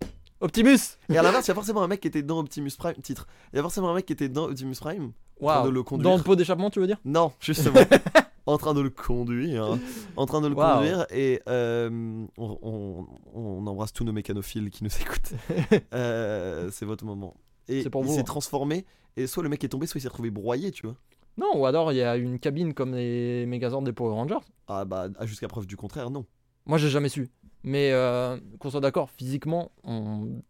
Optimus 0.40 0.78
Et 1.10 1.18
à 1.18 1.22
l'inverse, 1.22 1.46
il 1.46 1.50
y 1.50 1.52
a 1.52 1.54
forcément 1.54 1.82
un 1.82 1.86
mec 1.88 2.00
qui 2.00 2.08
était 2.08 2.22
dans 2.22 2.38
Optimus 2.38 2.70
Prime. 2.78 2.94
Titre. 3.02 3.26
Il 3.52 3.56
y 3.56 3.58
a 3.58 3.62
forcément 3.62 3.90
un 3.90 3.94
mec 3.94 4.06
qui 4.06 4.14
était 4.14 4.30
dans 4.30 4.44
Optimus 4.44 4.76
Prime. 4.80 5.12
train 5.12 5.44
de 5.44 5.44
Waouh 5.44 5.70
le 5.70 5.82
conduire. 5.82 6.10
Dans 6.10 6.16
le 6.16 6.22
pot 6.22 6.34
d'échappement, 6.34 6.70
tu 6.70 6.80
veux 6.80 6.86
dire? 6.86 6.98
Non, 7.04 7.32
justement. 7.40 7.80
en 8.50 8.58
train 8.58 8.74
de 8.74 8.80
le 8.80 8.90
conduire. 8.90 9.78
En 10.16 10.26
train 10.26 10.40
de 10.40 10.48
le 10.48 10.54
conduire. 10.54 11.06
Et 11.10 11.40
euh, 11.48 12.26
on, 12.36 12.58
on- 12.62 13.06
on 13.34 13.66
embrasse 13.66 13.92
tous 13.92 14.04
nos 14.04 14.12
mécanophiles 14.12 14.70
qui 14.70 14.84
nous 14.84 14.90
écoutent. 15.00 15.32
Euh, 15.94 16.70
c'est 16.72 16.84
votre 16.86 17.04
moment. 17.04 17.34
Et 17.68 17.88
pour 17.88 18.04
il 18.04 18.10
s'est 18.10 18.20
hein. 18.20 18.24
transformé. 18.24 18.84
Et 19.16 19.26
soit 19.26 19.42
le 19.42 19.48
mec 19.48 19.62
est 19.64 19.68
tombé, 19.68 19.86
soit 19.86 19.98
il 19.98 20.02
s'est 20.02 20.08
retrouvé 20.08 20.30
broyé, 20.30 20.70
tu 20.70 20.86
vois. 20.86 20.96
Non, 21.36 21.56
ou 21.56 21.66
alors 21.66 21.92
il 21.92 21.96
y 21.96 22.02
a 22.02 22.16
une 22.16 22.38
cabine 22.38 22.74
comme 22.74 22.94
les 22.94 23.46
Megazords 23.46 23.82
des 23.82 23.92
Power 23.92 24.12
Rangers. 24.14 24.38
Ah 24.68 24.84
bah, 24.84 25.08
à 25.18 25.26
jusqu'à 25.26 25.48
preuve 25.48 25.66
du 25.66 25.76
contraire, 25.76 26.10
non. 26.10 26.26
Moi, 26.66 26.78
j'ai 26.78 26.88
jamais 26.90 27.08
su. 27.08 27.28
Mais 27.62 27.90
euh, 27.92 28.38
qu'on 28.58 28.70
soit 28.70 28.80
d'accord, 28.80 29.10
physiquement, 29.10 29.70
on- 29.84 30.42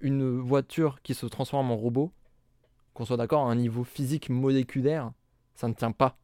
une 0.00 0.38
voiture 0.40 1.00
qui 1.02 1.14
se 1.14 1.26
transforme 1.26 1.70
en 1.70 1.76
robot, 1.76 2.12
qu'on 2.94 3.04
soit 3.04 3.16
d'accord, 3.16 3.46
à 3.46 3.50
un 3.50 3.54
niveau 3.56 3.84
physique 3.84 4.28
moléculaire, 4.30 5.12
ça 5.54 5.68
ne 5.68 5.74
tient 5.74 5.92
pas. 5.92 6.16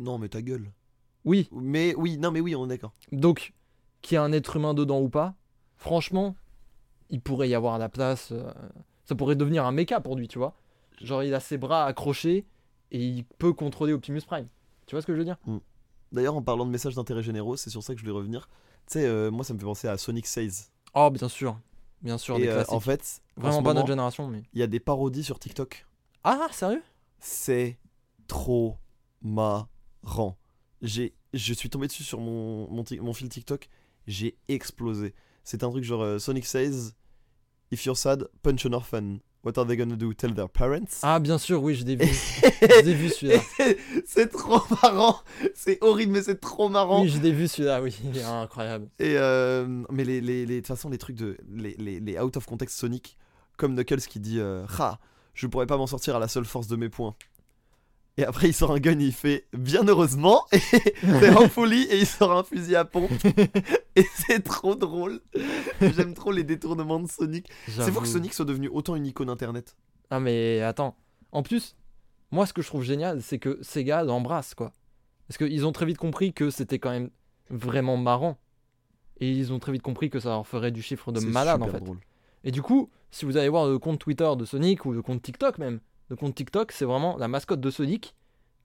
Non, 0.00 0.18
mais 0.18 0.28
ta 0.28 0.42
gueule. 0.42 0.72
Oui, 1.24 1.48
Mais 1.52 1.94
oui, 1.96 2.16
non, 2.18 2.30
mais 2.32 2.40
oui, 2.40 2.56
on 2.56 2.64
est 2.64 2.68
d'accord. 2.68 2.92
donc, 3.12 3.52
qu'il 4.02 4.14
y 4.14 4.16
ait 4.16 4.24
un 4.24 4.32
être 4.32 4.56
humain 4.56 4.72
dedans 4.74 5.00
ou 5.00 5.08
pas, 5.10 5.34
franchement, 5.76 6.34
il 7.10 7.20
pourrait 7.20 7.48
y 7.50 7.54
avoir 7.54 7.78
la 7.78 7.88
place. 7.90 8.32
euh, 8.32 8.50
ça 9.04 9.14
pourrait 9.14 9.36
devenir 9.36 9.66
un 9.66 9.72
mecha 9.72 10.00
pour 10.00 10.16
lui, 10.16 10.26
tu 10.28 10.38
vois. 10.38 10.54
Genre, 11.02 11.22
il 11.22 11.34
a 11.34 11.40
ses 11.40 11.58
bras 11.58 11.84
accrochés 11.84 12.46
et 12.90 13.06
il 13.06 13.24
peut 13.24 13.52
contrôler 13.52 13.92
Optimus 13.92 14.22
Prime. 14.22 14.48
Tu 14.86 14.94
vois 14.94 15.02
ce 15.02 15.06
que 15.06 15.12
je 15.12 15.18
veux 15.18 15.24
dire? 15.24 15.36
D'ailleurs, 16.12 16.34
en 16.36 16.42
parlant 16.42 16.64
de 16.66 16.70
messages 16.70 16.94
d'intérêt 16.94 17.22
généraux, 17.22 17.56
c'est 17.56 17.70
sur 17.70 17.82
ça 17.82 17.92
que 17.94 18.00
je 18.00 18.04
voulais 18.04 18.16
revenir. 18.16 18.48
Tu 18.86 18.94
sais, 18.94 19.06
euh, 19.06 19.30
moi, 19.30 19.44
ça 19.44 19.52
me 19.54 19.58
fait 19.58 19.64
penser 19.64 19.86
à 19.86 19.98
Sonic 19.98 20.26
Says. 20.26 20.70
Oh, 20.94 21.10
bien 21.10 21.28
sûr. 21.28 21.58
Bien 22.02 22.16
sûr, 22.18 22.36
Et 22.36 22.40
des 22.42 22.48
euh, 22.48 22.64
en 22.68 22.80
fait, 22.80 23.20
en 23.36 23.42
Vraiment 23.42 23.56
pas 23.58 23.62
moment, 23.68 23.74
notre 23.74 23.88
génération, 23.88 24.26
mais. 24.26 24.42
il 24.54 24.60
y 24.60 24.62
a 24.62 24.66
des 24.66 24.80
parodies 24.80 25.22
sur 25.22 25.38
TikTok. 25.38 25.86
Ah, 26.24 26.48
sérieux? 26.50 26.82
C'est 27.18 27.78
trop 28.26 28.76
marrant. 30.02 30.38
J'ai, 30.82 31.14
je 31.34 31.52
suis 31.52 31.68
tombé 31.68 31.86
dessus 31.86 32.04
sur 32.04 32.20
mon, 32.20 32.68
mon, 32.70 33.12
fil 33.12 33.28
TikTok. 33.28 33.68
J'ai 34.06 34.36
explosé. 34.48 35.14
C'est 35.44 35.62
un 35.64 35.70
truc 35.70 35.84
genre 35.84 36.02
euh, 36.02 36.18
Sonic 36.18 36.46
Says, 36.46 36.92
If 37.72 37.84
you're 37.84 37.96
sad, 37.96 38.26
punch 38.42 38.66
an 38.66 38.72
orphan. 38.72 39.18
What 39.42 39.58
are 39.58 39.66
they 39.66 39.76
gonna 39.76 39.96
do? 39.96 40.12
Tell 40.12 40.34
their 40.34 40.48
parents? 40.50 41.00
Ah, 41.02 41.18
bien 41.18 41.38
sûr, 41.38 41.62
oui, 41.62 41.74
je 41.74 41.84
l'ai 41.84 41.96
vu. 41.96 42.04
je 42.60 42.84
l'ai 42.84 42.94
vu 42.94 43.08
celui-là. 43.08 43.40
c'est 44.04 44.30
trop 44.30 44.60
marrant. 44.82 45.20
C'est 45.54 45.78
horrible, 45.82 46.12
mais 46.12 46.22
c'est 46.22 46.40
trop 46.40 46.68
marrant. 46.68 47.02
Oui, 47.02 47.08
je 47.08 47.18
l'ai 47.20 47.32
vu 47.32 47.48
celui-là, 47.48 47.80
oui, 47.80 47.96
il 48.04 48.18
est 48.18 48.22
incroyable. 48.22 48.88
Et 48.98 49.14
euh, 49.16 49.66
mais 49.90 50.04
les, 50.04 50.20
les, 50.20 50.44
les- 50.44 50.56
de 50.56 50.60
toute 50.60 50.66
façon, 50.66 50.90
les 50.90 50.98
trucs 50.98 51.16
de. 51.16 51.38
Les, 51.50 51.74
les, 51.78 52.00
les 52.00 52.18
out 52.18 52.36
of 52.36 52.44
context 52.44 52.76
Sonic, 52.78 53.16
comme 53.56 53.74
Knuckles 53.74 54.02
qui 54.02 54.20
dit 54.20 54.40
euh, 54.40 54.66
Ha, 54.78 54.98
je 55.32 55.46
pourrais 55.46 55.66
pas 55.66 55.78
m'en 55.78 55.86
sortir 55.86 56.16
à 56.16 56.18
la 56.18 56.28
seule 56.28 56.44
force 56.44 56.66
de 56.66 56.76
mes 56.76 56.90
poings. 56.90 57.14
Et 58.20 58.24
après, 58.24 58.48
il 58.48 58.52
sort 58.52 58.72
un 58.72 58.80
gun 58.80 58.98
il 58.98 59.14
fait 59.14 59.46
Bien 59.54 59.82
heureusement, 59.88 60.44
et 60.52 60.58
c'est 60.58 61.34
en 61.34 61.48
folie, 61.48 61.84
et 61.84 62.00
il 62.00 62.06
sort 62.06 62.32
un 62.32 62.44
fusil 62.44 62.76
à 62.76 62.84
pompe. 62.84 63.10
et 63.96 64.04
c'est 64.14 64.40
trop 64.40 64.74
drôle. 64.74 65.22
J'aime 65.80 66.12
trop 66.12 66.30
les 66.30 66.44
détournements 66.44 67.00
de 67.00 67.08
Sonic. 67.08 67.50
C'est 67.66 67.90
fou 67.90 68.02
que 68.02 68.06
Sonic 68.06 68.34
soit 68.34 68.44
devenu 68.44 68.68
autant 68.68 68.94
une 68.94 69.06
icône 69.06 69.30
internet. 69.30 69.74
Ah, 70.10 70.20
mais 70.20 70.60
attends. 70.60 70.96
En 71.32 71.42
plus, 71.42 71.76
moi, 72.30 72.44
ce 72.44 72.52
que 72.52 72.60
je 72.60 72.66
trouve 72.66 72.82
génial, 72.82 73.22
c'est 73.22 73.38
que 73.38 73.58
Sega 73.62 74.02
l'embrasse, 74.02 74.54
quoi. 74.54 74.72
Parce 75.26 75.38
qu'ils 75.38 75.64
ont 75.64 75.72
très 75.72 75.86
vite 75.86 75.98
compris 75.98 76.34
que 76.34 76.50
c'était 76.50 76.78
quand 76.78 76.90
même 76.90 77.08
vraiment 77.48 77.96
marrant. 77.96 78.36
Et 79.18 79.30
ils 79.30 79.50
ont 79.50 79.58
très 79.58 79.72
vite 79.72 79.82
compris 79.82 80.10
que 80.10 80.20
ça 80.20 80.28
leur 80.28 80.46
ferait 80.46 80.72
du 80.72 80.82
chiffre 80.82 81.10
de 81.10 81.20
malade, 81.20 81.62
en 81.62 81.68
fait. 81.68 81.80
drôle. 81.80 82.00
Et 82.44 82.50
du 82.50 82.60
coup, 82.60 82.90
si 83.10 83.24
vous 83.24 83.38
allez 83.38 83.48
voir 83.48 83.66
le 83.66 83.78
compte 83.78 83.98
Twitter 83.98 84.30
de 84.36 84.44
Sonic 84.44 84.84
ou 84.84 84.92
le 84.92 85.00
compte 85.00 85.22
TikTok 85.22 85.56
même, 85.56 85.80
le 86.10 86.16
compte 86.16 86.34
TikTok, 86.34 86.72
c'est 86.72 86.84
vraiment 86.84 87.16
la 87.16 87.28
mascotte 87.28 87.60
de 87.60 87.70
Sonic 87.70 88.14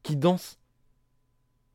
qui 0.03 0.17
danse. 0.17 0.59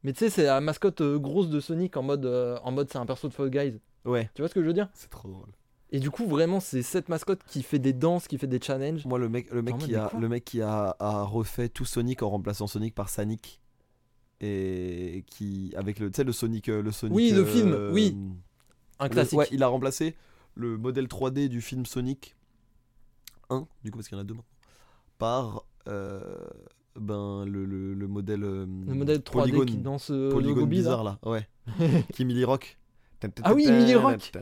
Mais 0.03 0.13
tu 0.13 0.19
sais, 0.21 0.31
c'est 0.31 0.45
la 0.45 0.61
mascotte 0.61 1.01
euh, 1.01 1.19
grosse 1.19 1.49
de 1.49 1.61
Sonic 1.61 1.97
en 1.97 2.03
mode, 2.03 2.27
euh, 2.27 2.59
en 2.65 2.73
mode 2.73 2.91
c'est 2.91 2.99
un 2.99 3.07
perso 3.07 3.29
de 3.29 3.33
Fall 3.33 3.51
Guys. 3.51 3.81
Ouais, 4.05 4.31
Tu 4.35 4.43
vois 4.43 4.49
ce 4.49 4.55
que 4.55 4.63
je 4.63 4.67
veux 4.67 4.73
dire? 4.73 4.89
C'est 4.95 5.11
trop 5.11 5.29
drôle. 5.29 5.49
Et 5.93 5.99
du 6.01 6.11
coup, 6.11 6.27
vraiment, 6.27 6.61
c'est 6.61 6.83
cette 6.83 7.09
mascotte 7.09 7.43
qui 7.45 7.63
fait 7.63 7.79
des 7.81 7.93
danses, 7.93 8.29
qui 8.29 8.39
fait 8.39 8.47
des 8.47 8.61
challenges. 8.61 9.05
Moi, 9.07 9.19
le 9.19 9.29
mec, 9.29 9.51
le 9.51 9.61
mec, 9.63 9.77
qui, 9.79 9.95
a, 9.97 10.11
le 10.19 10.29
mec 10.29 10.45
qui 10.45 10.63
a, 10.63 10.95
a 11.01 11.23
refait 11.25 11.69
tout 11.69 11.85
Sonic 11.85 12.23
en 12.23 12.31
remplaçant 12.31 12.67
Sonic 12.69 12.95
par 12.95 13.09
Sonic. 13.09 13.61
Et 14.41 15.25
qui. 15.27 15.75
Avec 15.77 15.99
le, 15.99 16.11
tu 16.11 16.17
sais, 16.17 16.25
le 16.25 16.33
Sonic. 16.33 16.69
euh, 16.69 16.81
Le 16.83 16.93
Sonic 16.93 17.15
Oui, 17.17 17.31
le 17.31 17.41
euh, 17.41 17.45
film, 17.47 17.79
oui. 17.93 18.17
Un 19.01 19.05
le- 19.05 19.11
classique. 19.11 19.39
ouais, 19.39 19.49
il 19.51 19.63
a 19.63 19.67
remplacé 19.67 20.17
le 20.55 20.79
modèle 20.79 21.07
3D 21.09 21.49
du 21.49 21.61
film 21.61 21.85
Sonic 21.85 22.37
1, 23.51 23.67
du 23.85 23.91
coup, 23.91 23.99
parce 23.99 24.09
qu'il 24.09 24.17
y 24.17 24.19
en 24.19 24.23
a 24.23 24.25
deux 24.25 24.35
maintenant, 24.35 24.49
par. 25.21 25.65
euh, 25.89 26.21
ben, 26.97 27.45
le, 27.47 27.65
le, 27.65 27.95
le 27.95 28.09
modèle. 28.09 28.43
euh, 28.43 28.67
le 28.67 28.95
modèle 28.95 29.19
3D 29.19 29.23
qui 29.23 29.53
polygone, 29.53 29.83
danse 29.83 30.11
euh, 30.11 30.31
polygone 30.31 30.61
Gobi, 30.65 30.77
là. 30.77 30.83
bizarre 30.83 31.05
là, 31.05 31.19
ouais. 31.25 31.49
qui 32.15 32.25
Millie 32.25 32.45
Rock. 32.45 32.77
Ah 33.43 33.55
oui, 33.55 33.67
Millie 33.71 33.95
Rock. 33.97 34.33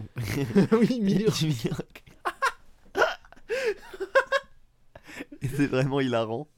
oui, 0.72 1.00
Rock. 1.70 2.04
Et 5.42 5.48
c'est 5.48 5.66
vraiment 5.66 6.00
hilarant. 6.00 6.48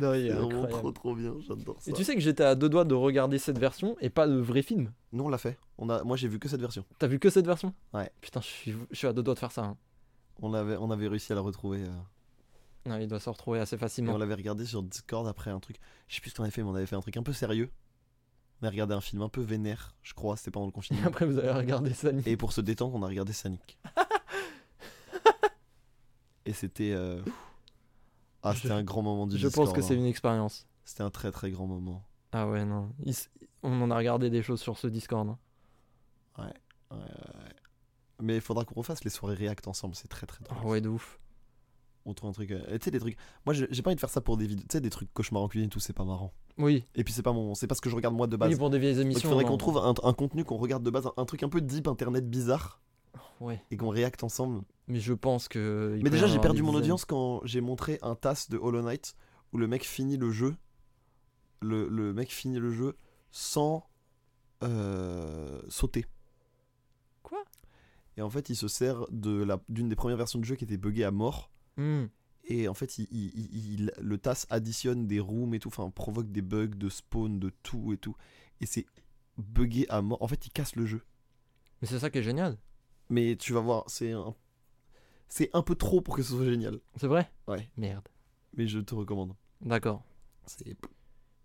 Non, 0.00 0.12
il 0.14 0.26
est 0.26 0.30
vraiment 0.32 0.66
trop 0.66 0.92
trop 0.92 1.14
bien, 1.14 1.34
j'adore 1.46 1.80
ça. 1.80 1.90
Et 1.90 1.94
tu 1.94 2.04
sais 2.04 2.14
que 2.14 2.20
j'étais 2.20 2.42
à 2.44 2.54
deux 2.54 2.68
doigts 2.68 2.84
de 2.84 2.94
regarder 2.94 3.38
cette 3.38 3.58
version 3.58 3.96
et 4.00 4.10
pas 4.10 4.26
le 4.26 4.40
vrai 4.40 4.62
film. 4.62 4.92
Nous 5.12 5.24
on 5.24 5.28
l'a 5.28 5.38
fait. 5.38 5.56
On 5.78 5.88
a, 5.88 6.02
moi 6.04 6.16
j'ai 6.16 6.28
vu 6.28 6.38
que 6.38 6.48
cette 6.48 6.60
version. 6.60 6.84
T'as 6.98 7.06
vu 7.06 7.18
que 7.18 7.30
cette 7.30 7.46
version? 7.46 7.72
Ouais. 7.94 8.10
Putain, 8.20 8.40
je 8.40 8.46
suis, 8.46 8.74
je 8.90 8.96
suis 8.96 9.06
à 9.06 9.12
deux 9.12 9.22
doigts 9.22 9.34
de 9.34 9.38
faire 9.38 9.52
ça. 9.52 9.64
hein. 9.64 9.76
On 10.42 10.52
avait, 10.52 10.76
on 10.76 10.90
avait 10.90 11.08
réussi 11.08 11.32
à 11.32 11.34
la 11.36 11.40
retrouver. 11.40 11.78
euh, 11.82 11.88
Ouais, 12.86 13.02
il 13.04 13.08
doit 13.08 13.20
se 13.20 13.28
retrouver 13.28 13.58
assez 13.60 13.76
et 13.76 13.78
facilement. 13.78 14.12
on 14.14 14.18
l'avait 14.18 14.34
regardé 14.34 14.64
sur 14.64 14.82
Discord 14.82 15.26
après 15.26 15.50
un 15.50 15.60
truc. 15.60 15.76
Je 16.08 16.14
sais 16.14 16.20
plus 16.20 16.30
ce 16.30 16.36
qu'on 16.36 16.42
avait 16.44 16.52
fait, 16.52 16.62
mais 16.62 16.68
on 16.70 16.74
avait 16.74 16.86
fait 16.86 16.96
un 16.96 17.00
truc 17.00 17.16
un 17.16 17.22
peu 17.22 17.32
sérieux. 17.32 17.70
On 18.62 18.66
a 18.66 18.70
regardé 18.70 18.94
un 18.94 19.00
film 19.00 19.22
un 19.22 19.28
peu 19.28 19.40
vénère, 19.40 19.94
je 20.02 20.14
crois, 20.14 20.36
c'était 20.36 20.50
pendant 20.50 20.66
le 20.66 20.70
Et 20.70 20.72
confinement. 20.72 21.02
après, 21.06 21.26
vous 21.26 21.38
avez 21.38 21.50
regardé 21.52 21.92
Sonic. 21.94 22.26
Et 22.26 22.36
pour 22.36 22.52
se 22.52 22.60
détendre, 22.60 22.94
on 22.96 23.02
a 23.02 23.06
regardé 23.06 23.32
Sonic. 23.32 23.78
Et 26.44 26.52
c'était. 26.52 26.92
euh, 26.92 27.22
Ah, 28.42 28.52
Je- 28.54 28.62
c'était 28.62 28.74
un 28.74 28.82
grand 28.84 29.02
moment 29.02 29.26
du 29.26 29.36
Je 29.36 29.46
Discord. 29.46 29.66
pense 29.68 29.76
que 29.76 29.82
c'est 29.82 29.94
hein. 29.94 29.98
une 29.98 30.06
expérience. 30.06 30.66
C'était 30.84 31.02
un 31.02 31.10
très 31.10 31.30
très 31.30 31.50
grand 31.50 31.66
moment. 31.66 32.02
Ah 32.32 32.48
ouais, 32.48 32.64
non. 32.64 32.92
Il 33.04 33.10
s- 33.10 33.28
On 33.62 33.80
en 33.82 33.90
a 33.90 33.96
regardé 33.96 34.30
des 34.30 34.42
choses 34.42 34.60
sur 34.60 34.78
ce 34.78 34.86
Discord. 34.86 35.28
hein. 35.28 35.38
Ouais, 36.38 36.44
ouais, 36.92 36.96
ouais. 36.96 37.52
Mais 38.20 38.36
il 38.36 38.40
faudra 38.40 38.64
qu'on 38.64 38.76
refasse 38.76 39.04
les 39.04 39.10
soirées 39.10 39.34
React 39.34 39.68
ensemble, 39.68 39.94
c'est 39.94 40.08
très 40.08 40.26
très 40.26 40.42
drôle. 40.44 40.58
Ah 40.62 40.66
ouais, 40.66 40.80
de 40.80 40.88
ouf. 40.88 41.18
On 42.08 42.14
trouve 42.14 42.30
un 42.30 42.32
truc. 42.32 42.50
euh, 42.50 42.78
Tu 42.78 42.84
sais, 42.84 42.90
des 42.90 42.98
trucs. 43.00 43.16
Moi, 43.46 43.54
j'ai 43.54 43.82
pas 43.82 43.90
envie 43.90 43.94
de 43.96 44.00
faire 44.00 44.08
ça 44.10 44.20
pour 44.20 44.36
des 44.36 44.46
vidéos. 44.46 44.64
Tu 44.68 44.72
sais, 44.76 44.80
des 44.80 44.90
trucs 44.90 45.12
cauchemars 45.12 45.42
en 45.42 45.48
cuisine 45.48 45.66
et 45.66 45.70
tout, 45.70 45.78
c'est 45.80 45.92
pas 45.92 46.04
marrant. 46.04 46.32
Oui, 46.56 46.84
Et 46.94 47.04
puis, 47.04 47.12
c'est 47.12 47.22
pas 47.22 47.32
mon. 47.32 47.54
C'est 47.54 47.66
pas 47.66 47.74
ce 47.74 47.80
que 47.80 47.90
je 47.90 47.94
regarde 47.94 48.14
moi 48.14 48.26
de 48.26 48.36
base. 48.36 48.50
oui 48.50 48.56
pour 48.56 48.70
des 48.70 48.78
vieilles 48.78 48.94
Donc, 48.94 49.02
il 49.04 49.06
émissions. 49.10 49.28
faudrait 49.28 49.44
qu'on 49.44 49.56
trouve 49.58 49.78
un, 49.78 49.94
un 50.02 50.12
contenu 50.14 50.44
qu'on 50.44 50.56
regarde 50.56 50.82
de 50.82 50.90
base, 50.90 51.06
un, 51.06 51.12
un 51.16 51.24
truc 51.24 51.42
un 51.42 51.48
peu 51.48 51.60
deep 51.60 51.86
internet 51.86 52.28
bizarre, 52.28 52.80
Ouais, 53.40 53.62
et 53.70 53.76
qu'on 53.76 53.88
réacte 53.90 54.24
ensemble. 54.24 54.62
mais 54.88 54.98
je 55.00 55.12
pense 55.12 55.46
que. 55.48 55.98
Mais 56.02 56.10
déjà, 56.10 56.26
j'ai 56.26 56.38
perdu 56.40 56.62
mon 56.62 56.70
dizaines. 56.70 56.82
audience 56.82 57.04
quand 57.04 57.40
j'ai 57.44 57.60
montré 57.60 57.98
un 58.02 58.14
task 58.16 58.50
de 58.50 58.56
Hollow 58.58 58.82
Knight 58.82 59.14
où 59.52 59.58
le 59.58 59.66
mec 59.68 59.84
finit 59.84 60.16
le 60.16 60.30
jeu. 60.30 60.56
Le, 61.60 61.88
le 61.88 62.12
mec 62.12 62.32
finit 62.32 62.58
le 62.58 62.70
jeu 62.72 62.96
sans 63.30 63.84
euh, 64.62 65.60
sauter. 65.68 66.06
Quoi? 67.22 67.44
Et 68.16 68.22
en 68.22 68.30
fait, 68.30 68.48
il 68.50 68.56
se 68.56 68.66
sert 68.68 69.06
de 69.10 69.42
la 69.44 69.60
d'une 69.68 69.88
des 69.88 69.96
premières 69.96 70.16
versions 70.16 70.38
du 70.40 70.46
jeu 70.48 70.56
qui 70.56 70.64
était 70.64 70.76
buggée 70.76 71.04
à 71.04 71.10
mort. 71.10 71.50
Hmm. 71.78 72.06
Et 72.44 72.68
en 72.68 72.74
fait, 72.74 72.98
il, 72.98 73.06
il- 73.10 73.32
il- 73.34 73.72
il- 73.80 73.92
le 74.00 74.18
TAS 74.18 74.46
additionne 74.50 75.06
des 75.06 75.20
rooms 75.20 75.54
et 75.54 75.58
tout, 75.58 75.68
enfin, 75.68 75.90
provoque 75.90 76.30
des 76.30 76.42
bugs 76.42 76.66
de 76.68 76.88
spawn, 76.88 77.38
de 77.38 77.50
tout 77.62 77.92
et 77.92 77.96
tout. 77.98 78.16
Et 78.60 78.66
c'est 78.66 78.86
buggé 79.36 79.86
à 79.88 80.02
mort. 80.02 80.20
En 80.22 80.28
fait, 80.28 80.46
il 80.46 80.50
casse 80.50 80.74
le 80.76 80.84
jeu. 80.86 81.02
Mais 81.80 81.88
c'est 81.88 81.98
ça 81.98 82.10
qui 82.10 82.18
est 82.18 82.22
génial. 82.22 82.58
Mais 83.10 83.36
tu 83.36 83.52
vas 83.52 83.60
voir, 83.60 83.84
c'est 83.88 84.12
un... 84.12 84.34
C'est 85.28 85.50
un 85.54 85.62
peu 85.62 85.74
trop 85.74 86.00
pour 86.00 86.16
que 86.16 86.22
ce 86.22 86.32
soit 86.34 86.44
génial. 86.46 86.80
C'est 86.96 87.06
vrai? 87.06 87.30
Ouais. 87.46 87.68
Merde. 87.76 88.08
Mais 88.56 88.66
je 88.66 88.78
te 88.80 88.94
recommande. 88.94 89.34
D'accord. 89.60 90.02
C'est... 90.46 90.74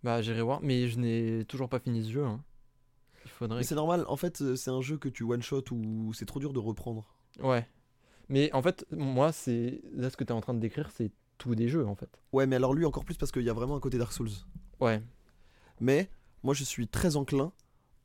Bah, 0.03 0.21
j'irai 0.21 0.41
voir. 0.41 0.61
Mais 0.61 0.87
je 0.87 0.97
n'ai 0.99 1.43
toujours 1.45 1.67
pas 1.69 1.79
fini 1.79 2.03
ce 2.05 2.09
jeu. 2.11 2.23
hein. 2.25 2.43
Il 3.25 3.31
faudrait. 3.31 3.57
Mais 3.59 3.63
c'est 3.63 3.75
normal, 3.75 4.05
en 4.07 4.15
fait, 4.15 4.41
euh, 4.41 4.55
c'est 4.55 4.71
un 4.71 4.81
jeu 4.81 4.97
que 4.97 5.09
tu 5.09 5.23
one-shot 5.23 5.63
ou 5.71 6.13
c'est 6.13 6.25
trop 6.25 6.39
dur 6.39 6.53
de 6.53 6.59
reprendre. 6.59 7.13
Ouais. 7.41 7.67
Mais 8.29 8.51
en 8.53 8.61
fait, 8.61 8.85
moi, 8.91 9.31
c'est. 9.31 9.81
Là, 9.93 10.09
ce 10.09 10.17
que 10.17 10.23
tu 10.23 10.29
es 10.29 10.35
en 10.35 10.41
train 10.41 10.53
de 10.53 10.59
décrire, 10.59 10.89
c'est 10.91 11.11
tous 11.37 11.55
des 11.55 11.67
jeux, 11.67 11.85
en 11.85 11.95
fait. 11.95 12.09
Ouais, 12.31 12.45
mais 12.47 12.55
alors 12.55 12.73
lui 12.73 12.85
encore 12.85 13.05
plus 13.05 13.17
parce 13.17 13.31
qu'il 13.31 13.41
y 13.43 13.49
a 13.49 13.53
vraiment 13.53 13.75
un 13.75 13.79
côté 13.79 13.97
Dark 13.97 14.11
Souls. 14.13 14.29
Ouais. 14.79 15.01
Mais 15.79 16.09
moi, 16.43 16.53
je 16.53 16.63
suis 16.63 16.87
très 16.87 17.15
enclin 17.15 17.51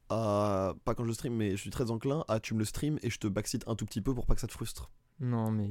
à... 0.09 0.75
Pas 0.85 0.95
quand 0.95 1.05
je 1.05 1.13
stream, 1.13 1.35
mais 1.35 1.53
je 1.53 1.57
suis 1.61 1.71
très 1.71 1.91
enclin 1.91 2.25
à 2.29 2.41
tu 2.41 2.55
me 2.55 2.59
le 2.59 2.65
stream 2.65 2.99
et 3.03 3.11
je 3.11 3.19
te 3.19 3.27
backseat 3.29 3.67
un 3.69 3.75
tout 3.75 3.85
petit 3.87 4.01
peu 4.01 4.15
pour 4.15 4.27
pas 4.27 4.35
que 4.35 4.41
ça 4.41 4.47
te 4.47 4.53
frustre. 4.53 4.91
Non, 5.21 5.51
mais. 5.51 5.69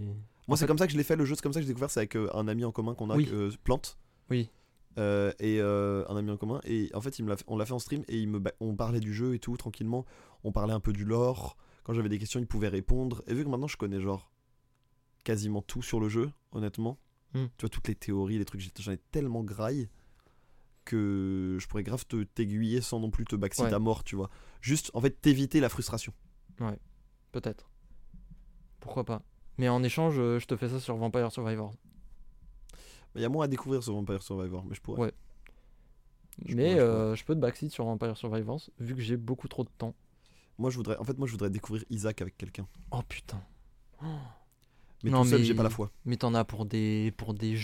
Moi, 0.48 0.56
c'est 0.56 0.62
fait- 0.62 0.68
comme 0.68 0.78
ça 0.78 0.86
que 0.88 0.94
je 0.94 0.98
l'ai 0.98 1.04
fait, 1.04 1.16
le 1.16 1.26
jeu, 1.26 1.36
c'est 1.36 1.42
comme 1.42 1.54
ça 1.54 1.60
que 1.60 1.66
j'ai 1.66 1.72
découvert, 1.72 1.90
c'est 1.90 2.00
avec 2.02 2.16
euh, 2.16 2.30
un 2.34 2.48
ami 2.48 2.64
en 2.64 2.72
commun 2.72 2.94
qu'on 2.94 3.10
a, 3.10 3.16
Oui. 3.16 3.28
euh, 3.32 3.52
Plante. 3.64 3.98
Oui. 4.30 4.50
Euh, 4.98 5.32
et 5.40 5.60
euh, 5.62 6.06
un 6.10 6.16
ami 6.18 6.32
en 6.32 6.38
commun. 6.38 6.60
Et 6.64 6.90
en 6.94 7.02
fait, 7.02 7.20
il 7.20 7.24
me 7.26 7.30
l'a 7.30 7.38
fait- 7.38 7.46
on 7.48 7.58
l'a 7.58 7.66
fait 7.66 7.74
en 7.74 7.80
stream 7.80 8.04
et 8.08 8.18
il 8.18 8.28
me 8.30 8.42
on 8.60 8.76
parlait 8.76 9.00
du 9.00 9.14
jeu 9.14 9.36
et 9.36 9.40
tout, 9.40 9.56
tranquillement. 9.58 10.06
On 10.44 10.52
parlait 10.52 10.74
un 10.74 10.80
peu 10.80 10.94
du 10.94 11.04
lore. 11.06 11.58
Quand 11.84 11.94
j'avais 11.94 12.10
des 12.10 12.18
questions, 12.20 12.40
il 12.40 12.48
pouvait 12.48 12.68
répondre. 12.68 13.24
Et 13.28 13.34
vu 13.34 13.44
que 13.44 13.50
maintenant, 13.50 13.68
je 13.68 13.78
connais 13.78 14.02
genre 14.02 14.30
quasiment 15.24 15.62
tout 15.62 15.82
sur 15.82 16.00
le 16.00 16.10
jeu, 16.10 16.32
honnêtement. 16.52 16.98
Hmm. 17.34 17.46
Tu 17.58 17.62
vois, 17.62 17.70
toutes 17.70 17.88
les 17.88 17.96
théories, 17.96 18.38
les 18.38 18.46
trucs, 18.46 18.62
j'en 18.80 18.92
ai 18.92 18.98
tellement 18.98 19.44
graille 19.44 19.90
que 20.86 21.58
je 21.60 21.68
pourrais 21.68 21.84
grave 21.84 22.06
te 22.06 22.24
t'aiguiller 22.24 22.80
sans 22.82 23.00
non 23.00 23.10
plus 23.10 23.26
te 23.26 23.36
backseat 23.36 23.66
Ouais. 23.66 23.74
à 23.74 23.80
mort, 23.80 24.04
tu 24.04 24.16
vois. 24.16 24.30
Juste, 24.62 24.90
en 24.94 25.02
fait, 25.02 25.22
t'éviter 25.22 25.60
la 25.60 25.70
frustration. 25.70 26.14
Peut-être. 27.34 27.70
Pourquoi 28.80 29.04
pas. 29.04 29.22
Mais 29.58 29.68
en 29.70 29.84
échange, 29.84 30.16
euh, 30.18 30.40
je 30.40 30.46
te 30.46 30.56
fais 30.56 30.70
ça 30.70 30.80
sur 30.80 30.96
Vampire 30.96 31.32
Survivors. 31.32 31.74
Il 33.16 33.22
y 33.22 33.26
a 33.26 33.30
moins 33.30 33.46
à 33.46 33.48
découvrir 33.48 33.84
sur 33.84 33.94
Vampire 33.94 34.24
Survivor, 34.24 34.64
mais 34.66 34.76
je 34.76 34.82
pourrais. 34.82 35.02
Ouais. 35.02 35.14
Je 36.46 36.56
mais 36.56 36.76
pourrais, 36.76 36.80
euh, 36.80 37.16
je 37.16 37.26
peux 37.26 37.36
te 37.36 37.40
backseat 37.40 37.72
sur 37.72 37.84
Vampire 37.86 38.16
Survivors, 38.16 38.62
vu 38.80 38.96
que 38.96 39.02
j'ai 39.02 39.18
beaucoup 39.18 39.48
trop 39.48 39.64
de 39.64 39.70
temps. 39.78 39.96
Moi, 40.58 40.70
je 40.70 40.78
voudrais, 40.78 40.98
en 40.98 41.04
fait, 41.04 41.18
moi, 41.18 41.28
je 41.28 41.34
voudrais 41.34 41.50
découvrir 41.50 41.84
Isaac 41.90 42.22
avec 42.22 42.38
quelqu'un. 42.38 42.68
Oh 42.92 43.02
putain. 43.08 43.42
Mais 45.04 45.12
Non, 45.12 45.24
tout 45.24 45.30
seul, 45.30 45.44
j'ai 45.44 45.54
pas 45.54 45.64
la 45.64 45.70
foi. 45.70 45.92
Mais 46.06 46.18
t'en 46.18 46.34
as 46.34 46.44
pour 46.46 46.66
des. 46.66 47.14
pour 47.18 47.34
des. 47.34 47.58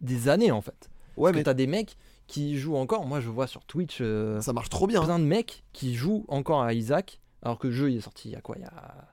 des 0.00 0.28
années, 0.28 0.50
en 0.52 0.60
fait. 0.60 0.88
Ouais, 1.16 1.30
Parce 1.30 1.34
mais 1.36 1.40
que 1.42 1.44
t'as 1.44 1.54
des 1.54 1.66
mecs 1.66 1.96
qui 2.26 2.56
jouent 2.58 2.76
encore. 2.76 3.06
Moi, 3.06 3.20
je 3.20 3.28
vois 3.28 3.46
sur 3.46 3.64
Twitch 3.64 3.98
euh, 4.00 4.40
ça 4.40 4.52
marche 4.52 4.68
trop 4.68 4.86
bien. 4.86 5.02
plein 5.04 5.18
de 5.18 5.24
mecs 5.24 5.64
qui 5.72 5.94
jouent 5.94 6.24
encore 6.28 6.62
à 6.62 6.74
Isaac, 6.74 7.20
alors 7.42 7.58
que 7.58 7.68
le 7.68 7.72
jeu 7.72 7.90
il 7.90 7.96
est 7.98 8.00
sorti 8.00 8.28
il 8.28 8.32
y 8.32 8.36
a 8.36 8.40
quoi 8.40 8.56
Il 8.58 8.62
y 8.62 8.66
a 8.66 9.12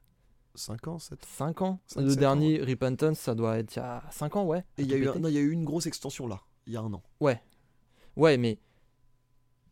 5 0.56 0.88
ans, 0.88 1.00
7 1.00 1.24
5 1.26 1.62
ans 1.62 1.80
Le 1.96 2.16
dernier 2.16 2.60
Repentance, 2.62 3.20
ça 3.20 3.36
doit 3.36 3.58
être 3.60 3.76
il 3.76 3.80
y 3.80 3.82
a 3.82 4.04
5 4.12 4.36
ans, 4.38 4.46
ouais. 4.46 4.64
Et 4.78 4.84
il 4.84 4.88
y, 4.90 4.94
a 4.94 4.98
eu 4.98 5.04
Tout 5.04 5.10
un- 5.10 5.12
pété. 5.14 5.24
non, 5.24 5.30
il 5.30 5.36
y 5.36 5.38
a 5.38 5.42
eu 5.42 5.52
une 5.52 5.64
grosse 5.66 5.86
extension 5.86 6.28
là, 6.28 6.42
il 6.68 6.74
y 6.74 6.78
a 6.78 6.82
un 6.82 6.92
an. 6.94 7.04
Ouais, 7.20 8.38
mais 8.38 8.60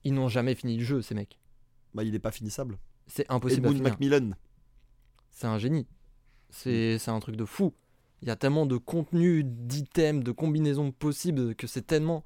ils 0.04 0.14
n'ont 0.14 0.30
jamais 0.30 0.54
fini 0.56 0.78
le 0.78 0.84
jeu, 0.84 1.02
ces 1.02 1.16
mecs. 1.16 1.40
Bah, 1.94 2.04
il 2.04 2.14
est 2.16 2.20
pas 2.20 2.32
finissable. 2.32 2.78
C'est 3.08 3.30
impossible 3.32 3.66
à 3.68 3.70
Edmund 3.72 3.78
finir. 3.98 4.12
Macmillan. 4.12 4.36
C'est 5.32 5.48
un 5.48 5.58
génie. 5.58 5.88
C'est 6.50 7.08
un 7.08 7.20
truc 7.20 7.36
de 7.36 7.46
fou. 7.46 7.74
Il 8.22 8.28
y 8.28 8.32
a 8.32 8.36
tellement 8.36 8.66
de 8.66 8.78
contenu, 8.78 9.44
d'items, 9.44 10.24
de 10.24 10.32
combinaisons 10.32 10.92
possibles 10.92 11.56
que 11.56 11.68
c'est 11.68 11.86
tellement 11.88 12.24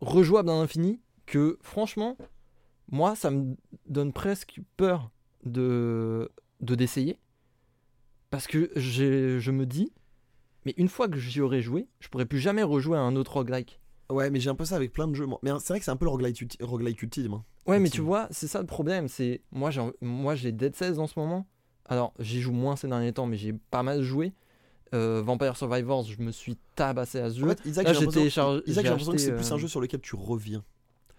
rejouable 0.00 0.50
à 0.50 0.54
l'infini 0.54 1.00
que 1.26 1.58
franchement, 1.62 2.16
moi, 2.90 3.14
ça 3.16 3.30
me 3.30 3.56
donne 3.88 4.12
presque 4.12 4.60
peur 4.76 5.10
de 5.44 6.30
de 6.60 6.74
d'essayer 6.76 7.18
parce 8.30 8.46
que 8.46 8.70
je 8.76 9.50
me 9.50 9.66
dis 9.66 9.92
Mais 10.64 10.74
une 10.76 10.88
fois 10.88 11.08
que 11.08 11.18
j'y 11.18 11.40
aurais 11.40 11.62
joué, 11.62 11.88
je 12.00 12.08
pourrais 12.08 12.26
plus 12.26 12.38
jamais 12.38 12.62
rejouer 12.62 12.96
à 12.96 13.00
un 13.00 13.16
autre 13.16 13.32
roguelike. 13.34 13.80
Ouais, 14.10 14.30
mais 14.30 14.40
j'ai 14.40 14.50
un 14.50 14.54
peu 14.54 14.64
ça 14.64 14.76
avec 14.76 14.92
plein 14.92 15.08
de 15.08 15.14
jeux. 15.14 15.26
moi. 15.26 15.40
Mais 15.42 15.50
c'est 15.58 15.68
vrai 15.72 15.78
que 15.78 15.84
c'est 15.84 15.90
un 15.90 15.96
peu 15.96 16.04
le 16.04 16.10
roguelike, 16.10 16.58
roguelike 16.60 17.02
ultime. 17.02 17.34
hein. 17.34 17.44
Ouais, 17.66 17.78
mais 17.78 17.88
tu 17.90 18.00
vois, 18.00 18.28
c'est 18.30 18.46
ça 18.46 18.60
le 18.60 18.66
problème. 18.66 19.08
C'est 19.08 19.40
moi, 19.50 19.70
j'ai 19.70 19.82
moi 20.00 20.34
j'ai 20.34 20.52
Dead 20.52 20.76
Cells 20.76 20.98
en 20.98 21.06
ce 21.06 21.18
moment. 21.18 21.46
Alors, 21.86 22.14
j'y 22.18 22.40
joue 22.40 22.52
moins 22.52 22.76
ces 22.76 22.88
derniers 22.88 23.12
temps, 23.12 23.26
mais 23.26 23.36
j'ai 23.36 23.52
pas 23.52 23.82
mal 23.82 24.02
joué. 24.02 24.32
Euh, 24.94 25.22
Vampire 25.24 25.56
Survivors, 25.56 26.04
je 26.04 26.20
me 26.20 26.30
suis 26.30 26.56
tabassé 26.74 27.18
à 27.18 27.30
ce 27.30 27.38
jeu. 27.38 27.46
En 27.46 27.48
fait, 27.48 27.60
Isaac, 27.64 27.86
j'ai 27.86 27.94
l'impression 27.94 29.12
que 29.12 29.18
c'est 29.18 29.34
plus 29.34 29.50
euh, 29.50 29.54
un 29.54 29.58
jeu 29.58 29.68
sur 29.68 29.80
lequel 29.80 30.00
tu 30.00 30.16
reviens. 30.16 30.62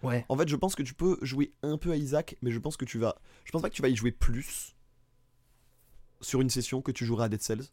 ouais. 0.02 0.24
En 0.28 0.36
fait, 0.36 0.48
je 0.48 0.56
pense 0.56 0.74
que 0.74 0.82
tu 0.82 0.94
peux 0.94 1.18
jouer 1.22 1.52
un 1.62 1.76
peu 1.76 1.90
à 1.90 1.96
Isaac, 1.96 2.36
mais 2.40 2.50
je 2.50 2.58
pense 2.58 2.76
que 2.76 2.84
tu 2.84 2.98
vas. 2.98 3.16
Je 3.44 3.50
pense 3.50 3.62
pas 3.62 3.70
que 3.70 3.74
tu 3.74 3.82
vas 3.82 3.88
y 3.88 3.96
jouer 3.96 4.12
plus 4.12 4.76
sur 6.20 6.40
une 6.40 6.50
session 6.50 6.82
que 6.82 6.92
tu 6.92 7.04
joueras 7.04 7.24
à 7.24 7.28
Dead 7.28 7.42
Cells. 7.42 7.64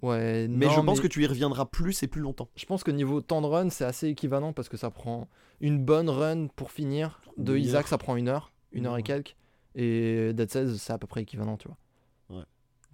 Ouais. 0.00 0.46
Mais 0.48 0.66
non, 0.66 0.72
je 0.72 0.80
pense 0.80 1.00
que 1.00 1.08
tu 1.08 1.24
y 1.24 1.26
reviendras 1.26 1.66
plus 1.66 2.02
et 2.04 2.06
plus 2.06 2.20
longtemps. 2.20 2.48
Je 2.54 2.64
pense 2.64 2.84
que 2.84 2.92
niveau 2.92 3.20
temps 3.20 3.42
de 3.42 3.46
run, 3.46 3.68
c'est 3.70 3.84
assez 3.84 4.06
équivalent 4.08 4.52
parce 4.52 4.68
que 4.68 4.76
ça 4.76 4.90
prend 4.90 5.28
une 5.60 5.84
bonne 5.84 6.08
run 6.08 6.46
pour 6.54 6.70
finir. 6.70 7.20
De 7.36 7.56
Isaac, 7.56 7.88
ça 7.88 7.98
prend 7.98 8.14
une 8.16 8.28
heure, 8.28 8.52
une 8.72 8.86
heure 8.86 8.96
et 8.96 9.02
quelques. 9.02 9.36
Et 9.74 10.32
Dead 10.34 10.50
Cells, 10.50 10.78
c'est 10.78 10.92
à 10.92 10.98
peu 10.98 11.08
près 11.08 11.22
équivalent, 11.22 11.56
tu 11.56 11.66
vois. 11.66 11.76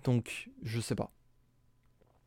Donc, 0.05 0.51
je 0.63 0.81
sais 0.81 0.95
pas. 0.95 1.11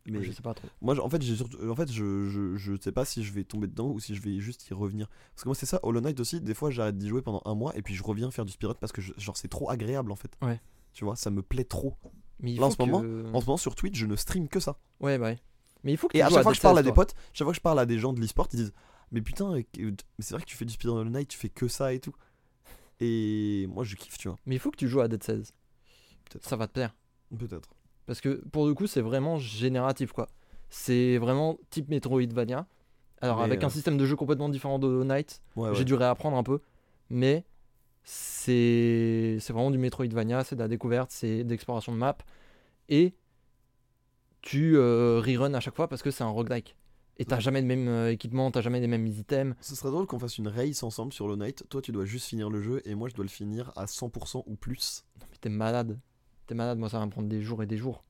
Mais 0.09 0.23
Je 0.23 0.31
sais 0.31 0.41
pas 0.41 0.53
trop. 0.53 0.69
moi, 0.81 0.97
en 1.03 1.09
fait, 1.09 1.21
j'ai 1.21 1.35
surtout- 1.35 1.69
en 1.69 1.75
fait, 1.75 1.91
je, 1.91 2.29
je, 2.29 2.55
je 2.55 2.79
sais 2.79 2.93
pas 2.93 3.03
si 3.03 3.25
je 3.25 3.33
vais 3.33 3.43
tomber 3.43 3.67
dedans 3.67 3.89
ou 3.89 3.99
si 3.99 4.15
je 4.15 4.21
vais 4.21 4.39
juste 4.39 4.65
y 4.69 4.73
revenir. 4.73 5.09
Parce 5.33 5.43
que 5.43 5.49
moi, 5.49 5.55
c'est 5.55 5.65
ça, 5.65 5.81
Hollow 5.83 5.99
Knight 5.99 6.17
aussi. 6.21 6.39
Des 6.39 6.53
fois, 6.53 6.71
j'arrête 6.71 6.97
d'y 6.97 7.09
jouer 7.09 7.21
pendant 7.21 7.41
un 7.43 7.55
mois 7.55 7.75
et 7.75 7.81
puis 7.81 7.93
je 7.93 8.03
reviens 8.03 8.31
faire 8.31 8.45
du 8.45 8.53
speedrun 8.53 8.75
parce 8.79 8.93
que 8.93 9.01
je- 9.01 9.11
genre 9.17 9.35
c'est 9.35 9.49
trop 9.49 9.69
agréable 9.69 10.09
en 10.11 10.15
fait. 10.15 10.31
Ouais. 10.41 10.61
Tu 10.93 11.03
vois, 11.03 11.17
ça 11.17 11.29
me 11.29 11.41
plaît 11.41 11.65
trop. 11.65 11.95
Mais 12.39 12.53
il 12.53 12.59
Là, 12.59 12.67
en 12.67 12.71
ce 12.71 12.77
moment, 12.81 12.99
En 13.35 13.41
ce 13.41 13.45
moment, 13.47 13.57
sur 13.57 13.75
Twitch, 13.75 13.97
je 13.97 14.05
ne 14.05 14.15
stream 14.15 14.47
que 14.47 14.61
ça. 14.61 14.79
Ouais, 15.01 15.17
bah 15.17 15.25
ouais. 15.25 15.39
Mais 15.83 15.91
il 15.91 15.97
faut 15.97 16.07
que 16.07 16.13
tu 16.13 16.19
Et 16.19 16.21
à 16.21 16.29
chaque 16.29 16.43
fois 16.43 16.51
que 16.53 16.55
je 16.57 16.61
parle 16.61 16.77
à 16.77 16.83
des 16.83 16.89
potes, 16.95 17.15
chaque 17.33 17.45
fois 17.45 17.51
que 17.51 17.57
je 17.57 17.61
parle 17.61 17.79
à 17.79 17.85
des 17.85 17.99
gens 17.99 18.13
de 18.13 18.21
l'e-sport, 18.21 18.47
ils 18.53 18.57
disent 18.57 18.73
Mais 19.11 19.21
putain, 19.21 19.55
c'est 20.19 20.31
vrai 20.33 20.41
que 20.41 20.47
tu 20.47 20.55
fais 20.55 20.63
du 20.65 20.71
speedrun 20.73 21.01
Hollow 21.01 21.09
Knight, 21.09 21.27
tu 21.27 21.37
fais 21.37 21.49
que 21.49 21.67
ça 21.67 21.93
et 21.93 21.99
tout. 21.99 22.15
Et 23.01 23.67
moi, 23.69 23.83
je 23.83 23.95
kiffe, 23.95 24.17
tu 24.17 24.27
vois. 24.29 24.37
Mais 24.45 24.55
il 24.55 24.59
faut 24.59 24.71
que 24.71 24.77
tu 24.77 24.87
joues 24.87 25.01
à 25.01 25.07
Dead 25.09 25.21
Cells. 25.21 25.43
Ça 26.41 26.55
va 26.55 26.67
te 26.67 26.73
plaire. 26.73 26.95
Peut-être. 27.35 27.69
Parce 28.05 28.21
que 28.21 28.41
pour 28.51 28.67
le 28.67 28.73
coup, 28.73 28.87
c'est 28.87 29.01
vraiment 29.01 29.37
génératif, 29.37 30.11
quoi. 30.11 30.27
C'est 30.69 31.17
vraiment 31.17 31.57
type 31.69 31.89
Metroidvania. 31.89 32.65
Alors, 33.21 33.37
Mais, 33.37 33.43
avec 33.43 33.63
un 33.63 33.67
euh, 33.67 33.71
système 33.71 33.97
de 33.97 34.05
jeu 34.05 34.15
complètement 34.15 34.49
différent 34.49 34.79
de 34.79 35.05
ouais. 35.55 35.75
j'ai 35.75 35.85
dû 35.85 35.93
réapprendre 35.93 36.37
un 36.37 36.43
peu. 36.43 36.59
Mais 37.09 37.45
c'est 38.03 39.37
vraiment 39.49 39.71
du 39.71 39.77
Metroidvania, 39.77 40.43
c'est 40.43 40.55
de 40.55 40.61
la 40.61 40.67
découverte, 40.67 41.11
c'est 41.11 41.43
de 41.43 41.49
l'exploration 41.49 41.91
de 41.91 41.97
map. 41.97 42.17
Et 42.89 43.13
tu 44.41 44.77
euh, 44.77 45.19
rerun 45.19 45.53
à 45.53 45.59
chaque 45.59 45.75
fois 45.75 45.89
parce 45.89 46.01
que 46.01 46.11
c'est 46.11 46.23
un 46.23 46.29
roguelike. 46.29 46.75
Et 47.19 47.25
t'as 47.25 47.39
jamais 47.39 47.61
le 47.61 47.67
même 47.67 47.87
euh, 47.87 48.11
équipement, 48.11 48.51
t'as 48.51 48.61
jamais 48.61 48.79
les 48.79 48.87
mêmes 48.87 49.07
items. 49.07 49.55
Ce 49.59 49.75
serait 49.75 49.89
drôle 49.89 50.05
qu'on 50.05 50.19
fasse 50.19 50.37
une 50.37 50.47
race 50.47 50.83
ensemble 50.83 51.11
sur 51.11 51.25
Hollow 51.25 51.35
Knight. 51.35 51.65
Toi, 51.67 51.81
tu 51.81 51.91
dois 51.91 52.05
juste 52.05 52.27
finir 52.27 52.49
le 52.49 52.61
jeu 52.61 52.81
et 52.85 52.93
moi, 52.93 53.09
je 53.09 53.15
dois 53.15 53.25
le 53.25 53.29
finir 53.29 53.71
à 53.75 53.85
100% 53.85 54.43
ou 54.45 54.55
plus. 54.55 55.03
Non, 55.19 55.25
mais 55.31 55.37
t'es 55.41 55.49
malade. 55.49 55.99
T'es 56.47 56.55
malade, 56.55 56.77
moi 56.79 56.89
ça 56.89 56.99
va 56.99 57.05
me 57.05 57.11
prendre 57.11 57.27
des 57.27 57.41
jours 57.41 57.61
et 57.61 57.67
des 57.67 57.77
jours. 57.77 58.03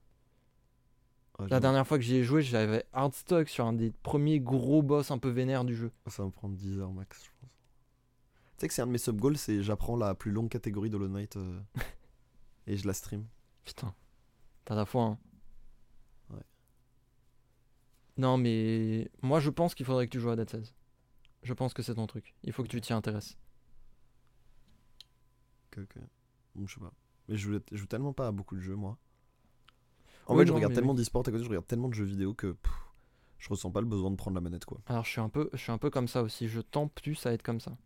Ah, 1.38 1.46
La 1.50 1.60
dernière 1.60 1.86
fois 1.86 1.98
que 1.98 2.04
j'y 2.04 2.16
ai 2.16 2.24
joué, 2.24 2.42
j'avais 2.42 2.84
hard 2.92 3.12
stock 3.14 3.48
sur 3.48 3.66
un 3.66 3.72
des 3.72 3.90
premiers 4.02 4.40
gros 4.40 4.82
boss 4.82 5.10
un 5.10 5.18
peu 5.18 5.28
vénères 5.28 5.64
du 5.64 5.74
jeu. 5.74 5.92
Ça 6.06 6.22
va 6.22 6.26
me 6.26 6.32
prendre 6.32 6.54
10 6.56 6.78
heures 6.78 6.92
max, 6.92 7.24
je 7.24 7.30
pense. 7.40 7.50
Tu 7.50 8.62
sais 8.62 8.68
que 8.68 8.74
c'est 8.74 8.82
un 8.82 8.86
de 8.88 8.92
mes 8.92 8.98
sub-goals, 8.98 9.36
c'est 9.36 9.62
j'apprends 9.62 9.96
la 9.96 10.14
plus 10.14 10.32
longue 10.32 10.48
catégorie 10.48 10.90
d'Hollow 10.90 11.08
Knight 11.08 11.36
euh, 11.36 11.60
et 12.66 12.76
je 12.76 12.86
la 12.86 12.92
stream. 12.94 13.24
Putain, 13.64 13.94
t'as 14.64 14.74
la 14.74 14.84
foi. 14.84 15.02
Hein. 15.04 15.18
Ouais. 16.30 16.42
Non, 18.16 18.36
mais 18.36 19.10
moi 19.22 19.38
je 19.40 19.50
pense 19.50 19.74
qu'il 19.76 19.86
faudrait 19.86 20.06
que 20.06 20.12
tu 20.12 20.20
joues 20.20 20.30
à 20.30 20.36
Dead 20.36 20.48
Cells. 20.50 20.72
Je 21.44 21.52
pense 21.54 21.72
que 21.72 21.82
c'est 21.82 21.94
ton 21.94 22.06
truc. 22.08 22.34
Il 22.42 22.52
faut 22.52 22.62
que 22.64 22.68
tu 22.68 22.80
t'y 22.80 22.92
intéresses. 22.92 23.36
Que- 25.70 25.86
Bon, 26.56 26.66
je 26.66 26.74
sais 26.74 26.80
pas. 26.80 26.92
Mais 27.28 27.36
je 27.36 27.50
joue, 27.52 27.60
je 27.70 27.76
joue 27.76 27.86
tellement 27.86 28.12
pas 28.12 28.28
à 28.28 28.32
beaucoup 28.32 28.56
de 28.56 28.60
jeux, 28.60 28.74
moi. 28.76 28.98
En 30.26 30.34
Oui, 30.34 30.40
fait, 30.42 30.48
je 30.48 30.52
regarde 30.52 30.74
tellement 30.74 30.92
oui. 30.92 30.98
d'e-sport 30.98 31.22
à 31.26 31.30
côté, 31.30 31.42
je 31.42 31.48
regarde 31.48 31.66
tellement 31.66 31.88
de 31.88 31.94
jeux 31.94 32.04
vidéo 32.04 32.34
que 32.34 32.52
pff, 32.52 32.72
je 33.38 33.48
ressens 33.48 33.70
pas 33.70 33.80
le 33.80 33.86
besoin 33.86 34.10
de 34.10 34.16
prendre 34.16 34.34
la 34.34 34.40
manette, 34.40 34.64
quoi. 34.64 34.80
Alors 34.86 35.04
je 35.04 35.10
suis 35.10 35.20
un 35.20 35.28
peu, 35.28 35.48
je 35.52 35.58
suis 35.58 35.72
un 35.72 35.78
peu 35.78 35.90
comme 35.90 36.08
ça 36.08 36.22
aussi. 36.22 36.48
Je 36.48 36.60
tends 36.60 36.88
plus 36.88 37.24
à 37.26 37.32
être 37.32 37.42
comme 37.42 37.60
ça. 37.60 37.76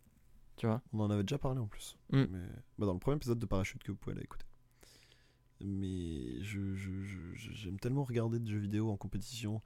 Tu 0.57 0.67
vois? 0.67 0.83
On 0.93 1.01
en 1.01 1.11
avait 1.11 1.23
déjà 1.25 1.39
parlé 1.39 1.61
en 1.61 1.67
plus. 1.67 1.97
Mm. 2.11 2.25
Mais, 2.31 2.47
bah, 2.79 2.87
dans 2.87 2.93
le 2.93 2.99
premier 2.99 3.17
épisode 3.17 3.39
de 3.39 3.47
Parachute 3.47 3.83
que 3.83 3.91
vous 3.93 3.99
pouvez 3.99 4.15
aller 4.17 4.25
écouter. 4.25 4.47
Mais 5.61 6.43
je, 6.43 6.75
je- 6.75 7.03
je- 7.03 7.35
je- 7.35 7.53
j'aime 7.53 7.79
tellement 7.79 8.03
regarder 8.05 8.39
de 8.41 8.49
jeux 8.49 8.59
vidéo 8.59 8.91
en 8.91 8.97
compétition. 8.97 9.63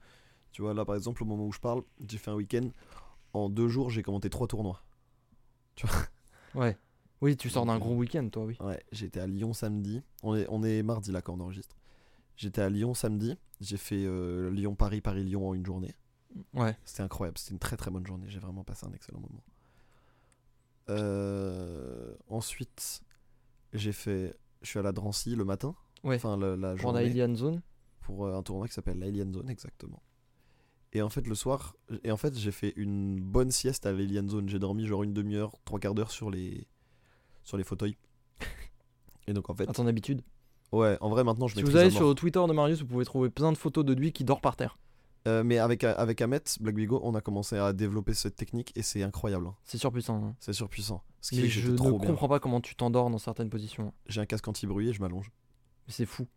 Tu 0.51 0.61
vois, 0.61 0.73
là 0.73 0.85
par 0.85 0.95
exemple, 0.95 1.23
au 1.23 1.25
moment 1.25 1.45
où 1.45 1.51
je 1.51 1.59
parle, 1.59 1.83
j'ai 2.07 2.17
fait 2.17 2.31
un 2.31 2.35
week-end. 2.35 2.69
En 3.33 3.49
deux 3.49 3.67
jours, 3.67 3.89
j'ai 3.89 4.03
commenté 4.03 4.29
trois 4.29 4.47
tournois. 4.47 4.81
Ouais. 6.55 6.77
Oui, 7.21 7.35
tu 7.35 7.49
sors 7.49 7.65
d'un 7.65 7.73
Donc, 7.73 7.83
gros 7.83 7.95
week-end, 7.95 8.27
toi, 8.29 8.45
oui. 8.45 8.57
Ouais, 8.59 8.83
j'étais 8.91 9.19
à 9.19 9.27
Lyon 9.27 9.53
samedi. 9.53 10.01
On 10.23 10.35
est, 10.35 10.45
on 10.49 10.63
est 10.63 10.83
mardi 10.83 11.11
là 11.11 11.21
quand 11.21 11.33
on 11.33 11.39
enregistre. 11.39 11.75
J'étais 12.35 12.61
à 12.61 12.69
Lyon 12.69 12.93
samedi. 12.93 13.35
J'ai 13.59 13.77
fait 13.77 14.03
euh, 14.05 14.51
Lyon-Paris, 14.51 15.01
Paris-Lyon 15.01 15.49
en 15.49 15.53
une 15.55 15.65
journée. 15.65 15.95
Ouais. 16.53 16.77
C'était 16.85 17.01
incroyable. 17.01 17.37
C'était 17.39 17.53
une 17.53 17.59
très 17.59 17.77
très 17.77 17.89
bonne 17.89 18.05
journée. 18.05 18.25
J'ai 18.29 18.37
vraiment 18.37 18.63
passé 18.63 18.85
un 18.85 18.93
excellent 18.93 19.19
moment. 19.19 19.43
Euh, 20.89 22.13
ensuite, 22.29 23.01
j'ai 23.73 23.91
fait. 23.91 24.37
Je 24.61 24.69
suis 24.69 24.79
à 24.79 24.83
la 24.83 24.91
Drancy 24.91 25.35
le 25.35 25.45
matin. 25.45 25.75
Ouais. 26.03 26.15
Enfin, 26.15 26.37
la, 26.37 26.55
la 26.55 26.71
Pour 26.73 26.81
journée. 26.91 27.05
Alien 27.05 27.35
Zone. 27.35 27.61
Pour 28.01 28.25
euh, 28.25 28.37
un 28.37 28.43
tournoi 28.43 28.67
qui 28.67 28.73
s'appelle 28.73 28.99
l'Alien 28.99 29.33
Zone, 29.33 29.49
exactement. 29.49 30.01
Et 30.93 31.01
en 31.01 31.09
fait, 31.09 31.27
le 31.27 31.35
soir. 31.35 31.75
Et 32.03 32.11
en 32.11 32.17
fait, 32.17 32.37
j'ai 32.37 32.51
fait 32.51 32.73
une 32.75 33.19
bonne 33.19 33.51
sieste 33.51 33.85
à 33.85 33.91
l'Alien 33.91 34.29
Zone. 34.29 34.47
J'ai 34.47 34.59
dormi 34.59 34.85
genre 34.85 35.03
une 35.03 35.13
demi-heure, 35.13 35.57
trois 35.65 35.79
quarts 35.79 35.95
d'heure 35.95 36.11
sur 36.11 36.29
les. 36.29 36.67
Sur 37.47 37.55
les 37.57 37.63
fauteuils. 37.63 37.95
Et 39.27 39.33
donc 39.33 39.49
en 39.49 39.55
fait. 39.55 39.69
À 39.69 39.73
ton 39.73 39.87
habitude. 39.87 40.21
Ouais, 40.73 40.97
en 40.99 41.09
vrai, 41.09 41.23
maintenant 41.23 41.47
je 41.47 41.55
Si 41.55 41.63
vous 41.63 41.77
allez 41.77 41.89
sur 41.89 42.09
le 42.09 42.13
Twitter 42.13 42.43
de 42.45 42.51
Marius, 42.51 42.81
vous 42.81 42.87
pouvez 42.87 43.05
trouver 43.05 43.29
plein 43.29 43.53
de 43.53 43.57
photos 43.57 43.85
de 43.85 43.93
lui 43.93 44.11
qui 44.11 44.25
dort 44.25 44.41
par 44.41 44.57
terre. 44.57 44.77
Euh, 45.29 45.43
mais 45.45 45.57
avec, 45.57 45.85
avec 45.85 46.21
Ahmet, 46.21 46.41
Black 46.59 46.75
Bigo, 46.75 46.99
on 47.03 47.15
a 47.15 47.21
commencé 47.21 47.57
à 47.57 47.71
développer 47.71 48.13
cette 48.13 48.35
technique 48.35 48.73
et 48.75 48.81
c'est 48.81 49.01
incroyable. 49.01 49.47
hein. 49.47 49.55
C'est 49.63 49.77
surpuissant. 49.77 50.23
hein. 50.25 50.35
C'est 50.41 50.51
surpuissant. 50.53 51.03
Ce 51.21 51.29
qui 51.29 51.37
Mais 51.37 51.41
fait 51.43 51.47
que 51.47 51.53
je 51.53 51.71
ne 51.71 51.77
bien. 51.77 51.97
comprends 51.99 52.27
pas 52.27 52.39
comment 52.41 52.59
tu 52.59 52.75
t'endors 52.75 53.09
dans 53.09 53.17
certaines 53.17 53.49
positions. 53.49 53.93
J'ai 54.07 54.19
un 54.19 54.25
casque 54.25 54.47
anti-bruit 54.47 54.89
et 54.89 54.93
je 54.93 55.01
m'allonge. 55.01 55.31
C'est 55.87 56.05
fou. 56.05 56.27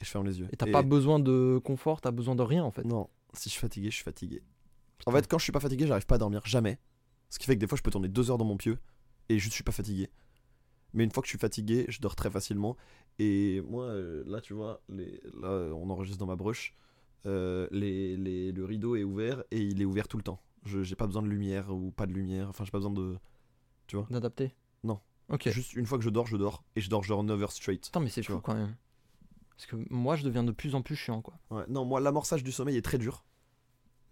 Et 0.00 0.04
je 0.06 0.10
ferme 0.10 0.26
les 0.26 0.38
yeux. 0.40 0.48
Et 0.52 0.56
t'as 0.56 0.70
pas 0.70 0.82
besoin 0.82 1.18
de 1.18 1.60
confort, 1.62 2.00
t'as 2.00 2.10
besoin 2.10 2.34
de 2.34 2.42
rien 2.42 2.64
en 2.64 2.70
fait. 2.70 2.84
Non, 2.84 3.08
si 3.34 3.48
je 3.50 3.52
suis 3.52 3.60
fatigué, 3.60 3.90
je 3.90 3.96
suis 3.96 4.04
fatigué. 4.04 4.42
En 5.06 5.12
fait, 5.12 5.26
quand 5.28 5.38
je 5.38 5.44
suis 5.44 5.52
pas 5.52 5.60
fatigué, 5.60 5.86
j'arrive 5.86 6.06
pas 6.06 6.14
à 6.16 6.18
dormir. 6.18 6.40
Jamais. 6.44 6.78
Ce 7.28 7.38
qui 7.38 7.46
fait 7.46 7.54
que 7.54 7.60
des 7.60 7.66
fois, 7.66 7.76
je 7.76 7.82
peux 7.82 7.90
tourner 7.90 8.08
deux 8.08 8.30
heures 8.30 8.38
dans 8.38 8.44
mon 8.46 8.56
pieu 8.56 8.78
et 9.28 9.38
je 9.38 9.48
suis 9.50 9.62
pas 9.64 9.72
fatigué. 9.72 10.10
Mais 10.94 11.04
une 11.04 11.10
fois 11.10 11.22
que 11.22 11.26
je 11.26 11.30
suis 11.30 11.38
fatigué, 11.38 11.84
je 11.88 12.00
dors 12.00 12.16
très 12.16 12.30
facilement. 12.30 12.76
Et 13.18 13.60
moi, 13.62 13.84
euh, 13.86 14.22
là, 14.26 14.40
tu 14.40 14.54
vois, 14.54 14.80
les... 14.88 15.20
là, 15.40 15.50
on 15.74 15.90
enregistre 15.90 16.18
dans 16.18 16.26
ma 16.26 16.36
brush. 16.36 16.74
Euh, 17.26 17.66
les, 17.70 18.16
les- 18.16 18.52
le 18.52 18.64
rideau 18.64 18.94
est 18.96 19.02
ouvert 19.04 19.42
et 19.50 19.58
il 19.60 19.82
est 19.82 19.84
ouvert 19.84 20.06
tout 20.08 20.16
le 20.16 20.22
temps. 20.22 20.40
Je 20.64 20.82
j'ai 20.82 20.96
pas 20.96 21.06
besoin 21.06 21.22
de 21.22 21.28
lumière 21.28 21.70
ou 21.74 21.90
pas 21.90 22.06
de 22.06 22.12
lumière. 22.12 22.48
Enfin, 22.48 22.64
j'ai 22.64 22.70
pas 22.70 22.78
besoin 22.78 22.92
de. 22.92 23.16
D'adapter 24.10 24.52
Non. 24.84 25.00
Ok. 25.28 25.48
Juste 25.50 25.74
une 25.74 25.86
fois 25.86 25.98
que 25.98 26.04
je 26.04 26.10
dors, 26.10 26.26
je 26.26 26.36
dors. 26.36 26.64
Et 26.76 26.80
je 26.80 26.90
dors 26.90 27.02
genre 27.04 27.22
9 27.24 27.40
heures 27.42 27.52
straight. 27.52 27.84
Putain, 27.84 28.00
mais 28.00 28.08
c'est 28.08 28.20
tu 28.20 28.26
fou 28.28 28.32
vois. 28.34 28.42
quand 28.42 28.54
même. 28.54 28.74
Parce 29.50 29.66
que 29.66 29.76
moi, 29.90 30.16
je 30.16 30.24
deviens 30.24 30.44
de 30.44 30.52
plus 30.52 30.74
en 30.74 30.82
plus 30.82 30.96
chiant 30.96 31.22
quoi. 31.22 31.38
Ouais, 31.50 31.64
non, 31.68 31.84
moi, 31.84 32.00
l'amorçage 32.00 32.42
du 32.44 32.52
sommeil 32.52 32.76
est 32.76 32.82
très 32.82 32.98
dur. 32.98 33.24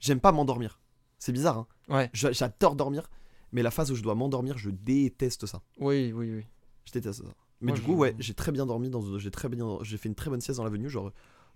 J'aime 0.01 0.21
pas 0.21 0.33
m'endormir. 0.33 0.81
C'est 1.19 1.33
bizarre, 1.33 1.59
hein. 1.59 1.67
Ouais. 1.89 2.11
J'a- 2.13 2.33
J'adore 2.33 2.77
dormir. 2.77 3.09
Mais 3.55 3.63
la 3.63 3.71
phase 3.71 3.91
où 3.91 3.95
je 3.95 4.03
dois 4.03 4.15
m'endormir, 4.15 4.59
je 4.59 4.69
déteste 4.69 5.47
ça. 5.47 5.63
Oui, 5.79 6.13
oui, 6.13 6.31
oui. 6.31 6.45
Je 6.85 6.93
déteste 6.93 7.23
ça. 7.25 7.35
Mais 7.63 7.69
Moi, 7.71 7.77
du 7.79 7.83
coup, 7.83 7.93
je- 7.93 7.97
ouais, 7.97 8.17
j'ai 8.19 8.35
très 8.35 8.53
bien 8.53 8.67
dormi. 8.67 8.91
dans 8.91 9.19
J'ai 9.19 9.31
très 9.31 9.49
bien... 9.49 9.79
j'ai 9.83 9.97
fait 9.97 10.09
une 10.11 10.15
très 10.15 10.29
bonne 10.29 10.41
sieste 10.43 10.59
dans 10.59 10.65
l'avenue, 10.65 10.91
genre 10.91 11.11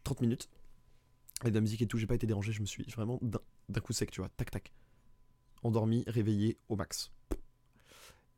30 0.05 0.21
minutes. 0.23 0.49
Avec 1.43 1.53
de 1.53 1.59
la 1.59 1.61
musique 1.61 1.83
et 1.83 1.87
tout, 1.87 1.99
j'ai 1.99 2.07
pas 2.07 2.15
été 2.15 2.27
dérangé. 2.27 2.53
Je 2.53 2.61
me 2.61 2.67
suis 2.67 2.85
vraiment 2.85 3.21
d'un 3.69 3.81
coup 3.81 3.93
sec, 3.93 4.11
tu 4.11 4.21
vois. 4.21 4.29
Tac, 4.31 4.51
tac. 4.51 4.73
Endormi, 5.63 6.05
réveillé 6.07 6.57
au 6.69 6.77
max. 6.77 7.11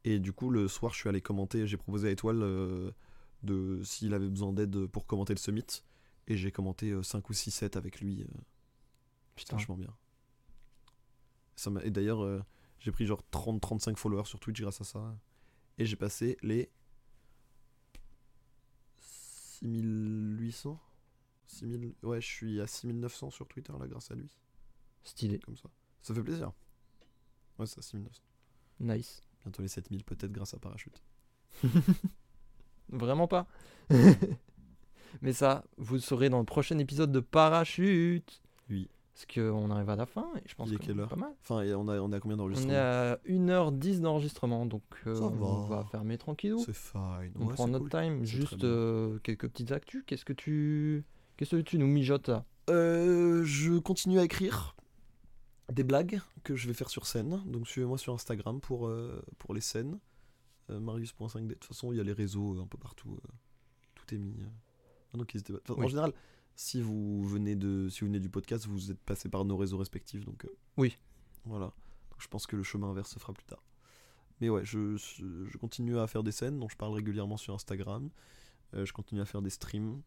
Et 0.04 0.18
du 0.18 0.32
coup, 0.32 0.48
le 0.50 0.66
soir, 0.66 0.92
je 0.94 0.98
suis 0.98 1.08
allé 1.10 1.20
commenter. 1.20 1.66
J'ai 1.66 1.76
proposé 1.76 2.08
à 2.08 2.10
Étoile 2.10 2.40
euh, 2.42 2.90
de 3.42 3.82
s'il 3.84 4.14
avait 4.14 4.28
besoin 4.28 4.52
d'aide 4.54 4.86
pour 4.86 5.06
commenter 5.06 5.34
le 5.34 5.38
summit. 5.38 5.82
Et 6.28 6.36
j'ai 6.38 6.50
commenté 6.50 6.94
5 7.02 7.28
ou 7.28 7.32
6 7.34 7.50
sets 7.50 7.76
avec 7.76 8.00
lui. 8.00 8.22
euh, 8.22 8.26
Putain. 9.36 9.56
Vachement 9.56 9.76
bien. 9.76 9.94
Ça 11.56 11.70
et 11.84 11.90
d'ailleurs, 11.90 12.22
euh, 12.24 12.40
j'ai 12.80 12.90
pris 12.92 13.06
genre 13.06 13.22
30-35 13.32 13.96
followers 13.96 14.24
sur 14.24 14.40
Twitch 14.40 14.60
grâce 14.60 14.80
à 14.80 14.84
ça. 14.84 15.16
Et 15.78 15.84
j'ai 15.84 15.96
passé 15.96 16.36
les 16.42 16.70
6800 18.96 20.80
6000 21.46 21.94
Ouais, 22.02 22.20
je 22.20 22.26
suis 22.26 22.60
à 22.60 22.66
6900 22.66 23.30
sur 23.30 23.46
Twitter 23.46 23.72
là 23.78 23.86
grâce 23.86 24.10
à 24.10 24.14
lui. 24.14 24.30
Stylé. 25.04 25.38
Comme 25.38 25.56
ça. 25.56 25.68
Ça 26.02 26.14
fait 26.14 26.22
plaisir. 26.22 26.52
Ouais, 27.58 27.66
c'est 27.66 27.78
à 27.78 27.82
6900. 27.82 28.22
Nice. 28.80 29.22
Bientôt 29.42 29.62
les 29.62 29.68
7000 29.68 30.04
peut-être 30.04 30.32
grâce 30.32 30.54
à 30.54 30.58
Parachute. 30.58 31.02
Vraiment 32.88 33.28
pas. 33.28 33.46
Mais 35.22 35.32
ça, 35.32 35.64
vous 35.76 35.94
le 35.94 36.00
saurez 36.00 36.28
dans 36.28 36.38
le 36.38 36.44
prochain 36.44 36.78
épisode 36.78 37.12
de 37.12 37.20
Parachute. 37.20 38.42
Oui. 38.68 38.88
Parce 39.12 39.26
qu'on 39.26 39.70
arrive 39.70 39.90
à 39.90 39.96
la 39.96 40.06
fin 40.06 40.28
et 40.36 40.48
je 40.48 40.54
pense 40.54 40.68
Il 40.68 40.74
est 40.74 40.78
que 40.78 40.84
quelle 40.84 40.94
c'est 40.96 41.00
heure 41.02 41.08
pas 41.08 41.16
mal. 41.16 41.32
Enfin, 41.42 41.64
on 41.76 41.88
a, 41.88 42.00
on 42.00 42.12
a 42.12 42.20
combien 42.20 42.36
On 42.36 42.38
d'enregistrements 42.38 42.72
est 42.72 42.76
à 42.78 43.16
1h10 43.28 44.00
d'enregistrement, 44.00 44.64
donc 44.66 44.82
euh, 45.06 45.14
Ça 45.16 45.24
on 45.24 45.66
va. 45.66 45.76
va 45.78 45.84
fermer 45.84 46.16
tranquillou. 46.16 46.58
C'est 46.64 46.74
fine. 46.74 47.32
On 47.38 47.46
Ouais, 47.46 47.54
prend 47.54 47.66
c'est 47.66 47.72
notre 47.72 47.88
cool. 47.88 48.00
time. 48.00 48.20
C'est 48.20 48.32
Juste 48.32 48.46
très 48.48 48.56
bien. 48.56 48.68
euh, 48.68 49.18
quelques 49.22 49.48
petites 49.48 49.72
actus. 49.72 50.02
Qu'est-ce 50.06 50.24
que 50.24 50.32
tu. 50.32 51.04
Qu'est-ce 51.36 51.56
que 51.56 51.60
tu 51.60 51.76
nous 51.78 51.86
mijotes 51.86 52.28
là? 52.28 52.44
Euh, 52.70 53.42
je 53.44 53.78
continue 53.78 54.18
à 54.20 54.24
écrire 54.24 54.76
des 55.72 55.84
blagues 55.84 56.20
que 56.44 56.54
je 56.56 56.66
vais 56.68 56.74
faire 56.74 56.88
sur 56.90 57.06
scène. 57.06 57.42
Donc 57.46 57.66
suivez-moi 57.68 57.98
sur 57.98 58.14
Instagram 58.14 58.60
pour, 58.60 58.86
euh, 58.86 59.22
pour 59.38 59.54
les 59.54 59.60
scènes. 59.60 59.98
Euh, 60.70 60.78
Marius.5D. 60.80 61.48
De 61.48 61.54
toute 61.54 61.64
façon, 61.64 61.92
il 61.92 61.96
y 61.96 62.00
a 62.00 62.04
les 62.04 62.12
réseaux 62.12 62.54
euh, 62.56 62.62
un 62.62 62.66
peu 62.66 62.78
partout. 62.78 63.18
euh, 63.24 63.28
tout 63.96 64.14
est 64.14 64.18
mis. 64.18 64.40
euh. 64.40 64.46
Ah. 65.14 65.18
Enfin, 65.68 65.74
En 65.74 65.82
Oui. 65.82 65.88
général, 65.88 66.12
si 66.60 66.82
vous 66.82 67.24
venez 67.24 67.56
de, 67.56 67.88
si 67.88 68.00
vous 68.00 68.08
venez 68.08 68.20
du 68.20 68.28
podcast, 68.28 68.66
vous 68.66 68.90
êtes 68.90 69.00
passé 69.00 69.30
par 69.30 69.46
nos 69.46 69.56
réseaux 69.56 69.78
respectifs. 69.78 70.26
Donc 70.26 70.44
euh, 70.44 70.54
Oui. 70.76 70.98
Voilà. 71.46 71.72
Donc, 72.10 72.20
je 72.20 72.28
pense 72.28 72.46
que 72.46 72.54
le 72.54 72.62
chemin 72.62 72.90
inverse 72.90 73.10
se 73.10 73.18
fera 73.18 73.32
plus 73.32 73.46
tard. 73.46 73.64
Mais 74.42 74.50
ouais, 74.50 74.62
je, 74.62 75.56
continue 75.56 75.98
à 75.98 76.06
faire 76.06 76.22
des 76.22 76.32
scènes 76.32 76.58
dont 76.58 76.68
je 76.68 76.76
parle 76.76 76.92
régulièrement 76.92 77.38
sur 77.38 77.54
Instagram. 77.54 78.10
Euh, 78.74 78.84
je 78.84 78.92
continue 78.92 79.22
à 79.22 79.24
faire 79.24 79.40
des 79.40 79.48
streams. 79.48 80.02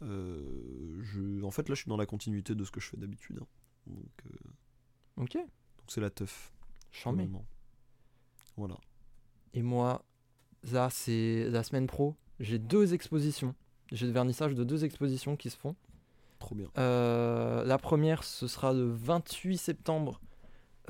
Euh, 0.00 0.98
je, 1.02 1.42
en 1.42 1.50
fait, 1.50 1.68
là, 1.68 1.74
je 1.74 1.82
suis 1.82 1.88
dans 1.90 1.98
la 1.98 2.06
continuité 2.06 2.54
de 2.54 2.64
ce 2.64 2.70
que 2.70 2.80
je 2.80 2.88
fais 2.88 2.96
d'habitude. 2.96 3.38
hein. 3.42 3.46
Donc, 3.88 4.22
euh, 4.24 5.22
Ok, 5.22 5.34
donc 5.34 5.86
c'est 5.88 6.00
la 6.00 6.08
teuf. 6.08 6.50
Voilà. 8.56 8.78
Et 9.52 9.60
moi, 9.60 10.02
là, 10.72 10.88
c'est 10.88 11.50
la 11.50 11.62
semaine 11.62 11.86
pro. 11.86 12.16
J'ai 12.40 12.58
deux 12.58 12.94
expositions. 12.94 13.54
J'ai 13.92 14.06
le 14.06 14.12
vernissage 14.12 14.54
de 14.54 14.64
deux 14.64 14.84
expositions 14.84 15.36
qui 15.36 15.50
se 15.50 15.56
font. 15.56 15.76
Trop 16.38 16.54
bien. 16.54 16.66
Euh, 16.78 17.64
la 17.64 17.78
première, 17.78 18.24
ce 18.24 18.48
sera 18.48 18.72
le 18.72 18.90
28 18.90 19.58
septembre 19.58 20.20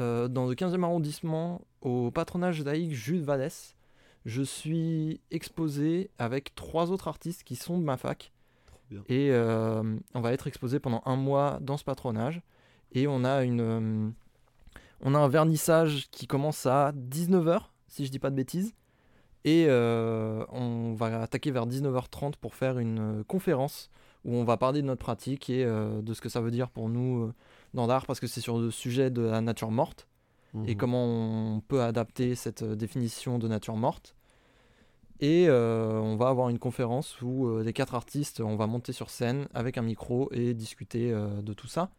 euh, 0.01 0.29
dans 0.29 0.47
le 0.47 0.55
15e 0.55 0.83
arrondissement 0.85 1.61
au 1.83 2.11
patronage 2.11 2.65
laïque 2.65 2.95
Jules 2.95 3.23
Vallès. 3.23 3.77
Je 4.25 4.43
suis 4.43 5.21
exposé 5.31 6.11
avec 6.19 6.55
trois 6.55 6.91
autres 6.91 7.09
artistes 7.09 7.43
qui 7.43 7.57
sont 7.57 7.77
de 7.77 7.85
ma 7.85 7.97
fac. 7.97 8.33
Trop 8.67 8.79
bien. 8.89 9.03
Et 9.09 9.31
euh, 9.31 9.83
on 10.15 10.21
va 10.21 10.33
être 10.33 10.47
exposé 10.47 10.79
pendant 10.79 11.03
un 11.05 11.17
mois 11.17 11.59
dans 11.61 11.77
ce 11.77 11.85
patronage. 11.85 12.41
Et 12.93 13.07
on 13.07 13.25
a, 13.25 13.43
une, 13.43 13.61
euh, 13.61 14.11
on 15.01 15.15
a 15.15 15.19
un 15.19 15.29
vernissage 15.29 16.09
qui 16.11 16.27
commence 16.27 16.67
à 16.67 16.93
19h, 16.93 17.63
si 17.89 18.07
je 18.07 18.11
dis 18.11 18.19
pas 18.19 18.31
de 18.31 18.37
bêtises. 18.37 18.75
Et 19.45 19.67
euh, 19.69 20.45
on 20.51 20.95
va 20.95 21.23
attaquer 21.23 21.51
vers 21.51 21.67
19h30 21.67 22.35
pour 22.41 22.55
faire 22.55 22.79
une 22.79 22.99
euh, 23.21 23.25
conférence 23.25 23.91
où 24.25 24.35
on 24.37 24.45
va 24.45 24.57
parler 24.57 24.83
de 24.83 24.87
notre 24.87 25.01
pratique 25.03 25.51
et 25.51 25.65
euh, 25.65 26.01
de 26.01 26.15
ce 26.15 26.21
que 26.21 26.29
ça 26.29 26.41
veut 26.41 26.53
dire 26.53 26.71
pour 26.71 26.89
nous 26.89 27.33
dans 27.75 27.87
l'art, 27.87 28.07
parce 28.07 28.21
que 28.21 28.29
c'est 28.29 28.41
sur 28.41 28.59
le 28.59 28.71
sujet 28.71 29.11
de 29.11 29.23
la 29.23 29.41
nature 29.41 29.71
morte 29.71 30.07
et 30.67 30.75
Mhm. 30.75 30.77
comment 30.77 31.05
on 31.07 31.61
peut 31.61 31.83
adapter 31.83 32.35
cette 32.35 32.63
définition 32.63 33.39
de 33.39 33.49
nature 33.49 33.75
morte. 33.77 34.15
Et 35.21 35.47
euh, 35.49 35.99
on 36.01 36.17
va 36.17 36.29
avoir 36.29 36.49
une 36.51 36.59
conférence 36.59 37.21
où 37.23 37.47
euh, 37.47 37.63
les 37.63 37.73
quatre 37.73 37.95
artistes, 37.95 38.41
on 38.41 38.57
va 38.57 38.67
monter 38.67 38.93
sur 38.93 39.09
scène 39.09 39.49
avec 39.55 39.79
un 39.79 39.83
micro 39.83 40.29
et 40.33 40.53
discuter 40.53 41.13
euh, 41.13 41.41
de 41.43 41.53
tout 41.53 41.69
ça. 41.69 41.91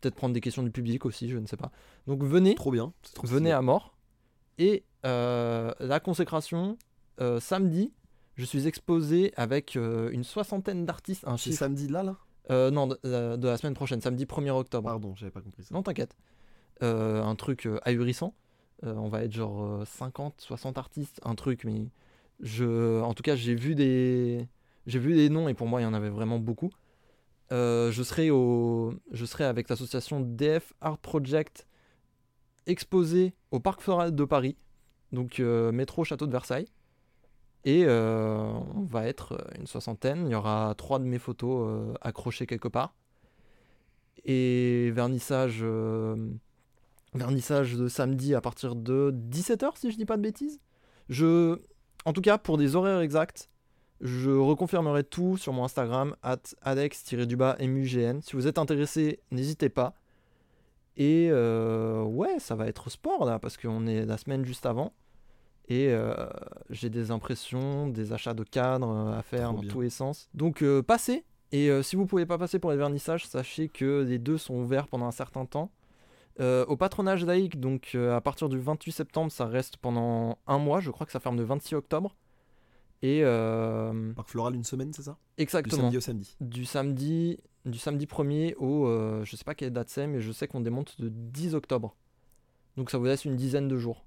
Peut-être 0.00 0.14
prendre 0.14 0.34
des 0.34 0.40
questions 0.40 0.62
du 0.62 0.70
public 0.70 1.04
aussi, 1.06 1.28
je 1.30 1.38
ne 1.38 1.46
sais 1.46 1.56
pas. 1.56 1.70
Donc 2.06 2.22
venez, 2.22 2.54
Trop 2.54 2.70
bien. 2.70 2.92
trop 3.14 3.26
venez 3.26 3.50
à 3.50 3.60
mort. 3.62 3.94
Et 4.58 4.84
la 5.04 6.00
consécration, 6.00 6.76
euh, 7.20 7.40
samedi, 7.40 7.92
je 8.36 8.44
suis 8.44 8.66
exposé 8.66 9.32
avec 9.36 9.76
euh, 9.76 10.10
une 10.12 10.24
soixantaine 10.24 10.86
d'artistes. 10.86 11.24
Un 11.26 11.36
C'est 11.36 11.52
samedi 11.52 11.88
là, 11.88 12.02
là? 12.02 12.16
Euh, 12.50 12.70
non, 12.70 12.86
de, 12.86 12.98
euh, 13.04 13.36
de 13.36 13.48
la 13.48 13.56
semaine 13.56 13.74
prochaine, 13.74 14.00
samedi 14.00 14.24
1er 14.24 14.50
octobre. 14.50 14.88
Pardon, 14.88 15.14
j'avais 15.14 15.30
pas 15.30 15.40
compris 15.40 15.62
ça. 15.62 15.74
Non, 15.74 15.82
t'inquiète. 15.82 16.16
Euh, 16.82 17.22
un 17.22 17.34
truc 17.36 17.66
euh, 17.66 17.78
ahurissant. 17.82 18.34
Euh, 18.84 18.94
on 18.94 19.08
va 19.08 19.24
être 19.24 19.32
genre 19.32 19.62
euh, 19.62 19.84
50, 19.84 20.40
60 20.40 20.78
artistes, 20.78 21.20
un 21.22 21.34
truc, 21.34 21.64
mais 21.64 21.90
je, 22.40 23.00
en 23.02 23.12
tout 23.12 23.22
cas, 23.22 23.36
j'ai 23.36 23.54
vu 23.54 23.74
des, 23.74 24.48
j'ai 24.86 24.98
vu 24.98 25.14
des 25.14 25.28
noms 25.28 25.48
et 25.48 25.54
pour 25.54 25.66
moi, 25.66 25.80
il 25.80 25.84
y 25.84 25.86
en 25.86 25.92
avait 25.92 26.08
vraiment 26.08 26.38
beaucoup. 26.38 26.70
Euh, 27.52 27.90
je 27.92 28.02
serai 28.02 28.30
au, 28.30 28.94
je 29.12 29.24
serai 29.26 29.44
avec 29.44 29.68
l'association 29.68 30.20
DF 30.20 30.72
Art 30.80 30.98
Project 30.98 31.66
exposé 32.66 33.34
au 33.50 33.60
Parc 33.60 33.82
Floral 33.82 34.14
de 34.14 34.24
Paris, 34.24 34.56
donc 35.12 35.40
euh, 35.40 35.72
métro 35.72 36.04
Château 36.04 36.26
de 36.26 36.32
Versailles. 36.32 36.68
Et 37.64 37.84
euh, 37.84 38.52
on 38.74 38.84
va 38.84 39.06
être 39.06 39.32
euh, 39.32 39.58
une 39.58 39.66
soixantaine. 39.66 40.26
Il 40.26 40.32
y 40.32 40.34
aura 40.34 40.74
trois 40.76 40.98
de 40.98 41.04
mes 41.04 41.18
photos 41.18 41.94
accrochées 42.00 42.46
quelque 42.46 42.68
part. 42.68 42.94
Et 44.24 44.90
vernissage, 44.92 45.64
vernissage 47.14 47.74
de 47.74 47.88
samedi 47.88 48.34
à 48.34 48.40
partir 48.40 48.74
de 48.74 49.14
17h, 49.30 49.72
si 49.76 49.90
je 49.90 49.96
dis 49.96 50.04
pas 50.04 50.16
de 50.16 50.22
bêtises. 50.22 50.60
Je, 51.08 51.58
en 52.04 52.12
tout 52.12 52.20
cas, 52.20 52.36
pour 52.36 52.58
des 52.58 52.76
horaires 52.76 53.00
exacts, 53.00 53.50
je 54.00 54.30
reconfirmerai 54.30 55.04
tout 55.04 55.36
sur 55.36 55.52
mon 55.52 55.64
Instagram, 55.64 56.16
at 56.22 56.40
alex-mugn. 56.62 58.20
Si 58.22 58.32
vous 58.34 58.46
êtes 58.46 58.58
intéressé, 58.58 59.20
n'hésitez 59.30 59.70
pas. 59.70 59.99
Et 61.00 61.30
euh, 61.30 62.02
ouais, 62.02 62.38
ça 62.38 62.54
va 62.54 62.66
être 62.66 62.90
sport 62.90 63.24
là, 63.24 63.38
parce 63.38 63.56
qu'on 63.56 63.86
est 63.86 64.04
la 64.04 64.18
semaine 64.18 64.44
juste 64.44 64.66
avant. 64.66 64.92
Et 65.66 65.88
euh, 65.88 66.14
j'ai 66.68 66.90
des 66.90 67.10
impressions, 67.10 67.88
des 67.88 68.12
achats 68.12 68.34
de 68.34 68.44
cadres 68.44 68.90
euh, 68.90 69.18
à 69.18 69.22
faire 69.22 69.44
Trop 69.48 69.54
dans 69.54 69.60
bien. 69.62 69.70
tous 69.70 69.80
les 69.80 69.88
sens. 69.88 70.28
Donc 70.34 70.62
euh, 70.62 70.82
passez. 70.82 71.24
Et 71.52 71.70
si 71.82 71.96
vous 71.96 72.06
pouvez 72.06 72.26
pas 72.26 72.38
passer 72.38 72.58
pour 72.60 72.70
les 72.70 72.76
vernissages, 72.76 73.26
sachez 73.26 73.68
que 73.68 74.02
les 74.02 74.18
deux 74.20 74.38
sont 74.38 74.54
ouverts 74.54 74.86
pendant 74.86 75.06
un 75.06 75.10
certain 75.10 75.46
temps. 75.46 75.72
Au 76.38 76.76
patronage 76.76 77.24
laïque, 77.26 77.58
donc 77.58 77.96
à 77.96 78.20
partir 78.20 78.48
du 78.48 78.58
28 78.60 78.92
septembre, 78.92 79.32
ça 79.32 79.46
reste 79.46 79.76
pendant 79.78 80.38
un 80.46 80.58
mois. 80.58 80.78
Je 80.78 80.92
crois 80.92 81.06
que 81.06 81.12
ça 81.12 81.18
ferme 81.18 81.36
le 81.38 81.42
26 81.42 81.74
octobre. 81.74 82.14
Et 83.02 83.22
euh, 83.24 84.12
Parc 84.12 84.28
Floral, 84.28 84.54
une 84.54 84.62
semaine, 84.64 84.92
c'est 84.92 85.02
ça? 85.02 85.16
Du 85.36 85.42
exactement 85.42 85.76
samedi 85.76 85.96
au 85.96 86.00
samedi. 86.00 86.36
du 86.40 86.64
samedi 86.64 87.38
du 87.66 87.78
samedi 87.78 88.06
1er 88.06 88.54
au 88.56 88.86
euh, 88.86 89.24
je 89.24 89.36
sais 89.36 89.44
pas 89.44 89.54
quelle 89.54 89.72
date 89.72 89.88
c'est 89.90 90.06
mais 90.06 90.20
je 90.20 90.32
sais 90.32 90.46
qu'on 90.48 90.60
démonte 90.60 90.94
le 90.98 91.10
10 91.10 91.54
octobre 91.54 91.94
donc 92.76 92.90
ça 92.90 92.98
vous 92.98 93.04
laisse 93.04 93.24
une 93.24 93.36
dizaine 93.36 93.68
de 93.68 93.76
jours 93.76 94.04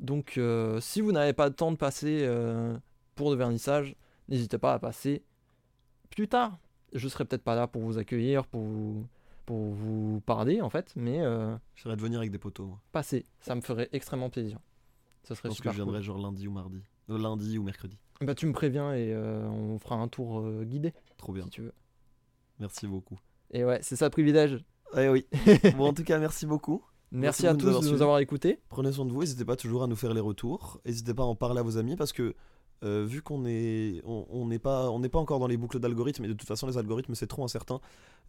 donc 0.00 0.34
euh, 0.38 0.80
si 0.80 1.00
vous 1.00 1.12
n'avez 1.12 1.32
pas 1.34 1.48
le 1.48 1.54
temps 1.54 1.70
de 1.70 1.76
passer 1.76 2.20
euh, 2.22 2.76
pour 3.14 3.30
le 3.30 3.36
vernissage 3.36 3.94
n'hésitez 4.28 4.56
pas 4.58 4.72
à 4.74 4.78
passer 4.78 5.22
plus 6.10 6.28
tard 6.28 6.58
je 6.94 7.08
serai 7.08 7.24
peut-être 7.24 7.42
pas 7.44 7.54
là 7.54 7.66
pour 7.66 7.82
vous 7.82 7.98
accueillir 7.98 8.46
pour 8.46 8.62
vous, 8.62 9.06
pour 9.46 9.58
vous 9.72 10.20
parler 10.24 10.60
en 10.62 10.70
fait 10.70 10.92
mais 10.96 11.20
euh, 11.20 11.54
J'essaierai 11.74 11.96
de 11.96 12.00
venir 12.02 12.18
avec 12.20 12.30
des 12.30 12.38
poteaux. 12.38 12.66
moi. 12.66 12.80
passez 12.92 13.26
ça 13.40 13.54
me 13.54 13.60
ferait 13.60 13.88
extrêmement 13.92 14.30
plaisir 14.30 14.58
ça 15.24 15.34
Je 15.34 15.38
serait 15.38 15.48
pense 15.50 15.58
que 15.58 15.62
super 15.64 15.72
je 15.72 15.76
cool. 15.78 15.84
viendrai 15.84 16.02
genre 16.02 16.18
lundi 16.18 16.48
ou 16.48 16.52
mardi. 16.52 16.82
Lundi 17.08 17.58
ou 17.58 17.62
mercredi. 17.62 17.98
bah 18.22 18.34
tu 18.34 18.46
me 18.46 18.52
préviens 18.52 18.94
et 18.94 19.14
on 19.14 19.78
fera 19.78 19.96
un 19.96 20.08
tour 20.08 20.42
guidé 20.64 20.94
Trop 21.18 21.32
bien. 21.34 21.44
si 21.44 21.50
tu 21.50 21.60
veux 21.62 21.72
Merci 22.62 22.86
beaucoup. 22.86 23.18
et 23.50 23.64
ouais 23.64 23.80
c'est 23.82 23.96
ça 23.96 24.06
le 24.06 24.10
privilège 24.10 24.64
Eh 24.96 25.08
oui. 25.08 25.26
bon, 25.76 25.88
en 25.88 25.92
tout 25.92 26.04
cas, 26.04 26.18
merci 26.18 26.46
beaucoup. 26.46 26.82
Merci, 27.10 27.42
Merci 27.42 27.46
à 27.46 27.54
tous 27.54 27.84
de 27.86 27.90
nous 27.92 28.00
avoir 28.02 28.20
écoutés 28.20 28.58
Prenez 28.70 28.90
soin 28.92 29.04
de 29.04 29.10
vous, 29.12 29.20
n'hésitez 29.20 29.44
pas 29.44 29.56
toujours 29.56 29.82
à 29.82 29.86
nous 29.86 29.96
faire 29.96 30.14
les 30.14 30.20
retours. 30.20 30.80
N'hésitez 30.86 31.12
pas 31.12 31.24
à 31.24 31.26
en 31.26 31.34
parler 31.34 31.60
à 31.60 31.62
vos 31.62 31.76
amis 31.76 31.94
parce 31.96 32.12
que 32.12 32.34
euh, 32.84 33.04
vu 33.06 33.20
qu'on 33.20 33.44
est, 33.44 34.00
on 34.06 34.26
on 34.30 34.46
n'est 34.46 34.58
pas, 34.58 34.90
on 34.90 34.98
n'est 34.98 35.10
pas 35.10 35.18
encore 35.18 35.38
dans 35.38 35.46
les 35.46 35.56
boucles 35.58 35.78
d'algorithmes 35.78 36.24
et 36.24 36.28
de 36.28 36.32
toute 36.32 36.48
façon 36.48 36.66
les 36.66 36.78
algorithmes 36.78 37.14
c'est 37.14 37.26
trop 37.26 37.44
incertain. 37.44 37.80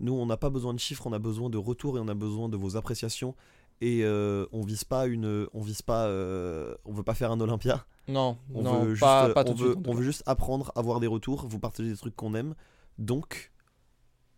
Nous 0.01 0.14
on 0.14 0.26
n'a 0.26 0.35
pas 0.38 0.49
besoin 0.49 0.73
de 0.73 0.80
chiffres, 0.80 1.07
on 1.07 1.14
a 1.14 1.19
besoin 1.19 1.49
de 1.49 1.57
retours 1.57 1.97
et 1.97 2.01
on 2.01 2.07
a 2.10 2.14
besoin 2.14 2.49
de 2.49 2.57
vos 2.57 2.76
appréciations. 2.76 3.35
Et 3.81 4.01
euh, 4.03 4.45
on 4.51 4.61
vise 4.61 4.84
pas 4.84 5.07
une, 5.07 5.47
on 5.53 5.61
vise 5.61 5.81
pas, 5.81 6.05
euh, 6.07 6.76
on 6.85 6.93
veut 6.93 7.03
pas 7.03 7.15
faire 7.15 7.31
un 7.31 7.39
Olympia. 7.39 7.85
Non, 8.07 8.38
On 8.53 8.61
non, 8.64 8.84
veut 8.84 8.89
juste, 8.95 9.01
pas, 9.01 9.30
pas 9.34 9.43
tout 9.45 9.51
on 9.53 9.55
veut, 9.55 9.72
suite. 9.73 9.88
on 9.88 9.93
veut 9.93 10.03
juste 10.03 10.23
apprendre, 10.26 10.72
avoir 10.76 10.99
des 10.99 11.07
retours, 11.07 11.47
vous 11.47 11.60
partagez 11.60 11.89
des 11.89 11.97
trucs 11.97 12.15
qu'on 12.15 12.35
aime. 12.35 12.53
Donc 12.97 13.51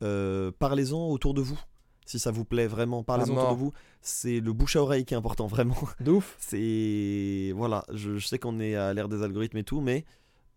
euh, 0.01 0.51
parlez-en 0.59 1.07
autour 1.09 1.33
de 1.33 1.41
vous. 1.41 1.59
Si 2.05 2.19
ça 2.19 2.29
vous 2.31 2.45
plaît 2.45 2.67
vraiment, 2.67 3.03
parlez-en 3.03 3.33
autour 3.35 3.51
de 3.53 3.57
vous. 3.57 3.71
C'est 4.01 4.39
le 4.39 4.53
bouche 4.53 4.75
à 4.75 4.81
oreille 4.83 5.05
qui 5.05 5.13
est 5.15 5.17
important 5.17 5.47
vraiment. 5.55 5.77
De 5.99 6.11
ouf. 6.11 6.35
C'est 6.39 7.51
voilà, 7.55 7.83
je, 7.91 8.17
je 8.17 8.27
sais 8.27 8.37
qu'on 8.37 8.59
est 8.59 8.75
à 8.75 8.93
l'ère 8.93 9.09
des 9.09 9.23
algorithmes 9.23 9.57
et 9.57 9.63
tout, 9.63 9.81
mais 9.81 10.05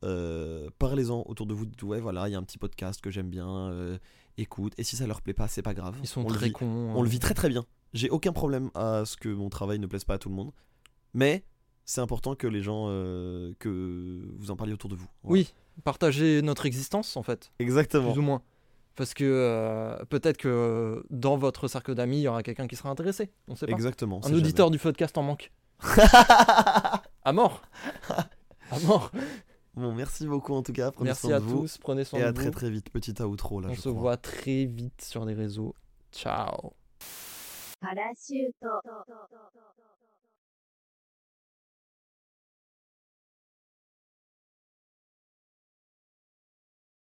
euh, 0.05 0.69
parlez-en 0.79 1.25
autour 1.27 1.47
de 1.47 1.55
vous. 1.55 1.67
dites, 1.67 1.83
Ouais, 1.83 2.01
voilà, 2.01 2.29
il 2.29 2.33
y 2.33 2.35
a 2.35 2.39
un 2.39 2.43
petit 2.43 2.59
podcast 2.59 3.01
que 3.01 3.11
j'aime 3.11 3.31
bien. 3.31 3.49
euh, 3.71 3.99
écoute, 4.37 4.75
et 4.79 4.85
si 4.85 4.97
ça 4.97 5.07
leur 5.07 5.23
plaît 5.23 5.33
pas, 5.35 5.49
c'est 5.49 5.63
pas 5.63 5.75
grave. 5.75 5.97
Ils 6.03 6.07
sont 6.09 6.23
on 6.25 6.29
le 6.29 6.35
très 6.35 6.47
vit, 6.47 6.53
cons. 6.53 6.67
on 6.95 7.03
le 7.03 7.09
euh. 7.09 7.11
vit 7.11 7.19
très 7.19 7.35
très 7.35 7.49
bien. 7.49 7.65
J'ai 7.95 8.11
aucun 8.11 8.33
problème 8.33 8.71
à 8.75 9.05
ce 9.07 9.17
que 9.17 9.29
mon 9.31 9.49
travail 9.49 9.79
ne 9.79 9.87
plaise 9.87 10.05
pas 10.05 10.15
à 10.15 10.19
tout 10.19 10.29
le 10.29 10.35
monde, 10.35 10.53
mais 11.15 11.43
c'est 11.87 12.03
important 12.03 12.35
que 12.35 12.47
les 12.47 12.61
gens 12.63 12.89
que 13.59 14.29
vous 14.37 14.51
en 14.51 14.57
parliez 14.57 14.75
autour 14.75 14.91
de 14.91 14.95
vous. 14.95 15.09
Voilà. 15.23 15.41
Oui, 15.41 15.55
partager 15.85 16.43
notre 16.43 16.67
existence 16.67 17.17
en 17.17 17.23
fait, 17.23 17.51
exactement. 17.59 18.13
plus 18.13 18.19
ou 18.19 18.23
moins. 18.23 18.43
Parce 18.99 19.15
que 19.15 19.23
euh, 19.23 20.05
peut-être 20.07 20.39
que 20.39 21.05
dans 21.09 21.37
votre 21.37 21.69
cercle 21.69 21.95
d'amis, 21.95 22.19
il 22.19 22.23
y 22.23 22.29
aura 22.29 22.43
quelqu'un 22.43 22.67
qui 22.67 22.75
sera 22.75 22.91
intéressé. 22.91 23.31
On 23.47 23.55
sait 23.55 23.67
pas. 23.67 23.73
Exactement. 23.73 24.21
Un 24.25 24.35
auditeur 24.35 24.73
du 24.73 24.79
podcast 24.81 25.17
en 25.17 25.23
manque. 25.23 25.53
à 27.25 27.33
mort. 27.33 27.63
à 28.73 28.81
mort. 28.81 29.13
Bon, 29.75 29.95
merci 29.95 30.27
beaucoup 30.27 30.53
en 30.53 30.65
tout 30.65 30.73
cas. 30.73 30.91
Merci 30.99 31.33
à 31.33 31.41
tous. 31.41 31.79
Prenez 31.79 32.03
soin 32.03 32.19
de 32.19 32.25
vous. 32.25 32.27
Et 32.27 32.31
à 32.31 32.33
très 32.33 32.51
très 32.51 32.71
vite. 32.71 32.91
Petit 32.91 33.23
outro 33.23 33.61
là. 33.61 33.69
On 33.71 33.77
se 33.77 33.89
voit 33.89 34.17
très 34.17 34.65
vite 34.65 35.01
sur 35.01 35.25
les 35.25 35.35
réseaux. 35.35 35.77
Ciao. 36.11 36.73